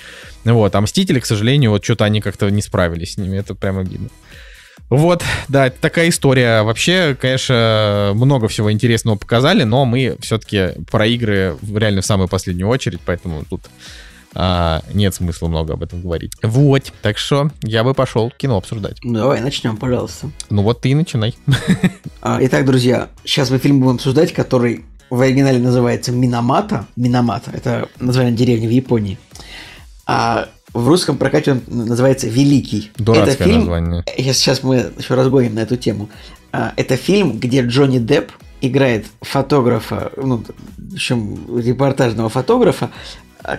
Вот, 0.44 0.74
а 0.74 0.80
Мстители, 0.80 1.20
к 1.20 1.26
сожалению, 1.26 1.70
вот 1.70 1.84
что-то 1.84 2.04
они 2.04 2.20
как-то 2.20 2.48
не 2.50 2.62
справились 2.62 3.14
с 3.14 3.16
ними, 3.16 3.38
это 3.38 3.54
прям 3.54 3.78
обидно. 3.78 4.08
Вот, 4.88 5.22
да, 5.48 5.70
такая 5.70 6.08
история. 6.08 6.62
Вообще, 6.62 7.16
конечно, 7.18 8.10
много 8.14 8.48
всего 8.48 8.72
интересного 8.72 9.16
показали, 9.16 9.62
но 9.62 9.84
мы 9.84 10.16
все-таки 10.20 10.70
про 10.90 11.06
игры 11.06 11.56
реально 11.72 12.02
в 12.02 12.06
самую 12.06 12.28
последнюю 12.28 12.68
очередь, 12.68 13.00
поэтому 13.04 13.44
тут 13.48 13.62
а, 14.34 14.82
нет 14.92 15.14
смысла 15.14 15.48
много 15.48 15.74
об 15.74 15.82
этом 15.82 16.00
говорить. 16.00 16.32
Вот, 16.42 16.92
так 17.02 17.18
что 17.18 17.50
я 17.62 17.84
бы 17.84 17.94
пошел 17.94 18.30
кино 18.30 18.56
обсуждать. 18.56 18.98
Ну, 19.02 19.14
давай 19.14 19.40
начнем, 19.40 19.76
пожалуйста. 19.76 20.30
Ну 20.50 20.62
вот 20.62 20.80
ты 20.80 20.90
и 20.90 20.94
начинай. 20.94 21.34
А, 22.22 22.38
итак, 22.42 22.66
друзья, 22.66 23.08
сейчас 23.24 23.50
мы 23.50 23.58
фильм 23.58 23.80
будем 23.80 23.94
обсуждать, 23.96 24.32
который 24.32 24.84
в 25.08 25.20
оригинале 25.20 25.58
называется 25.58 26.12
Минамата. 26.12 26.86
Минамата– 26.96 27.50
это 27.54 27.88
название 27.98 28.32
деревни 28.32 28.66
в 28.66 28.70
Японии. 28.70 29.18
А 30.06 30.48
в 30.72 30.86
русском 30.86 31.16
прокате 31.16 31.52
он 31.52 31.62
называется 31.66 32.28
Великий. 32.28 32.90
Дурацкое 32.96 33.34
это 33.34 33.44
фильм, 33.44 33.58
название. 33.60 34.04
Сейчас, 34.16 34.36
сейчас 34.36 34.62
мы 34.62 34.92
еще 34.98 35.14
разгоним 35.14 35.54
на 35.54 35.60
эту 35.60 35.76
тему. 35.76 36.08
А, 36.52 36.72
это 36.76 36.96
фильм, 36.96 37.38
где 37.38 37.62
Джонни 37.62 37.98
Депп 37.98 38.30
играет 38.60 39.06
фотографа, 39.22 40.12
ну, 40.16 40.44
в 40.76 40.94
общем, 40.94 41.58
репортажного 41.58 42.28
фотографа, 42.28 42.90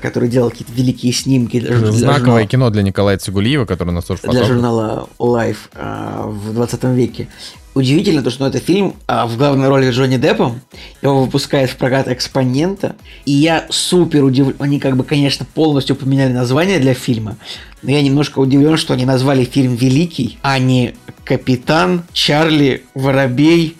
который 0.02 0.30
делал 0.30 0.50
какие-то 0.50 0.74
великие 0.74 1.14
снимки 1.14 1.60
для, 1.60 1.72
жур- 1.72 1.90
для 1.90 1.92
Знаковое 1.92 2.42
журнала- 2.44 2.48
кино 2.48 2.70
для 2.70 2.82
Николая 2.84 3.18
Цигулиева, 3.18 3.66
который 3.66 3.90
у 3.90 3.94
нас 3.94 4.06
тоже 4.06 4.22
для 4.24 4.44
журнала 4.44 5.10
Life 5.20 5.58
а, 5.76 6.28
в 6.28 6.54
20 6.54 6.84
веке. 6.86 7.28
Удивительно 7.74 8.22
то, 8.22 8.30
что 8.30 8.46
это 8.46 8.60
фильм 8.60 8.96
а, 9.08 9.26
в 9.26 9.38
главной 9.38 9.70
роли 9.70 9.92
Джонни 9.92 10.18
Деппом. 10.18 10.60
Его 11.02 11.24
выпускает 11.24 11.70
в 11.70 11.78
прокат 11.78 12.10
Экспонента. 12.10 12.98
И 13.24 13.32
я 13.32 13.66
супер 13.70 14.26
удивлен. 14.26 14.56
Они 14.60 14.78
как 14.78 14.98
бы, 14.98 15.06
конечно, 15.06 15.46
полностью 15.46 15.96
поменяли 15.96 16.34
название 16.34 16.80
для 16.80 16.94
фильма. 16.94 17.38
Но 17.82 17.92
я 17.92 18.02
немножко 18.02 18.40
удивлен, 18.40 18.76
что 18.76 18.94
они 18.94 19.06
назвали 19.06 19.46
фильм 19.46 19.76
«Великий», 19.76 20.38
а 20.42 20.60
не 20.60 20.96
«Капитан 21.24 22.04
Чарли 22.12 22.84
Воробей 22.94 23.78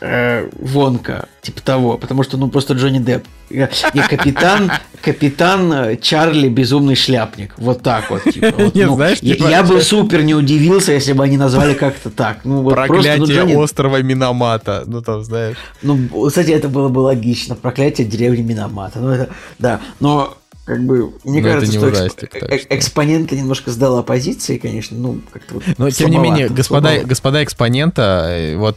э, 0.00 0.48
Вонка». 0.60 1.28
Типа 1.42 1.60
того. 1.62 1.98
Потому 1.98 2.22
что, 2.22 2.36
ну, 2.36 2.48
просто 2.48 2.74
Джонни 2.74 3.00
Депп. 3.00 3.26
Не 3.52 4.02
капитан, 4.08 4.72
капитан 5.02 5.72
э, 5.72 5.96
Чарли 5.96 6.48
безумный 6.48 6.94
шляпник. 6.94 7.54
Вот 7.58 7.82
так 7.82 8.10
вот. 8.10 8.22
Типа. 8.24 8.52
Вот, 8.56 8.74
ну, 8.74 8.94
знаешь, 8.96 9.18
я, 9.22 9.34
типа, 9.36 9.48
я 9.48 9.62
бы 9.62 9.80
супер 9.80 10.22
не 10.22 10.34
удивился, 10.34 10.92
если 10.92 11.12
бы 11.12 11.24
они 11.24 11.36
назвали 11.36 11.74
как-то 11.74 12.10
так. 12.10 12.38
Ну, 12.44 12.62
вот 12.62 12.74
просто, 12.74 12.92
ну, 12.94 13.02
Проклятие 13.02 13.36
Джонни- 13.36 13.54
острова 13.56 14.02
Миномата. 14.02 14.84
Ну, 14.86 15.02
там, 15.02 15.22
знаешь. 15.22 15.56
Ну, 15.82 15.98
кстати, 16.28 16.50
это 16.50 16.68
было 16.68 16.88
бы 16.88 17.00
логично. 17.00 17.54
Проклятие 17.54 18.06
деревни 18.06 18.42
Миномата. 18.42 18.98
Ну, 19.00 19.10
это, 19.10 19.28
да. 19.58 19.80
Но, 20.00 20.34
как 20.64 20.84
бы, 20.86 21.12
мне 21.24 21.40
Но 21.42 21.48
это 21.48 21.58
кажется, 21.58 21.76
что 21.78 21.88
эксп- 21.88 21.92
ужастик, 21.92 22.30
так 22.30 22.42
э- 22.52 22.58
что. 22.60 22.76
экспонента 22.76 23.34
немножко 23.34 23.70
сдала 23.72 23.98
оппозиции, 24.00 24.58
конечно. 24.58 24.96
Ну, 24.96 25.20
как-то 25.32 25.54
вот 25.54 25.64
Но, 25.76 25.90
тем 25.90 26.08
не 26.10 26.18
менее, 26.18 26.48
господа, 26.48 26.88
слабовато. 26.88 27.06
господа 27.08 27.42
экспонента, 27.44 28.26
э, 28.28 28.56
вот, 28.56 28.76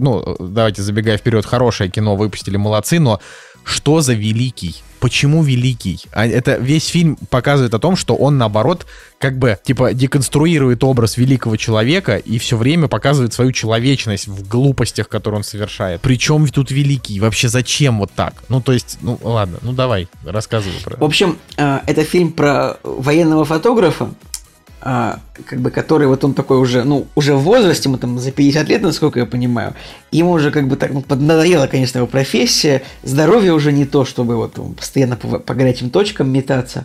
ну, 0.00 0.36
давайте 0.40 0.82
забегая 0.82 1.16
вперед, 1.16 1.46
хорошее 1.46 1.88
кино 1.88 2.16
выпустили, 2.16 2.56
молодцы, 2.56 2.98
но 2.98 3.20
что 3.64 4.00
за 4.00 4.14
великий? 4.14 4.82
Почему 5.00 5.42
великий? 5.42 6.00
А 6.12 6.26
это 6.26 6.56
весь 6.56 6.86
фильм 6.86 7.16
показывает 7.28 7.74
о 7.74 7.78
том, 7.78 7.94
что 7.94 8.14
он, 8.14 8.38
наоборот, 8.38 8.86
как 9.18 9.38
бы, 9.38 9.58
типа, 9.62 9.92
деконструирует 9.92 10.82
образ 10.82 11.18
великого 11.18 11.56
человека 11.56 12.16
и 12.16 12.38
все 12.38 12.56
время 12.56 12.88
показывает 12.88 13.34
свою 13.34 13.52
человечность 13.52 14.28
в 14.28 14.48
глупостях, 14.48 15.08
которые 15.08 15.38
он 15.38 15.44
совершает. 15.44 16.00
Причем 16.00 16.46
тут 16.48 16.70
великий? 16.70 17.20
Вообще 17.20 17.48
зачем 17.48 17.98
вот 17.98 18.12
так? 18.12 18.44
Ну, 18.48 18.62
то 18.62 18.72
есть, 18.72 18.98
ну, 19.02 19.18
ладно, 19.22 19.58
ну, 19.60 19.72
давай, 19.72 20.08
рассказывай 20.24 20.78
про 20.82 20.96
В 20.96 21.04
общем, 21.04 21.38
э, 21.58 21.80
это 21.86 22.02
фильм 22.04 22.32
про 22.32 22.78
военного 22.82 23.44
фотографа, 23.44 24.08
а, 24.86 25.20
как 25.46 25.60
бы, 25.60 25.70
который 25.70 26.06
вот 26.06 26.22
он 26.24 26.34
такой 26.34 26.58
уже, 26.58 26.84
ну, 26.84 27.06
уже 27.14 27.34
в 27.34 27.40
возрасте, 27.40 27.88
ему 27.88 27.96
там 27.96 28.18
за 28.18 28.30
50 28.30 28.68
лет, 28.68 28.82
насколько 28.82 29.18
я 29.18 29.24
понимаю, 29.24 29.72
ему 30.12 30.32
уже 30.32 30.50
как 30.50 30.68
бы 30.68 30.76
так, 30.76 30.92
ну, 30.92 31.00
поднадоела, 31.00 31.66
конечно, 31.68 31.98
его 31.98 32.06
профессия, 32.06 32.82
здоровье 33.02 33.54
уже 33.54 33.72
не 33.72 33.86
то, 33.86 34.04
чтобы 34.04 34.36
вот 34.36 34.58
постоянно 34.76 35.16
по, 35.16 35.38
по 35.38 35.54
горячим 35.54 35.88
точкам 35.88 36.30
метаться. 36.30 36.84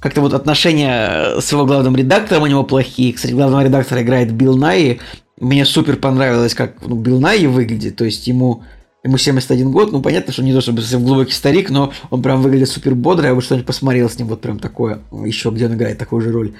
Как-то 0.00 0.20
вот 0.20 0.34
отношения 0.34 1.40
с 1.40 1.52
его 1.52 1.64
главным 1.64 1.94
редактором 1.94 2.42
у 2.42 2.46
него 2.46 2.64
плохие. 2.64 3.12
Кстати, 3.12 3.32
главного 3.32 3.64
редактора 3.64 4.02
играет 4.02 4.32
Билл 4.32 4.56
Найи. 4.56 5.00
Мне 5.40 5.64
супер 5.64 5.96
понравилось, 5.96 6.54
как 6.54 6.84
ну, 6.84 6.96
Билл 6.96 7.20
Найи 7.20 7.46
выглядит. 7.46 7.94
То 7.96 8.04
есть 8.04 8.26
ему 8.26 8.64
Ему 9.04 9.16
71 9.16 9.70
год, 9.70 9.92
ну 9.92 10.02
понятно, 10.02 10.32
что 10.32 10.42
не 10.42 10.52
то 10.52 10.60
чтобы 10.60 10.80
совсем 10.80 11.04
глубокий 11.04 11.32
старик, 11.32 11.70
но 11.70 11.92
он 12.10 12.20
прям 12.20 12.42
выглядит 12.42 12.68
супер 12.68 12.96
бодро, 12.96 13.28
я 13.28 13.34
бы 13.34 13.40
что-нибудь 13.40 13.66
посмотрел 13.66 14.10
с 14.10 14.18
ним, 14.18 14.26
вот 14.26 14.40
прям 14.40 14.58
такое, 14.58 14.98
еще 15.24 15.50
где 15.50 15.66
он 15.66 15.74
играет 15.74 15.98
такую 15.98 16.20
же 16.20 16.32
роль. 16.32 16.54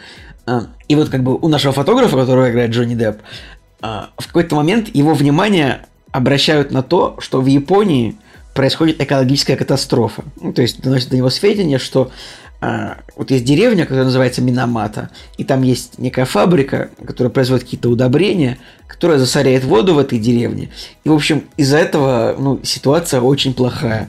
А, 0.48 0.66
И 0.88 0.96
вот 0.96 1.10
как 1.10 1.22
бы 1.22 1.36
у 1.36 1.48
нашего 1.48 1.72
фотографа, 1.72 2.16
которого 2.16 2.50
играет 2.50 2.70
Джонни 2.70 2.94
Депп, 2.94 3.18
а, 3.80 4.10
в 4.16 4.26
какой-то 4.26 4.56
момент 4.56 4.88
его 4.94 5.14
внимание 5.14 5.86
обращают 6.10 6.70
на 6.70 6.82
то, 6.82 7.16
что 7.20 7.40
в 7.40 7.46
Японии 7.46 8.16
происходит 8.54 9.00
экологическая 9.00 9.56
катастрофа. 9.56 10.24
Ну, 10.40 10.52
то 10.52 10.62
есть 10.62 10.80
доносит 10.80 11.10
до 11.10 11.16
него 11.16 11.28
сведения, 11.28 11.78
что 11.78 12.10
а, 12.60 12.96
вот 13.14 13.30
есть 13.30 13.44
деревня, 13.44 13.84
которая 13.84 14.06
называется 14.06 14.40
Минамата, 14.42 15.10
и 15.36 15.44
там 15.44 15.62
есть 15.62 15.98
некая 15.98 16.24
фабрика, 16.24 16.88
которая 17.06 17.30
производит 17.30 17.64
какие-то 17.64 17.90
удобрения, 17.90 18.58
которая 18.86 19.18
засоряет 19.18 19.64
воду 19.64 19.94
в 19.94 19.98
этой 19.98 20.18
деревне. 20.18 20.70
И, 21.04 21.08
в 21.08 21.12
общем, 21.12 21.44
из-за 21.56 21.76
этого 21.76 22.34
ну, 22.38 22.60
ситуация 22.64 23.20
очень 23.20 23.52
плохая. 23.52 24.08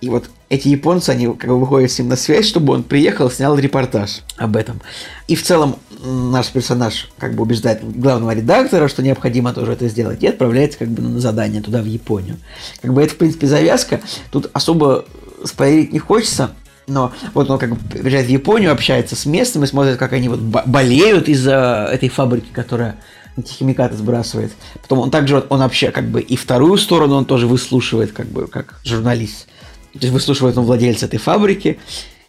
И 0.00 0.08
вот 0.08 0.24
эти 0.54 0.68
японцы, 0.68 1.10
они 1.10 1.26
как 1.26 1.50
бы 1.50 1.60
выходят 1.60 1.90
с 1.90 1.98
ним 1.98 2.08
на 2.08 2.16
связь, 2.16 2.46
чтобы 2.46 2.72
он 2.72 2.82
приехал, 2.82 3.30
снял 3.30 3.58
репортаж 3.58 4.22
об 4.36 4.56
этом. 4.56 4.80
И 5.28 5.34
в 5.36 5.42
целом 5.42 5.76
наш 6.04 6.48
персонаж 6.48 7.08
как 7.18 7.34
бы 7.34 7.42
убеждает 7.42 7.82
главного 7.98 8.34
редактора, 8.34 8.88
что 8.88 9.02
необходимо 9.02 9.52
тоже 9.52 9.72
это 9.72 9.88
сделать, 9.88 10.22
и 10.22 10.26
отправляется 10.26 10.78
как 10.78 10.88
бы 10.88 11.02
на 11.02 11.20
задание 11.20 11.62
туда, 11.62 11.82
в 11.82 11.86
Японию. 11.86 12.36
Как 12.82 12.92
бы 12.92 13.02
это, 13.02 13.14
в 13.14 13.16
принципе, 13.16 13.46
завязка. 13.46 14.00
Тут 14.30 14.50
особо 14.52 15.04
спойлерить 15.44 15.92
не 15.92 15.98
хочется, 15.98 16.50
но 16.86 17.12
вот 17.32 17.50
он 17.50 17.58
как 17.58 17.70
бы 17.70 17.76
приезжает 17.76 18.26
в 18.26 18.30
Японию, 18.30 18.72
общается 18.72 19.16
с 19.16 19.26
местными, 19.26 19.66
смотрит, 19.66 19.96
как 19.96 20.12
они 20.12 20.28
вот 20.28 20.40
бо- 20.40 20.64
болеют 20.66 21.28
из-за 21.28 21.88
этой 21.90 22.08
фабрики, 22.08 22.48
которая 22.52 22.96
антихимикаты 23.36 23.96
сбрасывает. 23.96 24.52
Потом 24.82 25.00
он 25.00 25.10
также, 25.10 25.44
он 25.48 25.60
вообще 25.60 25.90
как 25.90 26.08
бы 26.08 26.20
и 26.20 26.36
вторую 26.36 26.78
сторону 26.78 27.16
он 27.16 27.24
тоже 27.24 27.46
выслушивает, 27.46 28.12
как 28.12 28.26
бы 28.26 28.46
как 28.46 28.80
журналист. 28.84 29.48
То 29.94 30.00
есть 30.00 30.12
выслушивает 30.12 30.58
он 30.58 30.64
владельца 30.64 31.06
этой 31.06 31.18
фабрики 31.18 31.78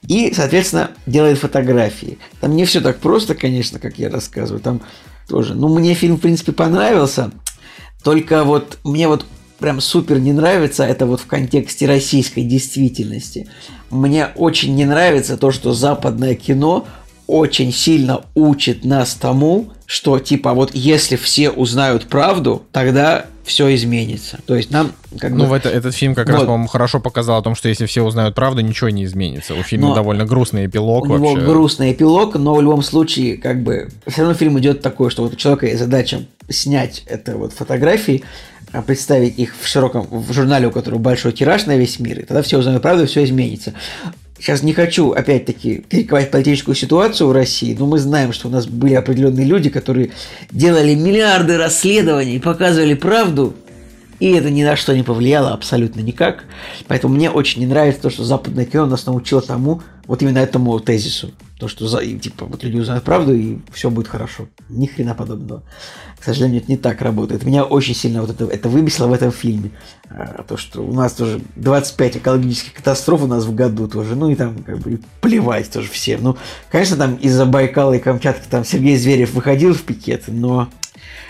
и, 0.07 0.33
соответственно, 0.33 0.91
делает 1.05 1.39
фотографии. 1.39 2.19
Там 2.39 2.55
не 2.55 2.65
все 2.65 2.79
так 2.79 2.99
просто, 2.99 3.35
конечно, 3.35 3.79
как 3.79 3.97
я 3.97 4.09
рассказываю. 4.09 4.61
Там 4.61 4.81
тоже. 5.27 5.55
Ну, 5.55 5.67
мне 5.67 5.93
фильм, 5.93 6.17
в 6.17 6.21
принципе, 6.21 6.51
понравился. 6.51 7.31
Только 8.03 8.43
вот 8.43 8.77
мне 8.83 9.07
вот 9.07 9.25
прям 9.59 9.81
супер 9.81 10.19
не 10.19 10.33
нравится 10.33 10.83
это 10.83 11.05
вот 11.05 11.21
в 11.21 11.25
контексте 11.25 11.87
российской 11.87 12.43
действительности. 12.43 13.47
Мне 13.89 14.27
очень 14.35 14.75
не 14.75 14.85
нравится 14.85 15.37
то, 15.37 15.51
что 15.51 15.73
западное 15.73 16.35
кино 16.35 16.85
очень 17.27 17.73
сильно 17.73 18.23
учит 18.35 18.85
нас 18.85 19.15
тому, 19.15 19.71
что 19.86 20.20
типа 20.20 20.53
вот 20.53 20.74
если 20.74 21.16
все 21.16 21.49
узнают 21.52 22.06
правду, 22.07 22.64
тогда 22.72 23.26
все 23.44 23.74
изменится. 23.76 24.40
То 24.48 24.56
есть 24.56 24.72
нам 24.72 24.91
как 25.20 25.30
Ну, 25.32 25.44
бы... 25.44 25.49
в 25.52 25.53
это, 25.53 25.70
этот 25.70 25.94
фильм 25.94 26.16
как 26.16 26.28
раз, 26.30 26.40
Вот. 26.40 26.45
по-моему, 26.48 26.68
хорошо 26.68 26.99
показал 26.99 27.38
о 27.38 27.44
том, 27.44 27.53
что 27.53 27.70
если 27.70 27.86
все 27.86 28.02
узнают 28.03 28.34
правду, 28.34 28.62
ничего 28.62 28.90
не 28.90 29.03
изменится. 29.03 29.53
У 29.53 29.62
фильма 29.62 29.90
Но 29.90 29.95
довольно 29.95 30.26
грустный 30.26 30.66
эпилог 30.66 31.03
у 31.03 31.18
него 31.18 31.34
вообще. 31.34 31.45
грустный 31.45 31.91
эпилог, 31.91 32.34
но 32.36 32.56
в 32.56 32.62
любом 32.64 32.82
случае, 32.82 33.38
как 33.38 33.62
бы, 33.62 33.90
все 34.07 34.22
равно 34.22 34.34
фильм 34.34 34.57
идет 34.60 34.82
такой, 34.82 35.12
что 35.12 35.22
вот 35.22 35.34
у 35.34 35.36
человека 35.36 35.68
есть 35.68 35.78
задача 35.80 36.26
снять 36.49 37.03
это 37.06 37.38
вот 37.38 37.53
фотографии, 37.53 38.24
а, 38.72 38.82
представить 38.82 39.38
их 39.38 39.53
в 39.62 39.68
широком, 39.68 40.07
в 40.10 40.34
журнале, 40.34 40.68
у 40.68 40.72
которого 40.72 40.98
большой 40.98 41.32
тираж 41.32 41.68
на 41.68 41.78
весь 41.78 41.99
мир, 41.99 42.20
и 42.22 42.24
тогда 42.24 42.41
все 42.41 42.57
узнают 42.57 42.82
правду, 42.82 43.03
и 43.03 43.07
все 43.07 43.24
изменится. 43.24 43.74
Сейчас 44.38 44.64
не 44.64 44.74
хочу, 44.74 45.12
опять-таки, 45.12 45.84
критиковать 45.90 46.30
политическую 46.30 46.76
ситуацию 46.76 47.30
в 47.30 47.32
России, 47.32 47.76
но 47.78 47.88
мы 47.88 47.99
знаем, 47.99 48.34
что 48.34 48.49
у 48.49 48.52
нас 48.52 48.68
были 48.68 48.94
определенные 48.94 49.45
люди, 49.45 49.70
которые 49.70 50.12
делали 50.52 50.94
миллиарды 50.94 51.57
расследований, 51.57 52.40
показывали 52.40 52.95
правду, 52.95 53.56
и 54.19 54.31
это 54.31 54.49
ни 54.49 54.63
на 54.63 54.75
что 54.75 54.95
не 54.95 55.03
повлияло 55.03 55.51
абсолютно 55.51 56.01
никак. 56.01 56.45
Поэтому 56.87 57.15
мне 57.15 57.29
очень 57.29 57.61
не 57.61 57.67
нравится 57.67 58.03
то, 58.03 58.09
что 58.09 58.23
западное 58.23 58.65
кино 58.65 58.85
нас 58.85 59.05
научило 59.05 59.41
тому, 59.41 59.81
вот 60.07 60.21
именно 60.21 60.37
этому 60.39 60.79
тезису. 60.79 61.31
То, 61.59 61.67
что 61.67 61.87
за, 61.87 62.05
типа 62.05 62.45
вот 62.45 62.63
люди 62.63 62.77
узнают 62.77 63.03
правду, 63.03 63.33
и 63.33 63.59
все 63.73 63.89
будет 63.89 64.07
хорошо. 64.07 64.47
Ни 64.69 64.87
хрена 64.87 65.15
подобного. 65.15 65.63
К 66.19 66.23
сожалению, 66.23 66.61
это 66.61 66.71
не 66.71 66.77
так 66.77 67.01
работает. 67.01 67.43
Меня 67.43 67.63
очень 67.63 67.95
сильно 67.95 68.21
вот 68.21 68.29
это, 68.29 68.45
это 68.45 68.67
выбесило 68.67 69.07
в 69.07 69.13
этом 69.13 69.31
фильме. 69.31 69.71
А, 70.09 70.43
то, 70.43 70.57
что 70.57 70.81
у 70.81 70.93
нас 70.93 71.13
тоже 71.13 71.41
25 71.55 72.17
экологических 72.17 72.73
катастроф 72.73 73.23
у 73.23 73.27
нас 73.27 73.45
в 73.45 73.55
году 73.55 73.87
тоже. 73.87 74.15
Ну 74.15 74.29
и 74.29 74.35
там 74.35 74.63
как 74.63 74.79
бы 74.79 74.99
плевать 75.21 75.71
тоже 75.71 75.89
всем. 75.89 76.23
Ну, 76.23 76.37
конечно, 76.69 76.97
там 76.97 77.15
из-за 77.15 77.45
Байкала 77.45 77.93
и 77.93 77.99
Камчатки 77.99 78.47
там 78.49 78.65
Сергей 78.65 78.97
Зверев 78.97 79.33
выходил 79.33 79.73
в 79.73 79.81
пикет, 79.81 80.23
но 80.27 80.69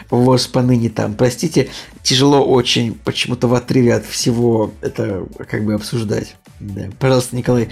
ВОЗ 0.09 0.47
поныне 0.47 0.89
там. 0.89 1.13
Простите, 1.15 1.69
тяжело 2.01 2.45
очень 2.45 2.93
почему-то 2.93 3.47
в 3.47 3.53
отрыве 3.53 3.93
от 3.95 4.05
всего 4.05 4.73
это 4.81 5.25
как 5.49 5.65
бы 5.65 5.73
обсуждать. 5.73 6.35
Да. 6.59 6.89
Пожалуйста, 6.99 7.35
Николай, 7.35 7.69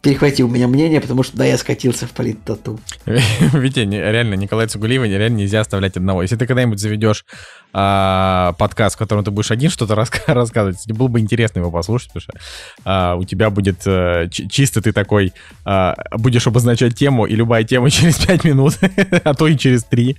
перехвати 0.00 0.42
у 0.42 0.48
меня 0.48 0.68
мнение, 0.68 1.00
потому 1.00 1.22
что 1.22 1.36
да, 1.36 1.44
я 1.44 1.58
скатился 1.58 2.06
в 2.06 2.12
политтату. 2.12 2.80
Витя, 3.06 3.80
реально, 3.80 4.34
Николая 4.34 4.68
Цугулиева 4.68 5.04
реально 5.04 5.36
нельзя 5.36 5.60
оставлять 5.60 5.96
одного. 5.96 6.22
Если 6.22 6.36
ты 6.36 6.46
когда-нибудь 6.46 6.80
заведешь 6.80 7.24
а, 7.72 8.54
подкаст, 8.58 8.96
в 8.96 8.98
котором 8.98 9.24
ты 9.24 9.30
будешь 9.30 9.50
один 9.50 9.70
что-то 9.70 9.94
раска- 9.94 10.22
рассказывать, 10.32 10.80
тебе 10.80 10.94
было 10.94 11.08
бы 11.08 11.20
интересно 11.20 11.60
его 11.60 11.70
послушать, 11.70 12.12
потому 12.12 12.22
что 12.22 12.32
а, 12.84 13.14
у 13.16 13.24
тебя 13.24 13.50
будет 13.50 13.80
чи- 13.82 14.48
чисто 14.48 14.82
ты 14.82 14.92
такой, 14.92 15.32
а, 15.64 15.94
будешь 16.12 16.46
обозначать 16.46 16.94
тему, 16.94 17.26
и 17.26 17.34
любая 17.34 17.64
тема 17.64 17.90
через 17.90 18.16
5 18.18 18.44
минут, 18.44 18.78
а 19.24 19.34
то 19.34 19.46
и 19.46 19.56
через 19.56 19.84
3 19.84 20.16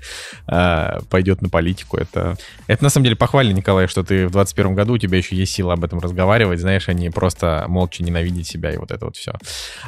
пойдет 1.10 1.42
на 1.42 1.50
политику. 1.50 1.98
Это, 1.98 2.38
это 2.68 2.84
на 2.84 2.90
самом 2.90 3.06
деле 3.06 3.16
похвально, 3.16 3.52
Николай, 3.54 3.88
что 3.88 4.04
ты 4.04 4.28
в 4.28 4.32
21 4.32 4.76
году, 4.76 4.94
у 4.94 4.98
тебя 4.98 5.18
еще 5.18 5.36
есть 5.36 5.54
сила 5.54 5.74
об 5.74 5.84
этом 5.84 6.00
разговаривать, 6.00 6.60
знаешь, 6.60 6.90
а 6.90 6.94
не 6.94 7.10
просто 7.10 7.66
молча 7.68 8.04
ненавидеть 8.04 8.48
себя 8.48 8.72
и 8.72 8.78
вот 8.78 8.92
это 8.92 9.06
вот 9.06 9.16
все. 9.16 9.34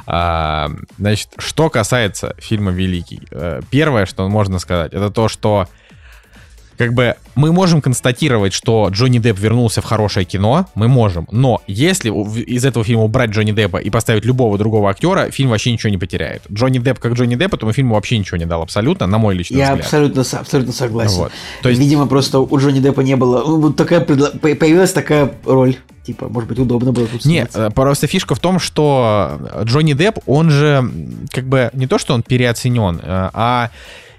А, 0.06 0.70
значит, 0.98 1.30
что 1.38 1.70
касается 1.70 2.34
фильма 2.38 2.70
«Великий», 2.70 3.22
э, 3.30 3.60
первое, 3.70 4.06
что 4.06 4.28
можно 4.28 4.58
сказать, 4.58 4.92
это 4.92 5.10
то, 5.10 5.28
что 5.28 5.68
как 6.76 6.94
бы 6.94 7.14
мы 7.34 7.52
можем 7.52 7.80
констатировать, 7.80 8.52
что 8.52 8.88
Джонни 8.90 9.18
Депп 9.18 9.38
вернулся 9.38 9.80
в 9.80 9.84
хорошее 9.84 10.24
кино, 10.26 10.66
мы 10.74 10.88
можем, 10.88 11.26
но 11.30 11.62
если 11.66 12.10
из 12.10 12.64
этого 12.64 12.84
фильма 12.84 13.02
убрать 13.04 13.30
Джонни 13.30 13.52
Деппа 13.52 13.78
и 13.78 13.90
поставить 13.90 14.24
любого 14.24 14.56
другого 14.58 14.90
актера, 14.90 15.30
фильм 15.30 15.50
вообще 15.50 15.72
ничего 15.72 15.90
не 15.90 15.98
потеряет. 15.98 16.42
Джонни 16.52 16.78
Депп 16.78 16.98
как 16.98 17.12
Джонни 17.14 17.34
Депп 17.36 17.54
этому 17.54 17.72
фильму 17.72 17.94
вообще 17.94 18.18
ничего 18.18 18.36
не 18.36 18.46
дал 18.46 18.62
абсолютно, 18.62 19.06
на 19.06 19.18
мой 19.18 19.34
личный 19.34 19.58
Я 19.58 19.70
взгляд. 19.70 19.84
абсолютно, 19.84 20.24
с- 20.24 20.34
абсолютно 20.34 20.72
согласен. 20.72 21.16
Вот. 21.18 21.32
То 21.62 21.68
есть- 21.68 21.80
Видимо, 21.80 22.06
просто 22.06 22.38
у 22.40 22.58
Джонни 22.58 22.80
Деппа 22.80 23.00
не 23.00 23.16
было. 23.16 23.42
ну, 23.46 23.60
вот 23.60 23.76
такая 23.76 24.00
появилась 24.00 24.92
такая 24.92 25.32
роль. 25.44 25.76
Типа, 26.06 26.28
может 26.28 26.48
быть, 26.48 26.58
удобно 26.60 26.92
было 26.92 27.06
тут 27.08 27.24
Не, 27.24 27.40
сняться. 27.40 27.66
э, 27.66 27.70
просто 27.70 28.06
фишка 28.06 28.36
в 28.36 28.38
том, 28.38 28.60
что 28.60 29.40
Джонни 29.64 29.92
Депп, 29.92 30.18
он 30.26 30.50
же 30.50 30.88
как 31.32 31.46
бы 31.48 31.70
не 31.72 31.88
то, 31.88 31.98
что 31.98 32.14
он 32.14 32.22
переоценен, 32.22 33.00
э, 33.02 33.30
а 33.32 33.70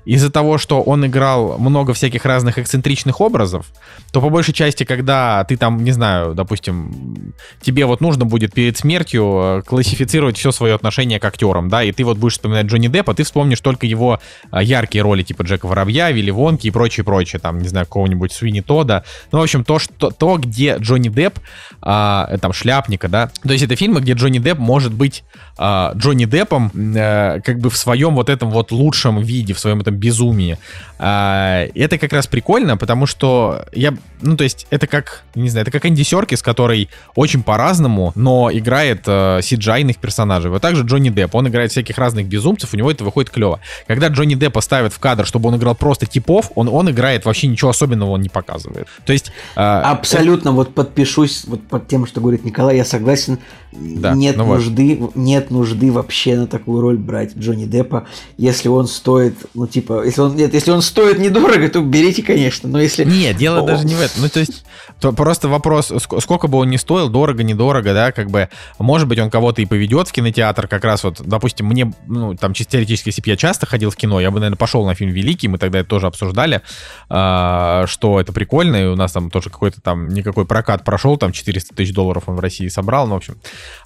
из-за 0.08 0.32
того, 0.32 0.58
что 0.58 0.82
он 0.82 1.06
играл 1.06 1.58
много 1.60 1.94
всяких 1.94 2.24
разных 2.26 2.58
эксцентричных 2.58 3.20
образов, 3.20 3.66
то 4.14 4.22
по 4.22 4.30
большей 4.30 4.54
части, 4.54 4.86
когда 4.86 5.44
ты 5.44 5.58
там, 5.58 5.84
не 5.84 5.92
знаю, 5.92 6.34
допустим, 6.34 7.34
тебе 7.62 7.86
вот 7.86 8.00
нужно 8.00 8.24
будет 8.24 8.54
перед 8.54 8.78
смертью 8.78 9.42
э, 9.60 9.62
классифицировать 9.68 10.38
все 10.38 10.54
свое 10.54 10.76
отношение 10.76 11.20
к 11.20 11.26
актерам, 11.26 11.68
да, 11.68 11.84
и 11.84 11.92
ты 11.92 12.06
вот 12.06 12.18
будешь 12.18 12.34
вспоминать 12.34 12.68
Джонни 12.68 12.88
Деппа, 12.88 13.14
ты 13.14 13.24
вспомнишь 13.24 13.60
только 13.60 13.86
его 13.86 14.22
э, 14.50 14.64
яркие 14.64 15.02
роли, 15.02 15.24
типа 15.24 15.42
Джека 15.42 15.66
Воробья, 15.66 16.10
Вилли 16.12 16.32
Вонки 16.32 16.68
и 16.68 16.72
прочее, 16.72 17.04
прочее, 17.04 17.42
там, 17.42 17.60
не 17.60 17.68
знаю, 17.68 17.86
какого-нибудь 17.86 18.32
Суини 18.32 18.62
Тода. 18.62 19.04
Ну, 19.34 19.40
в 19.40 19.44
общем, 19.44 19.66
то, 19.66 19.78
что, 19.78 20.10
то 20.10 20.38
где 20.38 20.78
Джонни 20.80 21.10
Депп, 21.10 21.40
а, 21.82 22.38
там, 22.38 22.54
шляпника, 22.54 23.10
да, 23.10 23.30
то 23.44 23.52
есть 23.52 23.66
это 23.66 23.76
фильмы, 23.76 24.00
где 24.00 24.14
Джонни 24.14 24.40
Депп 24.40 24.60
может 24.60 24.94
быть 24.94 25.26
а, 25.58 25.92
Джонни 25.96 26.24
Деппом 26.24 26.72
а, 26.96 27.42
как 27.42 27.60
бы 27.60 27.70
в 27.70 27.76
своем 27.76 28.16
вот 28.16 28.30
этом 28.30 28.52
вот 28.52 28.72
лучшем 28.72 29.20
виде, 29.20 29.54
в 29.54 29.60
своем 29.60 29.82
этом 29.82 29.97
безумии. 29.98 30.58
А, 31.00 31.68
это 31.76 31.98
как 31.98 32.14
раз 32.14 32.28
прикольно, 32.28 32.78
потому 32.78 33.06
что 33.06 33.66
я, 33.72 33.94
ну, 34.22 34.36
то 34.36 34.44
есть 34.44 34.68
это 34.70 34.88
как, 34.88 35.24
не 35.36 35.50
знаю, 35.50 35.64
это 35.64 35.72
как 35.72 35.86
Энди 35.86 36.04
Серкис, 36.04 36.42
который 36.42 36.90
очень 37.16 37.44
по-разному, 37.44 38.12
но 38.16 38.50
играет 38.52 39.08
CGI-ных 39.08 39.98
персонажей. 39.98 40.50
Вот 40.50 40.62
также 40.62 40.84
Джонни 40.84 41.10
Депп, 41.10 41.36
он 41.36 41.48
играет 41.48 41.72
всяких 41.72 41.98
разных 41.98 42.28
безумцев, 42.28 42.74
у 42.74 42.78
него 42.78 42.90
это 42.90 43.04
выходит 43.04 43.30
клево. 43.30 43.60
Когда 43.86 44.08
Джонни 44.08 44.36
Деппа 44.36 44.62
ставят 44.62 44.94
в 44.94 45.00
кадр, 45.00 45.26
чтобы 45.26 45.50
он 45.50 45.58
играл 45.58 45.76
просто 45.76 46.06
типов, 46.06 46.52
он, 46.56 46.68
он 46.68 46.90
играет 46.90 47.26
вообще 47.26 47.48
ничего 47.48 47.70
особенного 47.70 48.12
он 48.12 48.22
не 48.22 48.30
показывает. 48.30 48.88
То 49.06 49.14
есть... 49.14 49.32
А, 49.56 49.92
Абсолютно, 49.92 50.52
он... 50.52 50.58
вот 50.58 50.74
подпишусь 50.74 51.46
вот 51.46 51.62
под 51.68 51.88
тем, 51.88 52.06
что 52.08 52.22
говорит 52.22 52.44
Николай, 52.44 52.78
я 52.78 52.86
согласен. 52.86 53.40
Да, 53.72 54.14
нет 54.14 54.38
ну 54.38 54.46
нужды, 54.46 54.98
вот. 55.00 55.16
нет 55.16 55.52
нужды 55.52 55.92
вообще 55.92 56.38
на 56.38 56.48
такую 56.48 56.82
роль 56.82 56.98
брать 56.98 57.36
Джонни 57.38 57.66
Деппа, 57.66 58.08
если 58.38 58.70
он 58.70 58.88
стоит, 58.88 59.36
ну 59.54 59.68
типа, 59.68 59.87
если 60.04 60.22
он 60.22 60.36
нет, 60.36 60.54
если 60.54 60.72
он 60.72 60.82
стоит 60.82 61.20
недорого, 61.20 61.70
то 61.70 61.82
берите, 61.82 62.24
конечно, 62.24 62.70
но 62.70 62.80
если... 62.80 63.04
Нет, 63.04 63.38
дело 63.38 63.60
О. 63.60 63.66
даже 63.66 63.86
не 63.86 63.96
в 63.96 64.02
этом. 64.02 64.22
Ну, 64.22 64.30
то 64.30 64.40
есть, 64.40 64.66
то 65.00 65.12
просто 65.14 65.48
вопрос, 65.48 65.92
сколько 65.98 66.48
бы 66.48 66.58
он 66.58 66.70
ни 66.70 66.78
стоил, 66.78 67.10
дорого, 67.10 67.44
недорого, 67.44 67.94
да, 67.94 68.12
как 68.12 68.30
бы, 68.30 68.50
может 68.80 69.08
быть, 69.08 69.20
он 69.20 69.30
кого-то 69.30 69.62
и 69.62 69.66
поведет 69.66 70.08
в 70.08 70.12
кинотеатр, 70.12 70.68
как 70.68 70.84
раз 70.84 71.04
вот, 71.04 71.22
допустим, 71.24 71.68
мне, 71.68 71.94
ну, 72.08 72.36
там, 72.36 72.54
чисто 72.54 72.74
теоретически, 72.74 73.10
если 73.10 73.22
бы 73.22 73.30
я 73.30 73.38
часто 73.38 73.66
ходил 73.66 73.90
в 73.90 73.96
кино, 73.96 74.20
я 74.20 74.32
бы, 74.32 74.40
наверное, 74.40 74.58
пошел 74.58 74.86
на 74.86 74.96
фильм 74.96 75.12
«Великий», 75.12 75.48
мы 75.48 75.58
тогда 75.58 75.80
это 75.80 75.90
тоже 75.90 76.08
обсуждали, 76.08 76.62
а, 77.10 77.86
что 77.88 78.20
это 78.20 78.34
прикольно, 78.34 78.76
и 78.76 78.86
у 78.86 78.96
нас 78.96 79.12
там 79.12 79.30
тоже 79.30 79.50
какой-то 79.50 79.82
там, 79.82 80.10
никакой 80.10 80.46
прокат 80.46 80.84
прошел, 80.84 81.18
там, 81.18 81.32
400 81.32 81.76
тысяч 81.76 81.94
долларов 81.94 82.24
он 82.28 82.36
в 82.36 82.40
России 82.40 82.68
собрал, 82.68 83.08
ну, 83.08 83.14
в 83.14 83.18
общем. 83.18 83.38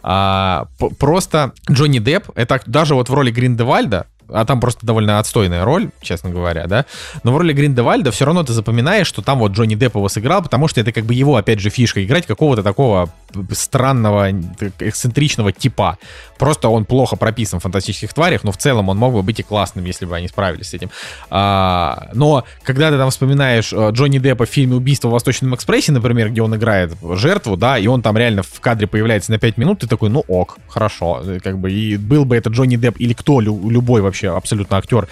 А, 0.04 0.68
просто 1.00 1.54
Джонни 1.70 2.00
Депп, 2.00 2.30
это 2.36 2.62
даже 2.66 2.96
вот 2.96 3.10
в 3.10 3.14
роли 3.14 3.32
Гриндевальда, 3.32 4.08
а 4.30 4.46
там 4.46 4.60
просто 4.60 4.86
довольно 4.86 5.20
отстойная 5.20 5.66
роль, 5.66 5.90
честно 6.02 6.30
говоря, 6.30 6.68
да. 6.68 6.86
Но 7.24 7.34
в 7.34 7.38
роли 7.38 7.54
Гриндевальда 7.54 8.12
все 8.12 8.26
равно 8.26 8.44
ты 8.44 8.54
запоминаешь, 8.54 9.08
что 9.08 9.22
там 9.22 9.40
вот 9.40 9.52
Джонни 9.52 9.76
Депп 9.76 9.96
его 9.96 10.10
сыграл, 10.10 10.42
потому 10.42 10.68
что 10.68 10.82
это 10.82 10.92
как 10.92 11.06
бы 11.06 11.14
его, 11.14 11.36
опять 11.36 11.60
же, 11.60 11.70
фишка, 11.70 12.04
играть 12.04 12.26
какого-то 12.26 12.64
такого 12.64 13.10
странного, 13.52 14.32
эксцентричного 14.80 15.52
типа. 15.52 15.98
Просто 16.38 16.70
он 16.70 16.86
плохо 16.86 17.16
прописан 17.16 17.60
в 17.60 17.64
фантастических 17.64 18.14
тварях, 18.14 18.44
но 18.44 18.52
в 18.52 18.58
целом 18.58 18.90
он 18.90 18.98
мог 18.98 19.14
бы 19.14 19.22
быть 19.22 19.40
и 19.40 19.44
классным, 19.44 19.86
если 19.86 20.06
бы 20.06 20.16
они 20.16 20.28
справились 20.28 20.70
с 20.70 20.74
этим. 20.74 20.90
А, 21.30 22.10
но 22.14 22.46
когда 22.64 22.90
ты 22.90 22.98
там 22.98 23.10
вспоминаешь 23.12 23.72
э, 23.74 23.90
Джонни 23.92 24.18
Деппа 24.18 24.46
в 24.46 24.50
фильме 24.50 24.76
«Убийство 24.76 25.10
в 25.10 25.12
Восточном 25.12 25.54
экспрессе», 25.54 25.92
например, 25.92 26.32
где 26.32 26.42
он 26.42 26.56
играет 26.56 26.94
жертву, 27.14 27.58
да, 27.58 27.78
и 27.78 27.86
он 27.88 28.02
там 28.02 28.18
реально 28.18 28.42
в 28.42 28.60
кадре 28.60 28.88
появляется 28.88 29.32
на 29.32 29.38
5 29.38 29.58
минут, 29.58 29.80
ты 29.82 29.88
такой, 29.88 30.10
ну 30.10 30.24
ок, 30.28 30.58
хорошо, 30.68 31.24
как 31.44 31.60
бы, 31.60 31.72
и 31.72 31.98
был 31.98 32.26
бы 32.26 32.36
это 32.36 32.50
Джонни 32.50 32.76
Депп 32.76 32.96
или 33.00 33.14
кто, 33.14 33.40
любой 33.40 34.02
вообще 34.02 34.36
абсолютно 34.36 34.78
актер, 34.78 35.08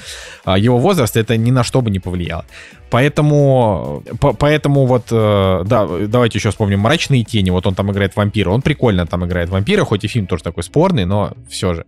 а, 0.45 0.57
его 0.57 0.79
возраст, 0.79 1.15
это 1.15 1.37
ни 1.37 1.51
на 1.51 1.63
что 1.63 1.81
бы 1.81 1.91
не 1.91 1.99
повлияло. 1.99 2.45
Поэтому, 2.89 4.03
по, 4.19 4.33
поэтому 4.33 4.85
вот, 4.85 5.07
э, 5.11 5.63
да, 5.65 5.87
давайте 6.07 6.39
еще 6.39 6.49
вспомним 6.49 6.79
«Мрачные 6.79 7.23
тени», 7.23 7.51
вот 7.51 7.67
он 7.67 7.75
там 7.75 7.91
играет 7.91 8.15
вампира, 8.15 8.49
он 8.49 8.61
прикольно 8.61 9.05
там 9.05 9.25
играет 9.25 9.49
вампира, 9.49 9.83
хоть 9.85 10.03
и 10.03 10.07
фильм 10.07 10.25
тоже 10.25 10.43
такой 10.43 10.63
спорный, 10.63 11.05
но 11.05 11.33
все 11.49 11.73
же. 11.73 11.85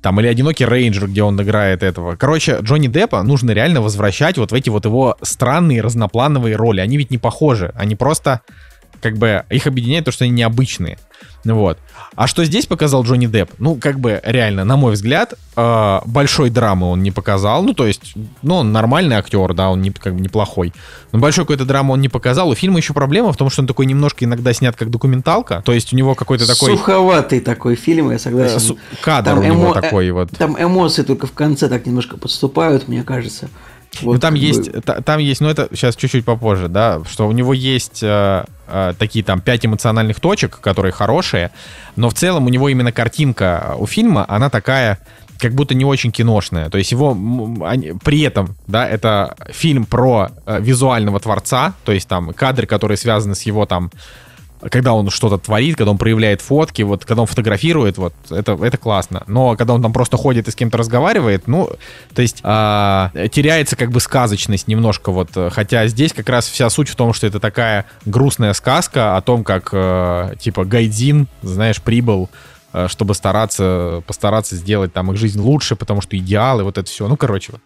Там 0.00 0.20
или 0.20 0.26
«Одинокий 0.28 0.64
рейнджер», 0.64 1.08
где 1.08 1.22
он 1.22 1.40
играет 1.42 1.82
этого. 1.82 2.16
Короче, 2.16 2.58
Джонни 2.62 2.86
Деппа 2.86 3.22
нужно 3.22 3.50
реально 3.50 3.82
возвращать 3.82 4.38
вот 4.38 4.52
в 4.52 4.54
эти 4.54 4.70
вот 4.70 4.84
его 4.84 5.16
странные 5.22 5.82
разноплановые 5.82 6.56
роли. 6.56 6.80
Они 6.80 6.96
ведь 6.96 7.10
не 7.10 7.18
похожи, 7.18 7.72
они 7.74 7.96
просто, 7.96 8.40
как 9.00 9.16
бы, 9.16 9.44
их 9.50 9.66
объединяет 9.66 10.04
то, 10.04 10.12
что 10.12 10.24
они 10.24 10.32
необычные. 10.32 10.98
Вот. 11.44 11.78
А 12.14 12.26
что 12.26 12.44
здесь 12.44 12.66
показал 12.66 13.04
Джонни 13.04 13.26
Депп? 13.26 13.52
Ну, 13.58 13.76
как 13.76 14.00
бы, 14.00 14.20
реально, 14.24 14.64
на 14.64 14.76
мой 14.76 14.92
взгляд, 14.94 15.34
э, 15.56 16.00
большой 16.04 16.50
драмы 16.50 16.88
он 16.88 17.02
не 17.02 17.10
показал. 17.10 17.62
Ну, 17.62 17.74
то 17.74 17.86
есть, 17.86 18.14
ну, 18.42 18.56
он 18.56 18.72
нормальный 18.72 19.16
актер, 19.16 19.54
да, 19.54 19.70
он 19.70 19.80
не, 19.80 19.90
как 19.90 20.14
бы 20.14 20.20
неплохой. 20.20 20.72
Но 21.12 21.20
большой 21.20 21.44
какой-то 21.44 21.64
драмы 21.64 21.94
он 21.94 22.00
не 22.00 22.08
показал. 22.08 22.48
У 22.50 22.54
фильма 22.54 22.78
еще 22.78 22.92
проблема 22.92 23.32
в 23.32 23.36
том, 23.36 23.50
что 23.50 23.62
он 23.62 23.68
такой 23.68 23.86
немножко 23.86 24.24
иногда 24.24 24.52
снят 24.52 24.74
как 24.76 24.90
документалка. 24.90 25.62
То 25.64 25.72
есть 25.72 25.92
у 25.92 25.96
него 25.96 26.14
какой-то 26.14 26.46
такой... 26.46 26.76
Суховатый 26.76 27.40
такой 27.40 27.76
фильм, 27.76 28.10
я 28.10 28.18
согласен. 28.18 28.76
Э, 28.76 28.96
кадр 29.00 29.30
там 29.30 29.38
у 29.38 29.42
него 29.42 29.64
эмо... 29.66 29.74
такой 29.74 30.10
вот. 30.10 30.30
Там 30.36 30.60
эмоции 30.60 31.02
только 31.02 31.26
в 31.26 31.32
конце 31.32 31.68
так 31.68 31.86
немножко 31.86 32.16
подступают, 32.16 32.88
мне 32.88 33.04
кажется. 33.04 33.48
Вот 34.02 34.14
ну, 34.14 34.18
там 34.18 34.34
есть, 34.34 34.70
бы... 34.70 34.80
там 34.80 35.18
есть, 35.18 35.40
ну, 35.40 35.48
это 35.48 35.68
сейчас 35.72 35.96
чуть-чуть 35.96 36.24
попозже, 36.24 36.68
да, 36.68 37.00
что 37.08 37.26
у 37.26 37.32
него 37.32 37.54
есть 37.54 38.02
э, 38.02 38.44
э, 38.68 38.94
такие 38.98 39.24
там 39.24 39.40
пять 39.40 39.64
эмоциональных 39.64 40.20
точек, 40.20 40.60
которые 40.60 40.92
хорошие, 40.92 41.50
но 41.96 42.10
в 42.10 42.14
целом 42.14 42.46
у 42.46 42.48
него 42.48 42.68
именно 42.68 42.92
картинка 42.92 43.74
у 43.78 43.86
фильма, 43.86 44.24
она 44.28 44.50
такая, 44.50 44.98
как 45.38 45.54
будто 45.54 45.74
не 45.74 45.84
очень 45.84 46.12
киношная. 46.12 46.70
То 46.70 46.78
есть 46.78 46.92
его 46.92 47.16
при 48.04 48.22
этом, 48.22 48.56
да, 48.66 48.88
это 48.88 49.36
фильм 49.50 49.86
про 49.86 50.30
э, 50.46 50.60
визуального 50.60 51.20
творца, 51.20 51.74
то 51.84 51.92
есть 51.92 52.08
там 52.08 52.32
кадры, 52.32 52.66
которые 52.66 52.96
связаны 52.96 53.34
с 53.34 53.42
его 53.42 53.66
там 53.66 53.90
когда 54.70 54.94
он 54.94 55.10
что-то 55.10 55.38
творит, 55.38 55.76
когда 55.76 55.90
он 55.90 55.98
проявляет 55.98 56.40
фотки, 56.40 56.82
вот 56.82 57.04
когда 57.04 57.22
он 57.22 57.26
фотографирует, 57.26 57.98
вот 57.98 58.14
это, 58.30 58.52
это 58.62 58.76
классно. 58.76 59.22
Но 59.26 59.56
когда 59.56 59.74
он 59.74 59.82
там 59.82 59.92
просто 59.92 60.16
ходит 60.16 60.48
и 60.48 60.50
с 60.50 60.54
кем-то 60.54 60.78
разговаривает, 60.78 61.46
ну, 61.46 61.70
то 62.14 62.22
есть 62.22 62.40
а, 62.42 63.10
теряется 63.30 63.76
как 63.76 63.90
бы 63.90 64.00
сказочность 64.00 64.68
немножко 64.68 65.12
вот. 65.12 65.30
Хотя 65.50 65.86
здесь 65.86 66.12
как 66.12 66.28
раз 66.28 66.48
вся 66.48 66.70
суть 66.70 66.88
в 66.88 66.96
том, 66.96 67.12
что 67.12 67.26
это 67.26 67.40
такая 67.40 67.86
грустная 68.04 68.52
сказка 68.52 69.16
о 69.16 69.20
том, 69.20 69.44
как 69.44 69.70
э, 69.72 70.34
типа 70.40 70.64
Гайдзин, 70.64 71.28
знаешь, 71.42 71.80
прибыл 71.80 72.28
Э, 72.28 72.57
чтобы 72.88 73.14
стараться, 73.14 74.02
постараться 74.06 74.56
сделать 74.56 74.92
там 74.92 75.10
их 75.12 75.18
жизнь 75.18 75.40
лучше, 75.40 75.74
потому 75.76 76.00
что 76.00 76.16
идеалы, 76.16 76.64
вот 76.64 76.76
это 76.76 76.88
все. 76.88 77.08
Ну, 77.08 77.16
короче, 77.16 77.52
вот. 77.52 77.60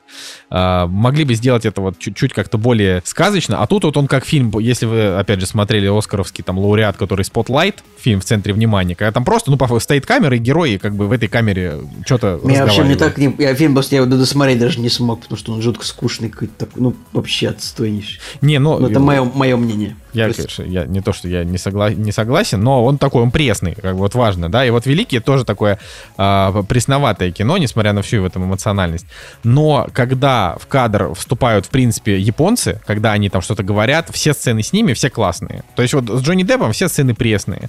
А, 0.51 0.87
могли 0.87 1.25
бы 1.25 1.35
сделать 1.35 1.65
это 1.65 1.81
вот 1.81 1.99
чуть-чуть 1.99 2.33
как-то 2.33 2.59
более 2.59 3.03
сказочно, 3.05 3.61
а 3.63 3.67
тут 3.67 3.85
вот 3.85 3.97
он 3.97 4.07
как 4.07 4.25
фильм, 4.25 4.57
если 4.59 4.87
вы, 4.87 5.17
опять 5.17 5.41
же, 5.41 5.47
смотрели 5.47 5.87
Оскаровский 5.87 6.45
там 6.45 6.59
лауреат, 6.59 6.97
который 6.97 7.23
Spotlight, 7.23 7.77
фильм 7.99 8.21
в 8.21 8.25
центре 8.25 8.53
внимания, 8.53 8.95
когда 8.95 9.13
там 9.13 9.25
просто, 9.25 9.51
ну, 9.51 9.81
стоит 9.81 10.07
камера, 10.07 10.37
и 10.37 10.39
герои 10.39 10.77
как 10.77 10.95
бы 10.95 11.09
в 11.09 11.13
этой 11.13 11.29
камере 11.29 11.79
что-то 12.07 12.41
Я 12.45 12.65
вообще 12.65 12.85
не 12.85 12.95
так, 12.95 13.19
не, 13.19 13.35
я 13.39 13.55
фильм 13.55 13.75
просто 13.75 13.97
я 13.97 14.03
его 14.03 14.11
досмотреть 14.11 14.59
даже 14.59 14.81
не 14.81 14.89
смог, 14.89 15.23
потому 15.23 15.39
что 15.39 15.53
он 15.53 15.63
жутко 15.63 15.85
скучный 15.85 16.29
какой-то 16.29 16.55
такой, 16.67 16.83
ну, 16.83 16.95
вообще 17.13 17.49
отстойнейший. 17.49 18.21
Не, 18.41 18.59
ну... 18.59 18.79
Но 18.79 18.89
это 18.89 19.01
мое, 19.01 19.25
мое 19.25 19.57
мнение. 19.57 19.97
Я, 20.13 20.27
есть... 20.27 20.37
конечно, 20.37 20.63
я 20.63 20.85
не 20.85 21.01
то, 21.01 21.13
что 21.13 21.29
я 21.29 21.45
не, 21.45 21.59
согла... 21.59 21.91
не 21.91 22.13
согласен, 22.13 22.61
но 22.63 22.85
он 22.85 22.99
такой, 22.99 23.23
он 23.23 23.31
пресный, 23.31 23.75
как 23.75 23.95
бы 23.95 24.01
вот 24.01 24.15
важно, 24.15 24.51
да, 24.51 24.65
и 24.65 24.71
вот 24.71 24.87
«Великий» 24.87 25.21
тоже 25.21 25.45
такое 25.45 25.79
э, 26.19 26.63
пресноватое 26.69 27.31
кино, 27.31 27.59
несмотря 27.59 27.93
на 27.93 28.03
всю 28.03 28.23
в 28.23 28.25
этом 28.25 28.45
эмоциональность, 28.45 29.07
но 29.43 29.89
когда 29.93 30.57
в 30.61 30.67
кадр 30.67 31.15
вступают, 31.15 31.67
в 31.67 31.71
принципе, 31.71 32.19
японцы, 32.19 32.81
когда 32.87 33.13
они 33.13 33.29
там 33.31 33.43
что-то 33.43 33.63
говорят, 33.63 34.11
все 34.13 34.35
сцены 34.35 34.63
с 34.63 34.73
ними, 34.73 34.93
все 34.93 35.11
классные. 35.11 35.65
То 35.75 35.83
есть 35.83 35.95
вот 35.95 36.09
с 36.09 36.23
Джонни 36.23 36.43
Деппом 36.43 36.73
все 36.73 36.89
сцены 36.89 37.15
пресные 37.15 37.69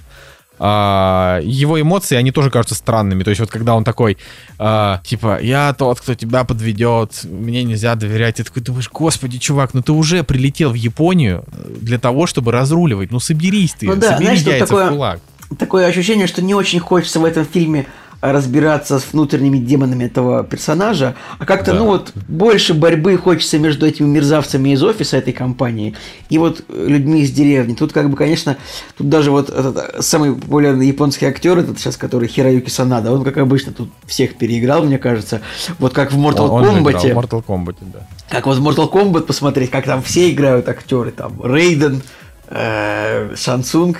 а, 0.58 1.40
его 1.42 1.80
эмоции, 1.80 2.16
они 2.16 2.30
тоже 2.30 2.50
кажутся 2.50 2.74
странными. 2.74 3.22
То 3.22 3.30
есть 3.30 3.40
вот 3.40 3.50
когда 3.50 3.74
он 3.74 3.84
такой, 3.84 4.18
а, 4.58 5.00
типа, 5.04 5.40
я 5.40 5.74
тот, 5.74 6.00
кто 6.00 6.14
тебя 6.14 6.44
подведет, 6.44 7.24
мне 7.24 7.64
нельзя 7.64 7.94
доверять. 7.94 8.36
Ты 8.36 8.44
такой 8.44 8.62
думаешь, 8.62 8.90
господи, 8.90 9.38
чувак, 9.38 9.74
ну 9.74 9.82
ты 9.82 9.92
уже 9.92 10.22
прилетел 10.22 10.70
в 10.70 10.74
Японию 10.74 11.44
для 11.80 11.98
того, 11.98 12.26
чтобы 12.26 12.52
разруливать. 12.52 13.10
Ну 13.10 13.20
соберись 13.20 13.74
ты, 13.74 13.86
ну, 13.86 13.96
да, 13.96 14.12
собери 14.12 14.26
знаешь, 14.26 14.42
яйца 14.42 14.66
такое, 14.66 14.86
в 14.86 14.88
кулак. 14.90 15.20
Такое 15.58 15.86
ощущение, 15.86 16.26
что 16.26 16.42
не 16.42 16.54
очень 16.54 16.80
хочется 16.80 17.20
в 17.20 17.24
этом 17.24 17.44
фильме 17.44 17.86
разбираться 18.32 18.98
с 18.98 19.12
внутренними 19.12 19.58
демонами 19.58 20.04
этого 20.04 20.44
персонажа, 20.44 21.14
а 21.38 21.44
как-то, 21.44 21.72
да. 21.72 21.78
ну 21.78 21.86
вот, 21.86 22.12
больше 22.28 22.74
борьбы 22.74 23.16
хочется 23.16 23.58
между 23.58 23.86
этими 23.86 24.06
мерзавцами 24.06 24.70
из 24.70 24.82
офиса 24.82 25.16
этой 25.16 25.32
компании 25.32 25.94
и 26.30 26.38
вот 26.38 26.64
людьми 26.68 27.22
из 27.22 27.30
деревни. 27.30 27.74
Тут 27.74 27.92
как 27.92 28.10
бы, 28.10 28.16
конечно, 28.16 28.56
тут 28.96 29.08
даже 29.08 29.30
вот 29.30 29.50
этот 29.50 29.76
э, 29.76 30.02
самый 30.02 30.34
популярный 30.34 30.86
японский 30.86 31.26
актер, 31.26 31.58
этот 31.58 31.78
сейчас, 31.78 31.96
который 31.96 32.28
Хироюки 32.28 32.70
Санада, 32.70 33.12
он, 33.12 33.24
как 33.24 33.36
обычно, 33.38 33.72
тут 33.72 33.90
всех 34.06 34.36
переиграл, 34.36 34.84
мне 34.84 34.98
кажется. 34.98 35.40
Вот 35.78 35.92
как 35.92 36.12
в 36.12 36.18
Mortal 36.18 36.48
он, 36.48 36.64
Kombat. 36.64 36.94
Он 36.94 37.00
в 37.00 37.18
Mortal 37.18 37.44
Kombat, 37.44 37.76
да. 37.80 38.06
Как 38.30 38.46
вот 38.46 38.56
в 38.56 38.66
Mortal 38.66 38.90
Kombat 38.90 39.22
посмотреть, 39.22 39.70
как 39.70 39.84
там 39.84 40.02
все 40.02 40.30
играют 40.30 40.68
актеры, 40.68 41.10
там, 41.10 41.40
Рейден, 41.44 42.02
э, 42.48 43.32
Samsung, 43.34 43.96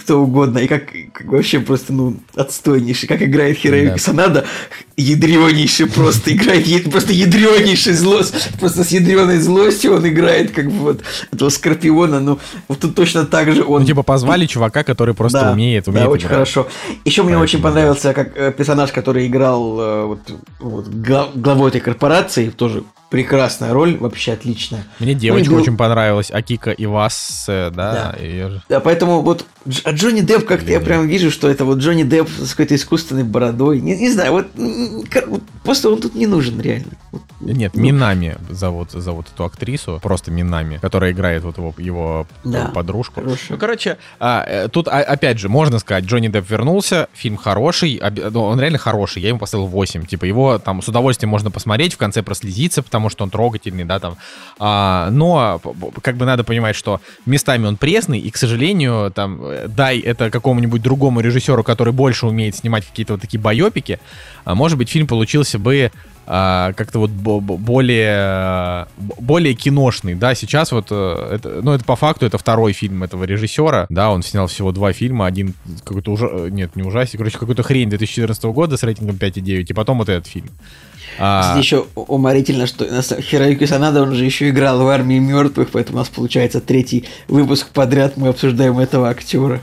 кто 0.00 0.20
угодно, 0.20 0.58
и 0.58 0.66
как, 0.66 0.84
как 1.12 1.26
вообще 1.26 1.60
просто, 1.60 1.92
ну, 1.92 2.16
отстойнейший, 2.34 3.08
как 3.08 3.22
играет 3.22 3.56
Хироюки 3.58 3.90
да. 3.92 3.98
Санада, 3.98 4.44
ядренейший 4.96 5.86
просто 5.86 6.32
играет, 6.32 6.90
просто 6.90 7.12
ядренейший 7.12 7.92
злость, 7.94 8.50
просто 8.60 8.84
с 8.84 8.90
ядреной 8.90 9.38
злостью 9.38 9.94
он 9.96 10.06
играет, 10.08 10.50
как 10.52 10.66
бы 10.66 10.78
вот 10.78 11.00
этого 11.32 11.48
Скорпиона, 11.48 12.20
ну, 12.20 12.38
вот 12.68 12.80
тут 12.80 12.94
точно 12.94 13.26
так 13.26 13.52
же 13.52 13.64
он... 13.64 13.80
Ну, 13.82 13.86
типа, 13.86 14.02
позвали 14.02 14.46
чувака, 14.46 14.82
который 14.84 15.14
просто 15.14 15.40
Да, 15.40 15.52
умеет, 15.52 15.88
умеет 15.88 16.06
Да, 16.06 16.10
очень 16.10 16.22
играть. 16.26 16.32
хорошо. 16.34 16.68
Еще 17.04 17.22
мне 17.22 17.30
Поэтому, 17.30 17.44
очень 17.44 17.62
понравился 17.62 18.14
как 18.14 18.36
э, 18.36 18.52
персонаж, 18.52 18.92
который 18.92 19.26
играл 19.26 19.80
э, 19.80 20.04
вот, 20.04 20.20
вот 20.60 20.88
гла- 20.88 21.30
главой 21.34 21.70
этой 21.70 21.80
корпорации, 21.80 22.50
тоже 22.50 22.82
прекрасная 23.10 23.72
роль, 23.72 23.96
вообще 23.98 24.32
отличная. 24.32 24.84
Мне 24.98 25.14
девочка 25.14 25.50
Ну, 25.50 25.58
и 25.58 25.62
очень 25.62 25.76
понравилась, 25.76 26.30
Акика 26.30 26.70
Ивас, 26.72 27.44
да, 27.48 27.70
Да. 27.70 28.14
её 28.22 28.50
же- 28.50 28.62
Да, 28.68 28.80
поэтому 28.80 29.22
вот 29.22 29.46
а 29.84 29.90
Джонни 29.92 30.20
Депп, 30.20 30.46
как-то 30.46 30.70
я 30.70 30.80
прям 30.80 31.06
вижу, 31.06 31.30
что 31.30 31.48
это 31.48 31.64
вот 31.64 31.78
Джонни 31.78 32.02
Депп 32.04 32.28
с 32.28 32.50
какой-то 32.50 32.74
искусственной 32.74 33.24
бородой. 33.24 33.80
Не, 33.80 33.96
не 33.96 34.10
знаю, 34.10 34.32
вот, 34.32 34.46
просто 35.64 35.90
он 35.90 36.00
тут 36.00 36.14
не 36.14 36.26
нужен 36.26 36.60
реально. 36.60 36.92
Вот, 37.12 37.22
Нет, 37.40 37.72
ну, 37.74 37.82
Минами 37.82 38.36
зовут, 38.50 38.90
зовут 38.92 39.26
эту 39.34 39.44
актрису, 39.44 39.98
просто 40.02 40.30
Минами, 40.30 40.78
которая 40.80 41.12
играет 41.12 41.42
вот 41.44 41.58
его, 41.58 41.74
его 41.78 42.26
Да, 42.44 42.66
подружку. 42.74 43.20
хорошая. 43.20 43.46
Ну, 43.50 43.58
короче, 43.58 43.96
а, 44.20 44.44
э, 44.46 44.68
тут 44.68 44.88
а, 44.88 45.00
опять 45.00 45.38
же, 45.38 45.48
можно 45.48 45.78
сказать, 45.78 46.04
Джонни 46.04 46.28
Депп 46.28 46.50
вернулся, 46.50 47.08
фильм 47.14 47.36
хороший, 47.36 47.98
оби- 48.02 48.24
ну, 48.30 48.42
он 48.42 48.60
реально 48.60 48.78
хороший, 48.78 49.22
я 49.22 49.28
ему 49.28 49.38
поставил 49.38 49.66
8. 49.66 50.06
Типа 50.06 50.24
его 50.24 50.58
там 50.58 50.82
с 50.82 50.88
удовольствием 50.88 51.30
можно 51.30 51.50
посмотреть, 51.50 51.94
в 51.94 51.96
конце 51.98 52.22
прослезиться, 52.22 52.82
потому 52.82 53.08
что 53.10 53.24
он 53.24 53.30
трогательный, 53.30 53.84
да, 53.84 53.98
там. 53.98 54.16
А, 54.58 55.08
но 55.10 55.60
как 56.02 56.16
бы 56.16 56.24
надо 56.26 56.44
понимать, 56.44 56.76
что 56.76 57.00
местами 57.26 57.66
он 57.66 57.76
пресный, 57.76 58.18
и, 58.18 58.30
к 58.30 58.36
сожалению, 58.36 59.10
там, 59.14 59.40
дай 59.66 59.98
это 59.98 60.30
какому-нибудь 60.30 60.82
другому 60.82 61.20
режиссеру, 61.20 61.64
который 61.64 61.92
больше 61.92 62.26
умеет 62.26 62.54
снимать 62.54 62.86
какие-то 62.86 63.14
вот 63.14 63.22
такие 63.22 63.40
байопики, 63.40 63.98
а, 64.44 64.54
может 64.54 64.78
быть, 64.78 64.88
фильм 64.88 65.06
получился 65.06 65.58
бы 65.58 65.90
а, 66.30 66.74
как-то 66.74 66.98
вот 66.98 67.10
бо- 67.10 67.40
бо- 67.40 67.56
более, 67.56 68.86
более 68.98 69.54
киношный, 69.54 70.14
да, 70.14 70.34
сейчас 70.34 70.72
вот, 70.72 70.88
э, 70.90 71.30
это, 71.36 71.60
ну, 71.62 71.72
это 71.72 71.84
по 71.84 71.96
факту, 71.96 72.26
это 72.26 72.36
второй 72.36 72.74
фильм 72.74 73.02
этого 73.02 73.24
режиссера, 73.24 73.86
да, 73.88 74.10
он 74.10 74.22
снял 74.22 74.46
всего 74.46 74.70
два 74.70 74.92
фильма, 74.92 75.24
один 75.24 75.54
какой-то 75.84 76.12
ужа... 76.12 76.28
э, 76.30 76.48
нет, 76.50 76.76
не 76.76 76.82
ужастик, 76.82 77.18
короче, 77.18 77.38
какую-то 77.38 77.62
хрень 77.62 77.88
2014 77.88 78.44
года 78.44 78.76
с 78.76 78.82
рейтингом 78.82 79.16
5,9, 79.16 79.64
и 79.70 79.72
потом 79.72 79.98
вот 79.98 80.10
этот 80.10 80.26
фильм. 80.26 80.50
А, 81.18 81.42
Кстати, 81.42 81.58
еще 81.58 81.86
уморительно, 81.94 82.66
что 82.66 82.84
Хироюки 83.20 83.66
Санада, 83.66 84.02
он 84.02 84.14
же 84.14 84.24
еще 84.24 84.48
играл 84.48 84.82
в 84.82 84.88
армии 84.88 85.18
мертвых, 85.18 85.70
поэтому 85.70 85.98
у 85.98 86.00
нас 86.00 86.08
получается 86.08 86.60
третий 86.60 87.04
выпуск 87.28 87.68
подряд 87.72 88.16
мы 88.16 88.28
обсуждаем 88.28 88.78
этого 88.78 89.08
актера. 89.08 89.60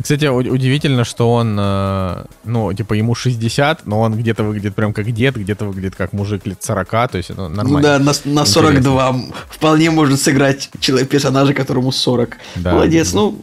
Кстати, 0.00 0.26
удивительно, 0.26 1.04
что 1.04 1.32
он, 1.32 1.56
э, 1.58 2.24
ну, 2.44 2.72
типа, 2.72 2.94
ему 2.94 3.16
60, 3.16 3.84
но 3.86 4.00
он 4.00 4.16
где-то 4.16 4.44
выглядит 4.44 4.76
прям 4.76 4.92
как 4.92 5.10
дед, 5.10 5.36
где-то 5.36 5.64
выглядит 5.64 5.96
как 5.96 6.12
мужик 6.12 6.46
лет 6.46 6.62
40, 6.62 6.88
то 6.88 7.18
есть 7.18 7.30
ну, 7.30 7.48
нормально. 7.48 7.70
Ну 7.70 7.80
да, 7.80 7.98
на, 7.98 8.04
на 8.04 8.10
Интересно. 8.10 8.46
42 8.46 9.16
вполне 9.50 9.90
может 9.90 10.20
сыграть 10.20 10.70
человек, 10.78 11.08
персонажа, 11.08 11.52
которому 11.52 11.90
40. 11.90 12.36
Да. 12.56 12.74
Молодец, 12.74 13.12
ну, 13.12 13.42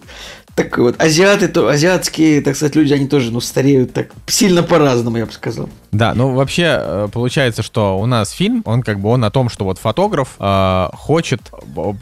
так 0.55 0.77
вот, 0.77 0.95
азиаты, 1.01 1.49
то, 1.49 1.67
азиатские, 1.67 2.41
так 2.41 2.55
сказать, 2.55 2.75
люди, 2.75 2.93
они 2.93 3.07
тоже, 3.07 3.29
ну, 3.31 3.41
стареют 3.41 3.93
так 3.93 4.07
сильно 4.27 4.63
по-разному, 4.63 5.17
я 5.17 5.25
бы 5.25 5.31
сказал. 5.33 5.69
Да, 5.91 6.13
ну 6.13 6.33
вообще 6.33 6.77
э, 6.79 7.07
получается, 7.11 7.61
что 7.61 7.97
у 7.99 8.05
нас 8.05 8.31
фильм, 8.31 8.61
он 8.65 8.81
как 8.81 8.99
бы 8.99 9.09
он 9.09 9.23
о 9.23 9.31
том, 9.31 9.49
что 9.49 9.63
вот 9.65 9.79
фотограф 9.79 10.35
э, 10.39 10.87
хочет, 10.93 11.41
б- 11.67 11.95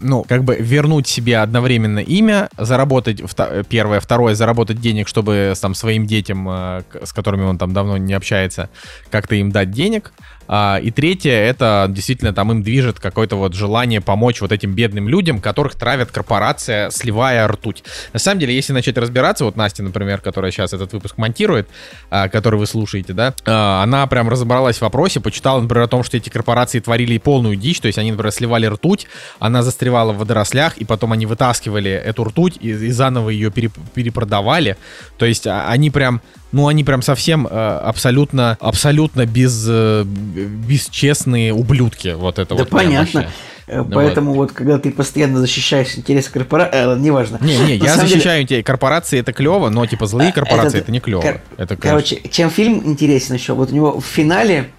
ну, 0.00 0.24
как 0.26 0.44
бы 0.44 0.56
вернуть 0.56 1.06
себе 1.08 1.38
одновременно 1.38 1.98
имя, 1.98 2.48
заработать, 2.58 3.20
вта- 3.20 3.64
первое, 3.68 4.00
второе, 4.00 4.34
заработать 4.34 4.80
денег, 4.80 5.08
чтобы 5.08 5.52
там 5.60 5.74
своим 5.74 6.06
детям, 6.06 6.46
э, 6.48 6.82
с 7.04 7.12
которыми 7.12 7.44
он 7.44 7.58
там 7.58 7.72
давно 7.72 7.96
не 7.96 8.12
общается, 8.14 8.68
как-то 9.10 9.34
им 9.34 9.50
дать 9.50 9.70
денег. 9.70 10.12
А, 10.48 10.78
и 10.82 10.90
третье, 10.90 11.32
это 11.32 11.86
действительно 11.88 12.32
там 12.32 12.52
им 12.52 12.62
движет 12.62 13.00
какое-то 13.00 13.36
вот 13.36 13.54
желание 13.54 14.00
помочь 14.00 14.40
вот 14.40 14.52
этим 14.52 14.74
бедным 14.74 15.08
людям, 15.08 15.40
которых 15.40 15.74
травят 15.74 16.10
корпорация, 16.10 16.90
сливая 16.90 17.46
ртуть. 17.48 17.84
На 18.12 18.18
самом 18.18 18.40
деле, 18.40 18.54
если 18.54 18.72
начать 18.72 18.98
разбираться, 18.98 19.44
вот 19.44 19.56
Настя, 19.56 19.82
например, 19.82 20.20
которая 20.20 20.50
сейчас 20.50 20.72
этот 20.72 20.92
выпуск 20.92 21.18
монтирует, 21.18 21.68
а, 22.10 22.28
который 22.28 22.58
вы 22.58 22.66
слушаете, 22.66 23.12
да, 23.12 23.34
а, 23.46 23.82
она 23.82 24.06
прям 24.06 24.28
разобралась 24.28 24.78
в 24.78 24.82
вопросе, 24.82 25.20
почитала, 25.20 25.60
например, 25.60 25.84
о 25.84 25.88
том, 25.88 26.02
что 26.02 26.16
эти 26.16 26.28
корпорации 26.28 26.80
творили 26.80 27.18
полную 27.18 27.56
дичь, 27.56 27.80
то 27.80 27.86
есть 27.86 27.98
они, 27.98 28.10
например, 28.10 28.32
сливали 28.32 28.66
ртуть, 28.66 29.06
она 29.38 29.62
застревала 29.62 30.12
в 30.12 30.18
водорослях, 30.18 30.78
и 30.78 30.84
потом 30.84 31.12
они 31.12 31.26
вытаскивали 31.26 31.90
эту 31.90 32.24
ртуть 32.24 32.58
и, 32.60 32.70
и 32.70 32.90
заново 32.90 33.30
ее 33.30 33.50
переп- 33.50 33.78
перепродавали. 33.94 34.76
То 35.18 35.26
есть 35.26 35.46
они 35.46 35.90
прям, 35.90 36.20
ну, 36.54 36.68
они 36.68 36.84
прям 36.84 37.02
совсем 37.02 37.46
э, 37.46 37.50
абсолютно, 37.50 38.56
абсолютно 38.60 39.26
без, 39.26 39.66
э, 39.68 40.04
бесчестные 40.04 41.52
ублюдки. 41.52 42.14
Вот 42.16 42.38
это 42.38 42.54
да 42.54 42.62
вот 42.62 42.70
понятно. 42.70 43.22
вообще. 43.22 43.34
Э, 43.66 43.78
Ну 43.82 43.90
Поэтому 43.94 44.34
вот. 44.34 44.52
когда 44.52 44.78
ты 44.78 44.90
постоянно 44.90 45.38
защищаешь 45.40 45.96
интересы 45.96 46.30
корпорации, 46.30 46.76
э, 46.94 46.98
неважно. 46.98 47.38
Не, 47.40 47.56
не, 47.58 47.76
я 47.76 47.96
деле- 47.96 48.08
защищаю 48.08 48.46
тебя. 48.46 48.62
Корпорации 48.62 49.18
это 49.20 49.32
клево, 49.32 49.68
но 49.70 49.86
типа 49.86 50.06
злые 50.06 50.30
А, 50.30 50.32
корпорации 50.32 50.78
этот- 50.78 50.82
это 50.82 50.92
не 50.92 51.00
клево. 51.00 51.22
кор- 51.22 51.40
Это, 51.56 51.76
конечно. 51.76 51.80
Короче, 51.90 52.20
чем 52.30 52.50
фильм 52.50 52.82
интересен 52.84 53.34
еще? 53.34 53.54
Вот 53.54 53.70
у 53.72 53.74
него 53.74 53.98
в 54.00 54.04
финале 54.04 54.70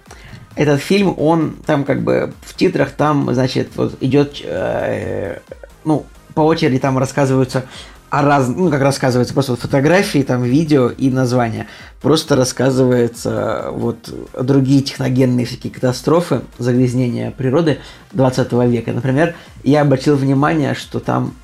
этот 0.54 0.80
фильм, 0.80 1.14
он 1.18 1.56
там 1.66 1.84
как 1.84 2.02
бы 2.02 2.32
в 2.42 2.54
титрах 2.54 2.90
там, 2.92 3.28
значит, 3.34 3.70
вот 3.76 3.96
идет, 4.00 4.40
э, 4.44 5.40
ну, 5.84 6.06
по 6.34 6.42
очереди 6.42 6.78
там 6.78 6.96
рассказываются 6.96 7.64
о 8.10 8.22
раз, 8.22 8.48
ну, 8.48 8.70
как 8.70 8.82
рассказывается, 8.82 9.34
просто 9.34 9.52
вот 9.52 9.60
фотографии, 9.60 10.22
там, 10.22 10.42
видео 10.42 10.88
и 10.88 11.10
названия. 11.10 11.66
Просто 12.00 12.36
рассказывается 12.36 13.68
вот 13.72 14.12
другие 14.40 14.82
техногенные 14.82 15.46
всякие 15.46 15.72
катастрофы, 15.72 16.42
загрязнения 16.58 17.30
природы 17.30 17.78
20 18.12 18.52
века. 18.68 18.92
Например, 18.92 19.34
я 19.64 19.82
обратил 19.82 20.16
внимание, 20.16 20.74
что 20.74 21.00
там 21.00 21.34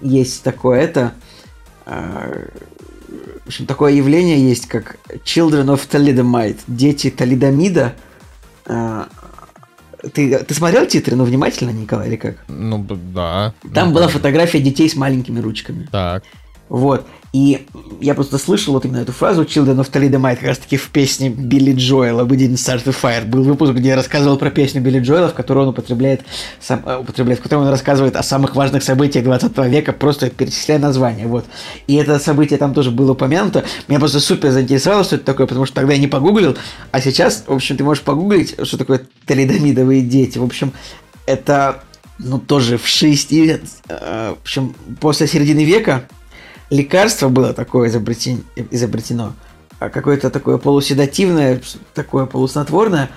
есть 0.00 0.42
такое 0.42 0.80
это, 0.80 1.12
э, 1.86 2.48
в 3.44 3.48
общем, 3.48 3.66
такое 3.66 3.92
явление 3.92 4.46
есть, 4.46 4.66
как 4.66 4.98
Children 5.24 5.74
of 5.74 5.88
Thalidomide, 5.88 6.58
дети 6.66 7.10
Талидомида. 7.10 7.94
А, 8.66 9.08
Ты, 10.12 10.38
ты 10.38 10.54
смотрел 10.54 10.86
титры, 10.86 11.16
ну, 11.16 11.24
внимательно, 11.24 11.70
Николай, 11.70 12.08
или 12.08 12.16
как? 12.16 12.36
Ну, 12.48 12.84
да. 12.88 13.52
Там 13.74 13.88
Ну, 13.88 13.94
была 13.94 14.04
как- 14.06 14.14
фотография 14.14 14.60
детей 14.60 14.88
с 14.88 14.94
маленькими 14.96 15.40
ручками. 15.40 15.88
Так. 15.90 16.22
Вот. 16.68 17.06
И 17.32 17.66
я 18.00 18.14
просто 18.14 18.38
слышал 18.38 18.72
вот 18.72 18.86
именно 18.86 18.98
эту 18.98 19.12
фразу 19.12 19.42
Children 19.42 19.80
of 19.80 19.90
Thalidomide 19.90 20.36
как 20.36 20.48
раз 20.48 20.58
таки 20.58 20.78
в 20.78 20.88
песне 20.88 21.28
Билли 21.28 21.74
Джоэла 21.74 22.24
«We 22.24 22.36
didn't 22.36 22.54
start 22.54 22.84
the 22.84 22.96
fire». 22.98 23.26
Был 23.26 23.42
выпуск, 23.42 23.74
где 23.74 23.90
я 23.90 23.96
рассказывал 23.96 24.38
про 24.38 24.50
песню 24.50 24.80
Билли 24.80 25.00
Джоэла, 25.00 25.28
в 25.28 25.34
которой 25.34 25.58
он 25.58 25.68
употребляет, 25.68 26.22
сам, 26.58 26.82
э, 26.86 26.96
употребляет, 26.96 27.40
в 27.40 27.42
которой 27.42 27.64
он 27.64 27.68
рассказывает 27.68 28.16
о 28.16 28.22
самых 28.22 28.56
важных 28.56 28.82
событиях 28.82 29.24
20 29.24 29.68
века, 29.68 29.92
просто 29.92 30.30
перечисляя 30.30 30.78
названия. 30.78 31.26
Вот. 31.26 31.44
И 31.86 31.96
это 31.96 32.18
событие 32.18 32.58
там 32.58 32.72
тоже 32.72 32.90
было 32.90 33.12
упомянуто. 33.12 33.64
Меня 33.88 33.98
просто 33.98 34.20
супер 34.20 34.50
заинтересовало, 34.50 35.04
что 35.04 35.16
это 35.16 35.24
такое, 35.26 35.46
потому 35.46 35.66
что 35.66 35.74
тогда 35.74 35.92
я 35.92 35.98
не 35.98 36.08
погуглил, 36.08 36.56
а 36.92 37.00
сейчас, 37.00 37.44
в 37.46 37.52
общем, 37.52 37.76
ты 37.76 37.84
можешь 37.84 38.02
погуглить, 38.02 38.56
что 38.62 38.78
такое 38.78 39.02
талидомидовые 39.26 40.00
дети. 40.00 40.38
В 40.38 40.44
общем, 40.44 40.72
это 41.26 41.82
ну, 42.18 42.38
тоже 42.38 42.78
в 42.78 42.86
60... 42.86 43.60
э, 43.88 44.34
В 44.34 44.42
общем, 44.42 44.74
после 44.98 45.26
середины 45.26 45.64
века 45.64 46.08
лекарство 46.70 47.28
было 47.28 47.52
такое 47.52 47.88
изобретен- 47.90 48.44
изобретено, 48.70 49.32
а 49.78 49.88
какое-то 49.88 50.30
такое 50.30 50.58
полуседативное, 50.58 51.60
такое 51.94 52.26
полуснотворное, 52.26 53.10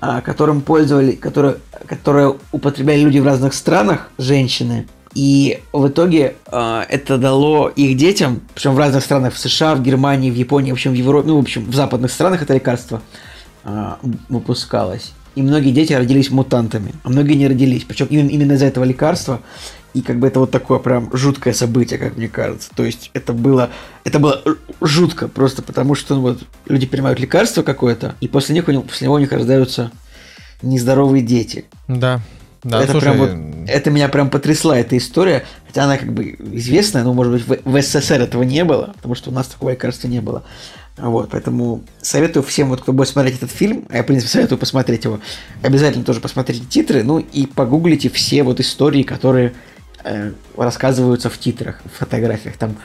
а, 0.00 0.20
которым 0.20 0.60
пользовали, 0.60 1.12
которое, 1.12 1.56
которое 1.86 2.34
употребляли 2.52 3.00
люди 3.00 3.18
в 3.18 3.26
разных 3.26 3.54
странах, 3.54 4.10
женщины. 4.18 4.86
И 5.14 5.62
в 5.72 5.88
итоге 5.88 6.36
а, 6.46 6.84
это 6.88 7.16
дало 7.16 7.68
их 7.68 7.96
детям, 7.96 8.42
причем 8.54 8.74
в 8.74 8.78
разных 8.78 9.02
странах, 9.02 9.34
в 9.34 9.38
США, 9.38 9.74
в 9.74 9.82
Германии, 9.82 10.30
в 10.30 10.34
Японии, 10.34 10.72
в 10.72 10.74
общем, 10.74 10.92
в 10.92 10.94
Европе, 10.94 11.28
ну, 11.28 11.36
в 11.36 11.40
общем, 11.40 11.64
в 11.64 11.74
западных 11.74 12.10
странах 12.10 12.42
это 12.42 12.54
лекарство 12.54 13.02
выпускалось. 14.28 15.12
И 15.36 15.42
многие 15.42 15.70
дети 15.70 15.92
родились 15.92 16.30
мутантами, 16.30 16.92
а 17.04 17.10
многие 17.10 17.34
не 17.34 17.46
родились. 17.46 17.84
Причем 17.84 18.06
именно, 18.06 18.30
именно 18.30 18.52
из-за 18.54 18.66
этого 18.66 18.84
лекарства. 18.84 19.42
И 19.92 20.00
как 20.00 20.18
бы 20.18 20.26
это 20.26 20.40
вот 20.40 20.50
такое 20.50 20.78
прям 20.78 21.10
жуткое 21.14 21.52
событие, 21.52 21.98
как 21.98 22.16
мне 22.16 22.28
кажется. 22.28 22.70
То 22.74 22.84
есть 22.84 23.10
это 23.12 23.32
было, 23.32 23.70
это 24.04 24.18
было 24.18 24.42
жутко, 24.80 25.28
просто 25.28 25.62
потому 25.62 25.94
что 25.94 26.16
ну, 26.16 26.20
вот, 26.22 26.42
люди 26.66 26.86
принимают 26.86 27.20
лекарство 27.20 27.62
какое-то, 27.62 28.14
и 28.20 28.28
после 28.28 28.54
них 28.54 28.68
у 28.68 28.72
них, 28.72 28.84
после 28.84 29.06
него 29.06 29.14
у 29.14 29.18
них 29.18 29.32
рождаются 29.32 29.90
нездоровые 30.62 31.22
дети. 31.22 31.66
Да. 31.88 32.20
Да, 32.62 32.82
это, 32.82 32.92
слушай, 32.92 33.04
прям 33.04 33.18
вот, 33.18 33.68
это 33.68 33.90
меня 33.90 34.08
прям 34.08 34.28
потрясла 34.28 34.76
эта 34.76 34.96
история, 34.98 35.44
хотя 35.68 35.84
она 35.84 35.98
как 35.98 36.12
бы 36.12 36.36
известная, 36.52 37.04
но 37.04 37.14
может 37.14 37.32
быть 37.32 37.64
в, 37.64 37.70
в 37.70 37.82
СССР 37.82 38.22
этого 38.22 38.42
не 38.42 38.64
было, 38.64 38.92
потому 38.96 39.14
что 39.14 39.30
у 39.30 39.32
нас 39.32 39.46
такого 39.46 39.70
лекарства 39.70 40.08
не 40.08 40.20
было. 40.20 40.42
Вот, 40.98 41.30
поэтому 41.30 41.82
советую 42.00 42.42
всем, 42.42 42.70
вот, 42.70 42.80
кто 42.80 42.92
будет 42.92 43.08
смотреть 43.08 43.36
этот 43.36 43.50
фильм, 43.50 43.86
а 43.90 43.98
я, 43.98 44.02
в 44.02 44.06
принципе, 44.06 44.30
советую 44.30 44.58
посмотреть 44.58 45.04
его, 45.04 45.20
обязательно 45.62 46.04
тоже 46.04 46.20
посмотрите 46.20 46.64
титры, 46.64 47.02
ну 47.02 47.18
и 47.18 47.46
погуглите 47.46 48.08
все 48.08 48.42
вот 48.42 48.60
истории, 48.60 49.02
которые 49.02 49.52
э, 50.04 50.32
рассказываются 50.56 51.28
в 51.28 51.38
титрах, 51.38 51.80
в 51.84 51.98
фотографиях. 51.98 52.56
Там 52.56 52.76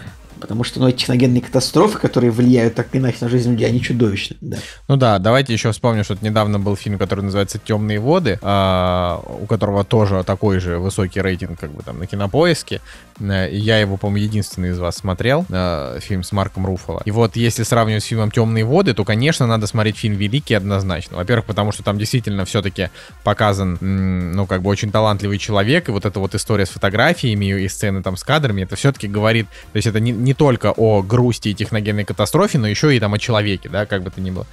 Потому 0.42 0.64
что, 0.64 0.80
ну, 0.80 0.88
эти 0.88 0.98
техногенные 0.98 1.42
катастрофы, 1.42 2.00
которые 2.00 2.32
влияют 2.32 2.76
так 2.76 2.88
или 2.94 3.02
иначе 3.02 3.18
на 3.22 3.30
жизнь 3.30 3.52
людей, 3.52 3.68
они 3.68 3.82
чудовищны, 3.82 4.38
да. 4.42 4.58
Ну 4.88 4.98
да, 4.98 5.20
давайте 5.20 5.54
еще 5.54 5.72
вспомним, 5.72 6.04
что 6.04 6.18
недавно 6.22 6.60
был 6.60 6.76
фильм, 6.76 6.98
который 6.98 7.22
называется 7.22 7.60
«Темные 7.60 8.00
воды», 8.00 8.40
а, 8.42 9.24
у 9.40 9.46
которого 9.46 9.84
тоже 9.84 10.24
такой 10.24 10.60
же 10.60 10.80
высокий 10.80 11.22
рейтинг, 11.22 11.60
как 11.60 11.72
бы 11.72 11.84
там 11.84 12.00
на 12.00 12.08
кинопоиске. 12.08 12.82
Э, 13.20 13.50
я 13.52 13.78
его, 13.80 13.98
по-моему, 13.98 14.26
единственный 14.26 14.70
из 14.70 14.80
вас 14.80 14.98
смотрел, 14.98 15.46
э, 15.50 16.00
фильм 16.02 16.24
с 16.24 16.32
Марком 16.32 16.66
Руффало. 16.66 17.02
И 17.06 17.12
вот 17.12 17.36
если 17.36 17.64
сравнивать 17.64 18.04
с 18.04 18.08
фильмом 18.08 18.32
«Темные 18.32 18.66
воды», 18.66 18.94
то, 18.94 19.06
конечно, 19.06 19.46
надо 19.48 19.68
смотреть 19.68 19.98
фильм 19.98 20.16
«Великий» 20.16 20.56
однозначно. 20.56 21.18
Во-первых, 21.18 21.46
потому 21.46 21.72
что 21.72 21.84
там 21.84 21.98
действительно 21.98 22.46
все-таки 22.46 22.90
показан, 23.24 23.78
ну, 23.80 24.46
как 24.48 24.62
бы 24.62 24.70
очень 24.70 24.92
талантливый 24.92 25.38
человек, 25.38 25.90
и 25.90 25.92
вот 25.92 26.06
эта 26.06 26.20
вот 26.20 26.36
история 26.36 26.66
с 26.66 26.70
фотографиями 26.70 27.46
и 27.46 27.68
сцены 27.68 28.02
там 28.02 28.18
с 28.18 28.24
кадрами, 28.24 28.64
это 28.64 28.76
все-таки 28.76 29.08
говорит, 29.08 29.48
то 29.72 29.78
есть 29.78 29.88
это 29.88 30.00
не, 30.00 30.12
не 30.12 30.31
только 30.34 30.74
о 30.76 31.02
грусти 31.02 31.50
и 31.50 31.54
техногенной 31.54 32.06
катастрофе, 32.06 32.58
но 32.58 32.68
еще 32.68 32.96
и 32.96 33.00
там 33.00 33.14
о 33.14 33.20
человеке, 33.20 33.70
да, 33.70 33.86
как 33.86 34.04
бы 34.04 34.12
то 34.12 34.22
ни 34.22 34.32
было. 34.32 34.46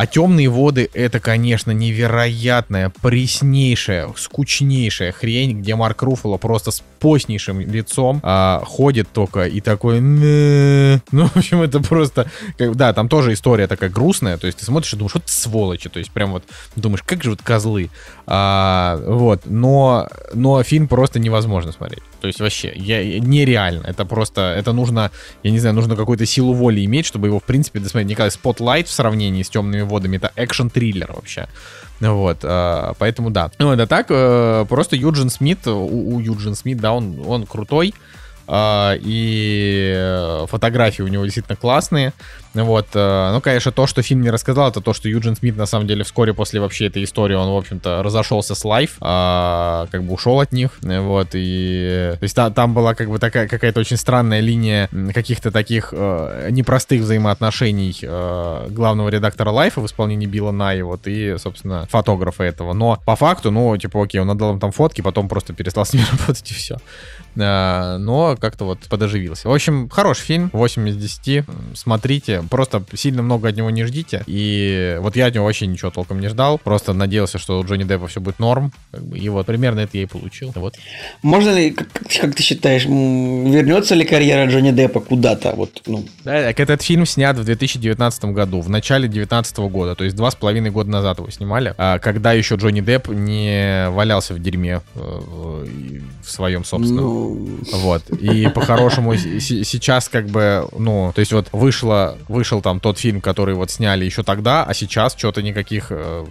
А 0.00 0.06
темные 0.06 0.48
воды 0.48 0.88
это, 0.94 1.20
конечно, 1.20 1.72
невероятная, 1.72 2.90
преснейшая, 3.02 4.08
скучнейшая 4.16 5.12
хрень, 5.12 5.58
где 5.58 5.74
Марк 5.74 6.00
Руффало 6.00 6.38
просто 6.38 6.70
с 6.70 6.82
постнейшим 7.00 7.60
лицом 7.60 8.20
а, 8.22 8.62
ходит 8.64 9.08
только 9.12 9.44
и 9.44 9.60
такой... 9.60 10.00
Ну, 10.00 11.26
в 11.26 11.36
общем, 11.36 11.60
это 11.60 11.80
просто... 11.80 12.30
Да, 12.58 12.94
там 12.94 13.10
тоже 13.10 13.34
история 13.34 13.66
такая 13.66 13.90
грустная, 13.90 14.38
то 14.38 14.46
есть 14.46 14.60
ты 14.60 14.64
смотришь 14.64 14.94
и 14.94 14.96
думаешь, 14.96 15.14
вот 15.14 15.24
сволочи, 15.26 15.90
то 15.90 15.98
есть 15.98 16.10
прям 16.10 16.32
вот 16.32 16.44
думаешь, 16.76 17.02
как 17.02 17.22
же 17.22 17.28
вот 17.28 17.42
козлы. 17.42 17.90
А, 18.26 18.98
вот, 19.06 19.42
но, 19.44 20.08
но 20.32 20.62
фильм 20.62 20.88
просто 20.88 21.18
невозможно 21.18 21.72
смотреть. 21.72 22.02
То 22.20 22.26
есть 22.26 22.40
вообще, 22.40 22.72
я, 22.74 23.18
нереально. 23.18 23.86
Это 23.86 24.04
просто, 24.04 24.54
это 24.56 24.72
нужно, 24.72 25.10
я 25.42 25.50
не 25.50 25.58
знаю, 25.58 25.74
нужно 25.74 25.96
какую-то 25.96 26.26
силу 26.26 26.52
воли 26.52 26.84
иметь, 26.84 27.06
чтобы 27.06 27.28
его, 27.28 27.40
в 27.40 27.44
принципе, 27.44 27.80
досмотреть. 27.80 28.10
Никогда 28.10 28.28
Spotlight 28.28 28.84
в 28.84 28.92
сравнении 28.92 29.42
с 29.42 29.48
темными 29.48 29.82
водами, 29.90 30.16
это 30.16 30.32
экшен-триллер 30.36 31.12
вообще. 31.12 31.48
Вот, 32.00 32.38
э, 32.42 32.92
поэтому 32.98 33.30
да. 33.30 33.50
Ну, 33.58 33.72
это 33.72 33.86
так, 33.86 34.06
э, 34.08 34.64
просто 34.68 34.96
Юджин 34.96 35.28
Смит, 35.28 35.66
у, 35.66 36.14
у 36.14 36.20
Юджин 36.20 36.54
Смит, 36.54 36.80
да, 36.80 36.92
он, 36.92 37.22
он 37.26 37.46
крутой, 37.46 37.94
и 38.48 40.44
фотографии 40.48 41.02
у 41.02 41.08
него 41.08 41.24
действительно 41.24 41.56
классные. 41.56 42.12
Вот, 42.54 42.88
э, 42.94 43.30
ну, 43.32 43.40
конечно, 43.40 43.70
то, 43.70 43.86
что 43.86 44.02
фильм 44.02 44.22
не 44.22 44.30
рассказал, 44.30 44.70
это 44.70 44.80
то, 44.80 44.92
что 44.92 45.08
Юджин 45.08 45.36
Смит, 45.36 45.56
на 45.56 45.66
самом 45.66 45.86
деле, 45.86 46.02
вскоре 46.02 46.34
после 46.34 46.60
вообще 46.60 46.86
этой 46.86 47.04
истории, 47.04 47.34
он, 47.34 47.48
в 47.48 47.56
общем-то, 47.56 48.02
разошелся 48.02 48.56
с 48.56 48.64
Life, 48.64 48.96
а, 49.00 49.86
как 49.92 50.02
бы 50.02 50.14
ушел 50.14 50.40
от 50.40 50.50
них, 50.52 50.78
вот, 50.82 51.28
и, 51.34 52.14
то 52.18 52.24
есть 52.24 52.34
та, 52.34 52.50
там 52.50 52.74
была, 52.74 52.94
как 52.94 53.08
бы, 53.08 53.20
такая 53.20 53.46
какая-то 53.46 53.78
очень 53.78 53.96
странная 53.96 54.40
линия 54.40 54.88
каких-то 55.14 55.52
таких 55.52 55.94
э, 55.96 56.48
непростых 56.50 57.02
взаимоотношений 57.02 57.96
э, 58.02 58.66
главного 58.70 59.08
редактора 59.08 59.50
Life 59.50 59.74
а 59.74 59.80
в 59.80 59.86
исполнении 59.86 60.26
Билла 60.26 60.50
Найи, 60.50 60.82
вот, 60.82 61.06
и, 61.06 61.36
собственно, 61.38 61.86
фотографа 61.88 62.42
этого, 62.42 62.72
но 62.72 62.98
по 63.06 63.14
факту, 63.14 63.52
ну, 63.52 63.76
типа, 63.76 64.02
окей, 64.02 64.20
он 64.20 64.28
отдал 64.28 64.54
им 64.54 64.60
там 64.60 64.72
фотки, 64.72 65.02
потом 65.02 65.28
просто 65.28 65.52
перестал 65.52 65.86
с 65.86 65.92
ними 65.92 66.04
работать, 66.18 66.50
и 66.50 66.54
все. 66.54 66.78
Э, 67.36 67.96
но 67.98 68.36
как-то 68.36 68.64
вот 68.64 68.80
подразжился. 68.88 69.48
В 69.48 69.52
общем, 69.52 69.88
хороший 69.88 70.22
фильм, 70.22 70.50
8 70.52 70.88
из 70.88 70.96
10, 70.96 71.44
смотрите, 71.74 72.42
Просто 72.50 72.82
сильно 72.94 73.22
много 73.22 73.48
от 73.48 73.56
него 73.56 73.70
не 73.70 73.84
ждите. 73.84 74.22
И 74.26 74.96
вот 75.00 75.16
я 75.16 75.26
от 75.26 75.34
него 75.34 75.44
вообще 75.44 75.66
ничего 75.66 75.90
толком 75.90 76.20
не 76.20 76.28
ждал. 76.28 76.58
Просто 76.58 76.92
надеялся, 76.92 77.38
что 77.38 77.60
у 77.60 77.64
Джонни 77.64 77.84
Деппа 77.84 78.06
все 78.06 78.20
будет 78.20 78.38
норм. 78.38 78.72
И 79.14 79.28
вот 79.28 79.46
примерно 79.46 79.80
это 79.80 79.96
я 79.96 80.02
и 80.04 80.06
получил. 80.06 80.52
Вот. 80.54 80.76
Можно 81.22 81.50
ли, 81.50 81.70
как, 81.70 81.88
как 81.92 82.34
ты 82.34 82.42
считаешь, 82.42 82.84
вернется 82.84 83.94
ли 83.94 84.04
карьера 84.04 84.50
Джонни 84.50 84.72
Деппа 84.72 85.00
куда-то? 85.00 85.52
Вот, 85.52 85.82
ну. 85.86 86.04
Да, 86.24 86.42
так 86.42 86.60
этот 86.60 86.82
фильм 86.82 87.06
снят 87.06 87.36
в 87.36 87.44
2019 87.44 88.24
году, 88.26 88.60
в 88.60 88.68
начале 88.68 89.08
2019 89.08 89.58
года, 89.58 89.94
то 89.94 90.04
есть 90.04 90.16
два 90.16 90.30
с 90.30 90.34
половиной 90.34 90.70
года 90.70 90.90
назад 90.90 91.18
его 91.18 91.30
снимали, 91.30 91.74
а 91.78 91.98
когда 91.98 92.32
еще 92.32 92.56
Джонни 92.56 92.80
Депп 92.80 93.08
не 93.08 93.88
валялся 93.90 94.34
в 94.34 94.38
дерьме 94.40 94.80
э, 94.94 95.00
в 95.00 96.30
своем 96.30 96.64
собственном. 96.64 97.04
Ну... 97.04 97.19
Вот. 97.72 98.08
И 98.10 98.48
по-хорошему 98.48 99.16
сейчас 99.16 100.08
как 100.08 100.26
бы, 100.26 100.68
ну, 100.76 101.12
то 101.14 101.20
есть 101.20 101.32
вот 101.32 101.48
вышло 101.52 102.16
вышел 102.28 102.62
там 102.62 102.80
тот 102.80 102.98
фильм, 102.98 103.20
который 103.20 103.54
вот 103.54 103.70
сняли 103.70 104.04
еще 104.04 104.22
тогда, 104.22 104.64
а 104.64 104.74
сейчас 104.74 105.14
что-то 105.16 105.42
никаких, 105.42 105.86
э, 105.90 106.24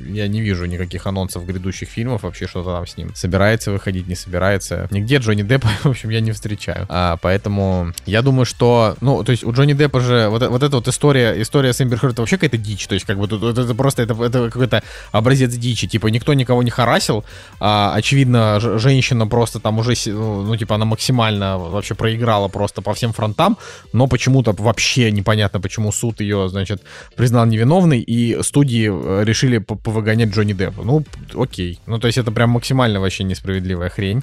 я 0.00 0.28
не 0.28 0.40
вижу 0.40 0.64
никаких 0.66 1.06
анонсов 1.06 1.46
грядущих 1.46 1.88
фильмов, 1.88 2.22
вообще 2.22 2.46
что-то 2.46 2.72
там 2.72 2.86
с 2.86 2.96
ним 2.96 3.14
собирается 3.14 3.70
выходить, 3.70 4.08
не 4.08 4.14
собирается. 4.14 4.88
Нигде 4.90 5.16
Джонни 5.18 5.42
Деппа, 5.42 5.68
в 5.82 5.86
общем, 5.86 6.10
я 6.10 6.20
не 6.20 6.32
встречаю. 6.32 6.86
А, 6.88 7.16
поэтому 7.20 7.92
я 8.06 8.22
думаю, 8.22 8.44
что, 8.44 8.96
ну, 9.00 9.22
то 9.24 9.32
есть 9.32 9.44
у 9.44 9.52
Джонни 9.52 9.74
Деппа 9.74 10.00
же 10.00 10.28
вот, 10.28 10.46
вот 10.48 10.62
эта 10.62 10.76
вот 10.76 10.88
история, 10.88 11.40
история 11.40 11.72
с 11.72 11.80
Эмбер 11.80 11.98
Хёрд 11.98 12.18
вообще 12.18 12.36
какая-то 12.36 12.58
дичь, 12.58 12.86
то 12.86 12.94
есть 12.94 13.06
как 13.06 13.18
бы 13.18 13.28
тут 13.28 13.42
это, 13.42 13.62
это 13.62 13.74
просто, 13.74 14.02
это, 14.02 14.14
это 14.22 14.50
какой-то 14.50 14.82
образец 15.12 15.52
дичи, 15.54 15.86
типа 15.86 16.08
никто 16.08 16.34
никого 16.34 16.62
не 16.62 16.70
харасил, 16.70 17.24
а, 17.60 17.92
очевидно, 17.94 18.58
женщина 18.60 19.26
просто 19.26 19.60
там 19.60 19.78
уже, 19.78 19.94
ну, 20.06 20.31
ну, 20.42 20.56
типа 20.56 20.76
она 20.76 20.84
максимально 20.84 21.58
вообще 21.58 21.94
проиграла 21.94 22.48
просто 22.48 22.82
по 22.82 22.94
всем 22.94 23.12
фронтам, 23.12 23.58
но 23.92 24.06
почему-то 24.06 24.52
вообще 24.52 25.10
непонятно 25.10 25.60
почему 25.60 25.92
суд 25.92 26.20
ее, 26.20 26.48
значит, 26.48 26.82
признал 27.16 27.46
невиновной, 27.46 28.00
и 28.00 28.42
студии 28.42 28.88
э, 28.90 29.24
решили 29.24 29.58
повыгонять 29.58 30.30
Джонни 30.30 30.52
Деппа. 30.52 30.82
Ну, 30.82 31.04
окей. 31.34 31.78
Ну, 31.86 31.98
то 31.98 32.06
есть 32.06 32.18
это 32.18 32.30
прям 32.32 32.50
максимально 32.50 33.00
вообще 33.00 33.24
несправедливая 33.24 33.90
хрень. 33.90 34.22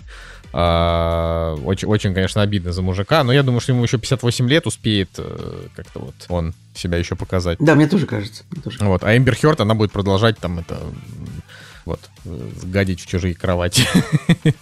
А, 0.51 1.55
очень, 1.63 1.87
очень, 1.87 2.13
конечно, 2.13 2.41
обидно 2.41 2.71
за 2.71 2.81
мужика, 2.81 3.23
но 3.23 3.31
я 3.31 3.43
думаю, 3.43 3.61
что 3.61 3.71
ему 3.71 3.83
еще 3.83 3.99
58 3.99 4.49
лет 4.49 4.65
успеет 4.65 5.09
э, 5.17 5.67
как-то 5.75 5.99
вот 5.99 6.15
он 6.27 6.53
себя 6.73 6.97
еще 6.97 7.15
показать. 7.15 7.59
Да, 7.59 7.75
мне 7.75 7.87
тоже 7.87 8.07
кажется. 8.07 8.43
Мне 8.49 8.61
тоже. 8.61 8.77
Вот, 8.81 9.03
а 9.03 9.15
Эмбер 9.15 9.35
Хёрд, 9.35 9.61
она 9.61 9.75
будет 9.75 9.91
продолжать 9.91 10.39
там 10.39 10.59
это 10.59 10.79
вот, 11.89 11.99
гадить 12.63 13.01
в 13.01 13.07
чужие 13.07 13.33
кровати. 13.33 13.83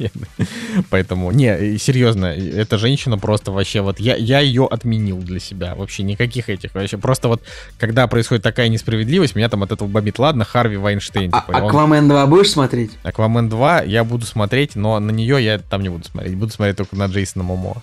Поэтому, 0.90 1.32
не, 1.32 1.78
серьезно, 1.78 2.28
эта 2.28 2.78
женщина 2.78 3.18
просто 3.18 3.52
вообще 3.52 3.82
вот, 3.82 4.00
я, 4.00 4.16
я 4.16 4.40
ее 4.40 4.66
отменил 4.66 5.18
для 5.18 5.40
себя, 5.40 5.76
вообще 5.76 6.04
никаких 6.04 6.50
этих, 6.50 6.74
вообще 6.74 6.98
просто 6.98 7.28
вот, 7.28 7.44
когда 7.78 8.08
происходит 8.08 8.44
такая 8.44 8.70
несправедливость, 8.70 9.36
меня 9.36 9.50
там 9.50 9.64
от 9.64 9.72
этого 9.72 9.88
бомбит, 9.88 10.20
ладно, 10.20 10.46
Харви 10.46 10.78
Вайнштейн. 10.78 11.32
А, 11.34 11.42
типа, 11.42 11.58
Аквамен 11.68 12.08
2 12.08 12.28
будешь 12.28 12.52
смотреть? 12.52 12.92
Аквамен 13.04 13.50
2 13.50 13.82
я 13.84 14.04
буду 14.04 14.26
смотреть, 14.26 14.76
но 14.76 15.00
на 15.00 15.12
нее 15.12 15.44
я 15.44 15.60
там 15.60 15.82
не 15.82 15.90
буду 15.90 16.06
смотреть, 16.06 16.36
буду 16.36 16.52
смотреть 16.52 16.78
только 16.78 16.96
на 16.96 17.06
Джейсона 17.06 17.44
Момоа. 17.44 17.82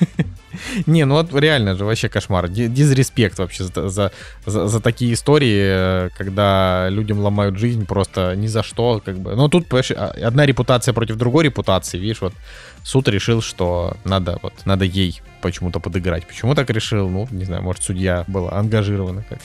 Не, 0.86 1.04
ну 1.04 1.14
вот 1.14 1.34
реально 1.34 1.76
же 1.76 1.84
вообще 1.84 2.08
кошмар. 2.08 2.48
Disrespect 2.48 3.38
вообще 3.38 3.64
за, 3.64 3.88
за, 3.88 4.12
за, 4.46 4.80
такие 4.80 5.14
истории, 5.14 6.10
когда 6.16 6.88
людям 6.90 7.20
ломают 7.20 7.58
жизнь 7.58 7.86
просто 7.86 8.34
ни 8.36 8.46
за 8.46 8.62
что. 8.62 9.02
Как 9.04 9.18
бы. 9.18 9.36
Но 9.36 9.48
тут, 9.48 9.68
понимаешь, 9.68 9.92
а, 9.92 10.14
одна 10.26 10.46
репутация 10.46 10.94
против 10.94 11.16
другой 11.16 11.44
репутации. 11.44 11.98
Видишь, 11.98 12.20
вот 12.20 12.34
суд 12.82 13.08
решил, 13.08 13.42
что 13.42 13.96
надо, 14.04 14.38
вот, 14.42 14.54
надо 14.64 14.84
ей 14.84 15.20
почему-то 15.42 15.80
подыграть. 15.80 16.26
Почему 16.26 16.54
так 16.54 16.70
решил? 16.70 17.08
Ну, 17.08 17.28
не 17.30 17.44
знаю, 17.44 17.62
может, 17.62 17.82
судья 17.82 18.24
была 18.26 18.52
ангажирована. 18.52 19.24
Как... 19.28 19.38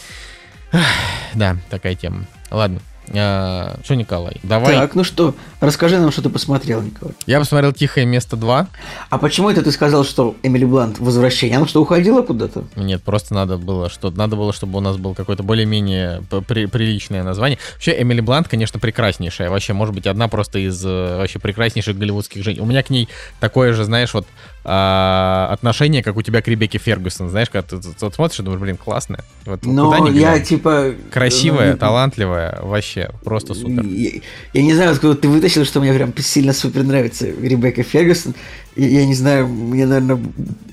Да, 1.33 1.57
такая 1.69 1.95
тема. 1.95 2.25
Ладно. 2.49 2.79
А, 3.13 3.77
что, 3.83 3.95
Николай, 3.95 4.38
давай. 4.43 4.75
Так, 4.75 4.95
ну 4.95 5.03
что, 5.03 5.35
расскажи 5.59 5.99
нам, 5.99 6.11
что 6.11 6.21
ты 6.21 6.29
посмотрел, 6.29 6.81
Николай. 6.81 7.13
Я 7.25 7.39
посмотрел 7.39 7.73
«Тихое 7.73 8.05
место 8.05 8.38
2». 8.38 8.67
А 9.09 9.17
почему 9.17 9.49
это 9.49 9.61
ты 9.61 9.71
сказал, 9.71 10.03
что 10.03 10.35
Эмили 10.43 10.65
Блант 10.65 10.99
возвращение? 10.99 11.57
Она 11.57 11.67
что, 11.67 11.81
уходила 11.81 12.21
куда-то? 12.21 12.65
Нет, 12.75 13.03
просто 13.03 13.33
надо 13.33 13.57
было, 13.57 13.89
что 13.89 14.11
надо 14.11 14.35
было, 14.35 14.53
чтобы 14.53 14.77
у 14.77 14.81
нас 14.81 14.97
было 14.97 15.13
какое-то 15.13 15.43
более-менее 15.43 16.23
при, 16.47 16.65
приличное 16.65 17.23
название. 17.23 17.59
Вообще, 17.73 18.01
Эмили 18.01 18.21
Блант, 18.21 18.47
конечно, 18.47 18.79
прекраснейшая. 18.79 19.49
Вообще, 19.49 19.73
может 19.73 19.93
быть, 19.93 20.07
одна 20.07 20.27
просто 20.27 20.59
из 20.59 20.83
э, 20.85 21.17
вообще 21.17 21.39
прекраснейших 21.39 21.97
голливудских 21.97 22.43
женщин. 22.43 22.63
У 22.63 22.65
меня 22.65 22.83
к 22.83 22.89
ней 22.89 23.09
такое 23.39 23.73
же, 23.73 23.83
знаешь, 23.83 24.13
вот 24.13 24.25
а, 24.63 25.49
отношение, 25.51 26.03
как 26.03 26.15
у 26.17 26.21
тебя 26.21 26.41
к 26.41 26.47
Ребекке 26.47 26.77
Фергюсон, 26.77 27.29
знаешь, 27.29 27.49
когда 27.49 27.67
ты, 27.67 27.81
ты, 27.81 27.93
ты 27.93 28.11
смотришь 28.11 28.39
и 28.39 28.43
думаешь, 28.43 28.61
блин, 28.61 28.77
классная. 28.77 29.21
Вот, 29.45 29.65
Но 29.65 30.07
я 30.09 30.39
типа... 30.39 30.93
Красивая, 31.11 31.71
ну, 31.71 31.77
талантливая, 31.77 32.59
вообще, 32.61 33.00
просто 33.23 33.53
супер. 33.53 33.83
Я, 33.83 34.11
я 34.53 34.63
не 34.63 34.73
знаю, 34.73 34.91
откуда 34.91 35.15
ты 35.15 35.27
вытащил, 35.27 35.65
что 35.65 35.79
мне 35.79 35.93
прям 35.93 36.13
сильно 36.17 36.53
супер 36.53 36.83
нравится 36.83 37.27
Ребекка 37.27 37.83
Фергюсон. 37.83 38.35
Я, 38.75 38.87
я 38.87 39.05
не 39.05 39.15
знаю, 39.15 39.47
мне, 39.47 39.85
наверное, 39.85 40.19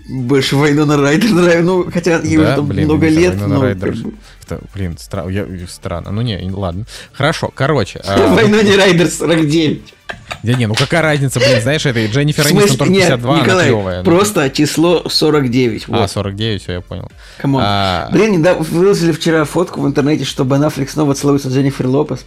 больше 0.08 0.56
Вайнона 0.56 0.96
Райдер 0.96 1.30
нравится, 1.30 1.62
ну, 1.62 1.90
хотя 1.90 2.20
ей 2.20 2.36
да, 2.36 2.42
уже 2.42 2.54
там 2.56 2.66
блин, 2.66 2.84
много 2.86 3.08
лет, 3.08 3.36
но... 3.46 3.62
Райдер. 3.62 3.96
Как 4.48 4.60
блин, 4.74 4.96
стра... 4.98 5.28
я... 5.28 5.46
странно. 5.68 6.10
Ну 6.10 6.22
не, 6.22 6.50
ладно. 6.50 6.86
Хорошо, 7.12 7.50
короче. 7.54 8.00
Вайноне 8.06 8.76
Райдер 8.76 9.08
49. 9.08 9.94
Да 10.42 10.52
не, 10.52 10.66
ну 10.66 10.74
какая 10.74 11.02
разница, 11.02 11.40
блин, 11.40 11.60
знаешь, 11.60 11.84
это 11.84 12.04
Дженнифер 12.06 12.46
Энистон 12.46 12.76
только 12.76 12.92
нет, 12.92 13.08
52, 13.08 13.32
она 13.34 13.42
Николай, 13.42 13.66
клевая. 13.66 13.98
ну. 13.98 14.04
просто 14.04 14.50
число 14.50 15.08
49. 15.08 15.84
А, 15.88 15.92
Вот. 16.00 16.10
49, 16.10 16.62
все, 16.62 16.72
я 16.74 16.80
понял. 16.80 17.10
Come 17.38 17.52
on. 17.52 17.62
А, 17.64 18.08
Блин, 18.12 18.38
недавно 18.38 18.62
выложили 18.62 19.12
вчера 19.12 19.44
фотку 19.44 19.80
в 19.80 19.86
интернете, 19.86 20.24
что 20.24 20.44
Бен 20.44 20.62
Аффлек 20.62 20.90
снова 20.90 21.14
целуется 21.14 21.50
с 21.50 21.54
Дженнифер 21.54 21.86
Лопес. 21.88 22.24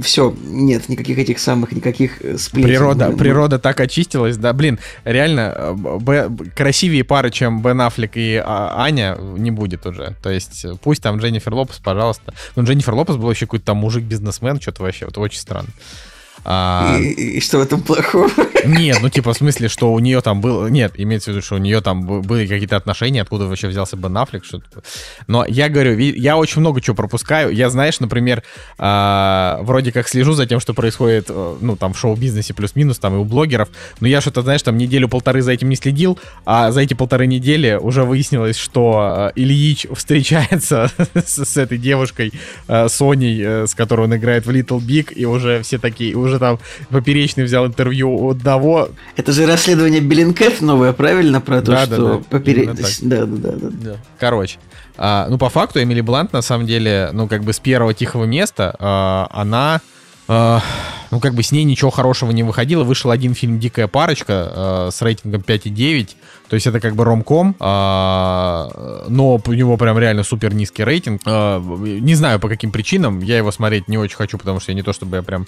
все, 0.00 0.34
нет, 0.44 0.88
никаких 0.88 1.18
этих 1.18 1.38
самых, 1.40 1.72
никаких 1.72 2.22
э, 2.22 2.38
сплетен. 2.38 2.68
Природа, 2.68 3.06
Блин, 3.06 3.18
природа 3.18 3.58
так 3.58 3.80
очистилась, 3.80 4.36
да, 4.36 4.52
блин, 4.52 4.78
реально, 5.04 5.52
э, 5.56 5.72
Б- 5.74 6.30
красивее 6.54 7.04
пары, 7.04 7.30
чем 7.30 7.60
Бен 7.62 7.80
Аффлек 7.80 8.12
и 8.16 8.36
а, 8.36 8.74
Аня, 8.82 9.16
не 9.18 9.50
будет 9.50 9.84
уже. 9.86 10.14
То 10.22 10.30
есть 10.30 10.64
э, 10.64 10.74
пусть 10.80 11.02
там 11.02 11.18
Дженнифер 11.18 11.52
Лопес, 11.54 11.80
пожалуйста. 11.82 12.32
Ну, 12.56 12.62
Дженнифер 12.64 12.94
Лопес 12.94 13.16
был 13.16 13.26
вообще 13.26 13.46
какой-то 13.46 13.66
там 13.66 13.78
мужик-бизнесмен, 13.78 14.60
что-то 14.60 14.82
вообще, 14.82 15.06
вот 15.06 15.18
очень 15.18 15.40
странно. 15.40 15.68
А, 16.44 16.96
И, 16.98 17.36
и- 17.36 17.40
что 17.40 17.58
в 17.58 17.62
этом 17.62 17.82
плохого? 17.82 18.28
Нет, 18.64 18.98
ну 19.02 19.08
типа 19.08 19.32
в 19.32 19.36
смысле, 19.36 19.68
что 19.68 19.92
у 19.92 19.98
нее 19.98 20.20
там 20.20 20.40
был... 20.40 20.68
Нет, 20.68 20.92
имеется 20.96 21.30
в 21.30 21.34
виду, 21.34 21.44
что 21.44 21.54
у 21.56 21.58
нее 21.58 21.80
там 21.80 22.02
были 22.22 22.46
какие-то 22.46 22.76
отношения, 22.76 23.22
откуда 23.22 23.46
вообще 23.46 23.68
взялся 23.68 23.96
Бен 23.96 24.16
Аффлек, 24.16 24.44
что-то. 24.44 24.82
Но 25.26 25.44
я 25.46 25.68
говорю, 25.68 25.98
я 25.98 26.36
очень 26.36 26.60
много 26.60 26.80
чего 26.80 26.96
пропускаю. 26.96 27.50
Я, 27.50 27.70
знаешь, 27.70 28.00
например, 28.00 28.42
а, 28.78 29.58
вроде 29.62 29.92
как 29.92 30.08
слежу 30.08 30.32
за 30.32 30.46
тем, 30.46 30.60
что 30.60 30.74
происходит, 30.74 31.26
э, 31.28 31.56
ну, 31.60 31.76
там, 31.76 31.92
в 31.92 31.98
шоу-бизнесе 31.98 32.54
плюс-минус, 32.54 32.98
там, 32.98 33.14
и 33.14 33.18
у 33.18 33.24
блогеров, 33.24 33.68
но 34.00 34.08
я 34.08 34.20
что-то, 34.20 34.42
знаешь, 34.42 34.62
там, 34.62 34.76
неделю-полторы 34.78 35.42
за 35.42 35.52
этим 35.52 35.68
не 35.68 35.76
следил, 35.76 36.18
а 36.44 36.70
за 36.70 36.80
эти 36.82 36.94
полторы 36.94 37.26
недели 37.26 37.78
уже 37.80 38.04
выяснилось, 38.04 38.56
что 38.56 39.32
э, 39.34 39.40
Ильич 39.40 39.86
встречается 39.94 40.90
с, 41.14 41.44
с 41.44 41.56
этой 41.56 41.78
девушкой, 41.78 42.32
э, 42.68 42.88
Соней, 42.88 43.40
э, 43.42 43.66
с 43.66 43.74
которой 43.74 44.02
он 44.02 44.16
играет 44.16 44.46
в 44.46 44.50
Little 44.50 44.80
Big, 44.80 45.12
и 45.14 45.24
уже 45.24 45.62
все 45.62 45.78
такие, 45.78 46.14
уже 46.14 46.29
там 46.38 46.58
Поперечный 46.90 47.44
взял 47.44 47.66
интервью 47.66 48.10
у 48.14 48.30
одного, 48.30 48.88
Это 49.16 49.32
же 49.32 49.46
расследование 49.46 50.00
Беллинкет 50.00 50.60
новое, 50.60 50.92
правильно? 50.92 51.40
Про 51.40 51.60
то, 51.62 51.72
Да, 51.72 51.86
да, 51.86 51.96
что 51.96 52.22
да, 52.30 52.38
попере- 52.38 52.62
именно 52.64 52.76
так. 52.76 52.90
Да, 53.02 53.24
да, 53.26 53.50
да, 53.52 53.68
да. 53.70 53.96
Короче, 54.18 54.58
а, 54.96 55.26
ну, 55.30 55.38
по 55.38 55.48
факту, 55.48 55.82
Эмили 55.82 56.00
Блант, 56.02 56.32
на 56.32 56.42
самом 56.42 56.66
деле, 56.66 57.10
ну, 57.12 57.26
как 57.28 57.42
бы 57.42 57.52
с 57.52 57.58
первого 57.58 57.94
тихого 57.94 58.24
места, 58.24 58.74
а, 58.78 59.28
она, 59.32 59.80
а, 60.28 60.60
ну, 61.10 61.18
как 61.20 61.34
бы 61.34 61.42
с 61.42 61.50
ней 61.52 61.64
ничего 61.64 61.90
хорошего 61.90 62.30
не 62.30 62.42
выходило. 62.42 62.84
Вышел 62.84 63.10
один 63.10 63.34
фильм 63.34 63.58
«Дикая 63.58 63.88
парочка» 63.88 64.32
а, 64.54 64.88
с 64.92 65.00
рейтингом 65.02 65.40
5,9. 65.40 66.10
То 66.48 66.54
есть 66.54 66.66
это 66.66 66.80
как 66.80 66.94
бы 66.96 67.04
ромком, 67.04 67.56
а, 67.58 69.04
но 69.08 69.40
у 69.44 69.52
него 69.52 69.76
прям 69.76 69.98
реально 69.98 70.22
супер 70.22 70.54
низкий 70.54 70.84
рейтинг. 70.84 71.22
А, 71.26 71.60
не 71.60 72.14
знаю, 72.14 72.38
по 72.40 72.48
каким 72.48 72.70
причинам. 72.70 73.20
Я 73.20 73.38
его 73.38 73.50
смотреть 73.52 73.88
не 73.88 73.98
очень 73.98 74.16
хочу, 74.16 74.38
потому 74.38 74.60
что 74.60 74.70
я 74.72 74.76
не 74.76 74.82
то 74.82 74.92
чтобы 74.92 75.16
я 75.16 75.22
прям 75.22 75.46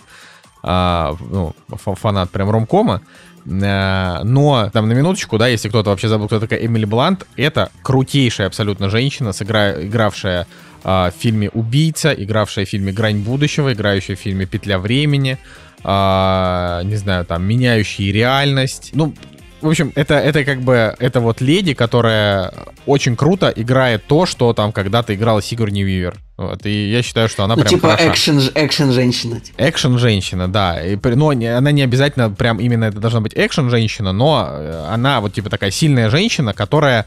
а, 0.63 1.17
ну, 1.31 1.55
фа- 1.69 1.95
фанат 1.95 2.31
прям 2.31 2.51
ромкома. 2.51 3.01
Э, 3.45 4.23
Но 4.25 4.71
там 4.73 4.89
на 4.89 4.93
минуточку, 4.93 5.37
да, 5.39 5.49
если 5.49 5.69
кто-то 5.69 5.91
вообще 5.91 6.09
забыл, 6.09 6.27
кто 6.29 6.39
такая 6.41 6.65
Эмили 6.65 6.85
Блант, 6.85 7.27
это 7.37 7.71
крутейшая 7.83 8.47
абсолютно 8.47 8.89
женщина, 8.89 9.31
сыгра- 9.31 9.85
игравшая 9.87 10.47
а, 10.85 11.11
в 11.11 11.15
фильме 11.21 11.49
«Убийца», 11.51 12.13
игравшая 12.13 12.65
в 12.67 12.69
фильме 12.69 12.93
«Грань 12.93 13.19
будущего», 13.19 13.73
играющая 13.73 14.17
в 14.17 14.19
фильме 14.19 14.47
«Петля 14.47 14.79
времени», 14.79 15.39
а, 15.85 16.83
не 16.85 16.97
знаю, 16.97 17.25
там, 17.25 17.45
меняющие 17.45 18.13
реальность. 18.13 18.91
Ну, 18.95 19.15
в 19.63 19.69
общем, 19.69 19.93
это, 19.95 20.15
это 20.15 20.45
как 20.45 20.61
бы, 20.61 20.95
это 20.99 21.21
вот 21.21 21.41
леди, 21.41 21.75
которая 21.75 22.53
очень 22.87 23.17
круто 23.17 23.53
играет 23.55 24.05
то, 24.07 24.27
что 24.27 24.53
там 24.53 24.73
когда-то 24.73 25.15
играла 25.15 25.41
Сигурни 25.41 25.83
Вивер. 25.83 26.17
Вот, 26.37 26.67
и 26.67 26.91
я 26.91 27.03
считаю, 27.03 27.29
что 27.29 27.45
она 27.45 27.55
Ну, 27.55 27.63
прям 27.63 27.75
типа 27.75 27.89
хороша. 27.91 28.11
экшен, 28.11 28.41
экшен 28.55 28.93
женщина. 28.93 29.41
Экшен 29.59 29.99
женщина, 29.99 30.49
да. 30.53 30.85
И, 30.85 30.99
но 31.15 31.31
она 31.31 31.71
не 31.71 31.83
обязательно 31.83 32.31
прям 32.31 32.59
именно 32.59 32.85
это 32.87 32.99
должна 32.99 33.21
быть 33.21 33.33
экшен 33.35 33.71
женщина, 33.71 34.13
но 34.13 34.49
э, 34.51 34.87
она 34.91 35.21
вот 35.21 35.35
типа 35.35 35.51
такая 35.51 35.71
сильная 35.71 36.11
женщина, 36.11 36.53
которая 36.53 37.07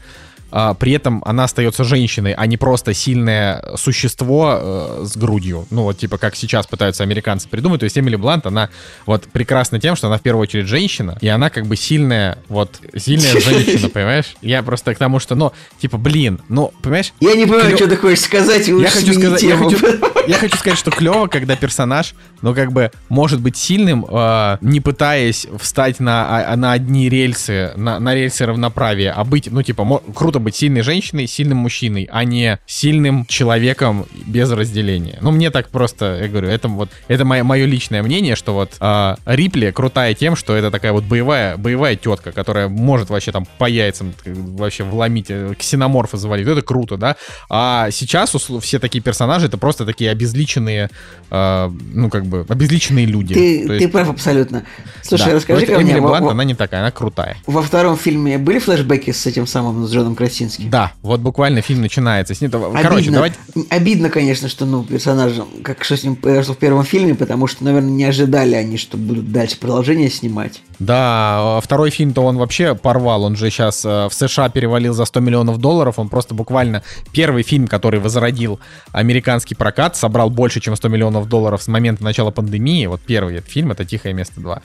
при 0.78 0.92
этом 0.92 1.22
она 1.26 1.44
остается 1.44 1.84
женщиной, 1.84 2.32
а 2.32 2.46
не 2.46 2.56
просто 2.56 2.94
сильное 2.94 3.64
существо 3.76 4.58
э, 4.60 5.04
с 5.04 5.16
грудью. 5.16 5.66
Ну 5.70 5.82
вот 5.82 5.98
типа 5.98 6.18
как 6.18 6.36
сейчас 6.36 6.66
пытаются 6.66 7.02
американцы 7.02 7.48
придумать. 7.48 7.80
То 7.80 7.84
есть 7.84 7.98
Эмили 7.98 8.16
Блант, 8.16 8.46
она 8.46 8.68
вот 9.06 9.24
прекрасна 9.32 9.80
тем, 9.80 9.96
что 9.96 10.06
она 10.06 10.18
в 10.18 10.22
первую 10.22 10.42
очередь 10.42 10.66
женщина, 10.66 11.18
и 11.20 11.28
она 11.28 11.50
как 11.50 11.66
бы 11.66 11.76
сильная, 11.76 12.38
вот 12.48 12.80
сильная 12.96 13.32
женщина, 13.40 13.88
понимаешь? 13.88 14.36
Я 14.42 14.62
просто 14.62 14.94
к 14.94 14.98
тому, 14.98 15.18
что, 15.18 15.34
ну, 15.34 15.52
типа, 15.80 15.98
блин, 15.98 16.40
ну, 16.48 16.72
понимаешь? 16.82 17.12
Я 17.20 17.34
не 17.34 17.44
понимаю, 17.46 17.72
Клё- 17.72 17.76
что 17.76 17.88
ты 17.88 17.96
хочешь 17.96 18.20
сказать, 18.20 18.68
Я 18.68 18.88
хочу, 18.90 19.12
сказать, 19.14 19.42
я, 19.42 19.56
хочу, 19.56 19.78
я 20.26 20.34
хочу 20.36 20.56
сказать, 20.56 20.78
что 20.78 20.90
клево, 20.90 21.26
когда 21.26 21.56
персонаж, 21.56 22.14
ну, 22.42 22.54
как 22.54 22.72
бы, 22.72 22.90
может 23.08 23.40
быть 23.40 23.56
сильным, 23.56 24.06
э, 24.08 24.58
не 24.60 24.80
пытаясь 24.80 25.46
встать 25.60 26.00
на, 26.00 26.52
а- 26.52 26.56
на 26.56 26.72
одни 26.72 27.08
рельсы, 27.08 27.72
на, 27.76 27.98
на 27.98 28.14
рельсы 28.14 28.46
равноправия, 28.46 29.12
а 29.12 29.24
быть, 29.24 29.48
ну, 29.50 29.62
типа, 29.62 29.84
мо- 29.84 30.02
круто 30.36 30.44
быть 30.44 30.56
сильной 30.56 30.82
женщиной, 30.82 31.26
сильным 31.26 31.58
мужчиной, 31.58 32.08
а 32.12 32.24
не 32.24 32.58
сильным 32.66 33.24
человеком 33.26 34.06
без 34.26 34.50
разделения. 34.50 35.18
Ну, 35.20 35.30
мне 35.30 35.50
так 35.50 35.68
просто, 35.68 36.18
я 36.22 36.28
говорю, 36.28 36.48
это 36.48 36.68
вот, 36.68 36.90
это 37.08 37.24
мое, 37.24 37.42
мое 37.42 37.64
личное 37.64 38.02
мнение, 38.02 38.36
что 38.36 38.52
вот 38.52 38.72
э, 38.80 39.14
Рипли 39.24 39.70
крутая 39.70 40.14
тем, 40.14 40.36
что 40.36 40.54
это 40.54 40.70
такая 40.70 40.92
вот 40.92 41.04
боевая, 41.04 41.56
боевая 41.56 41.96
тетка, 41.96 42.32
которая 42.32 42.68
может 42.68 43.08
вообще 43.10 43.32
там 43.32 43.46
по 43.58 43.66
яйцам 43.68 44.12
э, 44.24 44.34
вообще 44.34 44.84
вломить, 44.84 45.26
э, 45.30 45.54
ксеноморфа 45.58 46.16
завалить. 46.16 46.46
Это 46.46 46.62
круто, 46.62 46.96
да? 46.96 47.16
А 47.48 47.90
сейчас 47.90 48.34
все 48.60 48.78
такие 48.78 49.02
персонажи 49.02 49.46
это 49.46 49.58
просто 49.58 49.86
такие 49.86 50.10
обезличенные, 50.10 50.90
э, 51.30 51.70
ну, 51.94 52.10
как 52.10 52.26
бы, 52.26 52.44
обезличенные 52.48 53.06
люди. 53.06 53.34
Ты, 53.34 53.66
ты 53.66 53.74
есть, 53.74 53.92
прав 53.92 54.10
абсолютно. 54.10 54.64
Слушай, 55.02 55.28
да. 55.28 55.34
расскажи-ка 55.34 55.72
Вот 55.72 55.82
мне, 55.82 55.92
Эмили 55.92 56.00
Блант, 56.00 56.24
во- 56.24 56.32
она 56.32 56.44
не 56.44 56.54
такая, 56.54 56.80
она 56.80 56.90
крутая. 56.90 57.36
во 57.46 57.62
втором 57.62 57.96
фильме 57.96 58.38
были 58.38 58.58
флешбеки 58.58 59.12
с 59.12 59.24
этим 59.26 59.46
самым, 59.46 59.86
с 59.86 59.92
Джоном 59.92 60.14
Красинским? 60.26 60.70
Да, 60.70 60.92
вот 61.02 61.20
буквально 61.20 61.60
фильм 61.60 61.82
начинается 61.82 62.34
с 62.34 62.40
ней. 62.40 62.48
Короче, 62.48 62.86
Обидно, 62.86 63.12
давайте... 63.12 63.36
обидно, 63.70 64.10
конечно, 64.10 64.48
что 64.48 64.64
ну 64.66 64.82
персонажем, 64.82 65.46
как 65.62 65.84
что 65.84 65.96
с 65.96 66.02
ним 66.02 66.16
произошло 66.16 66.54
в 66.54 66.58
первом 66.58 66.84
фильме, 66.84 67.14
потому 67.14 67.46
что, 67.46 67.64
наверное, 67.64 67.90
не 67.90 68.04
ожидали 68.04 68.54
они, 68.54 68.76
что 68.76 68.96
будут 68.96 69.30
дальше 69.30 69.56
продолжение 69.58 70.10
снимать. 70.10 70.62
Да, 70.78 71.58
э, 71.58 71.60
второй 71.62 71.90
фильм-то 71.90 72.22
он 72.22 72.38
вообще 72.38 72.74
порвал. 72.74 73.22
Он 73.22 73.36
же 73.36 73.50
сейчас 73.50 73.84
в 73.84 74.10
США 74.10 74.48
перевалил 74.48 74.92
за 74.94 75.04
100 75.04 75.20
миллионов 75.20 75.58
долларов. 75.58 75.98
Он 75.98 76.08
просто 76.08 76.34
буквально 76.34 76.82
первый 77.12 77.42
фильм, 77.44 77.68
который 77.68 78.00
возродил 78.00 78.58
американский 78.92 79.54
прокат, 79.54 79.96
собрал 79.96 80.28
больше, 80.28 80.60
чем 80.60 80.74
100 80.74 80.88
миллионов 80.88 81.28
долларов 81.28 81.62
с 81.62 81.68
момента 81.68 82.02
начала 82.02 82.30
пандемии. 82.30 82.86
Вот 82.86 83.00
первый 83.00 83.36
этот 83.36 83.50
фильм, 83.50 83.70
это 83.70 83.84
«Тихое 83.84 84.12
место 84.12 84.40
2». 84.40 84.60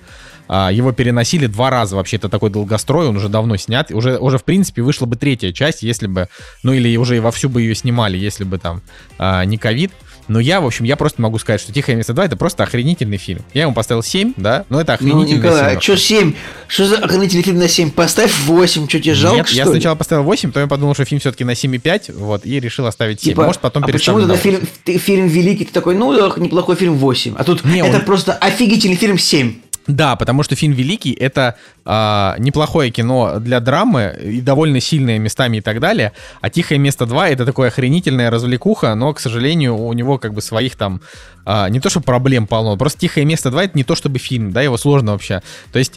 А, 0.47 0.69
Его 0.72 0.91
переносили 0.91 1.47
два 1.47 1.69
раза 1.69 1.95
вообще. 1.95 2.18
Это 2.18 2.30
такой 2.30 2.49
долгострой, 2.49 3.07
он 3.07 3.15
уже 3.18 3.30
давно 3.30 3.57
снят. 3.57 3.89
Уже, 3.91 4.18
уже 4.18 4.38
в 4.38 4.43
принципе, 4.43 4.81
вышла 4.81 5.05
бы 5.05 5.15
третья 5.15 5.51
часть, 5.51 5.81
если 5.84 6.07
бы... 6.07 6.27
Ну, 6.63 6.73
или 6.73 6.95
уже 6.97 7.18
и 7.18 7.19
вовсю 7.19 7.49
бы 7.49 7.61
ее 7.61 7.76
снимали, 7.76 8.18
если 8.18 8.43
бы 8.43 8.57
там 8.57 8.81
а, 9.18 9.43
не 9.45 9.57
ковид. 9.57 9.91
Но 10.27 10.39
я, 10.39 10.61
в 10.61 10.65
общем, 10.65 10.85
я 10.85 10.95
просто 10.95 11.22
могу 11.22 11.39
сказать, 11.39 11.59
что 11.59 11.73
«Тихое 11.73 11.97
место 11.97 12.13
2»— 12.13 12.23
это 12.26 12.38
просто 12.38 12.63
охренительный 12.63 13.18
фильм. 13.18 13.41
Я 13.53 13.63
ему 13.63 13.73
поставил 13.73 14.01
7, 14.03 14.34
да, 14.38 14.65
но 14.69 14.80
это 14.80 14.91
Ну, 14.91 14.95
охренительный 14.95 15.38
Николай, 15.39 15.65
фильм. 15.72 15.77
а 15.77 15.81
что 15.81 15.97
7? 15.97 16.34
Что 16.68 16.85
за 16.85 16.97
охранительный 16.99 17.43
фильм 17.43 17.57
на 17.57 17.68
7? 17.68 17.91
Поставь 17.91 18.31
8, 18.45 18.88
что 18.88 18.99
тебе 19.01 19.13
жалко, 19.13 19.38
Нет, 19.38 19.47
что 19.47 19.57
я 19.57 19.63
ли? 19.65 19.72
сначала 19.72 19.95
поставил 19.95 20.23
8, 20.23 20.49
потом 20.49 20.63
я 20.63 20.68
подумал, 20.69 20.93
что 20.93 21.03
фильм 21.05 21.19
все-таки 21.19 21.43
на 21.43 21.51
7,5, 21.51 22.13
вот, 22.13 22.45
и 22.45 22.59
решил 22.61 22.85
оставить 22.85 23.19
7. 23.19 23.31
Типа, 23.31 23.43
Может, 23.45 23.61
потом 23.61 23.84
а 23.84 23.88
почему 23.88 24.19
тогда 24.19 24.38
фильм, 24.38 24.61
ты- 24.85 24.97
фильм 24.99 25.27
великий, 25.27 25.65
ты 25.65 25.73
такой, 25.73 25.95
ну, 25.95 26.13
неплохой 26.38 26.76
фильм 26.77 26.95
8. 26.95 27.35
А 27.38 27.43
тут 27.43 27.65
Не, 27.65 27.80
это 27.80 27.97
он- 27.97 28.05
просто 28.05 28.34
офигительный 28.34 28.95
фильм 28.97 29.18
7. 29.18 29.55
Да, 29.91 30.15
потому 30.15 30.43
что 30.43 30.55
фильм 30.55 30.73
«Великий»— 30.73 31.11
это 31.19 31.55
а, 31.85 32.35
неплохое 32.39 32.91
кино 32.91 33.39
для 33.39 33.59
драмы, 33.59 34.18
и 34.23 34.41
довольно 34.41 34.80
сильное 34.80 35.19
местами 35.19 35.57
и 35.57 35.61
так 35.61 35.80
далее, 35.80 36.13
а 36.39 36.49
«Тихое 36.49 36.80
место 36.80 37.05
2»— 37.05 37.27
это 37.30 37.45
такое 37.45 37.68
охренительное 37.68 38.30
развлекуха, 38.30 38.95
но, 38.95 39.13
к 39.13 39.19
сожалению, 39.19 39.77
у 39.77 39.91
него 39.93 40.18
как 40.18 40.34
бы 40.34 40.41
своих 40.41 40.76
там, 40.77 41.01
а, 41.45 41.68
не 41.69 41.80
то 41.80 41.89
что 41.89 41.99
проблем 41.99 42.47
полно, 42.47 42.77
просто 42.77 42.99
«Тихое 42.99 43.26
место 43.26 43.49
2»— 43.49 43.61
это 43.65 43.77
не 43.77 43.84
то 43.84 43.95
чтобы 43.95 44.18
фильм, 44.19 44.51
да, 44.53 44.61
его 44.61 44.77
сложно 44.77 45.11
вообще. 45.11 45.41
То 45.73 45.80
есть, 45.80 45.93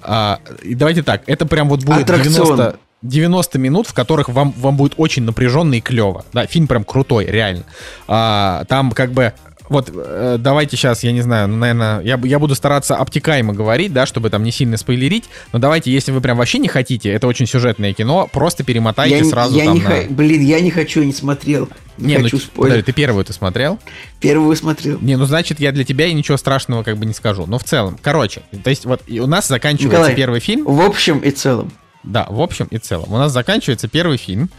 и 0.62 0.74
давайте 0.74 1.02
так, 1.02 1.22
это 1.26 1.46
прям 1.46 1.68
вот 1.68 1.84
будет 1.84 2.02
Аттракцион. 2.02 2.56
90... 2.56 2.78
90 3.02 3.58
минут, 3.58 3.86
в 3.86 3.92
которых 3.92 4.30
вам, 4.30 4.54
вам 4.56 4.78
будет 4.78 4.94
очень 4.96 5.24
напряженно 5.24 5.74
и 5.74 5.80
клево. 5.82 6.24
Да, 6.32 6.46
фильм 6.46 6.66
прям 6.66 6.84
крутой, 6.84 7.26
реально. 7.26 7.64
А, 8.08 8.64
там 8.66 8.92
как 8.92 9.12
бы 9.12 9.34
вот 9.68 9.90
э, 9.94 10.36
давайте 10.38 10.76
сейчас, 10.76 11.02
я 11.04 11.12
не 11.12 11.22
знаю, 11.22 11.48
ну, 11.48 11.56
наверное, 11.56 12.00
я, 12.02 12.20
я 12.24 12.38
буду 12.38 12.54
стараться 12.54 12.96
обтекаемо 12.96 13.52
говорить, 13.54 13.92
да, 13.92 14.04
чтобы 14.06 14.30
там 14.30 14.42
не 14.42 14.52
сильно 14.52 14.76
спойлерить, 14.76 15.24
но 15.52 15.58
давайте, 15.58 15.90
если 15.92 16.12
вы 16.12 16.20
прям 16.20 16.36
вообще 16.36 16.58
не 16.58 16.68
хотите, 16.68 17.10
это 17.10 17.26
очень 17.26 17.46
сюжетное 17.46 17.92
кино, 17.94 18.28
просто 18.32 18.62
перемотайте 18.64 19.18
Я, 19.18 19.24
сразу 19.24 19.56
я 19.56 19.64
там 19.64 19.74
не 19.74 19.80
на... 19.80 19.88
ха- 19.90 20.02
Блин, 20.10 20.42
я 20.42 20.60
не 20.60 20.70
хочу, 20.70 21.02
не 21.02 21.12
смотрел. 21.12 21.68
Не, 21.96 22.06
Не, 22.08 22.18
ну, 22.18 22.24
хочу 22.24 22.36
подожди, 22.38 22.46
спойлер. 22.54 22.82
ты 22.82 22.92
первую 22.92 23.24
ты 23.24 23.32
смотрел? 23.32 23.78
Первую 24.20 24.54
смотрел. 24.56 24.98
Не, 25.00 25.16
ну 25.16 25.26
значит, 25.26 25.60
я 25.60 25.70
для 25.72 25.84
тебя 25.84 26.06
и 26.06 26.12
ничего 26.12 26.36
страшного 26.36 26.82
как 26.82 26.96
бы 26.98 27.06
не 27.06 27.14
скажу. 27.14 27.44
Но 27.46 27.58
в 27.58 27.64
целом, 27.64 27.96
короче, 28.02 28.42
то 28.64 28.70
есть 28.70 28.84
вот 28.84 29.02
у 29.08 29.26
нас 29.26 29.46
заканчивается 29.48 29.96
Николай, 29.98 30.14
первый 30.16 30.40
фильм. 30.40 30.64
В 30.64 30.80
общем 30.80 31.18
и 31.20 31.30
целом. 31.30 31.72
Да, 32.02 32.26
в 32.28 32.40
общем 32.42 32.66
и 32.70 32.78
целом. 32.78 33.12
У 33.12 33.16
нас 33.16 33.32
заканчивается 33.32 33.88
первый 33.88 34.18
фильм 34.18 34.50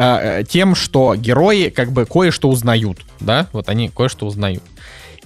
э, 0.00 0.40
э, 0.40 0.44
тем, 0.44 0.74
что 0.74 1.14
герои 1.14 1.68
как 1.68 1.92
бы 1.92 2.06
кое-что 2.06 2.48
узнают, 2.48 2.98
да, 3.20 3.48
вот 3.52 3.68
они 3.68 3.88
кое-что 3.88 4.26
узнают. 4.26 4.62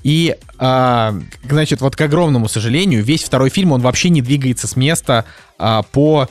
И, 0.03 0.37
а, 0.59 1.15
значит, 1.49 1.81
вот 1.81 1.97
к 1.97 2.01
огромному 2.03 2.47
сожалению, 2.49 3.03
весь 3.03 3.25
второй 3.25 3.49
фильм, 3.49 3.73
он 3.73 3.81
вообще 3.81 4.11
не 4.11 4.21
двигается 4.21 4.67
с 4.67 4.77
места 4.77 5.25
а, 5.59 5.83
по 5.83 6.29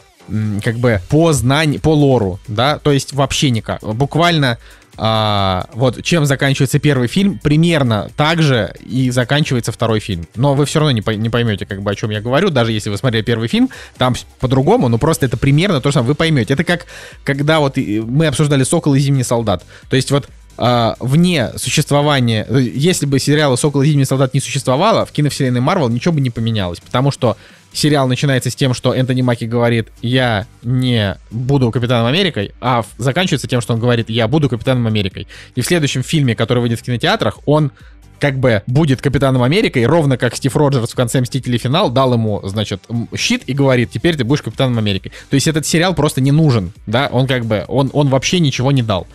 как 0.64 0.78
бы 0.78 1.02
по 1.10 1.34
знанию, 1.34 1.82
по 1.82 1.90
лору, 1.90 2.40
да, 2.48 2.80
то 2.80 2.94
есть 2.94 3.12
вообще 3.12 3.50
никак. 3.50 3.82
Буквально 3.82 4.58
а, 4.98 5.68
вот 5.74 6.04
чем 6.04 6.26
заканчивается 6.26 6.80
первый 6.80 7.08
фильм, 7.08 7.40
примерно 7.40 8.10
так 8.16 8.42
же 8.42 8.74
и 8.86 9.10
заканчивается 9.10 9.72
второй 9.72 10.00
фильм. 10.00 10.28
Но 10.36 10.54
вы 10.54 10.66
все 10.66 10.80
равно 10.80 10.92
не, 10.92 11.02
по, 11.02 11.12
не 11.12 11.30
поймете, 11.30 11.66
как 11.66 11.82
бы 11.82 11.92
о 11.92 11.96
чем 11.96 12.12
я 12.12 12.22
говорю, 12.22 12.50
даже 12.50 12.72
если 12.72 12.90
вы 12.90 12.98
смотрели 12.98 13.24
первый 13.24 13.48
фильм, 13.48 13.70
там 13.98 14.16
по-другому, 14.40 14.90
но 14.90 14.98
просто 14.98 15.26
это 15.26 15.38
примерно 15.38 15.82
то 15.82 15.90
же 15.90 15.94
самое, 15.94 16.10
вы 16.10 16.16
поймете. 16.16 16.54
Это 16.54 16.64
как 16.64 16.86
когда 17.24 17.60
вот 17.60 17.78
мы 17.78 18.28
обсуждали 18.28 18.64
Сокол 18.64 18.94
и 18.94 19.00
Зимний 19.00 19.24
солдат. 19.24 19.64
То 19.90 19.96
есть 19.96 20.12
вот 20.12 20.30
а, 20.58 20.96
вне 21.00 21.52
существования, 21.58 22.46
если 22.52 23.08
бы 23.08 23.20
сериала 23.20 23.56
Сокол 23.56 23.82
и 23.82 23.88
Зимний 23.88 24.06
солдат 24.06 24.34
не 24.36 24.40
существовало, 24.40 25.06
в 25.06 25.12
киновселенной 25.12 25.62
Марвел 25.62 25.90
ничего 25.90 26.14
бы 26.14 26.22
не 26.22 26.30
поменялось, 26.30 26.80
потому 26.80 27.10
что 27.10 27.38
сериал 27.74 28.08
начинается 28.08 28.50
с 28.50 28.56
тем, 28.56 28.74
что 28.74 28.94
Энтони 28.94 29.22
Маки 29.22 29.46
говорит, 29.46 29.90
я 30.02 30.46
не 30.62 31.18
буду 31.32 31.72
Капитаном 31.72 32.08
Америкой, 32.08 32.54
а 32.62 32.86
заканчивается 32.98 33.48
тем, 33.48 33.62
что 33.62 33.74
он 33.74 33.80
говорит, 33.80 34.10
я 34.10 34.28
буду 34.28 34.48
Капитаном 34.48 34.88
Америкой. 34.88 35.28
И 35.56 35.62
в 35.62 35.66
следующем 35.66 36.04
фильме, 36.04 36.36
который 36.36 36.60
выйдет 36.60 36.80
в 36.80 36.84
кинотеатрах, 36.84 37.40
он 37.46 37.72
как 38.20 38.40
бы 38.40 38.64
будет 38.68 39.02
Капитаном 39.02 39.44
Америкой, 39.44 39.86
ровно 39.86 40.18
как 40.18 40.36
Стив 40.38 40.56
Роджерс 40.56 40.92
в 40.92 40.96
конце 40.96 41.20
Мстителей 41.20 41.58
финал 41.58 41.90
дал 41.90 42.14
ему, 42.14 42.40
значит, 42.46 42.82
щит 43.18 43.44
и 43.48 43.54
говорит, 43.54 43.90
теперь 43.92 44.16
ты 44.16 44.24
будешь 44.24 44.42
Капитаном 44.42 44.78
Америкой. 44.78 45.12
То 45.30 45.36
есть 45.36 45.48
этот 45.48 45.66
сериал 45.66 45.94
просто 45.94 46.22
не 46.22 46.32
нужен, 46.32 46.72
да, 46.86 47.10
он 47.12 47.28
как 47.28 47.44
бы, 47.44 47.66
он, 47.68 47.90
он 47.92 48.08
вообще 48.08 48.40
ничего 48.40 48.72
не 48.72 48.82
дал. 48.82 49.08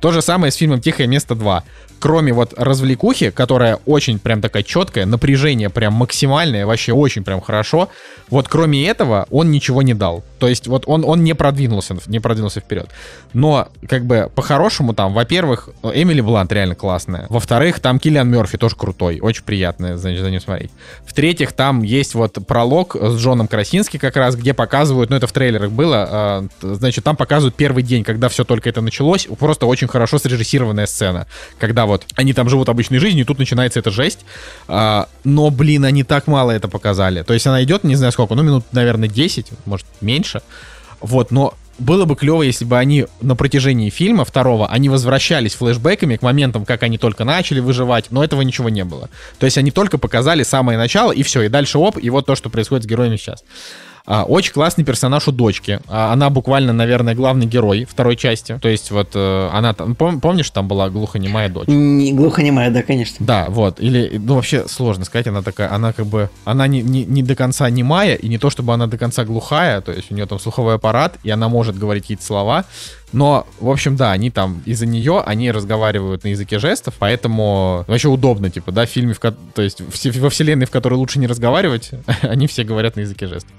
То 0.00 0.12
же 0.12 0.22
самое 0.22 0.52
с 0.52 0.56
фильмом 0.56 0.80
«Тихое 0.80 1.08
место 1.08 1.34
2» 1.34 1.62
кроме 1.98 2.32
вот 2.32 2.54
развлекухи, 2.56 3.30
которая 3.30 3.78
очень 3.86 4.18
прям 4.18 4.40
такая 4.40 4.62
четкая, 4.62 5.06
напряжение 5.06 5.70
прям 5.70 5.94
максимальное, 5.94 6.66
вообще 6.66 6.92
очень 6.92 7.24
прям 7.24 7.40
хорошо, 7.40 7.88
вот 8.28 8.48
кроме 8.48 8.86
этого 8.86 9.26
он 9.30 9.50
ничего 9.50 9.82
не 9.82 9.94
дал. 9.94 10.24
То 10.38 10.48
есть 10.48 10.66
вот 10.66 10.84
он, 10.86 11.04
он 11.04 11.24
не 11.24 11.34
продвинулся, 11.34 11.96
не 12.06 12.20
продвинулся 12.20 12.60
вперед. 12.60 12.90
Но 13.32 13.68
как 13.88 14.04
бы 14.04 14.30
по-хорошему 14.34 14.94
там, 14.94 15.14
во-первых, 15.14 15.70
Эмили 15.82 16.20
Блант 16.20 16.52
реально 16.52 16.74
классная. 16.74 17.26
Во-вторых, 17.28 17.80
там 17.80 17.98
Киллиан 17.98 18.28
Мерфи 18.28 18.58
тоже 18.58 18.76
крутой, 18.76 19.20
очень 19.20 19.44
приятно 19.44 19.96
значит, 19.96 20.20
за 20.20 20.30
ним 20.30 20.40
смотреть. 20.40 20.70
В-третьих, 21.06 21.52
там 21.52 21.82
есть 21.82 22.14
вот 22.14 22.38
пролог 22.46 22.96
с 22.96 23.16
Джоном 23.16 23.48
Красински 23.48 23.96
как 23.96 24.16
раз, 24.16 24.36
где 24.36 24.52
показывают, 24.52 25.10
ну 25.10 25.16
это 25.16 25.26
в 25.26 25.32
трейлерах 25.32 25.70
было, 25.70 26.48
э, 26.62 26.74
значит, 26.74 27.04
там 27.04 27.16
показывают 27.16 27.54
первый 27.54 27.82
день, 27.82 28.04
когда 28.04 28.28
все 28.28 28.44
только 28.44 28.68
это 28.68 28.80
началось, 28.80 29.26
просто 29.38 29.66
очень 29.66 29.85
хорошо 29.88 30.18
срежиссированная 30.18 30.86
сцена, 30.86 31.26
когда 31.58 31.86
вот 31.86 32.04
они 32.16 32.32
там 32.32 32.48
живут 32.48 32.68
обычной 32.68 32.98
жизнью, 32.98 33.24
и 33.24 33.26
тут 33.26 33.38
начинается 33.38 33.78
эта 33.78 33.90
жесть. 33.90 34.20
А, 34.68 35.08
но, 35.24 35.50
блин, 35.50 35.84
они 35.84 36.04
так 36.04 36.26
мало 36.26 36.50
это 36.50 36.68
показали. 36.68 37.22
То 37.22 37.34
есть 37.34 37.46
она 37.46 37.62
идет, 37.62 37.84
не 37.84 37.96
знаю 37.96 38.12
сколько, 38.12 38.34
ну, 38.34 38.42
минут, 38.42 38.64
наверное, 38.72 39.08
10, 39.08 39.48
может, 39.64 39.86
меньше. 40.00 40.42
Вот, 41.00 41.30
но 41.30 41.54
было 41.78 42.04
бы 42.06 42.16
клево, 42.16 42.42
если 42.42 42.64
бы 42.64 42.78
они 42.78 43.06
на 43.20 43.36
протяжении 43.36 43.90
фильма 43.90 44.24
второго, 44.24 44.68
они 44.68 44.88
возвращались 44.88 45.54
флешбеками 45.54 46.16
к 46.16 46.22
моментам, 46.22 46.64
как 46.64 46.82
они 46.82 46.96
только 46.96 47.24
начали 47.24 47.60
выживать, 47.60 48.06
но 48.10 48.24
этого 48.24 48.42
ничего 48.42 48.68
не 48.68 48.84
было. 48.84 49.10
То 49.38 49.46
есть 49.46 49.58
они 49.58 49.70
только 49.70 49.98
показали 49.98 50.42
самое 50.42 50.78
начало, 50.78 51.12
и 51.12 51.22
все, 51.22 51.42
и 51.42 51.48
дальше 51.48 51.78
оп, 51.78 51.98
и 52.00 52.08
вот 52.08 52.26
то, 52.26 52.34
что 52.34 52.48
происходит 52.48 52.84
с 52.84 52.86
героями 52.86 53.16
сейчас. 53.16 53.44
А, 54.06 54.22
очень 54.22 54.52
классный 54.52 54.84
персонаж 54.84 55.26
у 55.26 55.32
дочки. 55.32 55.80
А, 55.88 56.12
она 56.12 56.30
буквально, 56.30 56.72
наверное, 56.72 57.14
главный 57.14 57.46
герой 57.46 57.84
второй 57.84 58.16
части. 58.16 58.58
То 58.62 58.68
есть 58.68 58.90
вот 58.92 59.10
э, 59.14 59.48
она 59.52 59.74
там, 59.74 59.96
пом, 59.96 60.20
помнишь, 60.20 60.48
там 60.50 60.68
была 60.68 60.88
глухонемая 60.90 61.48
дочь? 61.48 61.66
Не 61.66 62.12
глухонемая, 62.12 62.70
да, 62.70 62.82
конечно. 62.82 63.26
Да, 63.26 63.46
вот. 63.48 63.80
Или, 63.80 64.18
ну 64.18 64.36
вообще 64.36 64.68
сложно 64.68 65.04
сказать, 65.04 65.26
она 65.26 65.42
такая, 65.42 65.72
она 65.72 65.92
как 65.92 66.06
бы, 66.06 66.30
она 66.44 66.68
не, 66.68 66.82
не, 66.82 67.04
не 67.04 67.22
до 67.24 67.34
конца 67.34 67.68
немая, 67.68 68.14
и 68.14 68.28
не 68.28 68.38
то 68.38 68.48
чтобы 68.48 68.72
она 68.72 68.86
до 68.86 68.96
конца 68.96 69.24
глухая, 69.24 69.80
то 69.80 69.92
есть 69.92 70.12
у 70.12 70.14
нее 70.14 70.26
там 70.26 70.38
слуховой 70.38 70.76
аппарат, 70.76 71.18
и 71.24 71.30
она 71.30 71.48
может 71.48 71.76
говорить 71.76 72.04
какие-то 72.04 72.24
слова, 72.24 72.64
но, 73.12 73.46
в 73.60 73.70
общем, 73.70 73.96
да, 73.96 74.12
они 74.12 74.30
там 74.30 74.62
из-за 74.66 74.86
нее, 74.86 75.22
они 75.24 75.50
разговаривают 75.50 76.24
на 76.24 76.28
языке 76.28 76.58
жестов, 76.58 76.94
поэтому 76.98 77.84
вообще 77.86 78.08
удобно, 78.08 78.50
типа, 78.50 78.72
да, 78.72 78.86
в 78.86 78.90
фильме, 78.90 79.14
в, 79.14 79.18
то 79.18 79.62
есть 79.62 79.80
во 80.18 80.30
вселенной, 80.30 80.66
в 80.66 80.70
которой 80.70 80.94
лучше 80.94 81.18
не 81.18 81.26
разговаривать, 81.26 81.90
они 82.22 82.46
все 82.46 82.62
говорят 82.62 82.96
на 82.96 83.00
языке 83.00 83.26
жестов. 83.26 83.52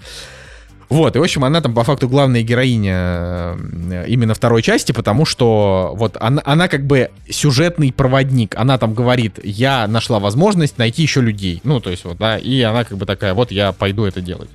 Вот, 0.90 1.16
и, 1.16 1.20
в 1.20 1.24
общем, 1.24 1.44
она 1.44 1.60
там 1.62 1.74
по 1.74 1.84
факту 1.84 2.08
главная 2.08 2.44
героиня 2.44 3.58
э, 3.58 4.06
именно 4.08 4.34
второй 4.34 4.62
части, 4.62 4.94
потому 4.94 5.26
что 5.26 5.92
вот 5.96 6.16
она, 6.20 6.42
она 6.46 6.68
как 6.70 6.86
бы 6.86 7.12
сюжетный 7.30 7.92
проводник. 7.92 8.56
Она 8.56 8.78
там 8.78 8.94
говорит, 8.94 9.40
я 9.44 9.86
нашла 9.88 10.20
возможность 10.20 10.78
найти 10.78 11.02
еще 11.02 11.20
людей. 11.22 11.60
Ну, 11.64 11.82
то 11.82 11.90
есть 11.90 12.06
вот, 12.06 12.18
да, 12.18 12.38
и 12.38 12.62
она 12.62 12.86
как 12.86 12.98
бы 12.98 13.06
такая, 13.06 13.34
вот 13.34 13.52
я 13.52 13.74
пойду 13.74 14.06
это 14.06 14.22
делать 14.22 14.50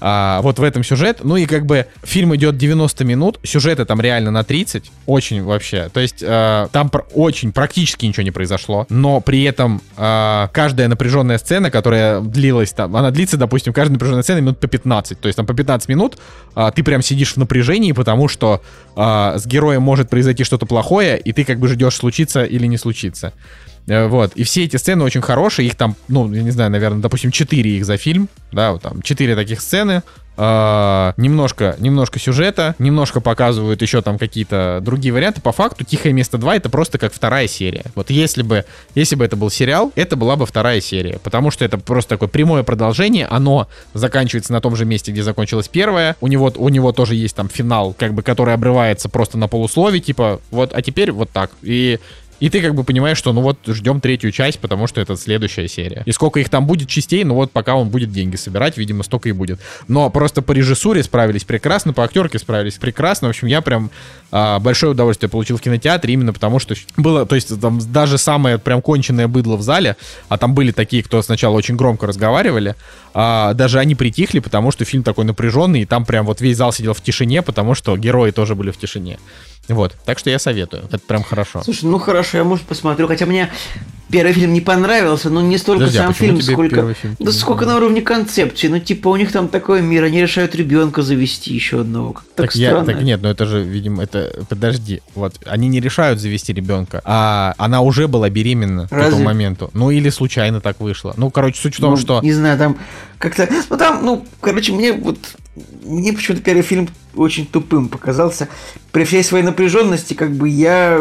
а, 0.00 0.40
вот 0.42 0.58
в 0.58 0.62
этом 0.62 0.82
сюжет. 0.84 1.18
Ну 1.22 1.36
и 1.36 1.46
как 1.46 1.66
бы 1.66 1.86
фильм 2.02 2.34
идет 2.34 2.56
90 2.56 3.04
минут, 3.04 3.40
сюжета 3.42 3.84
там 3.84 4.00
реально 4.00 4.30
на 4.30 4.44
30, 4.44 4.90
очень 5.06 5.42
вообще. 5.42 5.88
То 5.92 6.00
есть 6.00 6.22
а, 6.26 6.68
там 6.68 6.88
пр- 6.88 7.04
очень 7.14 7.52
практически 7.52 8.06
ничего 8.06 8.22
не 8.22 8.30
произошло, 8.30 8.86
но 8.88 9.20
при 9.20 9.42
этом 9.44 9.82
а, 9.96 10.48
каждая 10.52 10.88
напряженная 10.88 11.38
сцена, 11.38 11.70
которая 11.70 12.20
длилась 12.20 12.72
там, 12.72 12.96
она 12.96 13.10
длится, 13.10 13.36
допустим, 13.36 13.72
каждая 13.72 13.94
напряженная 13.94 14.22
сцена 14.22 14.38
минут 14.38 14.58
по 14.58 14.66
15. 14.66 15.20
То 15.20 15.28
есть 15.28 15.36
там 15.36 15.46
по 15.46 15.54
15 15.54 15.88
минут 15.88 16.18
а, 16.54 16.70
ты 16.70 16.82
прям 16.82 17.02
сидишь 17.02 17.34
в 17.34 17.36
напряжении, 17.36 17.92
потому 17.92 18.28
что 18.28 18.62
а, 18.96 19.38
с 19.38 19.46
героем 19.46 19.82
может 19.82 20.10
произойти 20.10 20.44
что-то 20.44 20.66
плохое, 20.66 21.18
и 21.18 21.32
ты 21.32 21.44
как 21.44 21.58
бы 21.58 21.68
ждешь 21.68 21.94
случиться 21.94 22.44
или 22.44 22.66
не 22.66 22.76
случится. 22.78 23.32
Э, 23.86 24.06
вот. 24.06 24.32
И 24.34 24.44
все 24.44 24.64
эти 24.64 24.76
сцены 24.76 25.04
очень 25.04 25.22
хорошие. 25.22 25.66
Их 25.66 25.74
там, 25.74 25.96
ну, 26.08 26.32
я 26.32 26.42
не 26.42 26.50
знаю, 26.50 26.70
наверное, 26.70 27.00
допустим, 27.00 27.30
4 27.30 27.70
их 27.70 27.84
за 27.84 27.96
фильм. 27.96 28.28
Да, 28.52 28.72
вот 28.72 28.82
там 28.82 29.02
4 29.02 29.34
таких 29.36 29.60
сцены. 29.60 30.02
Uh, 30.36 31.12
немножко, 31.18 31.76
немножко 31.80 32.18
сюжета, 32.18 32.74
немножко 32.78 33.20
показывают 33.20 33.82
еще 33.82 34.00
там 34.00 34.16
какие-то 34.16 34.80
другие 34.80 35.12
варианты. 35.12 35.42
По 35.42 35.52
факту 35.52 35.84
«Тихое 35.84 36.14
место 36.14 36.38
2» 36.38 36.56
это 36.56 36.70
просто 36.70 36.96
как 36.96 37.12
вторая 37.12 37.46
серия. 37.46 37.84
Вот 37.94 38.08
если 38.08 38.42
бы, 38.42 38.64
если 38.94 39.16
бы 39.16 39.24
это 39.26 39.36
был 39.36 39.50
сериал, 39.50 39.92
это 39.96 40.16
была 40.16 40.36
бы 40.36 40.46
вторая 40.46 40.80
серия. 40.80 41.18
Потому 41.22 41.50
что 41.50 41.66
это 41.66 41.76
просто 41.76 42.10
такое 42.10 42.30
прямое 42.30 42.62
продолжение. 42.62 43.26
Оно 43.26 43.68
заканчивается 43.92 44.54
на 44.54 44.62
том 44.62 44.76
же 44.76 44.86
месте, 44.86 45.12
где 45.12 45.22
закончилась 45.22 45.68
первая. 45.68 46.16
У 46.22 46.26
него, 46.26 46.50
у 46.56 46.70
него 46.70 46.92
тоже 46.92 47.16
есть 47.16 47.36
там 47.36 47.50
финал, 47.50 47.92
как 47.92 48.14
бы, 48.14 48.22
который 48.22 48.54
обрывается 48.54 49.10
просто 49.10 49.36
на 49.36 49.46
полуслове, 49.46 50.00
типа, 50.00 50.40
вот, 50.50 50.72
а 50.72 50.80
теперь 50.80 51.12
вот 51.12 51.28
так. 51.30 51.50
И 51.60 51.98
и 52.40 52.48
ты 52.48 52.60
как 52.60 52.74
бы 52.74 52.84
понимаешь, 52.84 53.18
что 53.18 53.32
ну 53.32 53.42
вот 53.42 53.58
ждем 53.66 54.00
третью 54.00 54.32
часть, 54.32 54.58
потому 54.58 54.86
что 54.86 55.00
это 55.00 55.16
следующая 55.16 55.68
серия. 55.68 56.02
И 56.06 56.12
сколько 56.12 56.40
их 56.40 56.48
там 56.48 56.66
будет 56.66 56.88
частей, 56.88 57.22
ну 57.24 57.34
вот 57.34 57.52
пока 57.52 57.74
он 57.74 57.90
будет 57.90 58.10
деньги 58.10 58.36
собирать, 58.36 58.76
видимо, 58.76 59.02
столько 59.02 59.28
и 59.28 59.32
будет. 59.32 59.60
Но 59.88 60.10
просто 60.10 60.42
по 60.42 60.52
режиссуре 60.52 61.02
справились 61.02 61.44
прекрасно, 61.44 61.92
по 61.92 62.02
актерке 62.02 62.38
справились 62.38 62.74
прекрасно. 62.74 63.28
В 63.28 63.30
общем, 63.30 63.46
я 63.46 63.60
прям 63.60 63.90
а, 64.32 64.58
большое 64.58 64.92
удовольствие 64.92 65.28
получил 65.28 65.58
в 65.58 65.60
кинотеатре 65.60 66.14
именно 66.14 66.32
потому, 66.32 66.58
что 66.58 66.74
было, 66.96 67.26
то 67.26 67.34
есть 67.34 67.60
там 67.60 67.78
даже 67.92 68.16
самое 68.16 68.58
прям 68.58 68.80
конченное 68.80 69.28
быдло 69.28 69.56
в 69.56 69.62
зале, 69.62 69.96
а 70.28 70.38
там 70.38 70.54
были 70.54 70.72
такие, 70.72 71.02
кто 71.02 71.20
сначала 71.22 71.56
очень 71.56 71.76
громко 71.76 72.06
разговаривали, 72.06 72.74
а, 73.12 73.52
даже 73.54 73.78
они 73.78 73.94
притихли, 73.94 74.38
потому 74.38 74.70
что 74.70 74.84
фильм 74.84 75.02
такой 75.02 75.24
напряженный, 75.24 75.82
и 75.82 75.86
там 75.86 76.04
прям 76.04 76.26
вот 76.26 76.40
весь 76.40 76.56
зал 76.56 76.72
сидел 76.72 76.94
в 76.94 77.02
тишине, 77.02 77.42
потому 77.42 77.74
что 77.74 77.96
герои 77.96 78.30
тоже 78.30 78.54
были 78.54 78.70
в 78.70 78.78
тишине. 78.78 79.18
Вот, 79.68 79.96
так 80.04 80.18
что 80.18 80.30
я 80.30 80.38
советую, 80.38 80.84
это 80.86 80.98
прям 80.98 81.22
хорошо. 81.22 81.62
Слушай, 81.62 81.84
ну 81.84 81.98
хорошо, 81.98 82.38
я 82.38 82.44
может 82.44 82.64
посмотрю, 82.66 83.06
хотя 83.06 83.26
мне 83.26 83.50
первый 84.10 84.32
фильм 84.32 84.52
не 84.52 84.60
понравился, 84.60 85.30
но 85.30 85.40
не 85.40 85.58
столько 85.58 85.84
Подожди, 85.84 85.98
а 85.98 86.02
сам 86.02 86.14
фильм, 86.14 86.42
сколько 86.42 86.94
фильм 86.94 87.16
да 87.18 87.32
сколько 87.32 87.64
на 87.66 87.76
уровне 87.76 88.02
концепции, 88.02 88.68
ну 88.68 88.78
типа 88.80 89.08
у 89.08 89.16
них 89.16 89.32
там 89.32 89.48
такой 89.48 89.82
мир, 89.82 90.04
они 90.04 90.20
решают 90.20 90.54
ребенка 90.54 91.02
завести 91.02 91.54
еще 91.54 91.80
одного, 91.80 92.14
так, 92.34 92.46
так 92.46 92.52
странно. 92.52 92.90
Я, 92.90 92.96
так 92.96 93.02
нет, 93.02 93.20
ну 93.22 93.28
это 93.28 93.46
же, 93.46 93.62
видимо, 93.62 94.02
это 94.02 94.44
подожди, 94.48 95.02
вот 95.14 95.36
они 95.46 95.68
не 95.68 95.80
решают 95.80 96.20
завести 96.20 96.52
ребенка, 96.52 97.00
а 97.04 97.54
она 97.56 97.80
уже 97.80 98.08
была 98.08 98.28
беременна 98.28 98.88
Разве? 98.90 99.04
к 99.04 99.08
этому 99.08 99.24
моменту, 99.24 99.70
ну 99.72 99.90
или 99.90 100.10
случайно 100.10 100.60
так 100.60 100.80
вышло, 100.80 101.14
ну 101.16 101.30
короче 101.30 101.60
суть 101.60 101.76
в 101.76 101.80
том, 101.80 101.92
ну, 101.92 101.96
что 101.96 102.20
не 102.22 102.32
знаю, 102.32 102.58
там 102.58 102.76
как-то, 103.20 103.48
ну 103.68 103.76
там, 103.76 104.04
ну 104.04 104.26
короче 104.40 104.72
мне 104.72 104.92
вот 104.94 105.18
мне 105.84 106.12
почему-то 106.12 106.42
первый 106.42 106.62
фильм 106.62 106.88
очень 107.14 107.46
тупым 107.46 107.88
показался. 107.88 108.48
При 108.92 109.04
всей 109.04 109.22
своей 109.22 109.44
напряженности, 109.44 110.14
как 110.14 110.32
бы 110.32 110.48
я... 110.48 111.00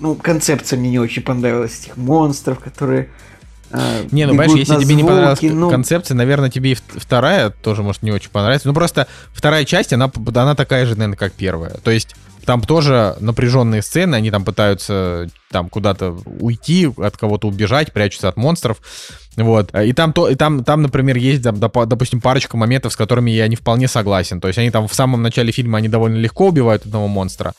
Ну, 0.00 0.14
концепция 0.14 0.78
мне 0.78 0.90
не 0.90 0.98
очень 0.98 1.22
понравилась 1.22 1.80
этих 1.80 1.96
монстров, 1.96 2.60
которые... 2.60 3.08
Э, 3.70 4.04
не, 4.12 4.24
ну, 4.26 4.32
понимаешь, 4.32 4.52
если 4.52 4.74
тебе 4.74 4.84
звуки, 4.84 4.96
не 4.96 5.04
понравилась 5.04 5.38
ну... 5.42 5.70
концепция, 5.70 6.14
наверное, 6.14 6.50
тебе 6.50 6.72
и 6.72 6.78
вторая 6.96 7.50
тоже 7.50 7.82
может 7.82 8.02
не 8.02 8.12
очень 8.12 8.30
понравиться. 8.30 8.68
Ну, 8.68 8.74
просто 8.74 9.08
вторая 9.32 9.64
часть, 9.64 9.92
она, 9.92 10.12
она 10.34 10.54
такая 10.54 10.86
же, 10.86 10.94
наверное, 10.94 11.16
как 11.16 11.32
первая. 11.32 11.78
То 11.82 11.90
есть 11.90 12.14
там 12.44 12.60
тоже 12.60 13.16
напряженные 13.20 13.82
сцены, 13.82 14.16
они 14.16 14.30
там 14.30 14.44
пытаются 14.44 15.28
там 15.50 15.68
куда-то 15.68 16.18
уйти, 16.40 16.92
от 16.96 17.16
кого-то 17.16 17.48
убежать, 17.48 17.92
прячутся 17.92 18.28
от 18.28 18.36
монстров. 18.36 18.78
Вот. 19.36 19.74
И 19.74 19.92
там, 19.92 20.12
то, 20.12 20.28
и 20.28 20.34
там, 20.34 20.62
там, 20.62 20.82
например, 20.82 21.16
есть, 21.16 21.42
допустим, 21.42 22.20
парочка 22.20 22.56
моментов, 22.56 22.92
с 22.92 22.96
которыми 22.96 23.30
я 23.30 23.48
не 23.48 23.56
вполне 23.56 23.88
согласен. 23.88 24.40
То 24.40 24.48
есть 24.48 24.58
они 24.58 24.70
там 24.70 24.86
в 24.86 24.94
самом 24.94 25.22
начале 25.22 25.50
фильма, 25.52 25.78
они 25.78 25.88
довольно 25.88 26.16
легко 26.16 26.48
убивают 26.48 26.86
одного 26.86 27.08
монстра, 27.08 27.54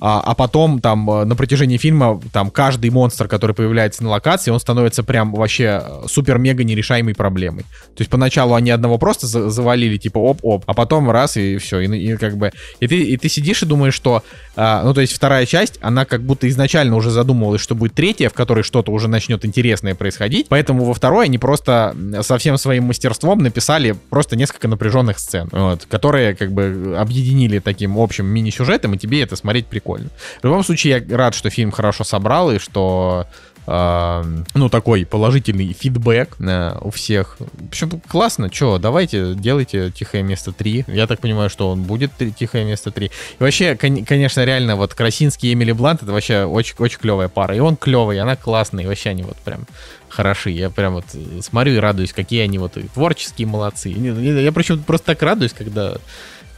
а, 0.00 0.20
а 0.20 0.34
потом 0.34 0.80
там 0.80 1.10
э, 1.10 1.24
на 1.24 1.34
протяжении 1.34 1.76
фильма 1.76 2.20
там 2.32 2.50
каждый 2.50 2.90
монстр, 2.90 3.26
который 3.26 3.54
появляется 3.54 4.04
на 4.04 4.10
локации, 4.10 4.52
он 4.52 4.60
становится 4.60 5.02
прям 5.02 5.34
вообще 5.34 5.82
супер-мега 6.06 6.62
нерешаемой 6.62 7.14
проблемой. 7.14 7.62
То 7.62 8.00
есть 8.00 8.10
поначалу 8.10 8.54
они 8.54 8.70
одного 8.70 8.98
просто 8.98 9.26
завалили, 9.26 9.96
типа 9.96 10.18
оп-оп, 10.18 10.62
а 10.66 10.74
потом 10.74 11.10
раз 11.10 11.36
и 11.36 11.58
все, 11.58 11.80
и, 11.80 11.86
и 11.86 12.16
как 12.16 12.36
бы... 12.36 12.52
И 12.78 12.86
ты, 12.86 13.02
и 13.02 13.16
ты 13.16 13.28
сидишь 13.28 13.62
и 13.62 13.66
думаешь, 13.66 13.94
что... 13.94 14.22
А, 14.54 14.84
ну, 14.84 14.94
то 14.94 15.00
есть 15.00 15.12
вторая 15.12 15.46
часть, 15.46 15.78
она 15.82 16.04
как 16.04 16.22
будто 16.22 16.48
изначально 16.48 16.94
уже 16.94 17.10
задумывалась, 17.10 17.60
что 17.60 17.74
будет 17.74 17.94
третья, 17.94 18.28
в 18.28 18.34
которой 18.34 18.62
что-то 18.62 18.92
уже 18.92 19.08
начнет 19.08 19.44
интересное 19.44 19.96
происходить, 19.96 20.46
поэтому 20.48 20.84
во 20.84 20.94
второй 20.94 21.26
они 21.26 21.38
просто 21.38 21.96
со 22.22 22.38
всем 22.38 22.56
своим 22.56 22.84
мастерством 22.84 23.40
написали 23.40 23.96
просто 24.10 24.36
несколько 24.36 24.68
напряженных 24.68 25.18
сцен, 25.18 25.48
вот, 25.50 25.86
которые 25.86 26.36
как 26.36 26.52
бы 26.52 26.94
объединили 26.96 27.58
таким 27.58 27.98
общим 27.98 28.26
мини-сюжетом, 28.26 28.94
и 28.94 28.98
тебе 28.98 29.22
это 29.22 29.34
смотреть 29.34 29.66
прикольно. 29.66 29.87
В 29.96 30.44
любом 30.44 30.62
случае, 30.62 31.04
я 31.08 31.16
рад, 31.16 31.34
что 31.34 31.50
фильм 31.50 31.70
хорошо 31.70 32.04
собрал, 32.04 32.50
и 32.50 32.58
что 32.58 33.26
ну, 33.68 34.70
такой 34.70 35.04
положительный 35.04 35.74
фидбэк 35.74 36.36
э, 36.40 36.78
у 36.80 36.90
всех. 36.90 37.36
В 37.38 37.68
общем, 37.68 38.00
классно, 38.08 38.50
что, 38.50 38.78
давайте, 38.78 39.34
делайте 39.34 39.90
«Тихое 39.90 40.22
место 40.22 40.52
3». 40.52 40.84
Я 40.86 41.06
так 41.06 41.20
понимаю, 41.20 41.50
что 41.50 41.68
он 41.68 41.82
будет 41.82 42.12
«Тихое 42.38 42.64
место 42.64 42.88
3». 42.88 43.04
И 43.04 43.10
вообще, 43.42 43.76
конечно, 43.76 44.42
реально, 44.42 44.76
вот 44.76 44.94
Красинский 44.94 45.50
и 45.50 45.52
Эмили 45.52 45.72
Блант, 45.72 46.02
это 46.02 46.12
вообще 46.12 46.44
очень, 46.44 46.76
очень 46.78 46.98
клевая 46.98 47.28
пара. 47.28 47.54
И 47.54 47.58
он 47.58 47.76
клевый, 47.76 48.16
и 48.16 48.20
она 48.20 48.36
классная, 48.36 48.84
и 48.84 48.86
вообще 48.86 49.10
они 49.10 49.22
вот 49.22 49.36
прям 49.36 49.66
хороши. 50.08 50.48
Я 50.48 50.70
прям 50.70 50.94
вот 50.94 51.04
смотрю 51.42 51.74
и 51.74 51.78
радуюсь, 51.78 52.14
какие 52.14 52.40
они 52.40 52.56
вот 52.56 52.78
творческие 52.94 53.48
молодцы. 53.48 53.90
Я 53.90 54.50
причем 54.52 54.82
просто 54.82 55.08
так 55.08 55.20
радуюсь, 55.20 55.52
когда 55.52 55.98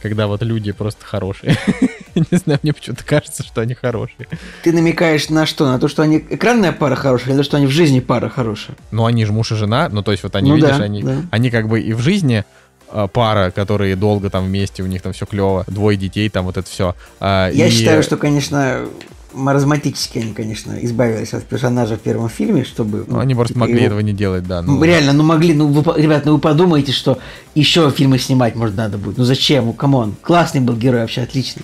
когда 0.01 0.27
вот 0.27 0.41
люди 0.43 0.71
просто 0.71 1.05
хорошие. 1.05 1.57
Не 2.31 2.37
знаю, 2.37 2.59
мне 2.63 2.73
почему-то 2.73 3.03
кажется, 3.03 3.43
что 3.43 3.61
они 3.61 3.73
хорошие. 3.73 4.27
Ты 4.63 4.73
намекаешь 4.73 5.29
на 5.29 5.45
что? 5.45 5.65
На 5.65 5.79
то, 5.79 5.87
что 5.87 6.01
они 6.01 6.17
экранная 6.29 6.71
пара 6.71 6.95
хорошая, 6.95 7.29
или 7.29 7.33
на 7.33 7.39
то, 7.39 7.43
что 7.43 7.57
они 7.57 7.65
в 7.65 7.71
жизни 7.71 7.99
пара 7.99 8.29
хорошая? 8.29 8.75
Ну, 8.91 9.05
они 9.05 9.25
же 9.25 9.33
муж 9.33 9.51
и 9.51 9.55
жена, 9.55 9.89
ну, 9.89 10.01
то 10.03 10.11
есть 10.11 10.23
вот 10.23 10.35
они, 10.35 10.49
ну, 10.49 10.55
видишь, 10.55 10.77
да, 10.77 10.83
они, 10.83 11.03
да. 11.03 11.17
они 11.31 11.49
как 11.49 11.67
бы 11.67 11.81
и 11.81 11.93
в 11.93 11.99
жизни 11.99 12.45
а, 12.89 13.07
пара, 13.07 13.51
которые 13.51 13.95
долго 13.95 14.29
там 14.29 14.45
вместе, 14.45 14.83
у 14.83 14.87
них 14.87 15.01
там 15.01 15.13
все 15.13 15.25
клево, 15.25 15.63
двое 15.67 15.97
детей, 15.97 16.29
там 16.29 16.45
вот 16.45 16.57
это 16.57 16.69
все. 16.69 16.95
А, 17.19 17.49
Я 17.49 17.67
и... 17.67 17.71
считаю, 17.71 18.03
что, 18.03 18.17
конечно, 18.17 18.85
маразматически 19.33 20.19
они, 20.19 20.33
конечно, 20.33 20.77
избавились 20.81 21.33
от 21.33 21.45
персонажа 21.45 21.95
в 21.95 21.99
первом 21.99 22.29
фильме, 22.29 22.63
чтобы... 22.63 23.05
Ну, 23.07 23.19
они 23.19 23.35
просто 23.35 23.57
могли 23.57 23.75
его... 23.75 23.85
этого 23.85 23.99
не 24.01 24.13
делать, 24.13 24.45
да. 24.45 24.61
Ну... 24.61 24.83
Реально, 24.83 25.13
ну 25.13 25.23
могли, 25.23 25.53
ну, 25.53 25.67
вы, 25.67 26.01
ребят, 26.01 26.25
ну 26.25 26.33
вы 26.33 26.39
подумайте, 26.39 26.91
что 26.91 27.19
еще 27.55 27.89
фильмы 27.91 28.19
снимать, 28.19 28.55
может, 28.55 28.75
надо 28.75 28.97
будет. 28.97 29.17
Ну 29.17 29.23
зачем? 29.23 29.65
Ну, 29.65 29.73
come 29.73 29.97
on. 29.97 30.15
Классный 30.21 30.61
был 30.61 30.75
герой, 30.75 31.01
вообще 31.01 31.21
отличный. 31.21 31.63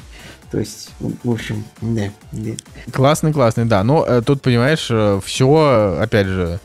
То 0.51 0.59
есть, 0.59 0.91
в 0.99 1.31
общем, 1.31 1.65
да. 1.81 2.09
да. 2.31 2.51
Классный, 2.91 3.33
классный, 3.33 3.65
да. 3.65 3.83
Но 3.83 4.05
э, 4.05 4.21
тут, 4.25 4.41
понимаешь, 4.41 4.87
э, 4.89 5.19
все, 5.23 5.97
опять 5.99 6.27
же, 6.27 6.59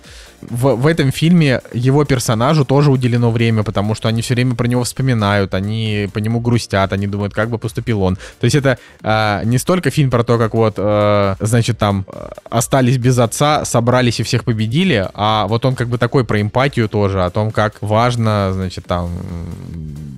в, 0.48 0.74
в 0.74 0.86
этом 0.86 1.12
фильме 1.12 1.60
его 1.72 2.04
персонажу 2.04 2.64
тоже 2.64 2.90
уделено 2.90 3.30
время, 3.30 3.62
потому 3.62 3.94
что 3.94 4.08
они 4.08 4.22
все 4.22 4.34
время 4.34 4.54
про 4.54 4.66
него 4.66 4.84
вспоминают, 4.84 5.54
они 5.54 6.08
по 6.12 6.18
нему 6.18 6.40
грустят, 6.40 6.92
они 6.92 7.06
думают, 7.06 7.34
как 7.34 7.48
бы 7.48 7.58
поступил 7.58 8.02
он. 8.02 8.16
То 8.40 8.44
есть 8.44 8.56
это 8.56 8.78
э, 9.02 9.42
не 9.44 9.58
столько 9.58 9.90
фильм 9.90 10.10
про 10.10 10.24
то, 10.24 10.38
как 10.38 10.54
вот, 10.54 10.74
э, 10.76 11.36
значит, 11.40 11.78
там 11.78 12.04
э, 12.06 12.28
остались 12.50 12.98
без 12.98 13.18
отца, 13.18 13.64
собрались 13.64 14.20
и 14.20 14.22
всех 14.22 14.44
победили, 14.44 15.08
а 15.14 15.46
вот 15.46 15.64
он 15.64 15.74
как 15.74 15.88
бы 15.88 15.98
такой 15.98 16.24
про 16.24 16.40
эмпатию 16.40 16.88
тоже, 16.88 17.24
о 17.24 17.30
том, 17.30 17.50
как 17.50 17.76
важно, 17.80 18.50
значит, 18.52 18.84
там, 18.86 19.10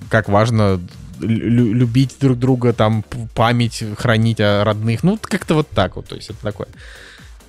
как 0.09 0.29
важно 0.29 0.79
любить 1.19 2.15
друг 2.19 2.37
друга, 2.37 2.73
там, 2.73 3.03
память 3.33 3.83
хранить 3.97 4.39
о 4.39 4.63
родных. 4.63 5.03
Ну, 5.03 5.17
как-то 5.21 5.55
вот 5.55 5.69
так 5.69 5.95
вот, 5.95 6.07
то 6.07 6.15
есть 6.15 6.29
это 6.29 6.41
такое. 6.41 6.67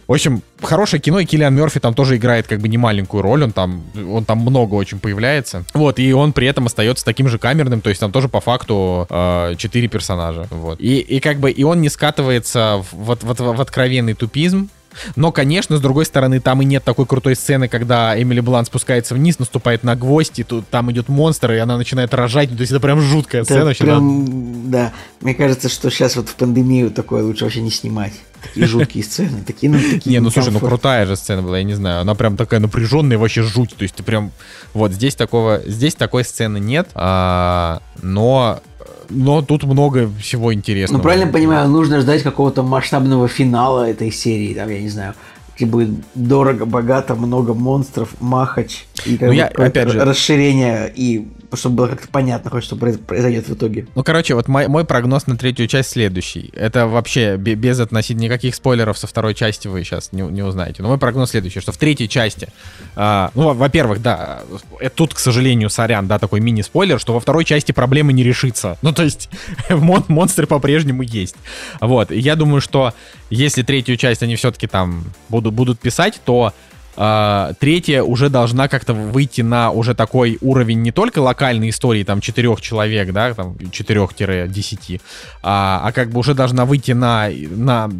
В 0.07 0.13
общем, 0.13 0.43
хорошее 0.63 1.03
кино, 1.03 1.19
и 1.19 1.25
Киллиан 1.25 1.53
Мерфи 1.53 1.81
там 1.81 1.93
тоже 1.93 2.17
играет 2.17 2.47
как 2.47 2.61
бы 2.61 2.69
не 2.69 2.79
маленькую 2.79 3.23
роль, 3.23 3.43
он 3.43 3.51
там, 3.51 3.83
он 4.09 4.25
там 4.25 4.39
много 4.39 4.75
очень 4.75 5.01
появляется. 5.01 5.65
Вот, 5.75 5.99
и 5.99 6.13
он 6.13 6.33
при 6.33 6.47
этом 6.47 6.67
остается 6.67 7.05
таким 7.05 7.29
же 7.29 7.39
камерным, 7.39 7.81
то 7.81 7.89
есть 7.89 8.01
там 8.01 8.13
тоже 8.13 8.29
по 8.29 8.41
факту 8.41 9.07
э, 9.11 9.55
четыре 9.59 9.89
персонажа. 9.89 10.47
Вот. 10.51 10.81
И, 10.81 11.01
и 11.01 11.19
как 11.19 11.41
бы, 11.41 11.51
и 11.51 11.65
он 11.65 11.81
не 11.81 11.89
скатывается 11.89 12.85
в, 12.93 13.15
в, 13.15 13.19
в, 13.21 13.57
в 13.57 13.61
откровенный 13.61 14.15
тупизм, 14.15 14.69
но, 15.15 15.33
конечно, 15.33 15.77
с 15.77 15.81
другой 15.81 16.05
стороны, 16.05 16.41
там 16.41 16.63
и 16.63 16.65
нет 16.65 16.85
такой 16.85 17.07
крутой 17.07 17.37
сцены, 17.37 17.69
когда 17.69 18.21
Эмили 18.21 18.41
Блант 18.41 18.69
спускается 18.69 19.15
вниз, 19.15 19.39
наступает 19.39 19.83
на 19.83 19.97
гвоздь, 19.97 20.39
и 20.39 20.45
тут 20.45 20.69
там 20.69 20.91
идет 20.93 21.09
монстр, 21.09 21.53
и 21.53 21.59
она 21.59 21.77
начинает 21.77 22.15
рожать. 22.15 22.51
То 22.51 22.61
есть 22.61 22.73
это 22.73 22.81
прям 22.81 23.01
жуткая 23.01 23.43
это 23.43 23.53
сцена. 23.53 23.75
Прям, 23.75 24.71
да. 24.71 24.93
Мне 25.21 25.35
кажется, 25.35 25.69
что 25.69 25.91
сейчас 25.91 26.17
вот 26.17 26.29
в 26.29 26.35
пандемию 26.35 26.91
такое 26.91 27.25
лучше 27.25 27.45
вообще 27.45 27.61
не 27.61 27.71
снимать. 27.71 28.13
Такие 28.43 28.67
жуткие 28.67 29.05
сцены, 29.05 29.43
такие, 29.47 29.73
ну, 29.73 29.79
такие 29.79 30.13
Не, 30.13 30.21
ну 30.21 30.31
слушай, 30.31 30.53
ну 30.53 30.61
крутая 30.61 31.07
же 31.07 31.17
сцена 31.17 31.43
была, 31.43 31.59
я 31.59 31.65
не 31.65 31.75
знаю, 31.75 32.01
она 32.03 32.15
прям 32.15 32.37
такая 32.37 32.61
напряженная, 32.61 33.19
вообще 33.19 33.43
жуть, 33.43 33.75
то 33.75 33.83
есть 33.83 33.95
ты 33.95 34.03
прям, 34.03 34.31
вот 34.73 34.93
здесь 34.93 35.15
такого, 35.15 35.63
здесь 35.67 35.95
такой 35.95 36.23
сцены 36.23 36.59
нет, 36.59 36.89
а, 36.95 37.81
но 38.03 38.61
но 39.09 39.43
тут 39.43 39.65
много 39.65 40.11
всего 40.21 40.53
интересного. 40.53 40.99
Ну, 40.99 41.03
правильно 41.03 41.31
понимаю, 41.31 41.69
нужно 41.69 42.01
ждать 42.01 42.23
какого-то 42.23 42.63
масштабного 42.63 43.29
финала 43.29 43.89
этой 43.89 44.11
серии, 44.11 44.55
там, 44.55 44.69
я 44.69 44.81
не 44.81 44.89
знаю, 44.89 45.15
где 45.57 45.67
будет 45.67 45.91
дорого, 46.15 46.67
богато, 46.67 47.15
много 47.15 47.55
монстров, 47.55 48.15
махач 48.21 48.87
и 49.05 49.17
ну, 49.21 49.33
я, 49.33 49.47
опять 49.47 49.89
же, 49.89 50.05
расширение 50.05 50.93
и 50.95 51.27
чтобы 51.55 51.77
было 51.77 51.89
как-то 51.89 52.09
понятно, 52.09 52.51
хоть 52.51 52.65
что 52.65 52.77
произойдет 52.77 53.49
в 53.49 53.55
итоге. 53.55 53.87
Ну, 53.95 54.03
короче, 54.03 54.35
вот 54.35 54.49
мой, 54.49 54.69
мой 54.69 54.85
прогноз 54.85 55.27
на 55.27 55.37
третью 55.37 55.67
часть 55.69 55.91
следующий. 55.91 56.53
Это 56.55 56.87
вообще 56.87 57.37
без 57.37 57.81
относительно 57.81 58.25
никаких 58.25 58.55
спойлеров 58.55 58.99
со 58.99 59.07
второй 59.07 59.35
части 59.35 59.69
вы 59.69 59.83
сейчас 59.85 60.13
не, 60.13 60.23
не 60.23 60.43
узнаете. 60.43 60.83
Но 60.83 60.89
мой 60.89 60.99
прогноз 60.99 61.31
следующий, 61.31 61.61
что 61.61 61.73
в 61.73 61.77
третьей 61.77 62.09
части, 62.09 62.49
э, 62.97 63.29
ну, 63.35 63.55
во-первых, 63.55 64.03
да, 64.03 64.43
э, 64.81 64.89
тут, 64.89 65.15
к 65.15 65.19
сожалению, 65.19 65.71
сорян, 65.71 66.07
да, 66.07 66.19
такой 66.19 66.41
мини-спойлер, 66.41 66.99
что 66.99 67.13
во 67.13 67.21
второй 67.21 67.45
части 67.45 67.73
проблемы 67.73 68.13
не 68.13 68.23
решится. 68.23 68.79
Ну, 68.87 68.93
то 68.93 69.03
есть 69.03 69.29
мон 69.69 70.05
монстры 70.07 70.47
по-прежнему 70.47 71.03
есть. 71.03 71.35
Вот, 71.81 72.13
я 72.13 72.37
думаю, 72.37 72.61
что 72.61 72.95
если 73.31 73.63
третью 73.63 73.97
часть 73.97 74.23
они 74.23 74.37
все-таки 74.37 74.69
там 74.69 75.05
будут, 75.29 75.55
будут 75.55 75.81
писать, 75.81 76.21
то 76.25 76.53
Uh, 76.97 77.55
третья 77.61 78.03
уже 78.03 78.31
должна 78.31 78.69
как-то 78.69 78.95
выйти 78.95 79.43
на 79.43 79.71
уже 79.71 79.95
такой 79.95 80.39
уровень 80.41 80.83
не 80.83 80.93
только 80.93 81.19
локальной 81.19 81.71
истории, 81.71 82.05
там, 82.05 82.21
четырех 82.21 82.61
человек, 82.61 83.13
да, 83.13 83.35
там, 83.35 83.57
четырех-десяти, 83.71 85.01
а, 85.43 85.81
а 85.85 85.93
как 85.93 86.11
бы 86.11 86.21
уже 86.21 86.35
должна 86.35 86.65
выйти 86.65 86.93
на, 86.93 87.29
на, 87.29 87.91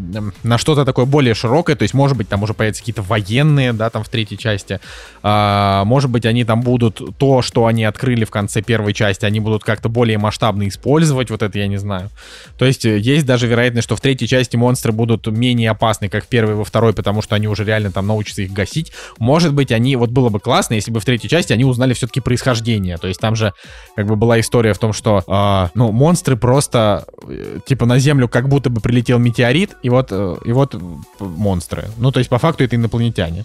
на 0.43 0.59
что-то 0.59 0.85
такое 0.85 1.05
более 1.05 1.35
широкое, 1.35 1.77
то 1.77 1.83
есть, 1.83 1.95
может 1.95 2.17
быть, 2.17 2.29
там 2.29 2.43
уже 2.43 2.55
появятся 2.55 2.83
какие-то 2.83 3.03
военные, 3.03 3.73
да, 3.73 3.91
там, 3.91 4.05
в 4.05 4.09
третьей 4.09 4.39
части, 4.39 4.81
а, 5.23 5.85
может 5.85 6.11
быть, 6.11 6.27
они 6.27 6.45
там 6.45 6.63
будут 6.63 7.01
то, 7.19 7.43
что 7.43 7.67
они 7.67 7.85
открыли 7.85 8.25
в 8.25 8.31
конце 8.31 8.63
первой 8.63 8.93
части, 8.95 9.25
они 9.25 9.41
будут 9.41 9.65
как-то 9.65 9.89
более 9.89 10.19
масштабно 10.19 10.69
использовать, 10.69 11.31
вот 11.31 11.43
это 11.43 11.59
я 11.59 11.67
не 11.67 11.77
знаю. 11.77 12.11
То 12.59 12.65
есть, 12.65 12.85
э, 12.85 12.99
есть 12.99 13.27
даже 13.27 13.47
вероятность, 13.47 13.85
что 13.85 13.97
в 13.97 14.01
третьей 14.01 14.29
части 14.29 14.57
монстры 14.57 14.93
будут 14.93 15.27
менее 15.27 15.71
опасны, 15.71 16.09
как 16.09 16.25
в 16.25 16.29
первой 16.29 16.53
и 16.53 16.57
во 16.57 16.65
второй, 16.65 16.93
потому 16.93 17.23
что 17.23 17.35
они 17.35 17.49
уже 17.49 17.65
реально 17.65 17.93
там 17.93 18.07
научатся 18.07 18.43
их 18.43 18.53
гасить, 18.53 18.86
обсудить. 18.87 18.93
Может 19.19 19.55
быть, 19.55 19.73
они, 19.73 19.97
вот 19.97 20.11
было 20.11 20.29
бы 20.29 20.41
классно, 20.41 20.75
если 20.75 20.91
бы 20.91 21.01
в 21.01 21.05
третьей 21.05 21.29
части 21.29 21.53
они 21.53 21.65
узнали 21.65 21.95
все-таки 21.95 22.21
происхождение. 22.21 22.97
То 22.99 23.09
есть 23.09 23.21
там 23.21 23.37
же 23.37 23.53
как 23.97 24.07
бы 24.07 24.17
была 24.17 24.41
история 24.41 24.73
в 24.73 24.79
том, 24.79 24.93
что, 24.93 25.23
э, 25.27 25.69
ну, 25.75 25.93
монстры 25.93 26.37
просто, 26.37 27.07
э, 27.29 27.59
типа, 27.67 27.87
на 27.87 27.99
Землю 27.99 28.29
как 28.29 28.49
будто 28.49 28.71
бы 28.71 28.81
прилетел 28.81 29.19
метеорит, 29.19 29.77
и 29.83 29.91
вот, 29.91 30.09
э, 30.11 30.37
и 30.45 30.53
вот 30.53 30.75
монстры. 31.19 31.85
Ну, 31.99 32.11
то 32.11 32.19
есть 32.19 32.31
по 32.31 32.39
факту 32.39 32.65
это 32.65 32.77
инопланетяне. 32.77 33.45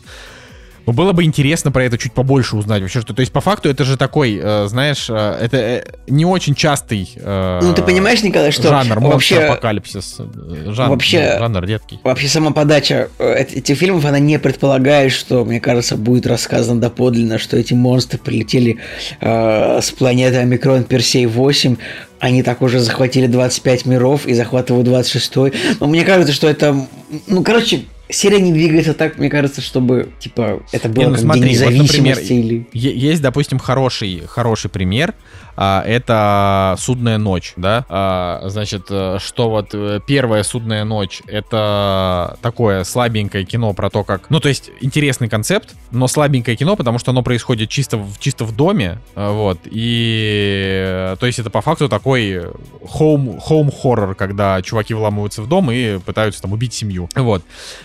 Ну, 0.92 0.96
было 0.96 1.14
бы 1.14 1.24
интересно 1.24 1.72
про 1.72 1.86
это 1.86 1.98
чуть 1.98 2.12
побольше 2.12 2.58
узнать 2.58 2.82
вообще, 2.82 3.00
что, 3.00 3.14
то 3.14 3.22
есть, 3.22 3.32
по 3.32 3.40
факту, 3.40 3.70
это 3.70 3.86
же 3.86 3.96
такой, 3.96 4.38
э, 4.38 4.68
знаешь, 4.68 5.10
э, 5.10 5.38
это 5.42 5.56
э, 5.56 5.84
не 6.08 6.26
очень 6.26 6.54
частый 6.54 7.10
э, 7.16 7.60
Ну, 7.64 7.74
ты 7.74 7.82
понимаешь, 7.82 8.22
Николай, 8.24 8.52
что 8.52 8.68
жанр 8.68 9.00
вообще 9.00 9.40
апокалипсис, 9.40 10.18
э, 10.20 10.72
жанр, 10.74 10.90
вообще, 10.90 11.30
ну, 11.36 11.40
жанр 11.40 11.64
редкий. 11.64 12.00
Вообще 12.04 12.28
сама 12.28 12.52
подача 12.52 13.08
э, 13.20 13.36
этих 13.36 13.78
фильмов, 13.78 14.04
она 14.04 14.20
не 14.20 14.38
предполагает, 14.38 15.14
что, 15.14 15.46
мне 15.46 15.62
кажется, 15.62 15.96
будет 15.96 16.28
рассказано 16.28 16.82
доподлинно, 16.82 17.40
что 17.40 17.56
эти 17.56 17.74
монстры 17.74 18.20
прилетели 18.20 18.80
э, 19.22 19.80
с 19.82 19.92
планеты 19.92 20.40
Омикрон 20.40 20.84
Персей 20.84 21.26
8, 21.26 21.78
они 22.20 22.44
так 22.44 22.62
уже 22.62 22.82
захватили 22.82 23.28
25 23.28 23.86
миров 23.86 24.28
и 24.28 24.34
захватывают 24.34 24.86
26 24.86 25.36
Но 25.80 25.88
мне 25.88 26.04
кажется, 26.04 26.34
что 26.34 26.50
это... 26.50 26.86
Ну, 27.28 27.44
короче, 27.44 27.86
серия 28.12 28.40
не 28.40 28.54
двигается 28.54 28.94
так, 28.94 29.18
мне 29.18 29.30
кажется, 29.30 29.62
чтобы, 29.62 30.10
типа, 30.20 30.64
это 30.72 30.90
было 30.90 31.04
Не, 31.04 31.08
ну 31.08 31.14
как 31.14 31.22
смотри, 31.22 31.42
День 31.42 31.60
вот, 31.60 31.74
например, 31.74 31.84
независимости 31.84 32.34
или... 32.34 32.68
Есть, 32.74 33.22
допустим, 33.22 33.60
хороший, 33.60 34.24
хороший 34.28 34.70
пример. 34.70 35.14
А, 35.56 35.84
Это 35.86 36.76
судная 36.80 37.18
ночь, 37.18 37.54
да? 37.56 37.86
А, 37.90 38.42
Значит, 38.46 38.88
э, 38.90 39.18
что 39.20 39.50
вот 39.50 39.70
э, 39.74 40.00
первая 40.06 40.44
судная 40.44 40.84
ночь 40.84 41.22
это 41.28 42.38
такое 42.42 42.84
слабенькое 42.84 43.46
кино 43.46 43.74
про 43.74 43.90
то, 43.90 44.04
как. 44.04 44.30
Ну, 44.30 44.40
то 44.40 44.50
есть 44.50 44.72
интересный 44.82 45.30
концепт, 45.30 45.76
но 45.92 46.08
слабенькое 46.08 46.58
кино, 46.58 46.76
потому 46.76 47.00
что 47.00 47.12
оно 47.12 47.22
происходит 47.24 47.70
чисто 47.70 47.98
в, 47.98 48.20
чисто 48.20 48.46
в 48.46 48.56
доме. 48.56 49.00
э, 49.16 49.32
Вот. 49.32 49.60
И 49.66 51.16
то 51.20 51.26
есть 51.26 51.40
это 51.40 51.50
по 51.50 51.62
факту 51.62 51.90
такой 51.90 52.36
home, 52.82 53.42
home 53.50 53.74
horror, 53.84 54.16
когда 54.16 54.62
чуваки 54.62 54.94
вламываются 54.94 55.42
в 55.42 55.48
дом 55.48 55.72
и 55.72 56.00
пытаются 56.00 56.42
там 56.42 56.54
убить 56.54 56.74
семью. 56.74 57.10
Вот. 57.16 57.44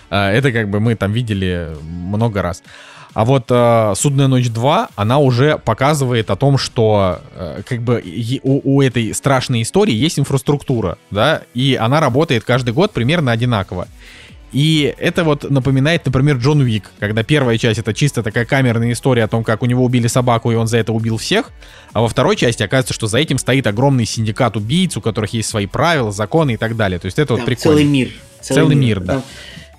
Это 0.09 0.51
как 0.51 0.69
бы 0.69 0.79
мы 0.79 0.95
там 0.95 1.11
видели 1.11 1.75
много 1.83 2.41
раз. 2.41 2.63
А 3.17 3.25
вот 3.25 3.45
э, 3.49 3.93
«Судная 3.95 4.27
ночь 4.27 4.45
2», 4.45 4.89
она 4.95 5.17
уже 5.17 5.57
показывает 5.57 6.29
о 6.29 6.35
том, 6.35 6.59
что 6.59 7.19
э, 7.33 7.63
как 7.67 7.81
бы 7.81 8.03
у, 8.43 8.75
у 8.75 8.81
этой 8.83 9.11
страшной 9.15 9.63
истории 9.63 9.95
есть 9.95 10.19
инфраструктура, 10.19 10.99
да, 11.09 11.41
и 11.55 11.75
она 11.81 11.99
работает 11.99 12.43
каждый 12.43 12.75
год 12.75 12.91
примерно 12.91 13.31
одинаково. 13.31 13.87
И 14.51 14.93
это 14.99 15.23
вот 15.23 15.49
напоминает, 15.49 16.05
например, 16.05 16.35
Джон 16.37 16.61
Уик, 16.61 16.91
когда 16.99 17.23
первая 17.23 17.57
часть 17.57 17.79
это 17.79 17.91
чисто 17.91 18.21
такая 18.21 18.45
камерная 18.45 18.91
история 18.91 19.23
о 19.23 19.27
том, 19.27 19.43
как 19.43 19.63
у 19.63 19.65
него 19.65 19.83
убили 19.83 20.05
собаку, 20.05 20.51
и 20.51 20.55
он 20.55 20.67
за 20.67 20.77
это 20.77 20.93
убил 20.93 21.17
всех, 21.17 21.49
а 21.93 22.01
во 22.01 22.09
второй 22.09 22.35
части 22.35 22.61
оказывается, 22.61 22.93
что 22.93 23.07
за 23.07 23.17
этим 23.17 23.39
стоит 23.39 23.65
огромный 23.65 24.05
синдикат 24.05 24.55
убийц, 24.55 24.95
у 24.95 25.01
которых 25.01 25.33
есть 25.33 25.49
свои 25.49 25.65
правила, 25.65 26.11
законы 26.11 26.53
и 26.53 26.57
так 26.57 26.75
далее. 26.75 26.99
То 26.99 27.07
есть 27.07 27.17
это 27.17 27.33
вот 27.33 27.37
Там 27.37 27.45
прикольно. 27.47 27.79
целый 27.79 27.83
мир. 27.83 28.11
Целый 28.41 28.75
мир, 28.75 28.99
да. 28.99 29.13
Там 29.13 29.23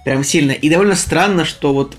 прям 0.05 0.25
сильно. 0.25 0.51
И 0.53 0.69
довольно 0.69 0.97
странно, 0.97 1.45
что 1.45 1.73
вот 1.73 1.97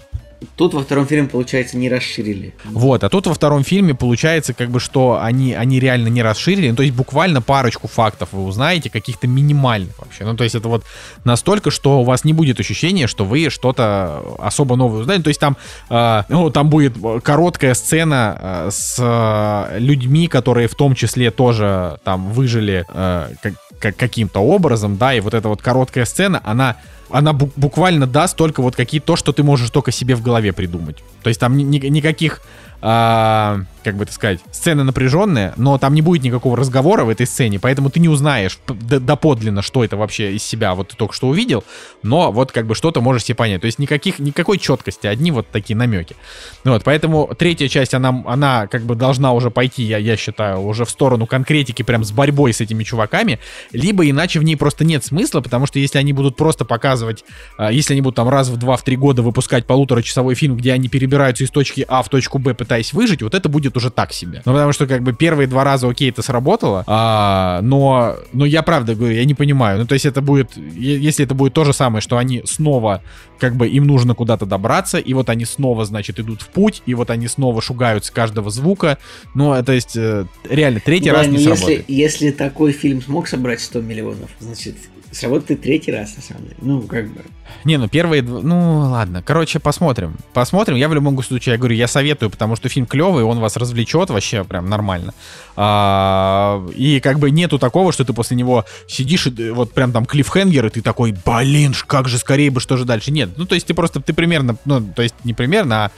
тут 0.56 0.74
во 0.74 0.82
втором 0.82 1.06
фильме, 1.06 1.28
получается, 1.28 1.78
не 1.78 1.90
расширили. 1.90 2.53
Вот, 2.66 3.03
а 3.03 3.10
тут 3.10 3.28
во 3.28 3.34
втором 3.34 3.64
фильме 3.64 3.94
получается, 3.94 4.53
как 4.53 4.70
бы, 4.70 4.80
что 4.80 5.20
они, 5.22 5.53
они 5.53 5.80
реально 5.80 6.07
не 6.07 6.22
расширили, 6.22 6.70
ну, 6.70 6.76
то 6.76 6.84
есть 6.84 6.95
буквально 6.95 7.41
парочку 7.41 7.88
фактов 7.88 8.30
вы 8.32 8.44
узнаете, 8.44 8.90
каких-то 8.90 9.28
минимальных 9.28 9.98
вообще. 9.99 10.24
Ну, 10.24 10.36
то 10.36 10.44
есть 10.44 10.56
это 10.56 10.68
вот 10.68 10.84
настолько, 11.24 11.72
что 11.72 12.02
у 12.02 12.03
вас 12.03 12.24
не 12.24 12.34
будет 12.34 12.60
ощущения, 12.60 13.07
что 13.07 13.26
вы 13.26 13.49
что-то 13.49 14.24
особо 14.40 14.76
новое 14.76 15.02
узнаете. 15.02 15.24
То 15.24 15.30
есть 15.30 15.40
там, 15.40 15.57
э, 15.90 16.24
ну, 16.30 16.49
там 16.49 16.70
будет 16.70 16.95
короткая 17.24 17.74
сцена 17.74 18.38
э, 18.40 18.70
с 18.72 18.98
э, 18.99 19.80
людьми, 19.80 20.28
которые 20.28 20.68
в 20.68 20.76
том 20.76 20.95
числе 20.95 21.32
тоже 21.32 21.99
там 22.03 22.32
выжили 22.32 22.86
э, 22.88 23.34
как- 23.80 23.98
каким-то 23.98 24.40
образом, 24.40 24.98
да, 24.98 25.14
и 25.14 25.20
вот 25.20 25.34
эта 25.34 25.49
вот 25.49 25.61
короткая 25.61 26.06
сцена, 26.06 26.41
она 26.44 26.78
она 27.11 27.31
бу- 27.31 27.52
буквально 27.56 28.07
даст 28.07 28.36
только 28.38 28.61
вот 28.61 28.76
какие 28.76 29.02
то, 29.02 29.15
что 29.15 29.31
ты 29.31 29.44
можешь 29.44 29.69
только 29.69 29.91
себе 29.91 30.15
в 30.15 30.22
голове 30.22 30.53
придумать. 30.53 30.98
То 31.23 31.30
есть 31.30 31.40
там 31.40 31.57
ни- 31.57 31.64
никаких, 31.90 32.41
а, 32.82 33.62
как 33.84 33.96
бы 33.96 34.04
это 34.04 34.14
сказать, 34.14 34.40
сцена 34.52 34.84
напряженная, 34.84 35.54
но 35.58 35.78
там 35.78 35.94
не 35.94 36.02
будет 36.02 36.24
никакого 36.24 36.56
разговора 36.58 37.04
в 37.06 37.10
этой 37.10 37.26
сцене, 37.26 37.60
поэтому 37.60 37.90
ты 37.90 38.00
не 38.00 38.10
узнаешь 38.10 38.60
доподлинно, 38.68 39.62
что 39.62 39.84
это 39.84 39.98
вообще 39.98 40.34
из 40.34 40.44
себя 40.44 40.76
вот 40.76 40.90
ты 40.90 40.96
только 40.96 41.14
что 41.14 41.28
увидел, 41.28 41.64
но 42.04 42.32
вот 42.32 42.52
как 42.52 42.66
бы 42.68 42.76
что-то 42.76 43.02
можешь 43.02 43.24
себе 43.26 43.36
понять. 43.36 43.62
То 43.62 43.66
есть 43.66 43.80
никаких, 43.80 44.20
никакой 44.20 44.60
четкости, 44.60 45.08
одни 45.08 45.32
вот 45.32 45.48
такие 45.48 45.76
намеки. 45.76 46.16
Вот, 46.64 46.84
поэтому 46.84 47.34
третья 47.38 47.68
часть, 47.68 47.94
она, 47.94 48.24
она 48.26 48.68
как 48.68 48.84
бы 48.84 48.96
должна 48.96 49.34
уже 49.34 49.50
пойти, 49.50 49.84
я, 49.84 49.98
я 49.98 50.18
считаю, 50.18 50.62
уже 50.62 50.86
в 50.86 50.90
сторону 50.90 51.26
конкретики, 51.26 51.84
прям 51.84 52.04
с 52.04 52.12
борьбой 52.12 52.54
с 52.54 52.62
этими 52.62 52.84
чуваками, 52.84 53.40
либо 53.72 54.10
иначе 54.10 54.40
в 54.40 54.44
ней 54.44 54.56
просто 54.56 54.86
нет 54.86 55.04
смысла, 55.04 55.42
потому 55.42 55.66
что 55.66 55.80
если 55.80 55.98
они 55.98 56.14
будут 56.14 56.36
просто 56.36 56.66
показывать, 56.66 57.24
а, 57.58 57.72
если 57.72 57.94
они 57.94 58.02
будут 58.02 58.16
там 58.16 58.30
раз 58.30 58.50
в 58.50 58.58
два, 58.58 58.78
в 58.78 58.84
три 58.84 58.96
года 58.96 59.22
выпускать 59.22 59.66
полуторачасовой 59.66 60.36
фильм, 60.36 60.58
где 60.58 60.74
они 60.74 60.90
перебираются 60.90 61.44
из 61.44 61.50
точки 61.50 61.86
А 61.88 62.04
в 62.04 62.10
точку 62.10 62.40
Б, 62.40 62.54
пытаясь 62.70 62.94
выжить, 62.94 63.24
вот 63.24 63.34
это 63.34 63.50
будет 63.50 63.76
уже 63.78 63.90
так 63.90 64.14
себе. 64.14 64.44
Ну, 64.46 64.54
потому 64.54 64.74
что 64.74 64.86
как 64.86 65.02
бы 65.02 65.12
первые 65.12 65.48
два 65.48 65.64
раза, 65.64 65.90
окей, 65.90 66.12
это 66.12 66.22
сработало, 66.22 66.84
а, 66.86 67.62
но, 67.64 68.16
но 68.32 68.46
я 68.46 68.62
правда 68.62 68.94
говорю, 68.94 69.16
я 69.16 69.26
не 69.26 69.34
понимаю. 69.34 69.80
Ну, 69.80 69.88
то 69.88 69.96
есть 69.96 70.06
это 70.06 70.22
будет, 70.22 70.56
если 70.56 71.26
это 71.26 71.34
будет 71.34 71.54
то 71.54 71.64
же 71.64 71.74
самое, 71.74 72.02
что 72.02 72.18
они 72.18 72.44
снова, 72.46 73.02
как 73.40 73.56
бы 73.56 73.68
им 73.68 73.88
нужно 73.88 74.14
куда-то 74.14 74.46
добраться, 74.46 75.00
и 75.00 75.16
вот 75.16 75.30
они 75.30 75.46
снова, 75.46 75.84
значит, 75.86 76.20
идут 76.20 76.44
в 76.44 76.50
путь, 76.50 76.84
и 76.86 76.94
вот 76.94 77.10
они 77.10 77.28
снова 77.28 77.60
шугают 77.60 78.06
с 78.06 78.12
каждого 78.12 78.52
звука, 78.52 79.00
ну, 79.34 79.64
то 79.64 79.72
есть 79.72 79.98
э, 79.98 80.26
реально 80.48 80.80
третий 80.80 81.10
Да, 81.10 81.18
раз 81.18 81.28
не 81.28 81.38
если, 81.38 81.48
сработает. 81.48 81.86
если 81.88 82.30
такой 82.30 82.72
фильм 82.72 83.02
смог 83.02 83.28
собрать 83.28 83.62
100 83.62 83.82
миллионов, 83.82 84.30
значит, 84.40 84.76
сработает 85.11 85.61
третий 85.61 85.91
раз, 85.91 86.15
на 86.15 86.22
самом 86.22 86.44
деле. 86.44 86.56
Ну, 86.61 86.81
как 86.84 87.07
бы. 87.10 87.22
Не, 87.64 87.77
ну 87.77 87.88
первые, 87.88 88.22
дв- 88.22 88.41
ну 88.41 88.80
ладно, 88.91 89.23
короче, 89.26 89.60
посмотрим. 89.60 90.18
Посмотрим, 90.34 90.76
я 90.76 90.88
в 90.88 90.94
любом 90.94 91.22
случае, 91.23 91.53
я 91.53 91.57
говорю, 91.57 91.76
я 91.76 91.88
советую, 91.88 92.30
потому 92.30 92.56
что 92.56 92.69
фильм 92.69 92.86
клевый, 92.86 93.23
он 93.23 93.40
вас 93.40 93.57
развлечет 93.57 94.10
вообще 94.10 94.44
прям 94.44 94.69
нормально. 94.69 95.14
А, 95.56 96.65
и 96.76 96.99
как 96.99 97.19
бы 97.19 97.31
нету 97.31 97.60
такого, 97.60 97.91
что 97.91 98.06
ты 98.06 98.14
после 98.14 98.38
него 98.38 98.65
сидишь 98.88 99.27
и 99.27 99.41
э, 99.41 99.52
вот 99.52 99.73
прям 99.73 99.91
там 99.91 100.06
клиффхенгер, 100.06 100.68
и 100.68 100.69
ты 100.69 100.81
такой, 100.81 101.15
блин, 101.26 101.73
как 101.88 102.07
же 102.07 102.18
скорее 102.18 102.52
бы, 102.52 102.60
что 102.60 102.77
же 102.77 102.86
дальше. 102.86 103.11
Нет, 103.11 103.31
ну 103.36 103.45
то 103.45 103.56
есть 103.56 103.68
ты 103.68 103.73
просто, 103.73 103.99
ты 104.02 104.14
примерно, 104.14 104.57
ну 104.65 104.81
то 104.81 105.02
есть 105.02 105.15
не 105.23 105.34
примерно, 105.34 105.86
а 105.86 105.91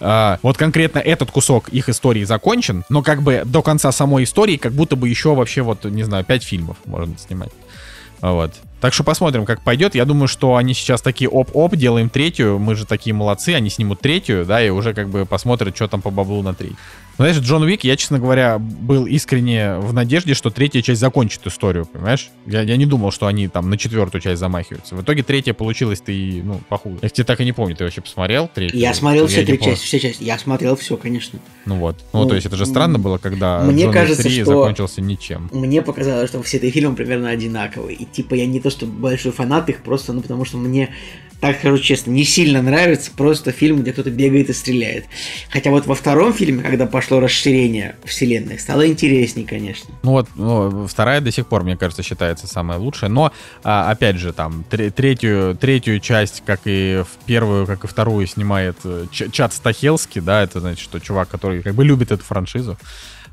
а, 0.00 0.38
вот 0.42 0.56
конкретно 0.56 0.98
этот 0.98 1.30
кусок 1.30 1.68
их 1.70 1.88
истории 1.88 2.24
закончен, 2.24 2.84
но 2.88 3.02
как 3.02 3.22
бы 3.22 3.42
до 3.44 3.62
конца 3.62 3.90
самой 3.92 4.24
истории 4.24 4.56
как 4.56 4.72
будто 4.72 4.96
бы 4.96 5.08
еще 5.08 5.34
вообще 5.34 5.62
вот, 5.62 5.84
не 5.84 6.04
знаю, 6.04 6.24
пять 6.24 6.44
фильмов 6.44 6.76
можно 6.84 7.16
снимать. 7.18 7.50
Вот. 8.20 8.52
Так 8.80 8.92
что 8.92 9.04
посмотрим, 9.04 9.44
как 9.44 9.62
пойдет. 9.62 9.94
Я 9.94 10.04
думаю, 10.04 10.28
что 10.28 10.56
они 10.56 10.74
сейчас 10.74 11.02
такие 11.02 11.28
оп-оп, 11.28 11.74
делаем 11.74 12.08
третью. 12.08 12.58
Мы 12.58 12.74
же 12.74 12.86
такие 12.86 13.14
молодцы, 13.14 13.50
они 13.50 13.70
снимут 13.70 14.00
третью, 14.00 14.44
да, 14.44 14.64
и 14.64 14.70
уже 14.70 14.94
как 14.94 15.08
бы 15.08 15.26
посмотрят, 15.26 15.74
что 15.74 15.88
там 15.88 16.00
по 16.00 16.10
баблу 16.10 16.42
на 16.42 16.54
треть. 16.54 16.76
Знаешь, 17.18 17.36
Джон 17.38 17.64
Уик, 17.64 17.82
я, 17.82 17.96
честно 17.96 18.20
говоря, 18.20 18.58
был 18.60 19.04
искренне 19.04 19.78
в 19.78 19.92
надежде, 19.92 20.34
что 20.34 20.50
третья 20.50 20.82
часть 20.82 21.00
закончит 21.00 21.44
историю, 21.48 21.84
понимаешь? 21.84 22.30
Я, 22.46 22.62
я 22.62 22.76
не 22.76 22.86
думал, 22.86 23.10
что 23.10 23.26
они 23.26 23.48
там 23.48 23.68
на 23.68 23.76
четвертую 23.76 24.22
часть 24.22 24.38
замахиваются. 24.38 24.94
В 24.94 25.02
итоге 25.02 25.24
третья 25.24 25.52
получилась 25.52 26.00
ты, 26.00 26.42
ну, 26.44 26.60
похуже. 26.68 26.98
Я 27.02 27.08
тебе 27.08 27.24
так 27.24 27.40
и 27.40 27.44
не 27.44 27.50
помню, 27.52 27.74
ты 27.74 27.82
вообще 27.82 28.02
посмотрел 28.02 28.48
третью? 28.48 28.78
Я 28.78 28.94
смотрел 28.94 29.26
все 29.26 29.40
не 29.40 29.46
три 29.46 29.58
части, 29.60 29.84
все 29.84 29.98
части. 29.98 30.22
Я 30.22 30.38
смотрел 30.38 30.76
все, 30.76 30.96
конечно. 30.96 31.40
Ну 31.66 31.74
вот. 31.78 31.96
Ну, 32.12 32.22
Ну, 32.22 32.28
то 32.28 32.36
есть 32.36 32.46
это 32.46 32.56
же 32.56 32.64
странно 32.66 33.00
было, 33.00 33.18
когда 33.18 33.62
мне 33.62 33.84
Джон 33.84 33.92
кажется, 33.92 34.22
3 34.22 34.42
что- 34.42 34.44
закончился 34.44 35.00
ничем. 35.00 35.50
Мне 35.52 35.82
показалось, 35.82 36.28
что 36.30 36.40
все 36.44 36.58
эти 36.58 36.70
фильмы 36.70 36.94
примерно 36.94 37.30
одинаковые. 37.30 37.96
И 37.96 38.04
типа 38.04 38.34
я 38.34 38.46
не 38.46 38.60
то, 38.60 38.70
что 38.70 38.86
большой 38.86 39.32
фанат 39.32 39.68
их, 39.68 39.82
просто, 39.82 40.12
ну, 40.12 40.20
потому 40.22 40.44
что 40.44 40.56
мне, 40.56 40.94
так 41.40 41.58
скажу 41.58 41.78
честно, 41.78 42.10
не 42.10 42.24
сильно 42.24 42.62
нравится 42.62 43.10
просто 43.16 43.52
фильм, 43.52 43.82
где 43.82 43.92
кто-то 43.92 44.10
бегает 44.10 44.50
и 44.50 44.52
стреляет. 44.52 45.04
Хотя 45.50 45.70
вот 45.70 45.86
во 45.86 45.94
втором 45.94 46.32
фильме, 46.32 46.62
когда 46.62 46.86
пошло 46.86 47.20
расширение 47.20 47.96
вселенной, 48.04 48.58
стало 48.58 48.86
интересней, 48.88 49.44
конечно. 49.44 49.94
Ну 50.02 50.10
вот, 50.12 50.28
ну, 50.34 50.86
вторая 50.86 51.20
до 51.20 51.30
сих 51.30 51.46
пор, 51.46 51.62
мне 51.62 51.76
кажется, 51.76 52.02
считается 52.02 52.46
самая 52.46 52.78
лучшая. 52.78 53.08
Но, 53.10 53.32
а, 53.62 53.90
опять 53.90 54.16
же, 54.16 54.32
там, 54.32 54.64
тре- 54.68 54.90
третью, 54.90 55.56
третью 55.60 56.00
часть, 56.00 56.42
как 56.44 56.60
и 56.64 57.04
в 57.04 57.24
первую, 57.26 57.66
как 57.66 57.84
и 57.84 57.86
вторую, 57.86 58.26
снимает 58.26 58.76
э, 58.84 59.06
Ч- 59.12 59.30
Чад 59.30 59.52
Стахелский, 59.52 60.20
да, 60.20 60.42
это 60.42 60.60
значит, 60.60 60.80
что 60.80 60.98
чувак, 60.98 61.28
который 61.28 61.62
как 61.62 61.74
бы 61.74 61.84
любит 61.84 62.10
эту 62.10 62.24
франшизу. 62.24 62.76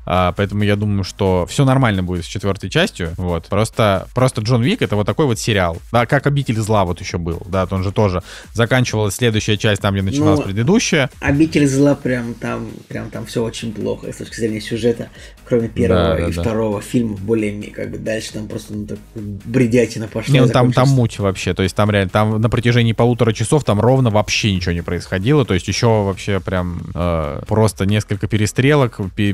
А, 0.06 0.32
поэтому 0.32 0.62
я 0.62 0.76
думаю, 0.76 1.04
что 1.04 1.46
все 1.48 1.64
нормально 1.64 2.02
будет 2.02 2.24
с 2.24 2.28
четвертой 2.28 2.70
частью. 2.70 3.12
Вот. 3.16 3.46
Просто, 3.46 4.08
просто 4.14 4.40
Джон 4.40 4.62
Вик 4.62 4.82
это 4.82 4.96
вот 4.96 5.04
такой 5.06 5.26
вот 5.26 5.38
сериал. 5.38 5.78
Да, 5.92 6.06
как 6.06 6.26
обитель 6.26 6.56
зла 6.60 6.84
вот 6.84 7.00
еще 7.00 7.18
был. 7.18 7.42
Да, 7.46 7.66
он 7.70 7.82
же 7.82 7.90
тоже 7.92 8.22
заканчивалась 8.52 9.14
следующая 9.16 9.56
часть 9.56 9.82
там, 9.82 9.94
где 9.94 10.02
начиналась 10.02 10.38
Ну, 10.40 10.44
предыдущая. 10.46 11.10
Обитель 11.20 11.66
зла 11.66 11.94
прям 11.94 12.34
там, 12.34 12.68
прям 12.88 13.10
там 13.10 13.26
все 13.26 13.42
очень 13.42 13.72
плохо 13.72 14.12
с 14.12 14.16
точки 14.16 14.36
зрения 14.36 14.60
сюжета, 14.60 15.08
кроме 15.44 15.68
первого 15.68 16.02
Да, 16.02 16.16
да, 16.16 16.28
и 16.28 16.32
да. 16.32 16.40
второго 16.42 16.80
фильма, 16.80 17.16
более 17.16 17.70
как 17.70 17.90
бы 17.90 17.98
дальше 17.98 18.32
там 18.32 18.46
просто 18.48 18.74
ну, 18.74 18.86
так, 18.86 18.98
бредятина 19.14 20.08
пошла. 20.08 20.32
Не, 20.32 20.40
ну 20.40 20.48
там, 20.48 20.72
там 20.72 20.88
муть 20.90 21.18
вообще. 21.18 21.54
То 21.54 21.62
есть 21.62 21.74
там 21.74 21.90
реально, 21.90 22.10
там 22.10 22.40
на 22.40 22.48
протяжении 22.48 22.92
полутора 22.92 23.32
часов 23.32 23.64
там 23.64 23.80
ровно 23.80 24.10
вообще 24.10 24.54
ничего 24.54 24.72
не 24.72 24.82
происходило. 24.82 25.44
То 25.44 25.54
есть 25.54 25.66
еще 25.68 25.86
вообще 25.86 26.40
прям 26.40 26.82
э, 26.94 27.42
просто 27.46 27.86
несколько 27.86 28.26
перестрелок, 28.28 29.00
пе- 29.14 29.32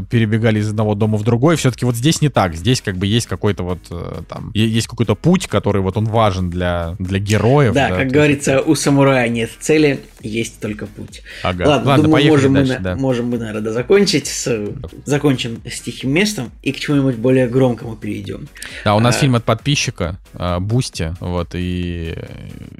перебега- 0.00 0.22
перебегали 0.22 0.60
из 0.60 0.68
одного 0.70 0.94
дома 0.94 1.18
в 1.18 1.24
другой. 1.24 1.56
Все-таки 1.56 1.84
вот 1.84 1.96
здесь 1.96 2.20
не 2.20 2.28
так. 2.28 2.54
Здесь 2.54 2.80
как 2.80 2.96
бы 2.96 3.06
есть 3.06 3.26
какой-то 3.26 3.62
вот 3.64 3.80
э, 3.90 4.22
там, 4.28 4.50
есть 4.54 4.86
какой-то 4.86 5.14
путь, 5.14 5.46
который 5.46 5.82
вот 5.82 5.96
он 5.96 6.04
важен 6.06 6.50
для, 6.50 6.94
для 6.98 7.18
героев. 7.18 7.74
Да, 7.74 7.88
то 7.88 7.94
как 7.94 8.02
есть- 8.04 8.14
говорится, 8.14 8.60
у 8.60 8.74
самурая 8.74 9.28
нет 9.28 9.50
цели, 9.60 10.00
есть 10.22 10.60
только 10.60 10.86
путь. 10.86 11.22
Ага. 11.42 11.64
Ладно, 11.66 11.88
Ладно, 11.88 12.04
думаю, 12.04 12.26
можем, 12.28 12.54
дальше, 12.54 12.74
мы, 12.78 12.84
да. 12.84 12.96
можем 12.96 13.26
мы, 13.30 13.38
наверное, 13.38 13.62
да, 13.62 13.72
закончить. 13.72 14.26
С, 14.26 14.68
закончим 15.04 15.60
с 15.64 15.80
тихим 15.80 16.10
местом 16.12 16.50
и 16.62 16.72
к 16.72 16.78
чему-нибудь 16.78 17.16
более 17.16 17.48
громкому 17.48 17.96
перейдем. 17.96 18.48
Да, 18.84 18.94
у 18.94 19.00
нас 19.00 19.16
А. 19.16 19.18
фильм 19.18 19.34
от 19.34 19.44
подписчика 19.44 20.18
а, 20.34 20.60
Бусти, 20.60 21.14
вот, 21.20 21.50
и, 21.54 22.14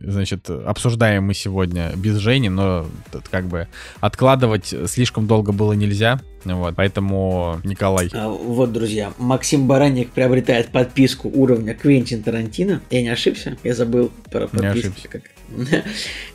значит, 0.03 0.49
обсуждаем 0.51 1.25
мы 1.25 1.35
сегодня 1.35 1.93
без 1.97 2.17
Жени, 2.17 2.49
но 2.49 2.87
как 3.31 3.47
бы 3.47 3.69
откладывать 4.01 4.75
слишком 4.87 5.27
долго 5.27 5.53
было 5.53 5.73
нельзя, 5.73 6.21
вот, 6.45 6.75
поэтому, 6.77 7.61
Николай, 7.65 8.09
А, 8.13 8.29
Вот, 8.29 8.73
друзья, 8.73 9.13
Максим 9.19 9.67
Баранник 9.67 10.11
приобретает 10.11 10.69
подписку 10.69 11.29
уровня 11.29 11.75
Квентин 11.75 12.23
Тарантино. 12.23 12.83
Я 12.91 13.03
не 13.03 13.09
ошибся, 13.09 13.57
я 13.63 13.75
забыл 13.75 14.11
про 14.31 14.49
подписку. 14.49 14.93
Как... 15.09 15.23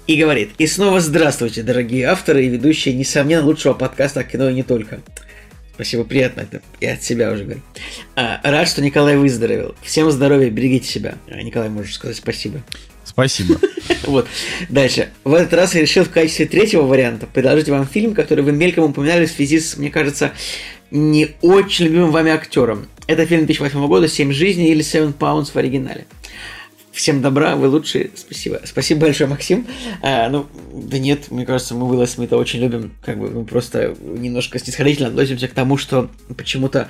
И 0.08 0.16
говорит, 0.16 0.52
и 0.58 0.68
снова 0.68 1.00
здравствуйте, 1.00 1.64
дорогие 1.64 2.06
авторы 2.06 2.46
и 2.46 2.50
ведущие, 2.50 2.94
несомненно, 2.94 3.46
лучшего 3.46 3.74
подкаста 3.74 4.22
о 4.22 4.24
кино 4.24 4.50
и 4.50 4.54
не 4.54 4.64
только. 4.64 5.00
Спасибо, 5.74 6.04
приятно 6.06 6.42
это. 6.42 6.62
Я 6.82 6.94
от 6.94 7.04
себя 7.04 7.32
уже 7.32 7.44
говорю. 7.44 7.62
А, 8.16 8.40
рад, 8.44 8.68
что 8.68 8.82
Николай 8.82 9.16
выздоровел. 9.16 9.76
Всем 9.84 10.10
здоровья, 10.10 10.50
берегите 10.50 10.88
себя. 10.88 11.16
А, 11.28 11.42
Николай, 11.42 11.70
можешь 11.70 11.94
сказать 11.94 12.16
спасибо. 12.16 12.64
Спасибо. 13.18 13.60
Вот. 14.06 14.27
Дальше. 14.69 15.10
В 15.26 15.34
этот 15.34 15.53
раз 15.53 15.76
я 15.76 15.81
решил 15.81 16.06
в 16.06 16.10
качестве 16.10 16.45
третьего 16.45 16.84
варианта 16.84 17.26
предложить 17.26 17.68
вам 17.68 17.85
фильм, 17.85 18.14
который 18.14 18.41
вы 18.41 18.53
мельком 18.53 18.85
упоминали 18.85 19.26
в 19.26 19.31
связи 19.31 19.60
с, 19.60 19.76
мне 19.76 19.89
кажется, 19.89 20.31
не 20.91 21.31
очень 21.41 21.85
любимым 21.85 22.11
вами 22.11 22.31
актером. 22.31 22.88
Это 23.07 23.26
фильм 23.26 23.45
2008 23.45 23.88
года 23.88 24.07
«Семь 24.07 24.31
жизней» 24.31 24.69
или 24.69 24.81
«Seven 24.81 25.14
Pounds» 25.14 25.52
в 25.52 25.57
оригинале. 25.57 26.06
Всем 26.91 27.22
добра, 27.22 27.56
вы 27.56 27.68
лучшие. 27.68 28.11
Спасибо. 28.15 28.61
Спасибо 28.64 29.02
большое, 29.02 29.30
Максим. 29.30 29.68
А, 30.02 30.30
ну, 30.30 30.45
да 30.73 30.98
нет, 30.98 31.30
мне 31.30 31.45
кажется, 31.45 31.76
мы 31.76 31.89
Уилла 31.89 32.06
Смита 32.06 32.38
очень 32.38 32.61
любим. 32.61 32.94
Как 33.03 33.19
бы 33.19 33.30
мы 33.30 33.45
просто 33.45 33.95
немножко 34.02 34.57
снисходительно 34.57 35.10
относимся 35.10 35.48
к 35.48 35.53
тому, 35.53 35.77
что 35.77 36.10
почему-то 36.38 36.88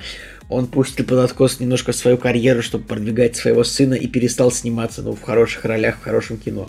он 0.48 0.66
пустил 0.66 1.04
под 1.04 1.18
откос 1.18 1.60
немножко 1.60 1.92
свою 1.92 2.16
карьеру, 2.16 2.62
чтобы 2.62 2.84
продвигать 2.84 3.36
своего 3.36 3.64
сына 3.64 3.94
и 3.94 4.06
перестал 4.06 4.50
сниматься 4.50 5.02
ну, 5.02 5.14
в 5.14 5.22
хороших 5.22 5.64
ролях, 5.64 5.96
в 5.96 6.02
хорошем 6.02 6.38
кино. 6.38 6.68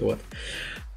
Вот. 0.00 0.18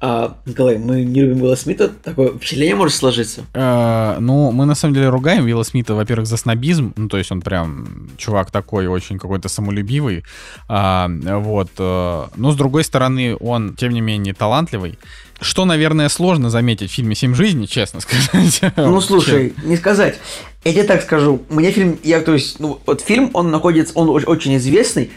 А, 0.08 0.36
Николай, 0.46 0.78
мы 0.78 1.02
не 1.02 1.22
любим 1.22 1.42
Уилла 1.42 1.56
Смита, 1.56 1.88
такое 1.88 2.28
впечатление 2.28 2.76
может 2.76 2.96
сложиться? 2.96 3.44
Э, 3.54 4.18
ну, 4.20 4.52
мы 4.52 4.64
на 4.64 4.76
самом 4.76 4.94
деле 4.94 5.08
ругаем 5.08 5.42
Уилла 5.42 5.64
Смита, 5.64 5.96
во-первых, 5.96 6.28
за 6.28 6.36
снобизм, 6.36 6.92
ну, 6.94 7.08
то 7.08 7.18
есть 7.18 7.32
он 7.32 7.40
прям 7.40 8.08
чувак 8.16 8.52
такой 8.52 8.86
очень 8.86 9.18
какой-то 9.18 9.48
самолюбивый, 9.48 10.22
а, 10.68 11.08
вот, 11.08 11.70
э, 11.76 12.24
но 12.36 12.52
с 12.52 12.54
другой 12.54 12.84
стороны, 12.84 13.34
он, 13.40 13.74
тем 13.74 13.90
не 13.90 14.00
менее, 14.00 14.32
талантливый, 14.32 14.96
что, 15.40 15.64
наверное, 15.64 16.08
сложно 16.08 16.50
заметить 16.50 16.92
в 16.92 16.94
фильме 16.94 17.16
«Семь 17.16 17.34
жизней», 17.34 17.66
честно 17.66 17.98
сказать. 18.30 18.60
Ну, 18.76 19.00
слушай, 19.00 19.54
не 19.64 19.76
сказать. 19.76 20.20
Я 20.62 20.72
тебе 20.72 20.84
так 20.84 21.02
скажу. 21.02 21.42
Мне 21.48 21.72
фильм, 21.72 21.98
я, 22.04 22.20
то 22.20 22.32
есть, 22.32 22.60
ну, 22.60 22.78
вот 22.86 23.00
фильм, 23.00 23.30
он 23.34 23.50
находится, 23.50 23.92
он 23.96 24.08
очень 24.08 24.56
известный, 24.56 25.10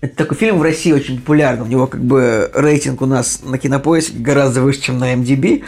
это 0.00 0.16
такой 0.16 0.36
фильм 0.36 0.58
в 0.58 0.62
России 0.62 0.92
очень 0.92 1.18
популярный. 1.18 1.64
У 1.64 1.68
него 1.68 1.86
как 1.86 2.04
бы 2.04 2.50
рейтинг 2.54 3.02
у 3.02 3.06
нас 3.06 3.40
на 3.42 3.58
кинопоиске 3.58 4.18
гораздо 4.18 4.60
выше, 4.60 4.82
чем 4.82 4.98
на 4.98 5.14
MDB. 5.14 5.64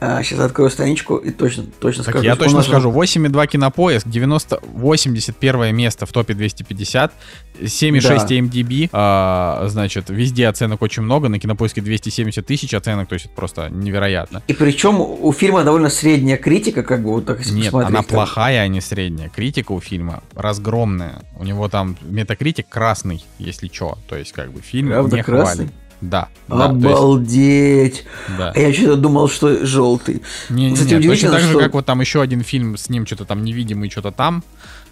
А, 0.00 0.22
сейчас 0.22 0.38
открою 0.38 0.70
страничку 0.70 1.16
и 1.16 1.30
точно, 1.32 1.64
точно 1.80 2.04
Так 2.04 2.12
скажу. 2.14 2.24
я 2.24 2.36
точно 2.36 2.58
нас- 2.58 2.66
скажу, 2.66 2.90
8,2 2.92 3.46
кинопоиск, 3.48 4.06
90, 4.06 4.60
81 4.62 5.74
место 5.74 6.06
в 6.06 6.12
топе 6.12 6.34
250, 6.34 7.12
7,6 7.60 8.28
Да. 8.28 8.34
MDB, 8.36 8.88
а, 8.92 9.66
значит, 9.68 10.08
везде 10.10 10.46
оценок 10.46 10.82
очень 10.82 11.02
много, 11.02 11.28
на 11.28 11.40
кинопоиске 11.40 11.80
270 11.80 12.46
тысяч 12.46 12.72
оценок, 12.74 13.08
то 13.08 13.14
есть 13.14 13.26
это 13.26 13.34
просто 13.34 13.68
невероятно. 13.70 14.42
И 14.46 14.52
причем 14.52 15.00
у 15.00 15.32
фильма 15.32 15.64
довольно 15.64 15.90
средняя 15.90 16.36
критика, 16.36 16.82
как 16.84 17.02
бы 17.02 17.10
вот 17.10 17.26
так 17.26 17.40
если 17.40 17.54
Нет, 17.54 17.74
она 17.74 17.90
там. 17.90 18.04
плохая, 18.04 18.60
а 18.62 18.68
не 18.68 18.80
средняя. 18.80 19.28
Критика 19.28 19.72
у 19.72 19.80
фильма 19.80 20.22
разгромная. 20.36 21.22
У 21.38 21.44
него 21.44 21.68
там 21.68 21.96
метакритик 22.02 22.68
красный, 22.68 23.24
если 23.38 23.68
что. 23.72 23.98
То 24.08 24.16
есть, 24.16 24.32
как 24.32 24.52
бы, 24.52 24.60
фильм 24.60 24.88
Правда, 24.90 25.16
не 25.16 25.22
красный? 25.24 25.54
хвалит. 25.66 25.72
Да, 26.00 26.28
есть, 26.48 26.60
Обалдеть! 26.62 28.04
да. 28.38 28.52
А 28.54 28.58
я 28.58 28.72
что-то 28.72 28.96
думал, 28.96 29.28
что 29.28 29.66
желтый. 29.66 30.22
Не, 30.48 30.70
не, 30.70 30.74
Кстати, 30.74 30.94
не, 30.94 31.08
точно 31.08 31.30
так 31.30 31.40
же, 31.40 31.50
что- 31.50 31.58
как 31.58 31.74
вот 31.74 31.86
там 31.86 32.00
еще 32.00 32.22
один 32.22 32.42
фильм 32.42 32.76
с 32.76 32.88
ним, 32.88 33.04
что-то 33.06 33.24
там 33.24 33.42
невидимый, 33.44 33.90
что-то 33.90 34.12
там. 34.12 34.44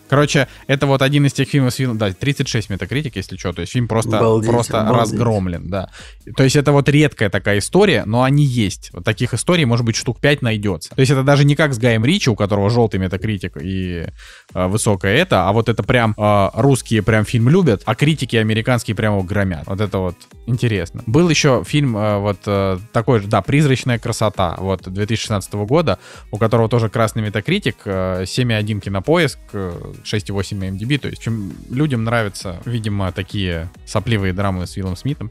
Короче, 0.09 0.49
это 0.67 0.87
вот 0.87 1.03
один 1.03 1.27
из 1.27 1.33
тех 1.33 1.49
фильмов, 1.49 1.75
с 1.75 1.79
Вин- 1.79 1.99
да, 1.99 2.13
36 2.13 2.71
метакритик, 2.71 3.17
если 3.17 3.37
что, 3.37 3.53
то 3.53 3.61
есть 3.61 3.73
фильм 3.73 3.89
просто, 3.89 4.19
Обалдеть, 4.19 4.51
просто 4.51 4.81
обалдеть. 4.81 5.13
разгромлен, 5.13 5.69
да. 5.69 5.91
То 6.37 6.45
есть 6.45 6.57
это 6.57 6.73
вот 6.73 6.89
редкая 6.89 7.31
такая 7.31 7.59
история, 7.59 8.05
но 8.07 8.23
они 8.23 8.45
есть. 8.45 8.91
Вот 8.93 9.05
таких 9.05 9.35
историй, 9.35 9.65
может 9.65 9.85
быть, 9.85 9.97
штук 9.97 10.21
5 10.21 10.43
найдется. 10.43 10.91
То 10.95 11.01
есть 11.01 11.11
это 11.13 11.23
даже 11.23 11.45
не 11.45 11.57
как 11.57 11.75
с 11.75 11.79
Гаем 11.79 12.05
Ричи, 12.05 12.31
у 12.31 12.37
которого 12.37 12.71
желтый 12.71 13.01
метакритик 13.01 13.57
и 13.61 14.07
э, 14.55 14.67
высокое 14.67 15.15
это, 15.17 15.49
а 15.49 15.53
вот 15.53 15.69
это 15.69 15.83
прям 15.83 16.15
э, 16.17 16.51
русские 16.55 17.03
прям 17.03 17.25
фильм 17.25 17.49
любят, 17.49 17.83
а 17.85 17.95
критики 17.95 18.37
американские 18.37 18.95
прям 18.95 19.15
его 19.15 19.23
громят. 19.23 19.67
Вот 19.67 19.81
это 19.81 19.99
вот 19.99 20.17
интересно. 20.47 21.03
Был 21.07 21.29
еще 21.29 21.63
фильм 21.67 21.97
э, 21.97 22.19
вот 22.19 22.39
э, 22.47 22.79
такой 22.93 23.21
же, 23.21 23.29
да, 23.29 23.43
«Призрачная 23.43 23.99
красота», 23.99 24.57
вот 24.59 24.83
2016 24.89 25.53
года, 25.55 25.99
у 26.31 26.39
которого 26.39 26.69
тоже 26.69 26.89
красный 26.89 27.23
метакритик, 27.23 27.77
э, 27.85 28.25
7,1 28.25 28.81
кинопоиск, 28.81 29.39
э, 29.53 29.93
6,8 30.05 30.59
MDB, 30.79 30.99
то 30.99 31.09
есть 31.09 31.23
чем 31.23 31.53
людям 31.71 32.05
нравятся, 32.05 32.61
видимо, 32.65 33.13
такие 33.13 33.69
сопливые 33.87 34.33
драмы 34.33 34.67
с 34.67 34.77
Виллом 34.77 34.97
Смитом. 34.97 35.31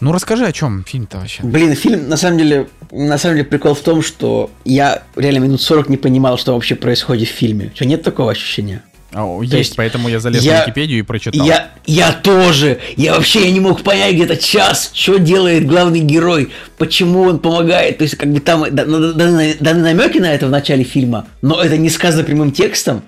Ну 0.00 0.12
расскажи, 0.12 0.44
о 0.44 0.52
чем 0.52 0.84
фильм-то 0.84 1.18
вообще? 1.18 1.42
Блин, 1.44 1.74
фильм, 1.74 2.08
на 2.08 2.16
самом 2.16 2.38
деле, 2.38 2.66
на 2.90 3.16
самом 3.16 3.36
деле 3.36 3.48
прикол 3.48 3.74
в 3.74 3.80
том, 3.80 4.02
что 4.02 4.50
я 4.64 5.02
реально 5.16 5.38
минут 5.44 5.62
40 5.62 5.88
не 5.88 5.96
понимал, 5.96 6.36
что 6.36 6.52
вообще 6.54 6.74
происходит 6.74 7.28
в 7.28 7.32
фильме. 7.32 7.72
Что, 7.74 7.86
нет 7.86 8.02
такого 8.02 8.32
ощущения? 8.32 8.82
А, 9.16 9.24
есть, 9.42 9.52
есть 9.54 9.76
поэтому 9.76 10.08
я 10.08 10.18
залез 10.18 10.42
я- 10.42 10.58
на 10.58 10.62
Википедию 10.62 10.98
и 10.98 11.02
прочитал. 11.02 11.46
Я, 11.46 11.70
я 11.86 12.12
тоже. 12.12 12.80
Я 12.96 13.14
вообще 13.14 13.44
я 13.46 13.52
не 13.52 13.60
мог 13.60 13.82
понять 13.82 14.14
где-то 14.16 14.36
час, 14.36 14.90
что 14.92 15.18
делает 15.18 15.66
главный 15.66 16.00
герой, 16.00 16.50
почему 16.78 17.22
он 17.22 17.38
помогает. 17.38 17.98
То 17.98 18.02
есть, 18.04 18.16
как 18.16 18.32
бы 18.32 18.40
там 18.40 18.64
да- 18.72 18.84
да- 18.84 19.12
даны 19.12 19.56
даны 19.60 19.80
намеки 19.82 20.18
на 20.18 20.34
это 20.34 20.48
в 20.48 20.50
начале 20.50 20.82
фильма, 20.82 21.28
но 21.42 21.62
это 21.62 21.76
не 21.76 21.90
сказано 21.90 22.24
прямым 22.24 22.50
текстом. 22.50 23.02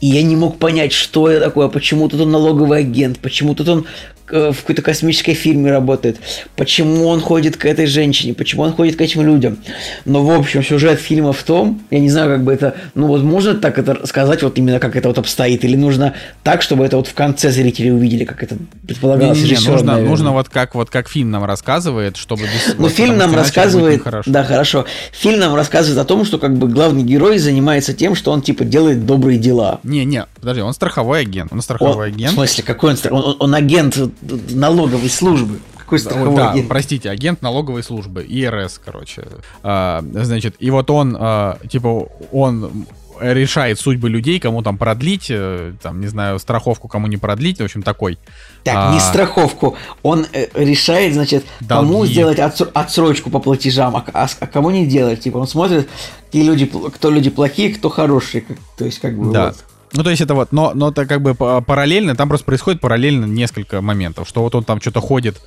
И 0.00 0.08
я 0.08 0.22
не 0.22 0.36
мог 0.36 0.58
понять, 0.58 0.92
что 0.92 1.28
это 1.28 1.46
такое, 1.46 1.68
почему 1.68 2.08
тут 2.08 2.20
он 2.20 2.30
налоговый 2.30 2.80
агент, 2.80 3.18
почему 3.18 3.54
тут 3.54 3.68
он 3.68 3.86
в 4.28 4.54
какой-то 4.60 4.82
космической 4.82 5.34
фирме 5.34 5.70
работает, 5.70 6.16
почему 6.56 7.06
он 7.06 7.20
ходит 7.20 7.56
к 7.56 7.64
этой 7.64 7.86
женщине, 7.86 8.34
почему 8.34 8.62
он 8.62 8.72
ходит 8.72 8.96
к 8.96 9.00
этим 9.00 9.22
людям. 9.22 9.58
Но, 10.04 10.24
в 10.24 10.30
общем, 10.30 10.62
сюжет 10.64 10.98
фильма 11.00 11.32
в 11.32 11.42
том, 11.42 11.82
я 11.90 12.00
не 12.00 12.10
знаю, 12.10 12.30
как 12.30 12.44
бы 12.44 12.52
это, 12.52 12.74
ну 12.94 13.06
вот 13.06 13.22
можно 13.22 13.54
так 13.54 13.78
это 13.78 14.06
сказать, 14.06 14.42
вот 14.42 14.58
именно 14.58 14.78
как 14.80 14.96
это 14.96 15.08
вот 15.08 15.18
обстоит, 15.18 15.64
или 15.64 15.76
нужно 15.76 16.14
так, 16.42 16.62
чтобы 16.62 16.84
это 16.84 16.96
вот 16.96 17.06
в 17.06 17.14
конце 17.14 17.50
зрители 17.50 17.90
увидели, 17.90 18.24
как 18.24 18.42
это 18.42 18.56
предполагалось 18.86 19.36
Не-не-не, 19.38 19.52
режиссером, 19.52 19.72
нужно, 19.74 19.86
наверное. 19.92 20.10
нужно 20.10 20.32
вот 20.32 20.48
как 20.48 20.74
вот 20.74 20.90
как 20.90 21.08
фильм 21.08 21.30
нам 21.30 21.44
рассказывает, 21.44 22.16
чтобы 22.16 22.42
без- 22.42 22.74
Ну, 22.76 22.84
вот, 22.84 22.92
фильм 22.92 23.16
нам 23.18 23.34
рассказывает, 23.34 23.98
нехорошо. 24.00 24.30
да, 24.30 24.44
хорошо. 24.44 24.86
Фильм 25.12 25.38
нам 25.40 25.54
рассказывает 25.54 25.98
о 26.00 26.04
том, 26.04 26.24
что 26.24 26.38
как 26.38 26.56
бы 26.56 26.68
главный 26.68 27.02
герой 27.02 27.38
занимается 27.38 27.94
тем, 27.94 28.14
что 28.14 28.32
он 28.32 28.42
типа 28.42 28.64
делает 28.64 29.06
добрые 29.06 29.38
дела. 29.38 29.80
Не, 29.84 30.04
не, 30.04 30.24
подожди, 30.40 30.62
он 30.62 30.72
страховой 30.72 31.20
агент. 31.20 31.52
Он 31.52 31.58
Он- 31.58 31.62
страховой 31.62 32.10
В 32.10 32.14
агент. 32.14 32.32
смысле, 32.34 32.64
какой 32.64 32.92
он, 32.92 32.98
он, 33.10 33.24
он- 33.24 33.36
он 33.40 33.54
агент 33.54 33.96
э, 33.96 34.08
налоговой 34.22 35.08
службы. 35.10 35.60
Какой 35.76 35.98
страховой 36.00 36.34
да, 36.34 36.50
агент? 36.50 36.68
простите, 36.68 37.10
агент 37.10 37.42
налоговой 37.42 37.82
службы, 37.84 38.24
ИРС, 38.28 38.80
короче. 38.84 39.24
А, 39.62 40.02
значит, 40.12 40.56
и 40.58 40.70
вот 40.70 40.90
он, 40.90 41.16
а, 41.18 41.58
типа, 41.68 42.08
он 42.32 42.86
решает 43.20 43.78
судьбы 43.78 44.08
людей, 44.10 44.38
кому 44.38 44.62
там 44.62 44.78
продлить, 44.78 45.26
э, 45.30 45.72
там, 45.82 46.00
не 46.00 46.06
знаю, 46.06 46.38
страховку 46.38 46.88
кому 46.88 47.06
не 47.06 47.16
продлить, 47.16 47.60
в 47.60 47.64
общем, 47.64 47.82
такой. 47.82 48.18
Так, 48.64 48.92
не 48.92 48.98
А, 48.98 49.00
страховку. 49.00 49.76
Он 50.02 50.26
э, 50.32 50.48
решает, 50.54 51.14
значит, 51.14 51.44
кому 51.66 51.92
Долги. 51.98 52.12
сделать 52.12 52.38
отсро- 52.38 52.70
отсрочку 52.74 53.30
по 53.30 53.38
платежам, 53.38 53.96
а, 53.96 54.04
а 54.12 54.26
а 54.40 54.46
кому 54.46 54.70
не 54.70 54.86
делать. 54.86 55.20
Типа 55.20 55.38
он 55.38 55.46
смотрит, 55.48 55.88
какие 56.26 56.42
люди, 56.44 56.66
кто 56.66 57.10
люди 57.10 57.30
плохие, 57.30 57.72
кто 57.74 57.88
хорошие. 57.88 58.44
то 58.76 58.84
есть, 58.84 58.98
как 58.98 59.16
бы 59.18 59.32
Да. 59.32 59.46
вот. 59.46 59.64
Ну, 59.92 60.02
то 60.02 60.10
есть 60.10 60.20
это 60.22 60.34
вот, 60.34 60.52
но, 60.52 60.72
но 60.74 60.88
это 60.90 61.06
как 61.06 61.22
бы 61.22 61.34
па- 61.34 61.60
параллельно, 61.60 62.14
там 62.16 62.28
просто 62.28 62.44
происходит 62.44 62.80
параллельно 62.80 63.24
несколько 63.24 63.80
моментов, 63.80 64.28
что 64.28 64.42
вот 64.42 64.54
он 64.54 64.64
там 64.64 64.80
что-то 64.80 65.00
ходит 65.00 65.40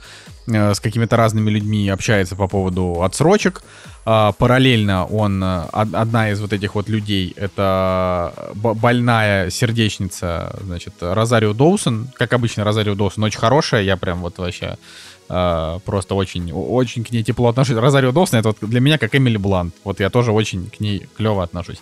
э, 0.48 0.74
с 0.74 0.80
какими-то 0.80 1.18
разными 1.18 1.50
людьми, 1.52 1.90
общается 1.90 2.36
по 2.36 2.48
поводу 2.48 3.02
отсрочек, 3.04 3.62
А, 4.06 4.32
параллельно 4.32 5.06
он, 5.06 5.44
э, 5.44 5.66
од- 5.72 5.94
одна 5.94 6.32
из 6.32 6.40
вот 6.42 6.54
этих 6.54 6.74
вот 6.76 6.90
людей, 6.90 7.34
это 7.38 8.34
б- 8.56 8.74
больная 8.74 9.50
сердечница, 9.52 10.56
значит, 10.64 10.94
Розарио 11.02 11.54
Доусон, 11.54 12.08
как 12.16 12.34
обычно 12.34 12.64
Розарио 12.64 12.96
Доусон, 12.96 13.24
очень 13.26 13.40
хорошая, 13.40 13.84
я 13.84 13.98
прям 13.98 14.22
вот 14.22 14.38
вообще 14.40 14.78
э, 15.32 15.80
просто 15.86 16.16
очень, 16.16 16.52
очень 16.52 17.04
к 17.04 17.12
ней 17.12 17.24
тепло 17.24 17.50
отношусь. 17.50 17.78
Розарио 17.78 18.12
Доусон 18.12 18.40
это 18.40 18.48
вот 18.50 18.58
для 18.62 18.80
меня 18.80 18.98
как 18.98 19.14
Эмили 19.14 19.38
Блант, 19.38 19.76
вот 19.84 20.00
я 20.00 20.10
тоже 20.10 20.32
очень 20.32 20.70
к 20.76 20.80
ней 20.80 21.08
клево 21.16 21.44
отношусь. 21.44 21.82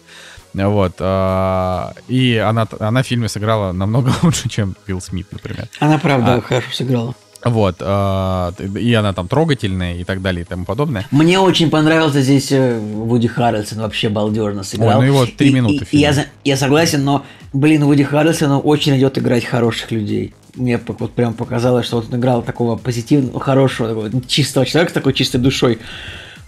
Вот. 0.54 0.94
а, 1.00 1.94
И 2.08 2.36
она, 2.38 2.68
она 2.80 3.04
в 3.04 3.08
фильме 3.08 3.28
сыграла 3.30 3.72
намного 3.72 4.12
лучше, 4.24 4.50
чем 4.50 4.76
Билл 4.88 5.02
Смит, 5.02 5.28
например. 5.32 5.68
Она 5.80 5.98
правда 5.98 6.36
А. 6.36 6.42
хорошо 6.42 6.68
сыграла. 6.72 7.14
Вот. 7.46 7.76
а, 7.80 8.54
И 8.80 8.94
она 8.94 9.14
там 9.14 9.28
трогательная 9.28 9.96
и 9.98 10.04
так 10.04 10.22
далее 10.22 10.42
и 10.42 10.46
тому 10.46 10.66
подобное. 10.66 11.06
Мне 11.12 11.40
очень 11.40 11.70
понравился 11.70 12.22
здесь 12.22 12.52
э, 12.52 12.78
Вуди 12.80 13.28
Харрельсон, 13.28 13.80
вообще 13.80 14.10
балдежно 14.10 14.64
сыграл. 14.64 15.00
Ой, 15.00 15.08
ну 15.08 15.14
его 15.14 15.26
три 15.26 15.54
минуты 15.54 15.86
и- 15.92 15.98
и 15.98 16.00
я, 16.00 16.26
я 16.44 16.58
согласен, 16.58 17.04
но, 17.04 17.24
блин, 17.54 17.86
Вуди 17.86 18.04
Харрельсону 18.04 18.60
очень 18.60 18.98
идет 18.98 19.18
играть 19.18 19.46
хороших 19.46 19.92
людей. 19.92 20.34
Мне 20.56 20.80
вот 20.88 21.12
прям 21.14 21.36
показалось, 21.36 21.86
что 21.86 21.98
вот 21.98 22.12
он 22.12 22.20
играл 22.20 22.42
такого 22.42 22.76
позитивного, 22.78 23.40
хорошего, 23.40 23.90
такого 23.90 24.10
чистого 24.26 24.66
человека 24.66 24.90
с 24.90 24.94
такой 24.96 25.14
чистой 25.14 25.38
душой. 25.38 25.78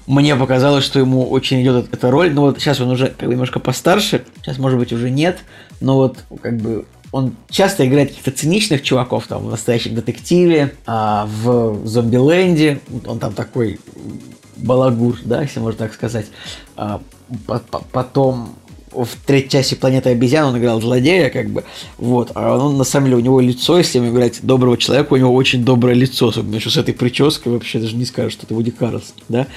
Мне 0.10 0.36
показалось, 0.36 0.84
что 0.84 0.98
ему 0.98 1.30
очень 1.30 1.62
идет 1.62 1.94
эта 1.94 2.10
роль. 2.10 2.34
Но 2.34 2.42
вот 2.42 2.58
сейчас 2.60 2.82
он 2.82 2.90
уже 2.90 3.10
как 3.10 3.30
бы 3.30 3.36
немножко 3.36 3.60
постарше. 3.60 4.26
Сейчас, 4.42 4.58
может 4.58 4.80
быть, 4.80 4.92
уже 4.92 5.12
нет. 5.12 5.38
Но 5.82 5.98
вот 5.98 6.24
как 6.42 6.58
бы 6.58 6.86
он 7.12 7.36
часто 7.48 7.88
играет 7.88 8.10
каких-то 8.10 8.32
циничных 8.32 8.82
чуваков, 8.82 9.28
там, 9.28 9.46
в 9.46 9.52
«Настоящем 9.52 9.94
детективе», 9.94 10.74
а 10.88 11.28
в 11.28 11.86
«Зомбиленде», 11.86 12.80
он 13.06 13.20
там 13.20 13.34
такой 13.34 13.80
балагур, 14.58 15.16
да, 15.26 15.44
если 15.44 15.60
можно 15.60 15.78
так 15.78 15.94
сказать. 15.94 16.26
А, 16.76 17.02
потом 17.92 18.56
в 18.92 19.10
третьей 19.26 19.50
части 19.50 19.76
«Планеты 19.76 20.10
обезьян» 20.10 20.48
он 20.48 20.58
играл 20.58 20.82
злодея, 20.82 21.30
как 21.30 21.50
бы, 21.50 21.64
вот, 22.00 22.32
а 22.34 22.58
он, 22.58 22.78
на 22.78 22.84
самом 22.84 23.06
деле, 23.06 23.18
у 23.18 23.22
него 23.22 23.40
лицо, 23.40 23.78
если 23.78 24.00
ему 24.00 24.10
играть 24.10 24.40
доброго 24.42 24.78
человека, 24.78 25.14
у 25.14 25.18
него 25.18 25.34
очень 25.34 25.64
доброе 25.64 25.94
лицо, 25.94 26.30
особенно 26.30 26.60
что 26.60 26.72
с 26.72 26.78
этой 26.78 26.96
прической 26.96 27.52
вообще 27.52 27.80
даже 27.80 27.96
не 27.96 28.06
скажешь, 28.06 28.34
что 28.34 28.46
это 28.46 28.56
Вуди 28.56 28.72
Карлсон, 28.72 29.16
да, 29.30 29.48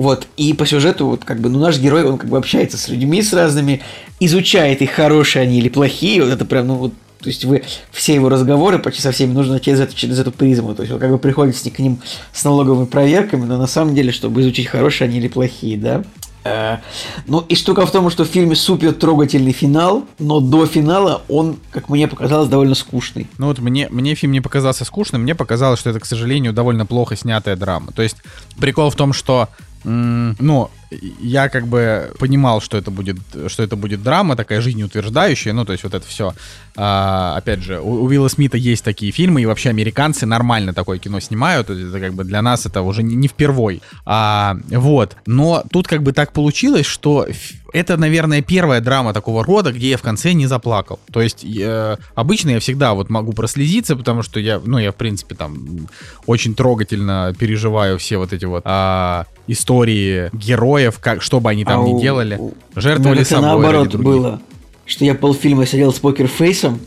вот, 0.00 0.26
и 0.38 0.54
по 0.54 0.64
сюжету, 0.64 1.08
вот, 1.08 1.26
как 1.26 1.40
бы, 1.40 1.50
ну, 1.50 1.58
наш 1.58 1.78
герой, 1.78 2.04
он, 2.04 2.16
как 2.16 2.30
бы, 2.30 2.38
общается 2.38 2.78
с 2.78 2.88
людьми 2.88 3.20
с 3.20 3.34
разными, 3.34 3.82
изучает 4.18 4.80
их, 4.80 4.92
хорошие 4.92 5.42
они 5.42 5.58
или 5.58 5.68
плохие, 5.68 6.24
вот 6.24 6.32
это 6.32 6.46
прям, 6.46 6.68
ну, 6.68 6.76
вот, 6.76 6.94
то 7.20 7.28
есть 7.28 7.44
вы 7.44 7.64
все 7.92 8.14
его 8.14 8.30
разговоры 8.30 8.78
почти 8.78 9.02
со 9.02 9.12
всеми 9.12 9.34
нужно 9.34 9.60
через 9.60 9.78
эту, 9.78 9.94
через 9.94 10.18
эту 10.18 10.32
призму. 10.32 10.74
То 10.74 10.84
есть 10.84 10.94
вы 10.94 10.98
как 10.98 11.10
бы 11.10 11.18
приходите 11.18 11.70
к 11.70 11.78
ним 11.78 11.98
с 12.32 12.44
налоговыми 12.44 12.86
проверками, 12.86 13.44
но 13.44 13.58
на 13.58 13.66
самом 13.66 13.94
деле, 13.94 14.10
чтобы 14.10 14.40
изучить, 14.40 14.68
хорошие 14.68 15.06
они 15.06 15.18
или 15.18 15.28
плохие, 15.28 15.76
да. 15.76 16.02
Э, 16.44 16.78
ну 17.26 17.40
и 17.40 17.54
штука 17.54 17.84
в 17.84 17.92
том, 17.92 18.08
что 18.08 18.24
в 18.24 18.28
фильме 18.28 18.56
супер 18.56 18.94
трогательный 18.94 19.52
финал, 19.52 20.06
но 20.18 20.40
до 20.40 20.64
финала 20.64 21.20
он, 21.28 21.58
как 21.72 21.90
мне 21.90 22.08
показалось, 22.08 22.48
довольно 22.48 22.74
скучный. 22.74 23.26
Ну 23.36 23.48
вот 23.48 23.58
мне, 23.58 23.86
мне 23.90 24.14
фильм 24.14 24.32
не 24.32 24.40
показался 24.40 24.86
скучным, 24.86 25.20
мне 25.20 25.34
показалось, 25.34 25.78
что 25.78 25.90
это, 25.90 26.00
к 26.00 26.06
сожалению, 26.06 26.54
довольно 26.54 26.86
плохо 26.86 27.16
снятая 27.16 27.54
драма. 27.54 27.92
То 27.92 28.00
есть 28.00 28.16
прикол 28.58 28.88
в 28.88 28.96
том, 28.96 29.12
что 29.12 29.50
ну, 29.84 30.70
я 30.90 31.48
как 31.48 31.66
бы 31.66 32.12
понимал, 32.18 32.60
что 32.60 32.76
это 32.76 32.90
будет, 32.90 33.18
что 33.46 33.62
это 33.62 33.76
будет 33.76 34.02
драма 34.02 34.36
такая 34.36 34.60
жизнеутверждающая, 34.60 35.52
ну, 35.52 35.64
то 35.64 35.72
есть 35.72 35.84
вот 35.84 35.94
это 35.94 36.06
все. 36.06 36.34
А, 36.76 37.36
опять 37.36 37.62
же, 37.62 37.80
у, 37.80 38.02
у 38.02 38.04
Уилла 38.06 38.28
Смита 38.28 38.56
есть 38.56 38.84
такие 38.84 39.12
фильмы, 39.12 39.42
и 39.42 39.46
вообще 39.46 39.70
американцы 39.70 40.26
нормально 40.26 40.72
такое 40.72 40.98
кино 40.98 41.20
снимают, 41.20 41.70
это 41.70 42.00
как 42.00 42.14
бы 42.14 42.24
для 42.24 42.42
нас 42.42 42.66
это 42.66 42.82
уже 42.82 43.02
не, 43.02 43.14
не 43.14 43.28
впервой. 43.28 43.82
А, 44.04 44.56
вот, 44.68 45.16
но 45.26 45.64
тут 45.70 45.86
как 45.86 46.02
бы 46.02 46.12
так 46.12 46.32
получилось, 46.32 46.86
что 46.86 47.26
это, 47.72 47.96
наверное, 47.96 48.42
первая 48.42 48.80
драма 48.80 49.12
такого 49.12 49.44
рода, 49.44 49.72
где 49.72 49.90
я 49.90 49.96
в 49.96 50.02
конце 50.02 50.32
не 50.32 50.46
заплакал. 50.46 50.98
То 51.12 51.20
есть 51.20 51.44
э, 51.44 51.96
обычно 52.14 52.50
я 52.50 52.60
всегда 52.60 52.94
вот 52.94 53.10
могу 53.10 53.32
прослезиться, 53.32 53.96
потому 53.96 54.22
что 54.22 54.40
я, 54.40 54.60
ну, 54.64 54.78
я 54.78 54.92
в 54.92 54.96
принципе 54.96 55.34
там 55.34 55.88
очень 56.26 56.54
трогательно 56.54 57.34
переживаю 57.38 57.98
все 57.98 58.18
вот 58.18 58.32
эти 58.32 58.44
вот 58.44 58.62
а, 58.64 59.26
истории 59.46 60.30
героев, 60.32 60.79
как, 61.00 61.22
что 61.22 61.40
бы 61.40 61.50
они 61.50 61.64
там 61.64 61.84
а 61.84 61.88
ни 61.88 62.00
делали. 62.00 62.40
Жертвовали 62.74 63.24
собой 63.24 63.48
наоборот 63.48 63.94
было, 63.96 64.40
что 64.86 65.04
я 65.04 65.14
полфильма 65.14 65.66
сидел 65.66 65.92
с 65.92 65.98
покерфейсом, 65.98 66.80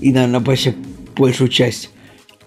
и, 0.00 0.12
наверное, 0.12 0.40
почти 0.40 0.74
большую 1.16 1.48
часть. 1.48 1.90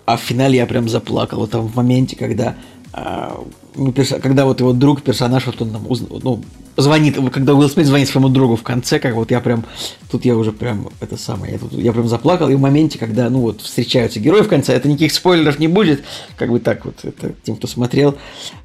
А 0.05 0.17
в 0.17 0.21
финале 0.21 0.57
я 0.57 0.65
прям 0.65 0.89
заплакал. 0.89 1.39
Вот 1.39 1.51
там 1.51 1.67
в 1.67 1.75
моменте, 1.75 2.15
когда, 2.15 2.55
а, 2.91 3.41
ну, 3.75 3.93
когда 4.21 4.45
вот 4.45 4.59
его 4.59 4.73
друг, 4.73 5.01
персонаж, 5.01 5.45
вот 5.45 5.61
он 5.61 5.71
там 5.71 5.89
узнал, 5.89 6.19
ну, 6.23 6.43
звонит, 6.77 7.17
когда 7.31 7.53
Уилл 7.53 7.69
Смит 7.69 7.85
звонит 7.85 8.09
своему 8.09 8.29
другу 8.29 8.55
в 8.55 8.63
конце, 8.63 8.99
как 8.99 9.13
вот 9.15 9.31
я 9.31 9.39
прям, 9.39 9.63
тут 10.09 10.25
я 10.25 10.35
уже 10.35 10.51
прям, 10.51 10.89
это 10.99 11.17
самое, 11.17 11.53
я, 11.53 11.59
тут, 11.59 11.73
я 11.73 11.93
прям 11.93 12.07
заплакал, 12.07 12.49
и 12.49 12.55
в 12.55 12.59
моменте, 12.59 12.97
когда, 12.97 13.29
ну 13.29 13.41
вот, 13.41 13.61
встречаются 13.61 14.19
герои 14.19 14.41
в 14.41 14.47
конце, 14.47 14.73
это 14.73 14.87
никаких 14.87 15.13
спойлеров 15.13 15.59
не 15.59 15.67
будет, 15.67 16.03
как 16.37 16.49
бы 16.49 16.59
так 16.59 16.85
вот, 16.85 16.95
это 17.03 17.33
тем, 17.43 17.55
кто 17.57 17.67
смотрел, 17.67 18.17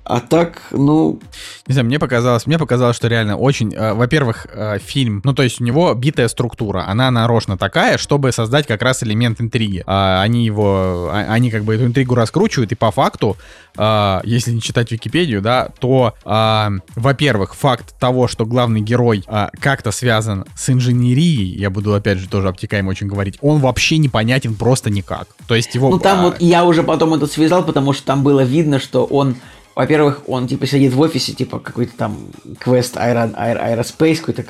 а 0.09 0.21
так, 0.21 0.63
ну... 0.71 1.21
Не 1.67 1.75
знаю, 1.75 1.87
мне 1.87 1.99
показалось, 1.99 2.47
мне 2.47 2.59
показалось, 2.59 2.97
что 2.97 3.09
реально 3.09 3.37
очень, 3.37 3.75
э, 3.75 3.93
во-первых, 3.93 4.47
э, 4.51 4.79
фильм, 4.79 5.21
ну 5.23 5.35
то 5.35 5.43
есть 5.43 5.61
у 5.61 5.65
него 5.65 5.93
битая 5.93 6.29
структура, 6.29 6.85
она 6.89 7.11
нарочно 7.11 7.59
такая, 7.59 7.99
чтобы 7.99 8.33
создать 8.33 8.67
как 8.67 8.81
раз 8.81 9.03
элемент 9.03 9.39
интриги. 9.39 9.85
Э, 9.87 10.21
они 10.23 10.47
его, 10.47 11.11
а, 11.13 11.27
они 11.29 11.51
как 11.51 11.65
бы 11.65 11.75
эту 11.75 11.85
интригу 11.85 12.15
раскручивают, 12.15 12.73
и 12.73 12.75
по 12.75 12.91
факту, 12.91 13.37
э, 13.77 14.21
если 14.25 14.53
не 14.53 14.63
читать 14.63 14.91
Википедию, 14.91 15.43
да, 15.43 15.69
то, 15.79 16.15
э, 16.25 16.69
во-первых, 16.97 17.55
факт 17.55 17.95
того, 18.01 18.29
что 18.29 18.47
главный 18.47 18.81
герой 18.81 19.25
а, 19.27 19.51
как-то 19.61 19.91
связан 19.91 20.47
с 20.57 20.71
инженерией, 20.71 21.55
я 21.59 21.69
буду 21.69 21.93
опять 21.93 22.17
же 22.17 22.29
тоже 22.29 22.49
обтекаемо 22.49 22.89
очень 22.89 23.09
говорить, 23.09 23.37
он 23.43 23.61
вообще 23.61 23.99
непонятен 23.99 24.55
просто 24.55 24.89
никак. 24.89 25.29
То 25.47 25.55
есть 25.55 25.75
его... 25.75 25.91
Ну 25.91 25.99
там 25.99 26.21
а... 26.21 26.23
вот 26.23 26.41
я 26.41 26.65
уже 26.65 26.83
потом 26.83 27.13
это 27.13 27.27
связал, 27.27 27.63
потому 27.63 27.93
что 27.93 28.07
там 28.07 28.23
было 28.23 28.41
видно, 28.41 28.79
что 28.79 29.05
он 29.05 29.37
во-первых, 29.79 30.25
он 30.27 30.49
типа 30.49 30.67
сидит 30.67 30.93
в 30.93 31.01
офисе, 31.01 31.33
типа 31.35 31.61
какой-то 31.61 31.93
там 31.97 32.17
квест 32.59 32.97
Aero, 32.97 33.33
Aero, 33.33 33.65
Aerospace, 33.65 34.17
какой-то 34.17 34.43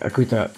какой-то 0.00 0.50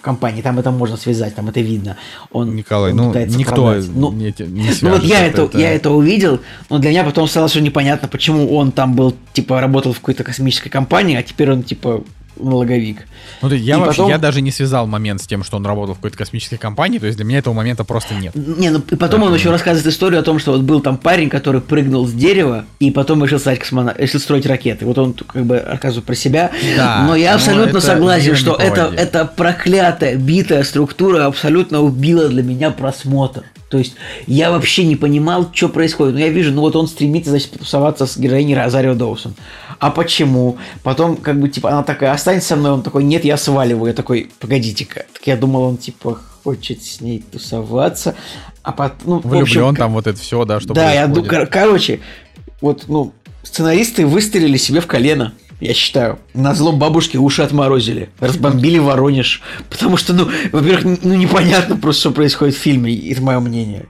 компании, 0.00 0.42
там 0.42 0.58
это 0.58 0.72
можно 0.72 0.96
связать, 0.96 1.36
там 1.36 1.48
это 1.48 1.60
видно. 1.60 1.96
Он, 2.32 2.56
Николай, 2.56 2.90
он 2.90 2.96
ну 2.96 3.14
никто 3.14 3.72
ну, 3.94 4.10
не, 4.10 4.34
не 4.48 4.70
Ну 4.80 4.90
вот 4.90 5.04
я 5.04 5.24
это, 5.24 5.42
это, 5.42 5.58
я 5.58 5.72
это 5.74 5.90
увидел, 5.90 6.40
но 6.70 6.78
для 6.78 6.90
меня 6.90 7.04
потом 7.04 7.28
стало 7.28 7.46
все 7.46 7.60
непонятно, 7.60 8.08
почему 8.08 8.52
он 8.52 8.72
там 8.72 8.96
был, 8.96 9.14
типа, 9.32 9.60
работал 9.60 9.92
в 9.92 10.00
какой-то 10.00 10.24
космической 10.24 10.68
компании, 10.68 11.16
а 11.16 11.22
теперь 11.22 11.52
он, 11.52 11.62
типа, 11.62 12.02
налоговик. 12.36 13.06
Ну, 13.40 13.48
то 13.48 13.54
я, 13.54 13.78
вообще, 13.78 13.98
потом... 13.98 14.10
я 14.10 14.18
даже 14.18 14.40
не 14.40 14.50
связал 14.50 14.86
момент 14.86 15.22
с 15.22 15.26
тем, 15.26 15.44
что 15.44 15.56
он 15.56 15.66
работал 15.66 15.94
в 15.94 15.98
какой-то 15.98 16.16
космической 16.16 16.56
компании, 16.56 16.98
то 16.98 17.06
есть 17.06 17.16
для 17.16 17.24
меня 17.24 17.38
этого 17.38 17.54
момента 17.54 17.84
просто 17.84 18.14
нет. 18.14 18.34
Не, 18.34 18.70
ну 18.70 18.82
и 18.90 18.96
потом 18.96 19.22
он 19.22 19.34
еще 19.34 19.50
рассказывает 19.50 19.92
историю 19.92 20.20
о 20.20 20.22
том, 20.22 20.38
что 20.38 20.52
вот 20.52 20.62
был 20.62 20.80
там 20.80 20.96
парень, 20.96 21.28
который 21.28 21.60
прыгнул 21.60 22.06
с 22.06 22.12
дерева 22.12 22.64
и 22.78 22.90
потом 22.90 23.24
решил 23.24 23.38
стать 23.38 23.58
космонавтом, 23.58 24.02
решил 24.02 24.20
строить 24.20 24.46
ракеты. 24.46 24.86
Вот 24.86 24.98
он 24.98 25.14
как 25.14 25.44
бы 25.44 25.58
рассказывает 25.58 26.06
про 26.06 26.14
себя. 26.14 26.50
Да, 26.76 27.04
но 27.06 27.16
я 27.16 27.34
абсолютно 27.34 27.80
согласен, 27.80 28.36
что 28.36 28.54
это, 28.54 28.92
это 28.96 29.24
проклятая, 29.24 30.16
битая 30.16 30.62
структура 30.64 31.26
абсолютно 31.26 31.80
убила 31.80 32.28
для 32.28 32.42
меня 32.42 32.70
просмотр. 32.70 33.44
То 33.72 33.78
есть 33.78 33.94
я 34.26 34.50
вообще 34.50 34.84
не 34.84 34.96
понимал, 34.96 35.48
что 35.50 35.70
происходит. 35.70 36.12
Но 36.12 36.20
я 36.20 36.28
вижу, 36.28 36.52
ну 36.52 36.60
вот 36.60 36.76
он 36.76 36.86
стремится, 36.86 37.30
значит, 37.30 37.52
потусоваться 37.52 38.04
с 38.04 38.18
героиней 38.18 38.54
Розарио 38.54 38.92
Доусон. 38.94 39.34
А 39.78 39.90
почему? 39.90 40.58
Потом, 40.82 41.16
как 41.16 41.40
бы, 41.40 41.48
типа, 41.48 41.70
она 41.70 41.82
такая, 41.82 42.12
останься 42.12 42.48
со 42.48 42.56
мной. 42.56 42.72
Он 42.72 42.82
такой, 42.82 43.02
нет, 43.02 43.24
я 43.24 43.38
сваливаю. 43.38 43.86
Я 43.88 43.94
такой, 43.94 44.30
погодите-ка. 44.40 45.06
Так 45.14 45.26
я 45.26 45.38
думал, 45.38 45.62
он, 45.62 45.78
типа, 45.78 46.18
хочет 46.44 46.82
с 46.82 47.00
ней 47.00 47.24
тусоваться. 47.32 48.14
А 48.62 48.72
потом, 48.72 48.98
ну, 49.06 49.14
Влюблен 49.20 49.38
в 49.38 49.42
общем, 49.42 49.76
там 49.76 49.92
вот 49.94 50.06
это 50.06 50.20
все, 50.20 50.44
да, 50.44 50.60
что 50.60 50.74
Да, 50.74 50.82
происходит. 50.82 51.00
я 51.00 51.06
думаю, 51.06 51.30
кор- 51.30 51.46
короче, 51.46 52.00
вот, 52.60 52.84
ну, 52.88 53.14
сценаристы 53.42 54.04
выстрелили 54.06 54.58
себе 54.58 54.82
в 54.82 54.86
колено 54.86 55.32
я 55.62 55.74
считаю. 55.74 56.18
На 56.34 56.54
зло 56.54 56.72
бабушки 56.72 57.16
уши 57.16 57.42
отморозили. 57.42 58.10
Разбомбили 58.18 58.78
Воронеж. 58.78 59.42
Потому 59.70 59.96
что, 59.96 60.12
ну, 60.12 60.28
во-первых, 60.50 60.98
ну, 61.02 61.14
непонятно 61.14 61.76
просто, 61.76 62.00
что 62.00 62.10
происходит 62.10 62.56
в 62.56 62.58
фильме. 62.58 62.92
Это 63.10 63.22
мое 63.22 63.38
мнение. 63.38 63.86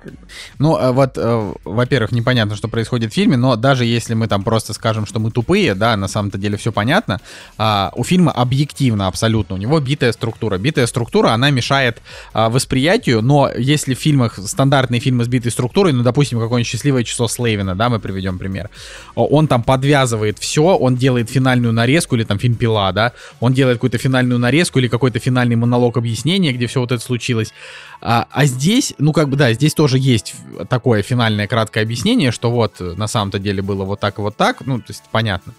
Ну, 0.58 0.76
а 0.76 0.92
вот, 0.92 1.12
э, 1.16 1.52
во-первых, 1.64 2.12
непонятно, 2.12 2.56
что 2.56 2.68
происходит 2.68 3.10
в 3.10 3.14
фильме, 3.14 3.38
но 3.38 3.56
даже 3.56 3.86
если 3.86 4.12
мы 4.12 4.28
там 4.28 4.42
просто 4.42 4.74
скажем, 4.74 5.06
что 5.06 5.18
мы 5.18 5.30
тупые, 5.30 5.74
да, 5.74 5.96
на 5.96 6.08
самом-то 6.08 6.36
деле 6.36 6.58
все 6.58 6.72
понятно, 6.72 7.20
а, 7.56 7.90
у 7.96 8.04
фильма 8.04 8.32
объективно 8.32 9.06
абсолютно. 9.06 9.56
У 9.56 9.58
него 9.58 9.80
битая 9.80 10.12
структура. 10.12 10.58
Битая 10.58 10.86
структура, 10.86 11.30
она 11.30 11.50
мешает 11.50 12.02
а, 12.34 12.50
восприятию, 12.50 13.22
но 13.22 13.50
если 13.56 13.94
в 13.94 13.98
фильмах, 13.98 14.38
стандартные 14.38 15.00
фильмы 15.00 15.24
с 15.24 15.28
битой 15.28 15.50
структурой, 15.50 15.94
ну, 15.94 16.02
допустим, 16.02 16.38
какое-нибудь 16.38 16.70
счастливое 16.70 17.04
число 17.04 17.28
Слейвина, 17.28 17.74
да, 17.74 17.88
мы 17.88 17.98
приведем 17.98 18.38
пример, 18.38 18.68
он 19.14 19.48
там 19.48 19.62
подвязывает 19.62 20.38
все, 20.38 20.76
он 20.76 20.96
делает 20.96 21.30
финальный 21.30 21.61
финальную 21.62 21.72
нарезку, 21.72 22.16
или 22.16 22.24
там 22.24 22.38
фильм 22.38 22.54
«Пила», 22.54 22.92
да, 22.92 23.12
он 23.40 23.52
делает 23.54 23.76
какую-то 23.76 23.98
финальную 23.98 24.38
нарезку 24.38 24.78
или 24.78 24.88
какой-то 24.88 25.18
финальный 25.18 25.56
монолог 25.56 25.96
объяснения, 25.96 26.52
где 26.52 26.66
все 26.66 26.80
вот 26.80 26.92
это 26.92 27.02
случилось. 27.02 27.52
А, 28.00 28.26
а 28.30 28.46
здесь, 28.46 28.94
ну 28.98 29.12
как 29.12 29.28
бы, 29.28 29.36
да, 29.36 29.52
здесь 29.52 29.74
тоже 29.74 29.98
есть 29.98 30.34
такое 30.68 31.02
финальное 31.02 31.46
краткое 31.46 31.82
объяснение, 31.82 32.32
что 32.32 32.50
вот 32.50 32.80
на 32.80 33.08
самом-то 33.08 33.38
деле 33.38 33.62
было 33.62 33.84
вот 33.84 34.00
так 34.00 34.18
и 34.18 34.22
вот 34.22 34.36
так, 34.36 34.66
ну, 34.66 34.78
то 34.78 34.90
есть 34.90 35.02
понятно. 35.12 35.52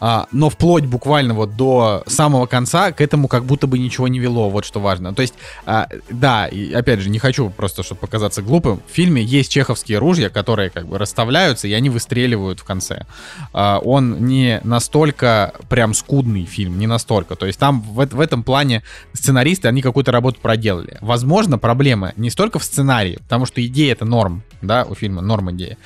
А, 0.00 0.26
но 0.32 0.48
вплоть 0.48 0.86
буквально 0.86 1.34
вот 1.34 1.56
до 1.56 2.02
самого 2.06 2.46
конца 2.46 2.90
к 2.92 3.00
этому 3.00 3.28
как 3.28 3.44
будто 3.44 3.66
бы 3.66 3.78
ничего 3.78 4.08
не 4.08 4.18
вело, 4.18 4.48
вот 4.48 4.64
что 4.64 4.80
важно. 4.80 5.14
То 5.14 5.22
есть, 5.22 5.34
а, 5.66 5.88
да, 6.08 6.46
и 6.46 6.72
опять 6.72 7.00
же, 7.00 7.10
не 7.10 7.18
хочу 7.18 7.50
просто, 7.50 7.82
чтобы 7.82 8.00
показаться 8.00 8.42
глупым, 8.42 8.80
в 8.90 8.94
фильме 8.94 9.22
есть 9.22 9.52
чеховские 9.52 9.98
ружья, 9.98 10.30
которые 10.30 10.70
как 10.70 10.86
бы 10.86 10.98
расставляются, 10.98 11.68
и 11.68 11.72
они 11.72 11.90
выстреливают 11.90 12.60
в 12.60 12.64
конце. 12.64 13.04
А, 13.52 13.78
он 13.78 14.26
не 14.26 14.60
настолько 14.64 15.52
прям 15.68 15.92
скудный 15.92 16.46
фильм, 16.46 16.78
не 16.78 16.86
настолько. 16.86 17.36
То 17.36 17.46
есть 17.46 17.58
там 17.58 17.82
в, 17.82 18.06
в 18.06 18.20
этом 18.20 18.42
плане 18.42 18.82
сценаристы, 19.12 19.68
они 19.68 19.82
какую-то 19.82 20.12
работу 20.12 20.40
проделали. 20.40 20.96
Возможно, 21.00 21.58
проблема 21.58 22.12
не 22.16 22.30
столько 22.30 22.58
в 22.58 22.64
сценарии, 22.64 23.18
потому 23.22 23.44
что 23.44 23.64
идея 23.64 23.92
это 23.92 24.04
норм, 24.06 24.42
да, 24.62 24.84
у 24.84 24.94
фильма 24.94 25.20
норм 25.20 25.50
идея. 25.52 25.76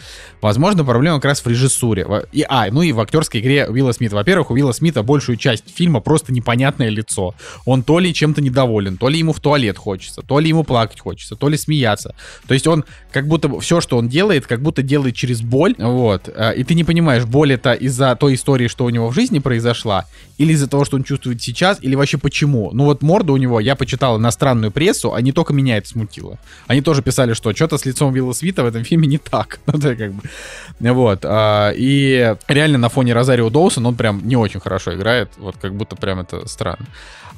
Возможно, 0.45 0.85
проблема 0.85 1.17
как 1.17 1.25
раз 1.25 1.41
в 1.41 1.47
режиссуре. 1.47 2.07
И, 2.31 2.45
а, 2.47 2.67
ну 2.71 2.83
и 2.83 2.93
в 2.93 3.01
актерской 3.01 3.41
игре 3.41 3.67
Уилла 3.67 3.93
Смита. 3.93 4.15
Во-первых, 4.15 4.51
у 4.51 4.53
Уилла 4.53 4.73
Смита 4.73 5.03
большую 5.03 5.39
часть 5.39 5.75
фильма 5.75 6.01
просто 6.01 6.35
непонятное 6.35 6.91
лицо. 6.91 7.35
Он 7.65 7.83
то 7.83 7.99
ли 7.99 8.13
чем-то 8.13 8.43
недоволен, 8.43 8.99
то 8.99 9.09
ли 9.09 9.19
ему 9.19 9.33
в 9.33 9.41
туалет 9.41 9.79
хочется, 9.79 10.21
то 10.21 10.39
ли 10.39 10.51
ему 10.51 10.63
плакать 10.63 11.01
хочется, 11.01 11.35
то 11.35 11.49
ли 11.49 11.57
смеяться. 11.57 12.15
То 12.47 12.53
есть 12.53 12.67
он 12.67 12.85
как 13.11 13.27
будто 13.27 13.59
все, 13.61 13.81
что 13.81 13.97
он 13.97 14.11
делает, 14.11 14.47
как 14.47 14.61
будто 14.61 14.83
делает 14.83 15.17
через 15.17 15.41
боль, 15.41 15.77
вот. 15.79 16.29
Э, 16.29 16.55
и 16.55 16.63
ты 16.63 16.75
не 16.75 16.85
понимаешь, 16.85 17.25
боль 17.25 17.55
это 17.55 17.73
из-за 17.73 18.15
той 18.15 18.35
истории, 18.35 18.69
что 18.69 18.85
у 18.85 18.91
него 18.91 19.09
в 19.09 19.15
жизни 19.15 19.39
произошла, 19.39 20.05
или 20.37 20.53
из-за 20.53 20.69
того, 20.69 20.85
что 20.85 20.97
он 20.97 21.05
чувствует 21.05 21.41
сейчас, 21.41 21.79
или 21.81 21.95
вообще 21.95 22.19
почему. 22.19 22.71
Ну 22.75 22.85
вот 22.85 23.01
морда 23.01 23.33
у 23.33 23.39
него, 23.39 23.61
я 23.61 23.77
почитал 23.77 24.19
иностранную 24.19 24.73
прессу, 24.73 25.15
а 25.15 25.23
не 25.23 25.33
только 25.33 25.55
меня 25.55 25.79
это 25.79 25.89
смутило. 25.89 26.39
Они 26.67 26.83
тоже 26.83 27.01
писали, 27.01 27.33
что 27.33 27.55
что-то 27.55 27.79
с 27.79 27.87
лицом 27.87 28.13
Вилла 28.13 28.35
Смита 28.35 28.63
в 28.63 28.67
этом 28.67 28.85
фильме 28.85 29.07
не 29.07 29.17
так. 29.17 29.61
Ну, 29.67 29.79
это 29.79 29.97
как 29.97 30.13
бы... 30.13 30.23
Вот. 30.81 31.21
А, 31.25 31.71
и 31.75 32.35
реально 32.49 32.79
на 32.79 32.89
фоне 32.89 33.15
Розарио 33.15 33.51
Доусон 33.51 33.87
он 33.87 33.95
прям 33.95 34.27
не 34.27 34.37
очень 34.37 34.61
хорошо 34.61 34.95
играет. 34.95 35.31
Вот 35.39 35.57
как 35.61 35.75
будто 35.75 35.97
прям 35.97 36.21
это 36.21 36.47
странно. 36.49 36.87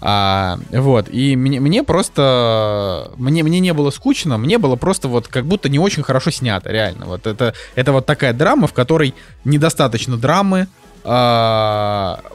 А, 0.00 0.58
вот, 0.70 1.08
и 1.08 1.36
мне, 1.36 1.58
мне 1.58 1.82
просто, 1.82 3.10
мне, 3.16 3.42
мне 3.42 3.60
не 3.60 3.72
было 3.72 3.90
скучно, 3.90 4.36
мне 4.36 4.58
было 4.58 4.76
просто 4.76 5.08
вот 5.08 5.26
как 5.26 5.46
будто 5.46 5.70
не 5.70 5.78
очень 5.78 6.02
хорошо 6.02 6.30
снято, 6.30 6.70
реально. 6.70 7.06
Вот 7.06 7.26
это, 7.26 7.54
это 7.74 7.92
вот 7.92 8.04
такая 8.04 8.34
драма, 8.34 8.66
в 8.66 8.74
которой 8.74 9.14
недостаточно 9.44 10.18
драмы, 10.18 10.68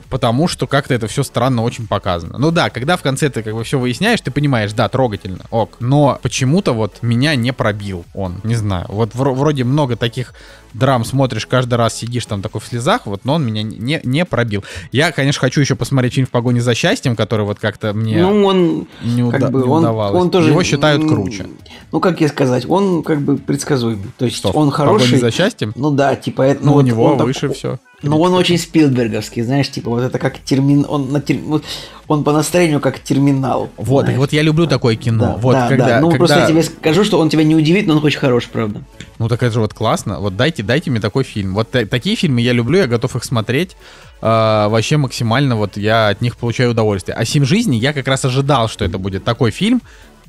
потому 0.09 0.47
что 0.47 0.67
как-то 0.67 0.93
это 0.93 1.07
все 1.07 1.23
странно 1.23 1.63
очень 1.63 1.87
показано. 1.87 2.37
Ну 2.37 2.51
да, 2.51 2.69
когда 2.69 2.97
в 2.97 3.01
конце 3.01 3.29
ты 3.29 3.43
как 3.43 3.53
бы 3.53 3.63
все 3.63 3.79
выясняешь, 3.79 4.21
ты 4.21 4.31
понимаешь, 4.31 4.73
да, 4.73 4.87
трогательно, 4.89 5.45
ок. 5.51 5.77
Но 5.79 6.19
почему-то 6.21 6.73
вот 6.73 6.97
меня 7.01 7.35
не 7.35 7.53
пробил 7.53 8.05
он, 8.13 8.35
не 8.43 8.55
знаю. 8.55 8.85
Вот 8.89 9.13
вроде 9.13 9.63
много 9.63 9.95
таких 9.95 10.33
драм 10.73 11.03
смотришь, 11.03 11.45
каждый 11.47 11.75
раз 11.75 11.95
сидишь 11.95 12.25
там 12.25 12.41
такой 12.41 12.61
в 12.61 12.65
слезах, 12.65 13.05
вот, 13.05 13.25
но 13.25 13.33
он 13.33 13.45
меня 13.45 13.61
не, 13.61 13.99
не 14.03 14.25
пробил. 14.25 14.63
Я, 14.93 15.11
конечно, 15.11 15.41
хочу 15.41 15.59
еще 15.61 15.75
посмотреть 15.75 16.13
фильм 16.13 16.27
«В 16.27 16.29
погоне 16.29 16.61
за 16.61 16.75
счастьем», 16.75 17.15
который 17.17 17.45
вот 17.45 17.59
как-то 17.59 17.93
мне 17.93 18.21
ну, 18.21 18.45
он, 18.45 18.87
не, 19.03 19.21
уда- 19.23 19.37
как 19.39 19.51
бы, 19.51 19.59
не 19.63 19.67
он, 19.67 19.79
удавалось. 19.83 20.21
Он 20.21 20.31
тоже, 20.31 20.49
Его 20.49 20.63
считают 20.63 21.05
круче. 21.07 21.47
Ну, 21.91 21.99
как 21.99 22.21
я 22.21 22.29
сказать, 22.29 22.65
он 22.69 23.03
как 23.03 23.19
бы 23.21 23.35
предсказуемый. 23.37 24.11
То 24.17 24.25
есть 24.25 24.37
Что, 24.37 24.51
он 24.51 24.69
«В 24.69 24.73
хороший. 24.73 25.03
погоне 25.05 25.19
за 25.19 25.31
счастьем? 25.31 25.73
Ну 25.75 25.91
да, 25.91 26.15
типа 26.15 26.41
это. 26.43 26.61
Ну, 26.63 26.67
ну, 26.67 26.71
у 26.71 26.75
вот 26.75 26.85
него 26.85 27.03
он 27.05 27.17
так- 27.17 27.27
выше 27.27 27.49
все. 27.49 27.77
Но 28.01 28.19
он 28.19 28.33
очень 28.33 28.57
спилберговский, 28.57 29.43
знаешь, 29.43 29.69
типа 29.69 29.89
вот 29.89 30.01
это 30.01 30.17
как 30.17 30.39
термин, 30.39 30.85
он 30.87 31.11
на 31.11 31.17
тер- 31.17 31.61
он 32.07 32.23
по 32.23 32.33
настроению 32.33 32.79
как 32.79 32.99
терминал. 32.99 33.69
Вот, 33.77 34.05
знаешь. 34.05 34.17
вот 34.17 34.33
я 34.33 34.41
люблю 34.41 34.65
такое 34.67 34.95
кино. 34.95 35.25
Да, 35.25 35.37
вот 35.37 35.53
да, 35.53 35.67
когда, 35.67 35.87
да. 35.87 35.99
Ну 35.99 36.07
когда- 36.07 36.17
просто 36.17 36.39
я 36.39 36.47
тебе 36.47 36.63
скажу, 36.63 37.03
что 37.03 37.19
он 37.19 37.29
тебя 37.29 37.43
не 37.43 37.55
удивит, 37.55 37.87
но 37.87 37.97
он 37.97 38.03
очень 38.03 38.19
хорош, 38.19 38.47
правда. 38.47 38.81
Ну 39.19 39.27
так 39.27 39.43
это 39.43 39.53
же 39.53 39.59
вот 39.59 39.73
классно. 39.73 40.19
Вот 40.19 40.35
дайте, 40.35 40.63
дайте 40.63 40.89
мне 40.89 40.99
такой 40.99 41.23
фильм. 41.23 41.53
Вот 41.53 41.69
та- 41.69 41.85
такие 41.85 42.15
фильмы 42.15 42.41
я 42.41 42.53
люблю, 42.53 42.79
я 42.79 42.87
готов 42.87 43.15
их 43.15 43.23
смотреть. 43.23 43.75
А, 44.23 44.69
вообще 44.69 44.97
максимально 44.97 45.55
вот 45.55 45.77
я 45.77 46.09
от 46.09 46.21
них 46.21 46.37
получаю 46.37 46.71
удовольствие. 46.71 47.15
А 47.15 47.25
«Семь 47.25 47.43
жизней» 47.45 47.79
я 47.79 47.91
как 47.91 48.07
раз 48.07 48.23
ожидал, 48.23 48.67
что 48.69 48.85
это 48.85 48.97
будет 48.99 49.23
такой 49.23 49.49
фильм, 49.51 49.81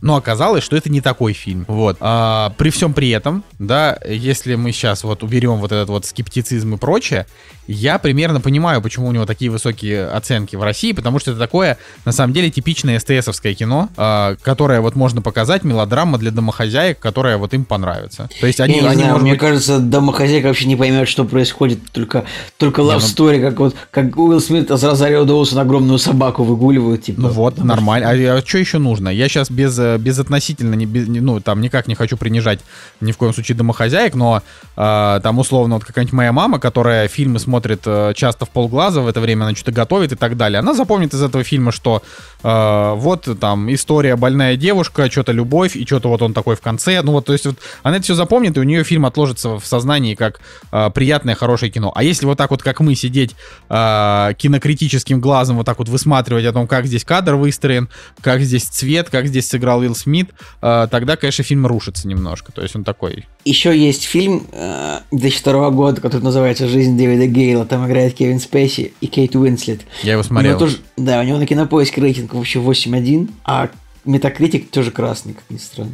но 0.03 0.17
оказалось, 0.17 0.65
что 0.65 0.77
это 0.77 0.91
не 0.91 1.01
такой 1.01 1.33
фильм. 1.33 1.65
Вот. 1.69 1.97
А, 2.01 2.53
при 2.59 2.71
всем 2.71 2.93
при 2.93 3.11
этом, 3.11 3.45
да, 3.59 3.99
если 4.07 4.57
мы 4.57 4.73
сейчас 4.73 5.05
вот 5.05 5.23
уберем 5.23 5.57
вот 5.57 5.73
этот 5.73 5.89
вот 5.89 6.05
скептицизм 6.05 6.75
и 6.75 6.77
прочее, 6.77 7.27
я 7.69 7.99
примерно 7.99 8.41
понимаю, 8.41 8.83
почему 8.83 9.07
у 9.07 9.13
него 9.13 9.25
такие 9.25 9.51
высокие 9.51 10.09
оценки 10.09 10.57
в 10.57 10.63
России, 10.63 10.93
потому 10.93 11.21
что 11.21 11.31
это 11.31 11.41
такое, 11.41 11.79
на 12.05 12.11
самом 12.11 12.33
деле, 12.33 12.51
типичное 12.51 12.99
СТСовское 12.99 13.55
кино, 13.55 13.89
а, 13.97 14.35
которое 14.43 14.81
вот 14.81 14.97
можно 14.97 15.23
показать, 15.23 15.63
мелодрама 15.63 16.19
для 16.19 16.33
домохозяек, 16.33 16.99
которая 16.99 17.37
вот 17.37 17.55
им 17.55 17.65
понравится. 17.65 18.29
То 18.41 18.49
есть 18.49 18.61
они, 18.61 18.79
я 18.79 18.91
они 18.91 19.05
знаю, 19.05 19.19
мне 19.21 19.33
быть, 19.33 19.41
кажется, 19.41 19.79
домохозяйка 19.79 20.49
вообще 20.49 20.67
не 20.67 20.77
поймет, 20.77 21.09
что 21.09 21.25
происходит, 21.25 21.79
только, 21.93 22.25
только 22.59 22.83
love 22.83 22.95
ну- 22.95 23.31
story, 23.31 23.41
как 23.41 23.61
вот 23.61 23.77
как 23.93 24.17
Уилл 24.17 24.41
Смит 24.41 24.69
с 24.71 24.83
Розарио 24.83 25.25
Доусон 25.25 25.61
огромную 25.61 25.99
собаку 25.99 26.43
выгуливают, 26.43 27.05
типа. 27.05 27.23
Ну 27.23 27.29
вот, 27.29 27.59
нормально. 27.59 28.11
А, 28.11 28.43
что 28.45 28.59
еще 28.59 28.79
нужно? 28.79 29.09
Я 29.09 29.29
сейчас 29.29 29.51
без, 29.51 29.79
безотносительно, 29.99 30.75
не, 30.75 30.87
без- 30.87 31.09
ну, 31.09 31.41
там 31.41 31.61
никак 31.61 31.89
не 31.89 31.95
хочу 31.95 32.17
принижать 32.17 32.61
ни 33.01 33.13
в 33.13 33.17
коем 33.17 33.35
случае 33.35 33.57
домохозяек, 33.57 34.15
но 34.15 34.43
э, 34.77 35.21
там 35.23 35.39
условно 35.39 35.75
вот 35.75 35.85
какая-нибудь 35.85 36.13
моя 36.13 36.33
мама, 36.33 36.59
которая 36.59 37.09
фильмы 37.09 37.39
смотрит 37.39 37.83
э, 37.87 38.13
часто 38.15 38.47
в 38.47 38.51
полглаза, 38.51 39.01
в 39.01 39.07
это 39.07 39.21
время 39.21 39.45
она 39.45 39.55
что-то 39.55 39.73
готовит 39.73 40.13
и 40.13 40.17
так 40.17 40.37
далее, 40.37 40.59
она 40.59 40.75
запомнит 40.75 41.15
из 41.15 41.23
этого 41.23 41.45
фильма, 41.45 41.73
что 41.73 42.03
э, 42.43 42.93
вот 42.97 43.29
там 43.41 43.73
история 43.73 44.17
больная 44.17 44.57
девушка, 44.57 45.11
что-то 45.11 45.33
любовь 45.33 45.77
и 45.77 45.85
что-то 45.87 46.09
вот 46.09 46.23
он 46.23 46.35
такой 46.35 46.57
в 46.57 46.61
конце. 46.61 47.03
Ну 47.03 47.13
вот, 47.13 47.27
то 47.27 47.33
есть 47.33 47.47
вот 47.47 47.57
она 47.83 47.97
это 47.97 48.05
все 48.05 48.15
запомнит, 48.15 48.57
и 48.57 48.61
у 48.61 48.65
нее 48.65 48.85
фильм 48.85 49.07
отложится 49.07 49.59
в 49.59 49.67
сознании 49.67 50.15
как 50.15 50.41
э, 50.71 50.91
приятное, 50.95 51.35
хорошее 51.35 51.71
кино. 51.73 51.93
А 51.95 52.03
если 52.03 52.27
вот 52.27 52.39
так 52.39 52.51
вот, 52.51 52.63
как 52.63 52.81
мы, 52.81 52.95
сидеть 52.95 53.35
э, 53.69 54.33
кинокритическим 54.37 55.21
глазом, 55.21 55.57
вот 55.57 55.67
так 55.67 55.79
вот 55.79 55.89
высматривать 55.89 56.45
о 56.45 56.53
том, 56.53 56.67
как 56.67 56.87
здесь 56.87 57.05
кадр 57.05 57.35
выстроен, 57.35 57.89
как 58.21 58.41
здесь 58.41 58.65
цвет, 58.65 59.11
как 59.11 59.27
здесь 59.27 59.49
сыграл 59.49 59.82
Уилл 59.83 59.95
Смит, 59.95 60.31
э, 60.61 60.89
тогда, 60.91 61.17
конечно, 61.17 61.45
фильм 61.45 61.67
рушится 61.67 62.09
немножко. 62.09 62.53
То 62.53 62.63
есть 62.63 62.75
он 62.75 62.85
такой... 62.85 63.27
Еще 63.45 63.77
есть 63.77 64.05
фильм 64.05 64.47
э, 64.53 65.01
2002 65.11 65.71
года, 65.71 66.01
который 66.01 66.23
называется 66.23 66.69
«Жизнь 66.69 66.97
Дэвида 66.97 67.27
Гейла». 67.27 67.67
Там 67.67 67.87
играет 67.87 68.15
Кевин 68.15 68.41
Спейси 68.41 68.93
и 69.01 69.07
Кейт 69.07 69.37
Уинслет. 69.37 69.83
Я 70.03 70.13
его 70.13 70.21
У 70.21 70.25
смотрел. 70.25 70.53
него 70.53 70.59
тоже, 70.59 70.79
да, 70.97 71.21
у 71.21 71.25
него 71.25 71.39
на 71.39 71.47
кинопоиске 71.47 72.01
рейтинг 72.01 72.35
вообще 72.35 72.59
8.1, 72.59 73.31
а 73.45 73.69
Метакритик 74.05 74.71
тоже 74.71 74.91
красный, 74.91 75.35
как 75.35 75.45
ни 75.49 75.59
странно. 75.59 75.93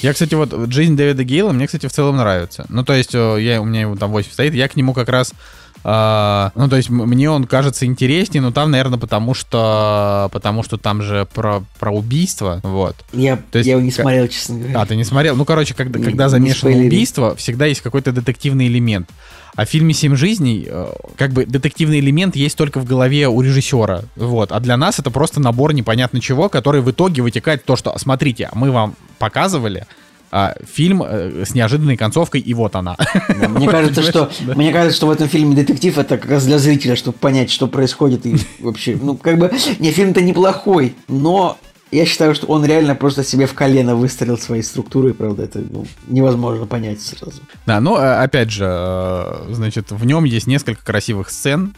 Я, 0.00 0.14
кстати, 0.14 0.34
вот 0.34 0.54
жизнь 0.72 0.96
Дэвида 0.96 1.24
Гейла 1.24 1.52
мне, 1.52 1.66
кстати, 1.66 1.86
в 1.86 1.92
целом 1.92 2.16
нравится. 2.16 2.64
Ну, 2.70 2.84
то 2.84 2.94
есть, 2.94 3.14
э, 3.14 3.36
я, 3.40 3.60
у 3.60 3.66
меня 3.66 3.82
его 3.82 3.96
там 3.96 4.10
8 4.12 4.32
стоит, 4.32 4.54
я 4.54 4.68
к 4.68 4.76
нему 4.76 4.94
как 4.94 5.08
раз... 5.08 5.34
а, 5.82 6.52
ну, 6.54 6.68
то 6.68 6.76
есть, 6.76 6.90
мне 6.90 7.30
он 7.30 7.44
кажется 7.44 7.86
интереснее, 7.86 8.42
но 8.42 8.52
там, 8.52 8.70
наверное, 8.70 8.98
потому 8.98 9.34
что 9.34 10.28
потому 10.32 10.62
что 10.62 10.76
там 10.76 11.02
же 11.02 11.26
про, 11.32 11.62
про 11.78 11.90
убийство, 11.90 12.60
вот. 12.62 12.96
Я, 13.12 13.36
То 13.36 13.58
есть 13.58 13.66
я 13.66 13.74
его 13.74 13.82
не 13.82 13.90
смотрел, 13.90 14.28
честно 14.28 14.58
говоря. 14.58 14.80
А, 14.80 14.86
ты 14.86 14.96
не 14.96 15.04
смотрел? 15.04 15.36
Ну, 15.36 15.44
короче, 15.44 15.74
когда, 15.74 15.98
Не- 15.98 16.04
когда 16.04 16.28
замешано 16.28 16.76
убийство, 16.76 17.34
всегда 17.36 17.66
есть 17.66 17.80
какой-то 17.80 18.12
детективный 18.12 18.66
элемент. 18.66 19.08
А 19.56 19.66
в 19.66 19.68
фильме 19.68 19.92
«Семь 19.94 20.14
жизней» 20.16 20.66
э, 20.68 20.92
как 21.16 21.32
бы 21.32 21.44
детективный 21.44 21.98
элемент 21.98 22.36
есть 22.36 22.56
только 22.56 22.78
в 22.78 22.84
голове 22.84 23.28
у 23.28 23.40
режиссера. 23.40 24.02
Вот. 24.16 24.52
А 24.52 24.60
для 24.60 24.76
нас 24.76 24.98
это 25.00 25.10
просто 25.10 25.40
набор 25.40 25.74
непонятно 25.74 26.20
чего, 26.20 26.48
который 26.48 26.82
в 26.82 26.90
итоге 26.90 27.22
вытекает 27.22 27.62
в 27.62 27.64
то, 27.64 27.76
что, 27.76 27.96
смотрите, 27.98 28.48
мы 28.54 28.70
вам 28.70 28.94
показывали 29.18 29.86
а, 30.30 30.54
фильм 30.64 31.02
э, 31.02 31.44
с 31.44 31.54
неожиданной 31.54 31.96
концовкой, 31.96 32.40
и 32.40 32.54
вот 32.54 32.76
она. 32.76 32.96
Да, 33.28 33.48
Мне 33.48 33.68
кажется, 33.70 34.02
что? 34.02 34.30
Да. 34.40 34.54
мне 34.54 34.72
кажется, 34.72 34.96
что 34.96 35.06
в 35.06 35.10
этом 35.10 35.28
фильме 35.28 35.56
детектив 35.56 35.98
это 35.98 36.18
как 36.18 36.30
раз 36.30 36.46
для 36.46 36.58
зрителя, 36.58 36.96
чтобы 36.96 37.18
понять, 37.18 37.50
что 37.50 37.66
происходит 37.66 38.26
и 38.26 38.36
вообще, 38.60 38.96
ну 39.00 39.16
как 39.16 39.38
бы, 39.38 39.50
не 39.78 39.90
фильм-то 39.90 40.22
неплохой, 40.22 40.94
но 41.08 41.58
я 41.90 42.06
считаю, 42.06 42.34
что 42.36 42.46
он 42.46 42.64
реально 42.64 42.94
просто 42.94 43.24
себе 43.24 43.46
в 43.46 43.54
колено 43.54 43.96
выстроил 43.96 44.38
своей 44.38 44.62
структурой, 44.62 45.12
правда, 45.12 45.42
это 45.44 45.58
ну, 45.58 45.86
невозможно 46.06 46.66
понять 46.66 47.00
сразу. 47.00 47.40
Да, 47.66 47.80
но 47.80 47.98
э, 47.98 48.22
опять 48.22 48.50
же, 48.50 48.64
э, 48.68 49.46
значит, 49.50 49.90
в 49.90 50.04
нем 50.04 50.24
есть 50.24 50.46
несколько 50.46 50.84
красивых 50.84 51.30
сцен. 51.30 51.74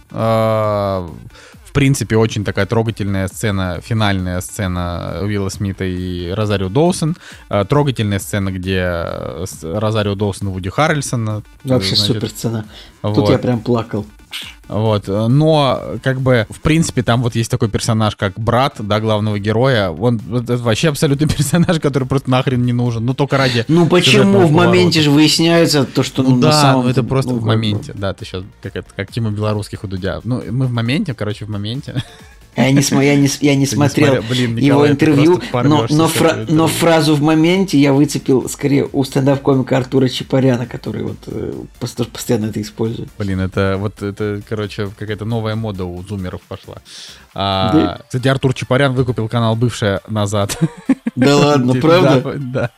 Э, 1.73 1.75
В 1.75 1.75
принципе, 1.75 2.17
очень 2.17 2.45
такая 2.45 2.67
трогательная 2.67 3.29
сцена, 3.29 3.81
финальная 3.83 4.41
сцена 4.41 5.21
Уилла 5.23 5.49
Смита 5.49 5.85
и 5.85 6.31
Розарио 6.31 6.69
Доусон. 6.69 7.17
Э, 7.49 7.65
Трогательная 7.69 8.19
сцена, 8.19 8.51
где 8.51 8.81
э, 8.85 9.45
Розарио 9.63 10.15
Доусон 10.15 10.49
и 10.49 10.53
Вуди 10.53 10.69
Харрельсон. 10.69 11.43
Вообще 11.65 11.97
значит, 11.97 12.07
супер 12.07 12.29
сцена. 12.29 12.67
Тут 13.03 13.17
вот. 13.17 13.31
я 13.31 13.39
прям 13.39 13.61
плакал. 13.61 14.07
Вот, 14.69 15.07
но 15.09 15.99
как 16.03 16.21
бы 16.21 16.47
в 16.49 16.61
принципе 16.61 17.03
там 17.03 17.23
вот 17.23 17.35
есть 17.35 17.51
такой 17.51 17.69
персонаж 17.69 18.17
как 18.17 18.39
брат, 18.39 18.77
да, 18.79 19.01
главного 19.01 19.39
героя. 19.39 19.91
Он 19.91 20.19
это 20.35 20.57
вообще 20.57 20.89
абсолютно 20.89 21.29
персонаж, 21.37 21.79
который 21.81 22.09
просто 22.09 22.31
нахрен 22.31 22.65
не 22.65 22.73
нужен. 22.73 23.05
Ну 23.05 23.13
только 23.13 23.37
ради. 23.37 23.65
Ну 23.69 23.87
почему 23.87 24.47
в 24.47 24.53
моменте 24.53 25.01
поворота. 25.01 25.03
же 25.03 25.11
выясняется 25.11 25.85
то, 25.85 26.03
что 26.03 26.23
Ну, 26.23 26.31
ну, 26.31 26.37
на 26.37 26.43
да, 26.43 26.53
самом 26.53 26.85
ну 26.85 26.91
это 26.91 27.03
просто 27.03 27.33
ну, 27.33 27.39
в 27.41 27.45
моменте. 27.45 27.93
Да, 27.95 28.15
ты 28.15 28.25
сейчас 28.25 28.45
как 28.63 28.77
это, 28.77 28.89
как 28.97 29.11
тема 29.11 29.31
белорусских 29.31 29.85
у 29.85 29.89
Дудя. 29.89 30.21
Ну, 30.25 30.43
мы 30.51 30.67
в 30.67 30.73
моменте, 30.73 31.13
короче, 31.13 31.45
в 31.45 31.51
моменте. 31.51 32.03
Я 32.55 32.71
не, 32.71 32.83
см- 32.83 33.03
я 33.03 33.17
не, 33.17 33.29
я 33.41 33.55
не 33.55 33.65
Ты 33.67 33.71
не 33.73 33.77
смотрел 33.77 34.09
смотрел. 34.23 34.23
Блин, 34.29 34.57
его 34.59 34.87
Николай, 34.87 34.91
интервью, 34.91 35.41
но, 35.65 35.87
но, 35.89 36.07
фра- 36.09 36.31
интервью. 36.33 36.55
но 36.57 36.67
фразу 36.69 37.15
в 37.17 37.23
моменте 37.23 37.79
я 37.79 37.93
выцепил 37.95 38.47
скорее 38.49 38.89
у 38.93 39.03
стендап-комика 39.05 39.79
Артура 39.79 40.09
Чапаряна, 40.09 40.67
который 40.67 41.03
вот 41.03 41.17
э, 41.29 41.53
пос- 41.81 42.05
постоянно 42.11 42.47
это 42.47 42.61
использует. 42.61 43.09
Блин, 43.19 43.41
это 43.41 43.77
вот 43.79 44.03
это, 44.03 44.43
короче, 44.47 44.91
какая-то 44.99 45.25
новая 45.25 45.55
мода 45.55 45.85
у 45.87 46.03
зумеров 46.03 46.43
пошла. 46.43 46.77
А, 47.35 47.73
Да. 47.73 48.01
Кстати, 48.07 48.29
Артур 48.29 48.53
Чапарян 48.53 48.93
выкупил 48.93 49.29
канал 49.29 49.57
бывшая 49.57 50.01
назад. 50.09 50.59
Да 51.17 51.37
ладно, 51.47 51.75
правда? 51.75 52.39
Да. 52.39 52.71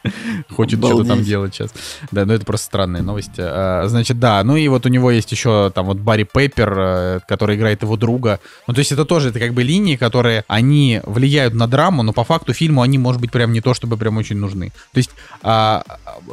Хочет 0.50 0.78
что-то 0.78 1.04
там 1.04 1.22
делать 1.22 1.54
сейчас. 1.54 1.72
Да, 2.10 2.24
ну 2.24 2.32
это 2.32 2.44
просто 2.44 2.66
странные 2.66 3.02
новости. 3.02 3.40
А, 3.40 3.84
Значит, 3.86 4.18
да, 4.18 4.42
ну 4.44 4.56
и 4.56 4.66
вот 4.68 4.86
у 4.86 4.88
него 4.88 5.10
есть 5.10 5.30
еще 5.32 5.70
там 5.74 5.86
вот 5.86 5.98
Барри 5.98 6.28
Пеппер, 6.32 6.74
э, 6.76 7.20
который 7.28 7.56
играет 7.56 7.82
его 7.82 7.96
друга. 7.96 8.40
Ну 8.66 8.74
то 8.74 8.80
есть 8.80 8.92
это 8.92 9.04
тоже 9.04 9.30
это 9.30 9.38
как 9.38 9.54
бы 9.54 9.62
линии, 9.62 9.96
которые 9.96 10.44
они 10.48 11.00
влияют 11.04 11.54
на 11.54 11.66
драму, 11.66 12.02
но 12.02 12.12
по 12.12 12.24
факту 12.24 12.52
фильму 12.52 12.82
они, 12.82 12.98
может 12.98 13.20
быть, 13.20 13.30
прям 13.30 13.52
не 13.52 13.60
то, 13.60 13.74
чтобы 13.74 13.96
прям 13.96 14.16
очень 14.16 14.36
нужны. 14.36 14.70
То 14.92 14.98
есть, 14.98 15.10
а, 15.42 15.84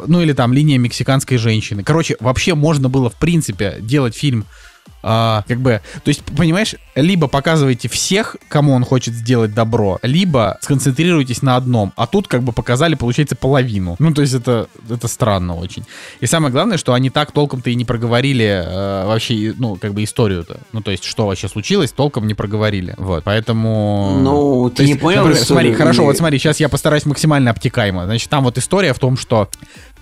ну 0.07 0.21
или 0.21 0.33
там 0.33 0.53
линия 0.53 0.77
мексиканской 0.77 1.37
женщины. 1.37 1.83
Короче, 1.83 2.17
вообще 2.19 2.55
можно 2.55 2.89
было 2.89 3.09
в 3.09 3.15
принципе 3.15 3.77
делать 3.79 4.15
фильм 4.15 4.45
а, 5.03 5.43
как 5.47 5.59
бы, 5.59 5.81
то 6.03 6.09
есть, 6.09 6.23
понимаешь, 6.23 6.75
либо 6.95 7.27
показывайте 7.27 7.89
всех, 7.89 8.35
кому 8.49 8.73
он 8.73 8.83
хочет 8.85 9.13
сделать 9.13 9.53
добро, 9.53 9.99
либо 10.03 10.57
сконцентрируйтесь 10.61 11.41
на 11.41 11.55
одном, 11.55 11.91
а 11.95 12.05
тут 12.05 12.27
как 12.27 12.43
бы 12.43 12.51
показали, 12.51 12.95
получается, 12.95 13.35
половину. 13.35 13.95
Ну, 13.99 14.13
то 14.13 14.21
есть 14.21 14.33
это, 14.33 14.67
это 14.89 15.07
странно 15.07 15.55
очень. 15.55 15.85
И 16.19 16.27
самое 16.27 16.51
главное, 16.51 16.77
что 16.77 16.93
они 16.93 17.09
так 17.09 17.31
толком-то 17.31 17.69
и 17.69 17.75
не 17.75 17.85
проговорили 17.85 18.45
э, 18.45 19.05
вообще, 19.07 19.53
ну, 19.57 19.75
как 19.75 19.93
бы 19.93 20.03
историю-то. 20.03 20.59
Ну, 20.71 20.81
то 20.81 20.91
есть, 20.91 21.03
что 21.03 21.27
вообще 21.27 21.47
случилось, 21.47 21.91
толком 21.91 22.27
не 22.27 22.33
проговорили. 22.33 22.93
Вот, 22.97 23.23
поэтому... 23.23 24.19
Ну, 24.21 24.69
ты 24.69 24.83
есть, 24.83 24.93
не 24.93 24.99
понял 24.99 25.21
например, 25.21 25.41
историю 25.41 25.71
Смотри, 25.71 25.73
хорошо, 25.73 26.03
вот 26.03 26.17
смотри, 26.17 26.37
сейчас 26.37 26.59
я 26.59 26.69
постараюсь 26.69 27.05
максимально 27.05 27.51
обтекаемо. 27.51 28.05
Значит, 28.05 28.29
там 28.29 28.43
вот 28.43 28.57
история 28.57 28.93
в 28.93 28.99
том, 28.99 29.17
что 29.17 29.49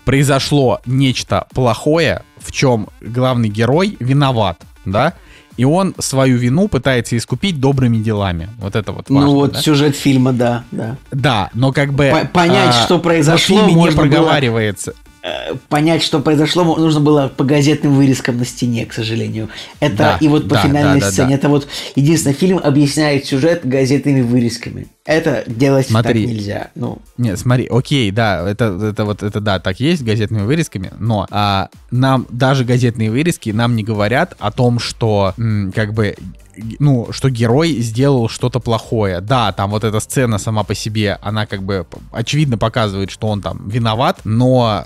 произошло 0.05 0.81
нечто 0.85 1.47
плохое, 1.53 2.23
в 2.37 2.51
чем 2.51 2.87
главный 3.01 3.49
герой 3.49 3.95
виноват, 3.99 4.59
да? 4.85 5.13
И 5.57 5.65
он 5.65 5.93
свою 5.99 6.37
вину 6.37 6.69
пытается 6.69 7.17
искупить 7.17 7.59
добрыми 7.59 7.97
делами. 7.97 8.49
Вот 8.59 8.77
это 8.77 8.93
вот 8.93 9.09
важно, 9.09 9.25
Ну 9.27 9.35
вот 9.35 9.51
да? 9.53 9.61
сюжет 9.61 9.93
фильма, 9.95 10.31
да, 10.31 10.63
да. 10.71 10.95
Да, 11.11 11.49
но 11.53 11.73
как 11.73 11.91
бы... 11.93 12.09
По- 12.11 12.27
понять, 12.27 12.69
а, 12.75 12.85
что 12.85 12.97
произошло, 12.99 13.57
фильме 13.57 13.73
не 13.73 13.89
было- 13.89 13.95
проговаривается. 13.95 14.91
Э, 14.91 14.93
Понять, 15.69 16.03
что 16.03 16.19
произошло, 16.19 16.63
нужно 16.75 16.99
было 16.99 17.31
по 17.35 17.43
газетным 17.43 17.93
вырезкам 17.95 18.37
на 18.37 18.45
стене, 18.45 18.85
к 18.85 18.93
сожалению. 18.93 19.49
Это 19.79 19.95
Да, 19.97 20.17
и 20.19 20.27
вот 20.27 20.43
по 20.43 20.55
да, 20.55 20.61
финальной 20.61 20.99
да, 20.99 21.11
сцене. 21.11 21.35
Это 21.35 21.49
вот 21.49 21.67
единственный 21.95 22.33
фильм 22.33 22.59
объясняет 22.63 23.25
сюжет 23.25 23.61
газетными 23.63 24.21
вырезками. 24.21 24.87
Это 25.05 25.43
делать 25.47 25.87
Смотри. 25.87 26.23
так 26.25 26.33
нельзя. 26.33 26.69
Ну, 26.75 26.99
Нет, 27.17 27.39
смотри, 27.39 27.67
окей, 27.67 28.11
да, 28.11 28.47
это, 28.47 28.65
это 28.91 29.05
вот 29.05 29.23
это 29.23 29.39
да, 29.39 29.59
так 29.59 29.79
есть 29.79 30.03
газетными 30.03 30.43
вырезками, 30.43 30.91
но 30.99 31.25
а, 31.31 31.69
нам 31.89 32.27
даже 32.29 32.63
газетные 32.63 33.09
вырезки 33.09 33.49
нам 33.49 33.75
не 33.75 33.83
говорят 33.83 34.35
о 34.39 34.51
том, 34.51 34.79
что 34.79 35.33
м, 35.37 35.71
как 35.75 35.93
бы 35.93 36.15
ну, 36.79 37.07
что 37.11 37.29
герой 37.29 37.79
сделал 37.79 38.29
что-то 38.29 38.59
плохое. 38.59 39.21
Да, 39.21 39.51
там 39.51 39.71
вот 39.71 39.83
эта 39.83 39.99
сцена 39.99 40.37
сама 40.37 40.63
по 40.63 40.75
себе, 40.75 41.17
она 41.21 41.45
как 41.45 41.63
бы 41.63 41.85
очевидно 42.11 42.57
показывает, 42.57 43.11
что 43.11 43.27
он 43.27 43.41
там 43.41 43.67
виноват, 43.67 44.21
но 44.23 44.85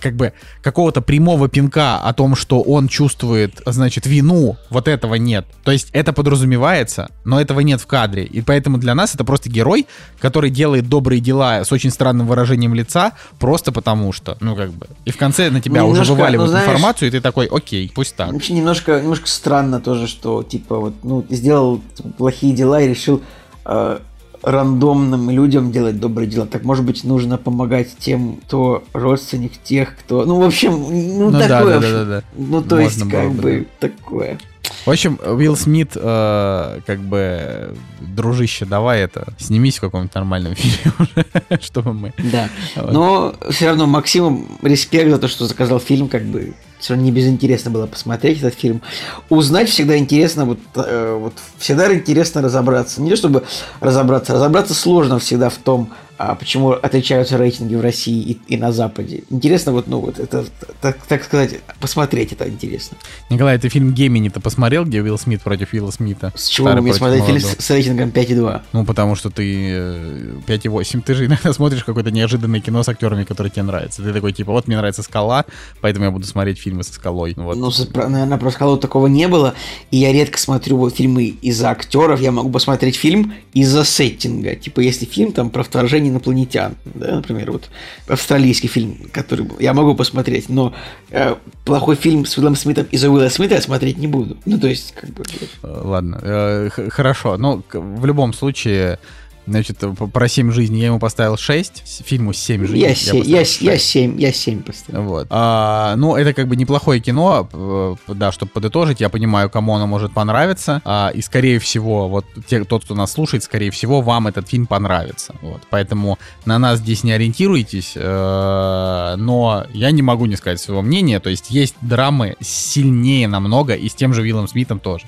как 0.00 0.14
бы 0.16 0.32
какого-то 0.62 1.00
прямого 1.02 1.48
пинка 1.48 1.98
о 1.98 2.12
том, 2.12 2.36
что 2.36 2.60
он 2.60 2.88
чувствует, 2.88 3.60
значит, 3.66 4.06
вину, 4.06 4.56
вот 4.70 4.88
этого 4.88 5.14
нет. 5.14 5.46
То 5.64 5.72
есть 5.72 5.88
это 5.92 6.12
подразумевается, 6.12 7.10
но 7.24 7.40
этого 7.40 7.60
нет 7.60 7.80
в 7.80 7.86
кадре. 7.86 8.24
И 8.24 8.40
поэтому 8.42 8.78
для 8.78 8.94
нас 8.94 9.14
это 9.14 9.24
просто 9.24 9.50
герой, 9.50 9.86
который 10.20 10.50
делает 10.50 10.88
добрые 10.88 11.20
дела 11.20 11.64
с 11.64 11.72
очень 11.72 11.90
странным 11.90 12.26
выражением 12.26 12.74
лица, 12.74 13.12
просто 13.38 13.72
потому 13.72 14.12
что, 14.12 14.36
ну 14.40 14.54
как 14.56 14.70
бы. 14.70 14.86
И 15.04 15.10
в 15.10 15.16
конце 15.16 15.50
на 15.50 15.60
тебя 15.60 15.82
Ну, 15.82 15.88
уже 15.88 16.00
немножко, 16.02 16.12
вываливают 16.14 16.50
ну, 16.50 16.58
знаешь- 16.58 16.68
информацию, 16.68 17.08
и 17.08 17.10
ты 17.10 17.20
такой, 17.20 17.46
окей, 17.46 17.90
пусть 17.94 18.16
так. 18.16 18.32
вообще 18.32 18.52
немножко, 18.52 19.00
немножко 19.00 19.28
странно 19.28 19.80
тоже, 19.80 20.06
что 20.06 20.42
типа 20.42 20.78
вот, 20.78 20.94
ну, 21.02 21.24
сделал 21.30 21.80
плохие 22.18 22.54
дела 22.54 22.80
и 22.80 22.88
решил 22.88 23.22
э, 23.64 23.98
рандомным 24.46 25.28
людям 25.28 25.72
делать 25.72 25.98
добрые 25.98 26.28
дела. 26.28 26.46
Так 26.46 26.62
может 26.62 26.84
быть 26.84 27.02
нужно 27.02 27.36
помогать 27.36 27.96
тем, 27.98 28.36
кто 28.46 28.84
родственник 28.92 29.52
тех, 29.64 29.96
кто. 29.98 30.24
Ну, 30.24 30.40
в 30.40 30.44
общем, 30.44 30.70
ну, 30.70 31.30
Ну 31.30 31.30
да, 31.32 31.48
такое. 31.48 31.80
да, 31.80 31.80
да, 31.80 31.90
да, 31.90 32.04
да. 32.04 32.22
Ну, 32.36 32.62
то 32.62 32.76
Можно 32.76 32.84
есть, 32.84 33.10
как 33.10 33.32
бы, 33.32 33.42
бы, 33.42 33.66
такое. 33.80 34.38
В 34.84 34.90
общем, 34.90 35.18
Уилл 35.24 35.56
Смит, 35.56 35.92
э, 35.96 36.80
как 36.86 37.00
бы, 37.00 37.74
дружище, 38.00 38.66
давай 38.66 39.00
это, 39.00 39.34
снимись 39.36 39.78
в 39.78 39.80
каком-нибудь 39.80 40.14
нормальном 40.14 40.54
фильме 40.56 40.92
уже, 40.98 41.60
чтобы 41.60 41.92
мы... 41.92 42.12
Да. 42.18 42.48
Вот. 42.76 42.92
Но 42.92 43.34
все 43.50 43.66
равно 43.66 43.86
Максиму 43.86 44.46
респект 44.62 45.10
за 45.10 45.18
то, 45.18 45.26
что 45.26 45.46
заказал 45.46 45.80
фильм, 45.80 46.08
как 46.08 46.24
бы 46.24 46.54
все 46.78 46.94
равно 46.94 47.04
не 47.04 47.12
безинтересно 47.12 47.70
было 47.70 47.86
посмотреть 47.86 48.38
этот 48.38 48.54
фильм. 48.54 48.82
Узнать 49.28 49.68
всегда 49.68 49.96
интересно, 49.96 50.44
вот, 50.44 50.58
э, 50.74 51.16
вот 51.18 51.34
всегда 51.58 51.92
интересно 51.94 52.42
разобраться. 52.42 53.02
Не 53.02 53.10
то 53.10 53.16
чтобы 53.16 53.44
разобраться, 53.80 54.34
разобраться 54.34 54.74
сложно 54.74 55.18
всегда 55.18 55.48
в 55.48 55.56
том, 55.56 55.90
а 56.18 56.34
почему 56.34 56.70
отличаются 56.70 57.36
рейтинги 57.38 57.74
в 57.74 57.80
России 57.80 58.20
и, 58.20 58.54
и 58.54 58.56
на 58.56 58.72
Западе. 58.72 59.24
Интересно 59.30 59.72
вот, 59.72 59.86
ну 59.86 60.00
вот 60.00 60.18
это, 60.18 60.46
так, 60.80 60.98
так 61.06 61.24
сказать, 61.24 61.60
посмотреть 61.80 62.32
это 62.32 62.48
интересно. 62.48 62.96
Николай, 63.30 63.58
ты 63.58 63.68
фильм 63.68 63.92
Гемини-то 63.92 64.40
посмотрел, 64.40 64.84
где 64.84 65.02
Уилл 65.02 65.18
Смит 65.18 65.42
против 65.42 65.72
Уилла 65.72 65.90
Смита? 65.90 66.32
С 66.34 66.48
чего 66.48 66.72
мне 66.72 66.94
смотреть 66.94 67.24
фильм 67.24 67.38
молодого. 67.38 67.60
с, 67.60 67.64
с 67.64 67.70
рейтингом 67.70 68.08
5,2? 68.10 68.62
Ну, 68.72 68.84
потому 68.84 69.14
что 69.14 69.30
ты 69.30 69.70
э, 69.70 70.32
5,8. 70.46 71.02
Ты 71.02 71.14
же 71.14 71.26
иногда 71.26 71.52
смотришь 71.54 71.84
какое-то 71.84 72.10
неожиданное 72.10 72.60
кино 72.60 72.82
с 72.82 72.88
актерами, 72.88 73.24
которые 73.24 73.50
тебе 73.50 73.62
нравятся. 73.64 74.02
Ты 74.02 74.12
такой, 74.12 74.32
типа, 74.32 74.52
вот 74.52 74.66
мне 74.66 74.76
нравится 74.76 75.02
скала, 75.02 75.44
поэтому 75.80 76.06
я 76.06 76.10
буду 76.10 76.26
смотреть 76.26 76.58
фильмы 76.58 76.82
со 76.82 76.92
скалой. 76.92 77.34
Вот. 77.36 77.56
Ну, 77.56 77.70
наверное, 78.08 78.38
про 78.38 78.50
скалу 78.50 78.76
такого 78.76 79.06
не 79.06 79.28
было. 79.28 79.54
И 79.90 79.98
я 79.98 80.12
редко 80.12 80.38
смотрю 80.38 80.78
вот 80.78 80.96
фильмы 80.96 81.24
из-за 81.42 81.70
актеров. 81.70 82.20
Я 82.20 82.32
могу 82.32 82.50
посмотреть 82.50 82.96
фильм 82.96 83.34
из-за 83.52 83.84
сеттинга. 83.84 84.54
Типа, 84.54 84.80
если 84.80 85.04
фильм 85.04 85.32
там 85.32 85.50
про 85.50 85.62
вторжение 85.62 86.05
инопланетян, 86.08 86.74
да, 86.94 87.16
например, 87.16 87.52
вот 87.52 87.68
австралийский 88.08 88.68
фильм, 88.68 88.96
который 89.12 89.46
я 89.60 89.72
могу 89.74 89.94
посмотреть, 89.94 90.48
но 90.48 90.74
э, 91.10 91.34
плохой 91.64 91.96
фильм 91.96 92.24
с 92.24 92.36
Уиллом 92.38 92.56
Смитом 92.56 92.86
из-за 92.90 93.10
Уилла 93.10 93.28
Смита 93.28 93.54
я 93.54 93.60
смотреть 93.60 93.98
не 93.98 94.06
буду. 94.06 94.36
Ну, 94.44 94.58
то 94.58 94.66
есть, 94.68 94.92
как 94.92 95.10
бы... 95.10 95.24
Э, 95.62 95.80
Ладно, 95.84 96.18
э, 96.22 96.70
хорошо. 96.90 97.36
Ну, 97.36 97.62
к- 97.62 97.78
в 97.78 98.04
любом 98.06 98.32
случае, 98.32 98.98
значит, 99.46 99.78
п- 99.78 100.06
про 100.06 100.28
7 100.28 100.50
жизней 100.52 100.80
я 100.80 100.86
ему 100.86 100.98
поставил 100.98 101.36
6. 101.36 101.82
Фильму 102.04 102.32
7 102.32 102.62
жизней. 102.66 102.80
Я, 102.80 102.94
се- 102.94 103.12
поставил 103.12 103.24
я, 103.24 103.38
шесть. 103.44 103.62
я 103.62 103.78
7, 103.78 104.20
я 104.20 104.32
7 104.32 104.62
поставил. 104.62 105.02
Вот. 105.02 105.26
А, 105.30 105.94
ну, 105.96 106.16
это 106.16 106.32
как 106.34 106.48
бы 106.48 106.56
неплохое 106.56 107.00
кино, 107.00 107.48
э, 107.52 107.94
да, 108.08 108.32
чтобы 108.32 108.50
подытожить, 108.52 109.00
я 109.00 109.08
понимаю, 109.08 109.48
кому 109.50 109.74
оно 109.74 109.86
может 109.86 110.12
понравиться, 110.12 110.82
а, 110.84 111.10
и 111.14 111.22
скорее 111.22 111.58
всего, 111.58 112.08
вот 112.08 112.24
те, 112.48 112.64
тот, 112.64 112.84
кто 112.84 112.94
нас 112.94 113.12
слушает, 113.12 113.42
скорее 113.44 113.70
всего, 113.70 114.00
вам 114.00 114.26
этот 114.26 114.48
фильм 114.48 114.66
понравится, 114.66 115.34
вот, 115.42 115.62
поэтому 115.70 116.18
на 116.44 116.58
нас 116.58 116.78
здесь 116.80 117.04
не 117.04 117.12
ориентируйтесь, 117.12 117.92
э, 117.94 119.14
но 119.16 119.66
я 119.72 119.90
не 119.90 120.02
могу 120.02 120.26
не 120.26 120.36
сказать 120.36 120.60
своего 120.60 120.82
мнения, 120.82 121.20
то 121.20 121.30
есть 121.30 121.50
есть 121.50 121.74
драмы 121.80 122.36
сильнее 122.40 123.28
намного, 123.28 123.74
и 123.74 123.88
с 123.88 123.94
тем 123.94 124.12
же 124.14 124.22
Виллом 124.22 124.48
Смитом 124.48 124.80
тоже, 124.80 125.04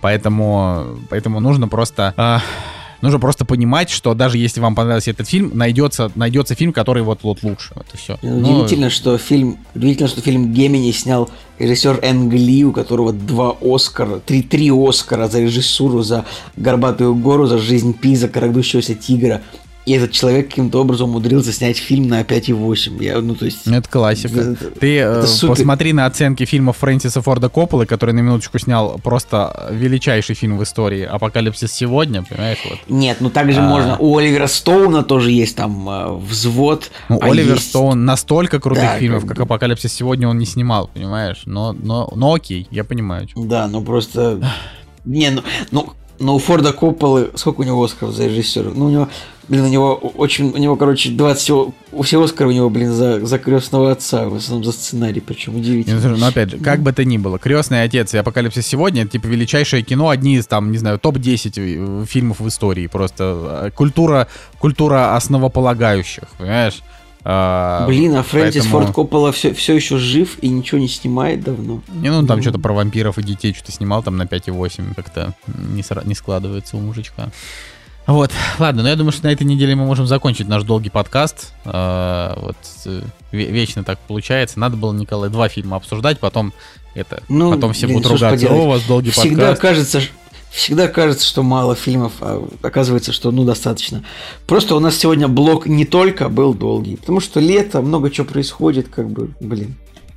поэтому, 0.00 0.98
поэтому 1.08 1.40
нужно 1.40 1.68
просто... 1.68 2.14
а, 2.16 2.40
Нужно 3.02 3.18
просто 3.18 3.44
понимать, 3.44 3.90
что 3.90 4.14
даже 4.14 4.38
если 4.38 4.60
вам 4.60 4.74
понравился 4.74 5.10
этот 5.10 5.28
фильм, 5.28 5.50
найдется, 5.54 6.10
найдется 6.14 6.54
фильм, 6.54 6.72
который 6.72 7.02
вот, 7.02 7.20
вот 7.22 7.42
лучше. 7.42 7.74
И 7.92 7.96
все. 7.96 8.18
Удивительно, 8.22 8.90
что 8.90 9.16
фильм, 9.18 9.58
удивительно, 9.74 10.08
что 10.08 10.20
фильм 10.20 10.52
Гемини 10.52 10.92
снял 10.92 11.30
режиссер 11.58 12.00
Энг 12.02 12.32
Ли, 12.32 12.64
у 12.64 12.72
которого 12.72 13.12
два 13.12 13.56
Оскара, 13.60 14.18
три, 14.18 14.42
три 14.42 14.70
Оскара 14.70 15.28
за 15.28 15.40
режиссуру, 15.40 16.02
за 16.02 16.24
«Горбатую 16.56 17.14
гору», 17.14 17.46
за 17.46 17.58
«Жизнь 17.58 17.94
Пи», 17.94 18.16
за 18.16 18.28
«Крадущегося 18.28 18.94
тигра». 18.94 19.42
И 19.90 19.92
этот 19.92 20.12
человек 20.12 20.48
каким-то 20.50 20.80
образом 20.82 21.10
умудрился 21.10 21.52
снять 21.52 21.76
фильм 21.76 22.06
на 22.06 22.20
5,8. 22.22 23.02
Я, 23.02 23.20
ну, 23.20 23.34
то 23.34 23.44
есть... 23.44 23.66
Это 23.66 23.88
классика. 23.88 24.38
Это- 24.38 24.70
Ты 24.70 24.98
э, 24.98 25.00
это 25.00 25.26
супер. 25.26 25.56
посмотри 25.56 25.92
на 25.92 26.06
оценки 26.06 26.44
фильмов 26.44 26.76
Фрэнсиса 26.76 27.20
Форда 27.22 27.48
Копполы, 27.48 27.86
который 27.86 28.12
на 28.14 28.20
минуточку 28.20 28.60
снял 28.60 29.00
просто 29.02 29.68
величайший 29.72 30.36
фильм 30.36 30.58
в 30.58 30.62
истории 30.62 31.02
«Апокалипсис 31.02 31.72
сегодня», 31.72 32.22
понимаешь? 32.22 32.58
Вот. 32.70 32.78
Нет, 32.88 33.16
ну 33.18 33.30
также 33.30 33.58
А. 33.58 33.68
можно. 33.68 33.96
У 33.98 34.16
Оливера 34.16 34.46
Стоуна 34.46 35.02
тоже 35.02 35.32
есть 35.32 35.56
там 35.56 35.88
э, 35.88 36.12
взвод. 36.18 36.92
Ну, 37.08 37.18
а 37.20 37.26
Оливер 37.26 37.54
есть- 37.54 37.70
Стоун 37.70 38.04
настолько 38.04 38.60
крутых 38.60 38.84
Да, 38.84 38.98
фильмов, 39.00 39.22
как 39.26 39.30
как. 39.38 39.40
«Апокалипсис 39.40 39.92
сегодня» 39.92 40.28
он 40.28 40.38
не 40.38 40.46
снимал, 40.46 40.88
понимаешь? 40.94 41.42
Но, 41.46 41.72
но, 41.72 42.08
но 42.14 42.32
окей, 42.34 42.68
я 42.70 42.84
понимаю. 42.84 43.26
Да, 43.34 43.66
ну 43.66 43.82
просто... 43.82 44.40
Не, 45.04 45.30
ну, 45.30 45.42
ну, 45.72 45.88
ну 46.20 46.36
у 46.36 46.38
Форда 46.38 46.72
Копполы... 46.72 47.30
Сколько 47.34 47.62
у 47.62 47.64
него 47.64 47.82
Оскаров 47.82 48.14
за 48.14 48.26
режиссера? 48.26 48.70
Ну, 48.74 48.86
у 48.86 48.90
него, 48.90 49.08
блин, 49.48 49.64
у 49.64 49.68
него 49.68 49.94
очень... 49.94 50.50
У 50.52 50.56
него, 50.58 50.76
короче, 50.76 51.10
20... 51.10 51.42
всего- 51.42 51.74
У 51.92 52.02
всего 52.02 52.24
Оскара 52.24 52.48
у 52.48 52.52
него, 52.52 52.70
блин, 52.70 52.92
за, 52.92 53.24
за 53.26 53.38
крестного 53.38 53.90
отца, 53.90 54.28
в 54.28 54.34
основном 54.36 54.64
за 54.64 54.72
сценарий, 54.72 55.20
причем 55.20 55.56
удивительно. 55.56 55.96
ну, 55.96 56.02
слушай, 56.02 56.20
ну, 56.20 56.26
опять 56.26 56.50
же, 56.50 56.58
как 56.58 56.80
бы 56.82 56.92
то 56.92 57.04
ни 57.04 57.16
было, 57.18 57.38
«Крестный 57.38 57.82
отец» 57.82 58.14
и 58.14 58.18
«Апокалипсис 58.18 58.66
сегодня»— 58.66 59.02
это, 59.04 59.12
типа, 59.12 59.26
величайшее 59.26 59.82
кино, 59.82 60.08
одни 60.10 60.36
из, 60.36 60.46
там, 60.46 60.70
не 60.70 60.78
знаю, 60.78 60.98
топ-10 60.98 62.06
фильмов 62.06 62.40
в 62.40 62.46
истории. 62.48 62.86
Просто 62.86 63.64
э, 63.64 63.70
культура, 63.74 64.28
культура 64.58 65.16
основополагающих, 65.16 66.24
понимаешь? 66.38 66.80
А, 67.22 67.86
Блин, 67.86 68.14
а 68.16 68.22
Фрэнсис 68.22 68.62
поэтому- 68.64 68.82
Форд 68.84 68.94
Коппола 68.94 69.32
все, 69.32 69.52
все 69.52 69.74
еще 69.74 69.98
жив 69.98 70.38
и 70.40 70.48
ничего 70.48 70.78
не 70.80 70.88
снимает 70.88 71.42
давно. 71.44 71.82
Не, 71.88 72.10
ну, 72.10 72.26
там 72.26 72.38
Ну. 72.38 72.42
что-то 72.42 72.58
про 72.58 72.72
вампиров 72.72 73.18
и 73.18 73.22
детей 73.22 73.52
что-то 73.54 73.72
снимал 73.72 74.02
там 74.02 74.16
на 74.16 74.26
5,8. 74.26 74.94
Как-то 74.94 75.34
не, 75.46 75.82
сра- 75.82 76.06
не 76.06 76.14
складывается 76.14 76.76
у 76.76 76.80
мужичка. 76.80 77.30
Вот, 78.06 78.32
ладно, 78.58 78.82
но 78.82 78.88
я 78.88 78.96
думаю, 78.96 79.12
что 79.12 79.26
на 79.26 79.32
этой 79.32 79.44
неделе 79.44 79.76
мы 79.76 79.84
можем 79.84 80.06
закончить 80.06 80.48
наш 80.48 80.62
долгий 80.64 80.88
подкаст. 80.90 81.52
А, 81.64 82.36
вот 82.40 82.56
э, 82.86 83.02
ве- 83.32 83.50
вечно 83.50 83.84
так 83.84 83.98
получается. 84.00 84.58
Надо 84.58 84.76
было, 84.76 84.92
Николай, 84.92 85.28
два 85.30 85.48
фильма 85.48 85.76
обсуждать, 85.76 86.18
потом 86.18 86.52
это, 86.94 87.22
Ну, 87.28 87.52
потом 87.52 87.72
все 87.74 87.86
блин, 87.86 87.98
будут 87.98 88.12
ругаться. 88.12 88.48
О, 88.48 88.64
у 88.64 88.68
вас 88.68 88.82
долгий 88.84 89.10
Всегда 89.10 89.48
подкаст. 89.50 89.60
кажется, 89.60 90.00
ш- 90.00 90.08
всегда 90.50 90.88
кажется, 90.88 91.26
что 91.26 91.42
мало 91.42 91.74
фильмов, 91.74 92.12
а 92.20 92.46
оказывается, 92.62 93.12
что 93.12 93.30
ну 93.30 93.44
достаточно. 93.44 94.04
Просто 94.46 94.74
у 94.74 94.80
нас 94.80 94.96
сегодня 94.96 95.28
блок 95.28 95.66
не 95.66 95.84
только 95.84 96.28
был 96.28 96.54
долгий, 96.54 96.96
потому 96.96 97.20
что 97.20 97.40
лето, 97.40 97.80
много 97.82 98.10
чего 98.10 98.26
происходит, 98.26 98.88
как 98.88 99.08
бы, 99.08 99.30
блин. 99.40 99.76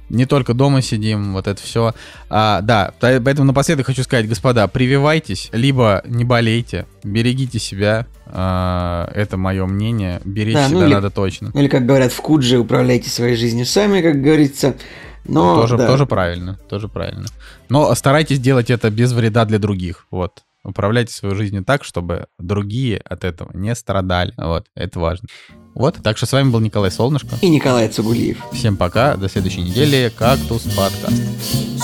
Не 0.10 0.26
только 0.26 0.54
дома 0.54 0.82
сидим, 0.82 1.34
вот 1.34 1.48
это 1.48 1.62
все. 1.62 1.94
А, 2.30 2.62
да, 2.62 2.94
поэтому 3.00 3.46
напоследок 3.46 3.88
хочу 3.88 4.04
сказать, 4.04 4.28
господа, 4.28 4.68
прививайтесь, 4.68 5.50
либо 5.54 6.04
не 6.06 6.24
болейте, 6.24 6.86
берегите 7.04 7.58
себя. 7.58 8.06
А, 8.28 9.10
это 9.16 9.38
мое 9.38 9.66
мнение. 9.66 10.22
Беречь 10.24 10.54
да, 10.54 10.68
ну 10.70 10.78
себя 10.78 10.86
или, 10.86 10.94
надо 10.94 11.10
точно. 11.10 11.52
Или, 11.56 11.68
как 11.68 11.86
говорят 11.86 12.12
в 12.12 12.22
Кудже, 12.22 12.60
управляйте 12.60 13.10
своей 13.10 13.36
жизнью 13.36 13.66
сами, 13.66 14.02
как 14.02 14.22
говорится. 14.22 14.76
Но, 15.26 15.62
тоже, 15.62 15.78
да. 15.78 15.88
тоже 15.88 16.06
правильно, 16.06 16.60
тоже 16.70 16.88
правильно. 16.88 17.28
Но 17.70 17.94
старайтесь 17.96 18.40
делать 18.40 18.70
это 18.70 18.90
без 18.90 19.14
вреда 19.14 19.46
для 19.46 19.60
других. 19.60 20.08
Вот. 20.12 20.44
Управляйте 20.64 21.14
свою 21.14 21.36
жизнью 21.36 21.66
так, 21.66 21.84
чтобы 21.84 22.28
другие 22.40 22.98
от 22.98 23.26
этого 23.26 23.52
не 23.54 23.76
страдали. 23.76 24.34
Вот, 24.38 24.68
это 24.76 25.00
важно. 25.00 25.28
Вот, 25.76 25.98
так 26.02 26.18
что 26.18 26.26
с 26.26 26.32
вами 26.32 26.52
был 26.52 26.62
Николай 26.62 26.92
Солнышко. 26.92 27.36
И 27.42 27.50
Николай 27.50 27.90
Цугулиев. 27.90 28.38
Всем 28.54 28.78
пока, 28.78 29.18
до 29.18 29.28
следующей 29.28 29.64
недели. 29.64 30.12
Кактус 30.16 30.64
подкаст. 30.64 31.22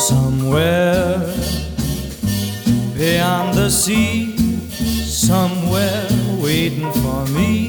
Somewhere 0.09 1.33
beyond 2.95 3.53
the 3.53 3.69
sea, 3.69 4.35
somewhere 5.05 6.07
waiting 6.41 6.91
for 6.93 7.25
me. 7.35 7.68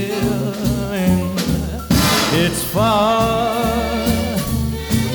It's 2.33 2.63
far 2.63 3.61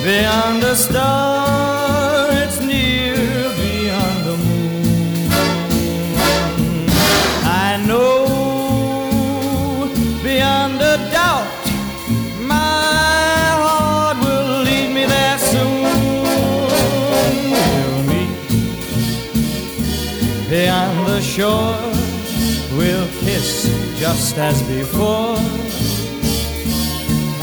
beyond 0.05 0.63
a 0.63 0.77
star, 0.77 2.29
it's 2.31 2.61
near 2.61 3.17
beyond 3.57 4.25
the 4.27 4.37
moon. 4.37 5.27
I 7.43 7.83
know 7.87 8.27
beyond 10.23 10.83
a 10.83 10.99
doubt 11.11 11.65
my 12.43 12.55
heart 13.65 14.19
will 14.19 14.63
lead 14.63 14.93
me 14.95 15.07
there 15.07 15.39
soon. 15.39 15.85
We'll 17.51 18.03
meet 18.13 18.37
beyond 20.51 21.07
the 21.09 21.23
shore, 21.23 21.79
we'll 22.77 23.09
kiss 23.25 23.71
just 23.99 24.37
as 24.37 24.63
before 24.65 25.66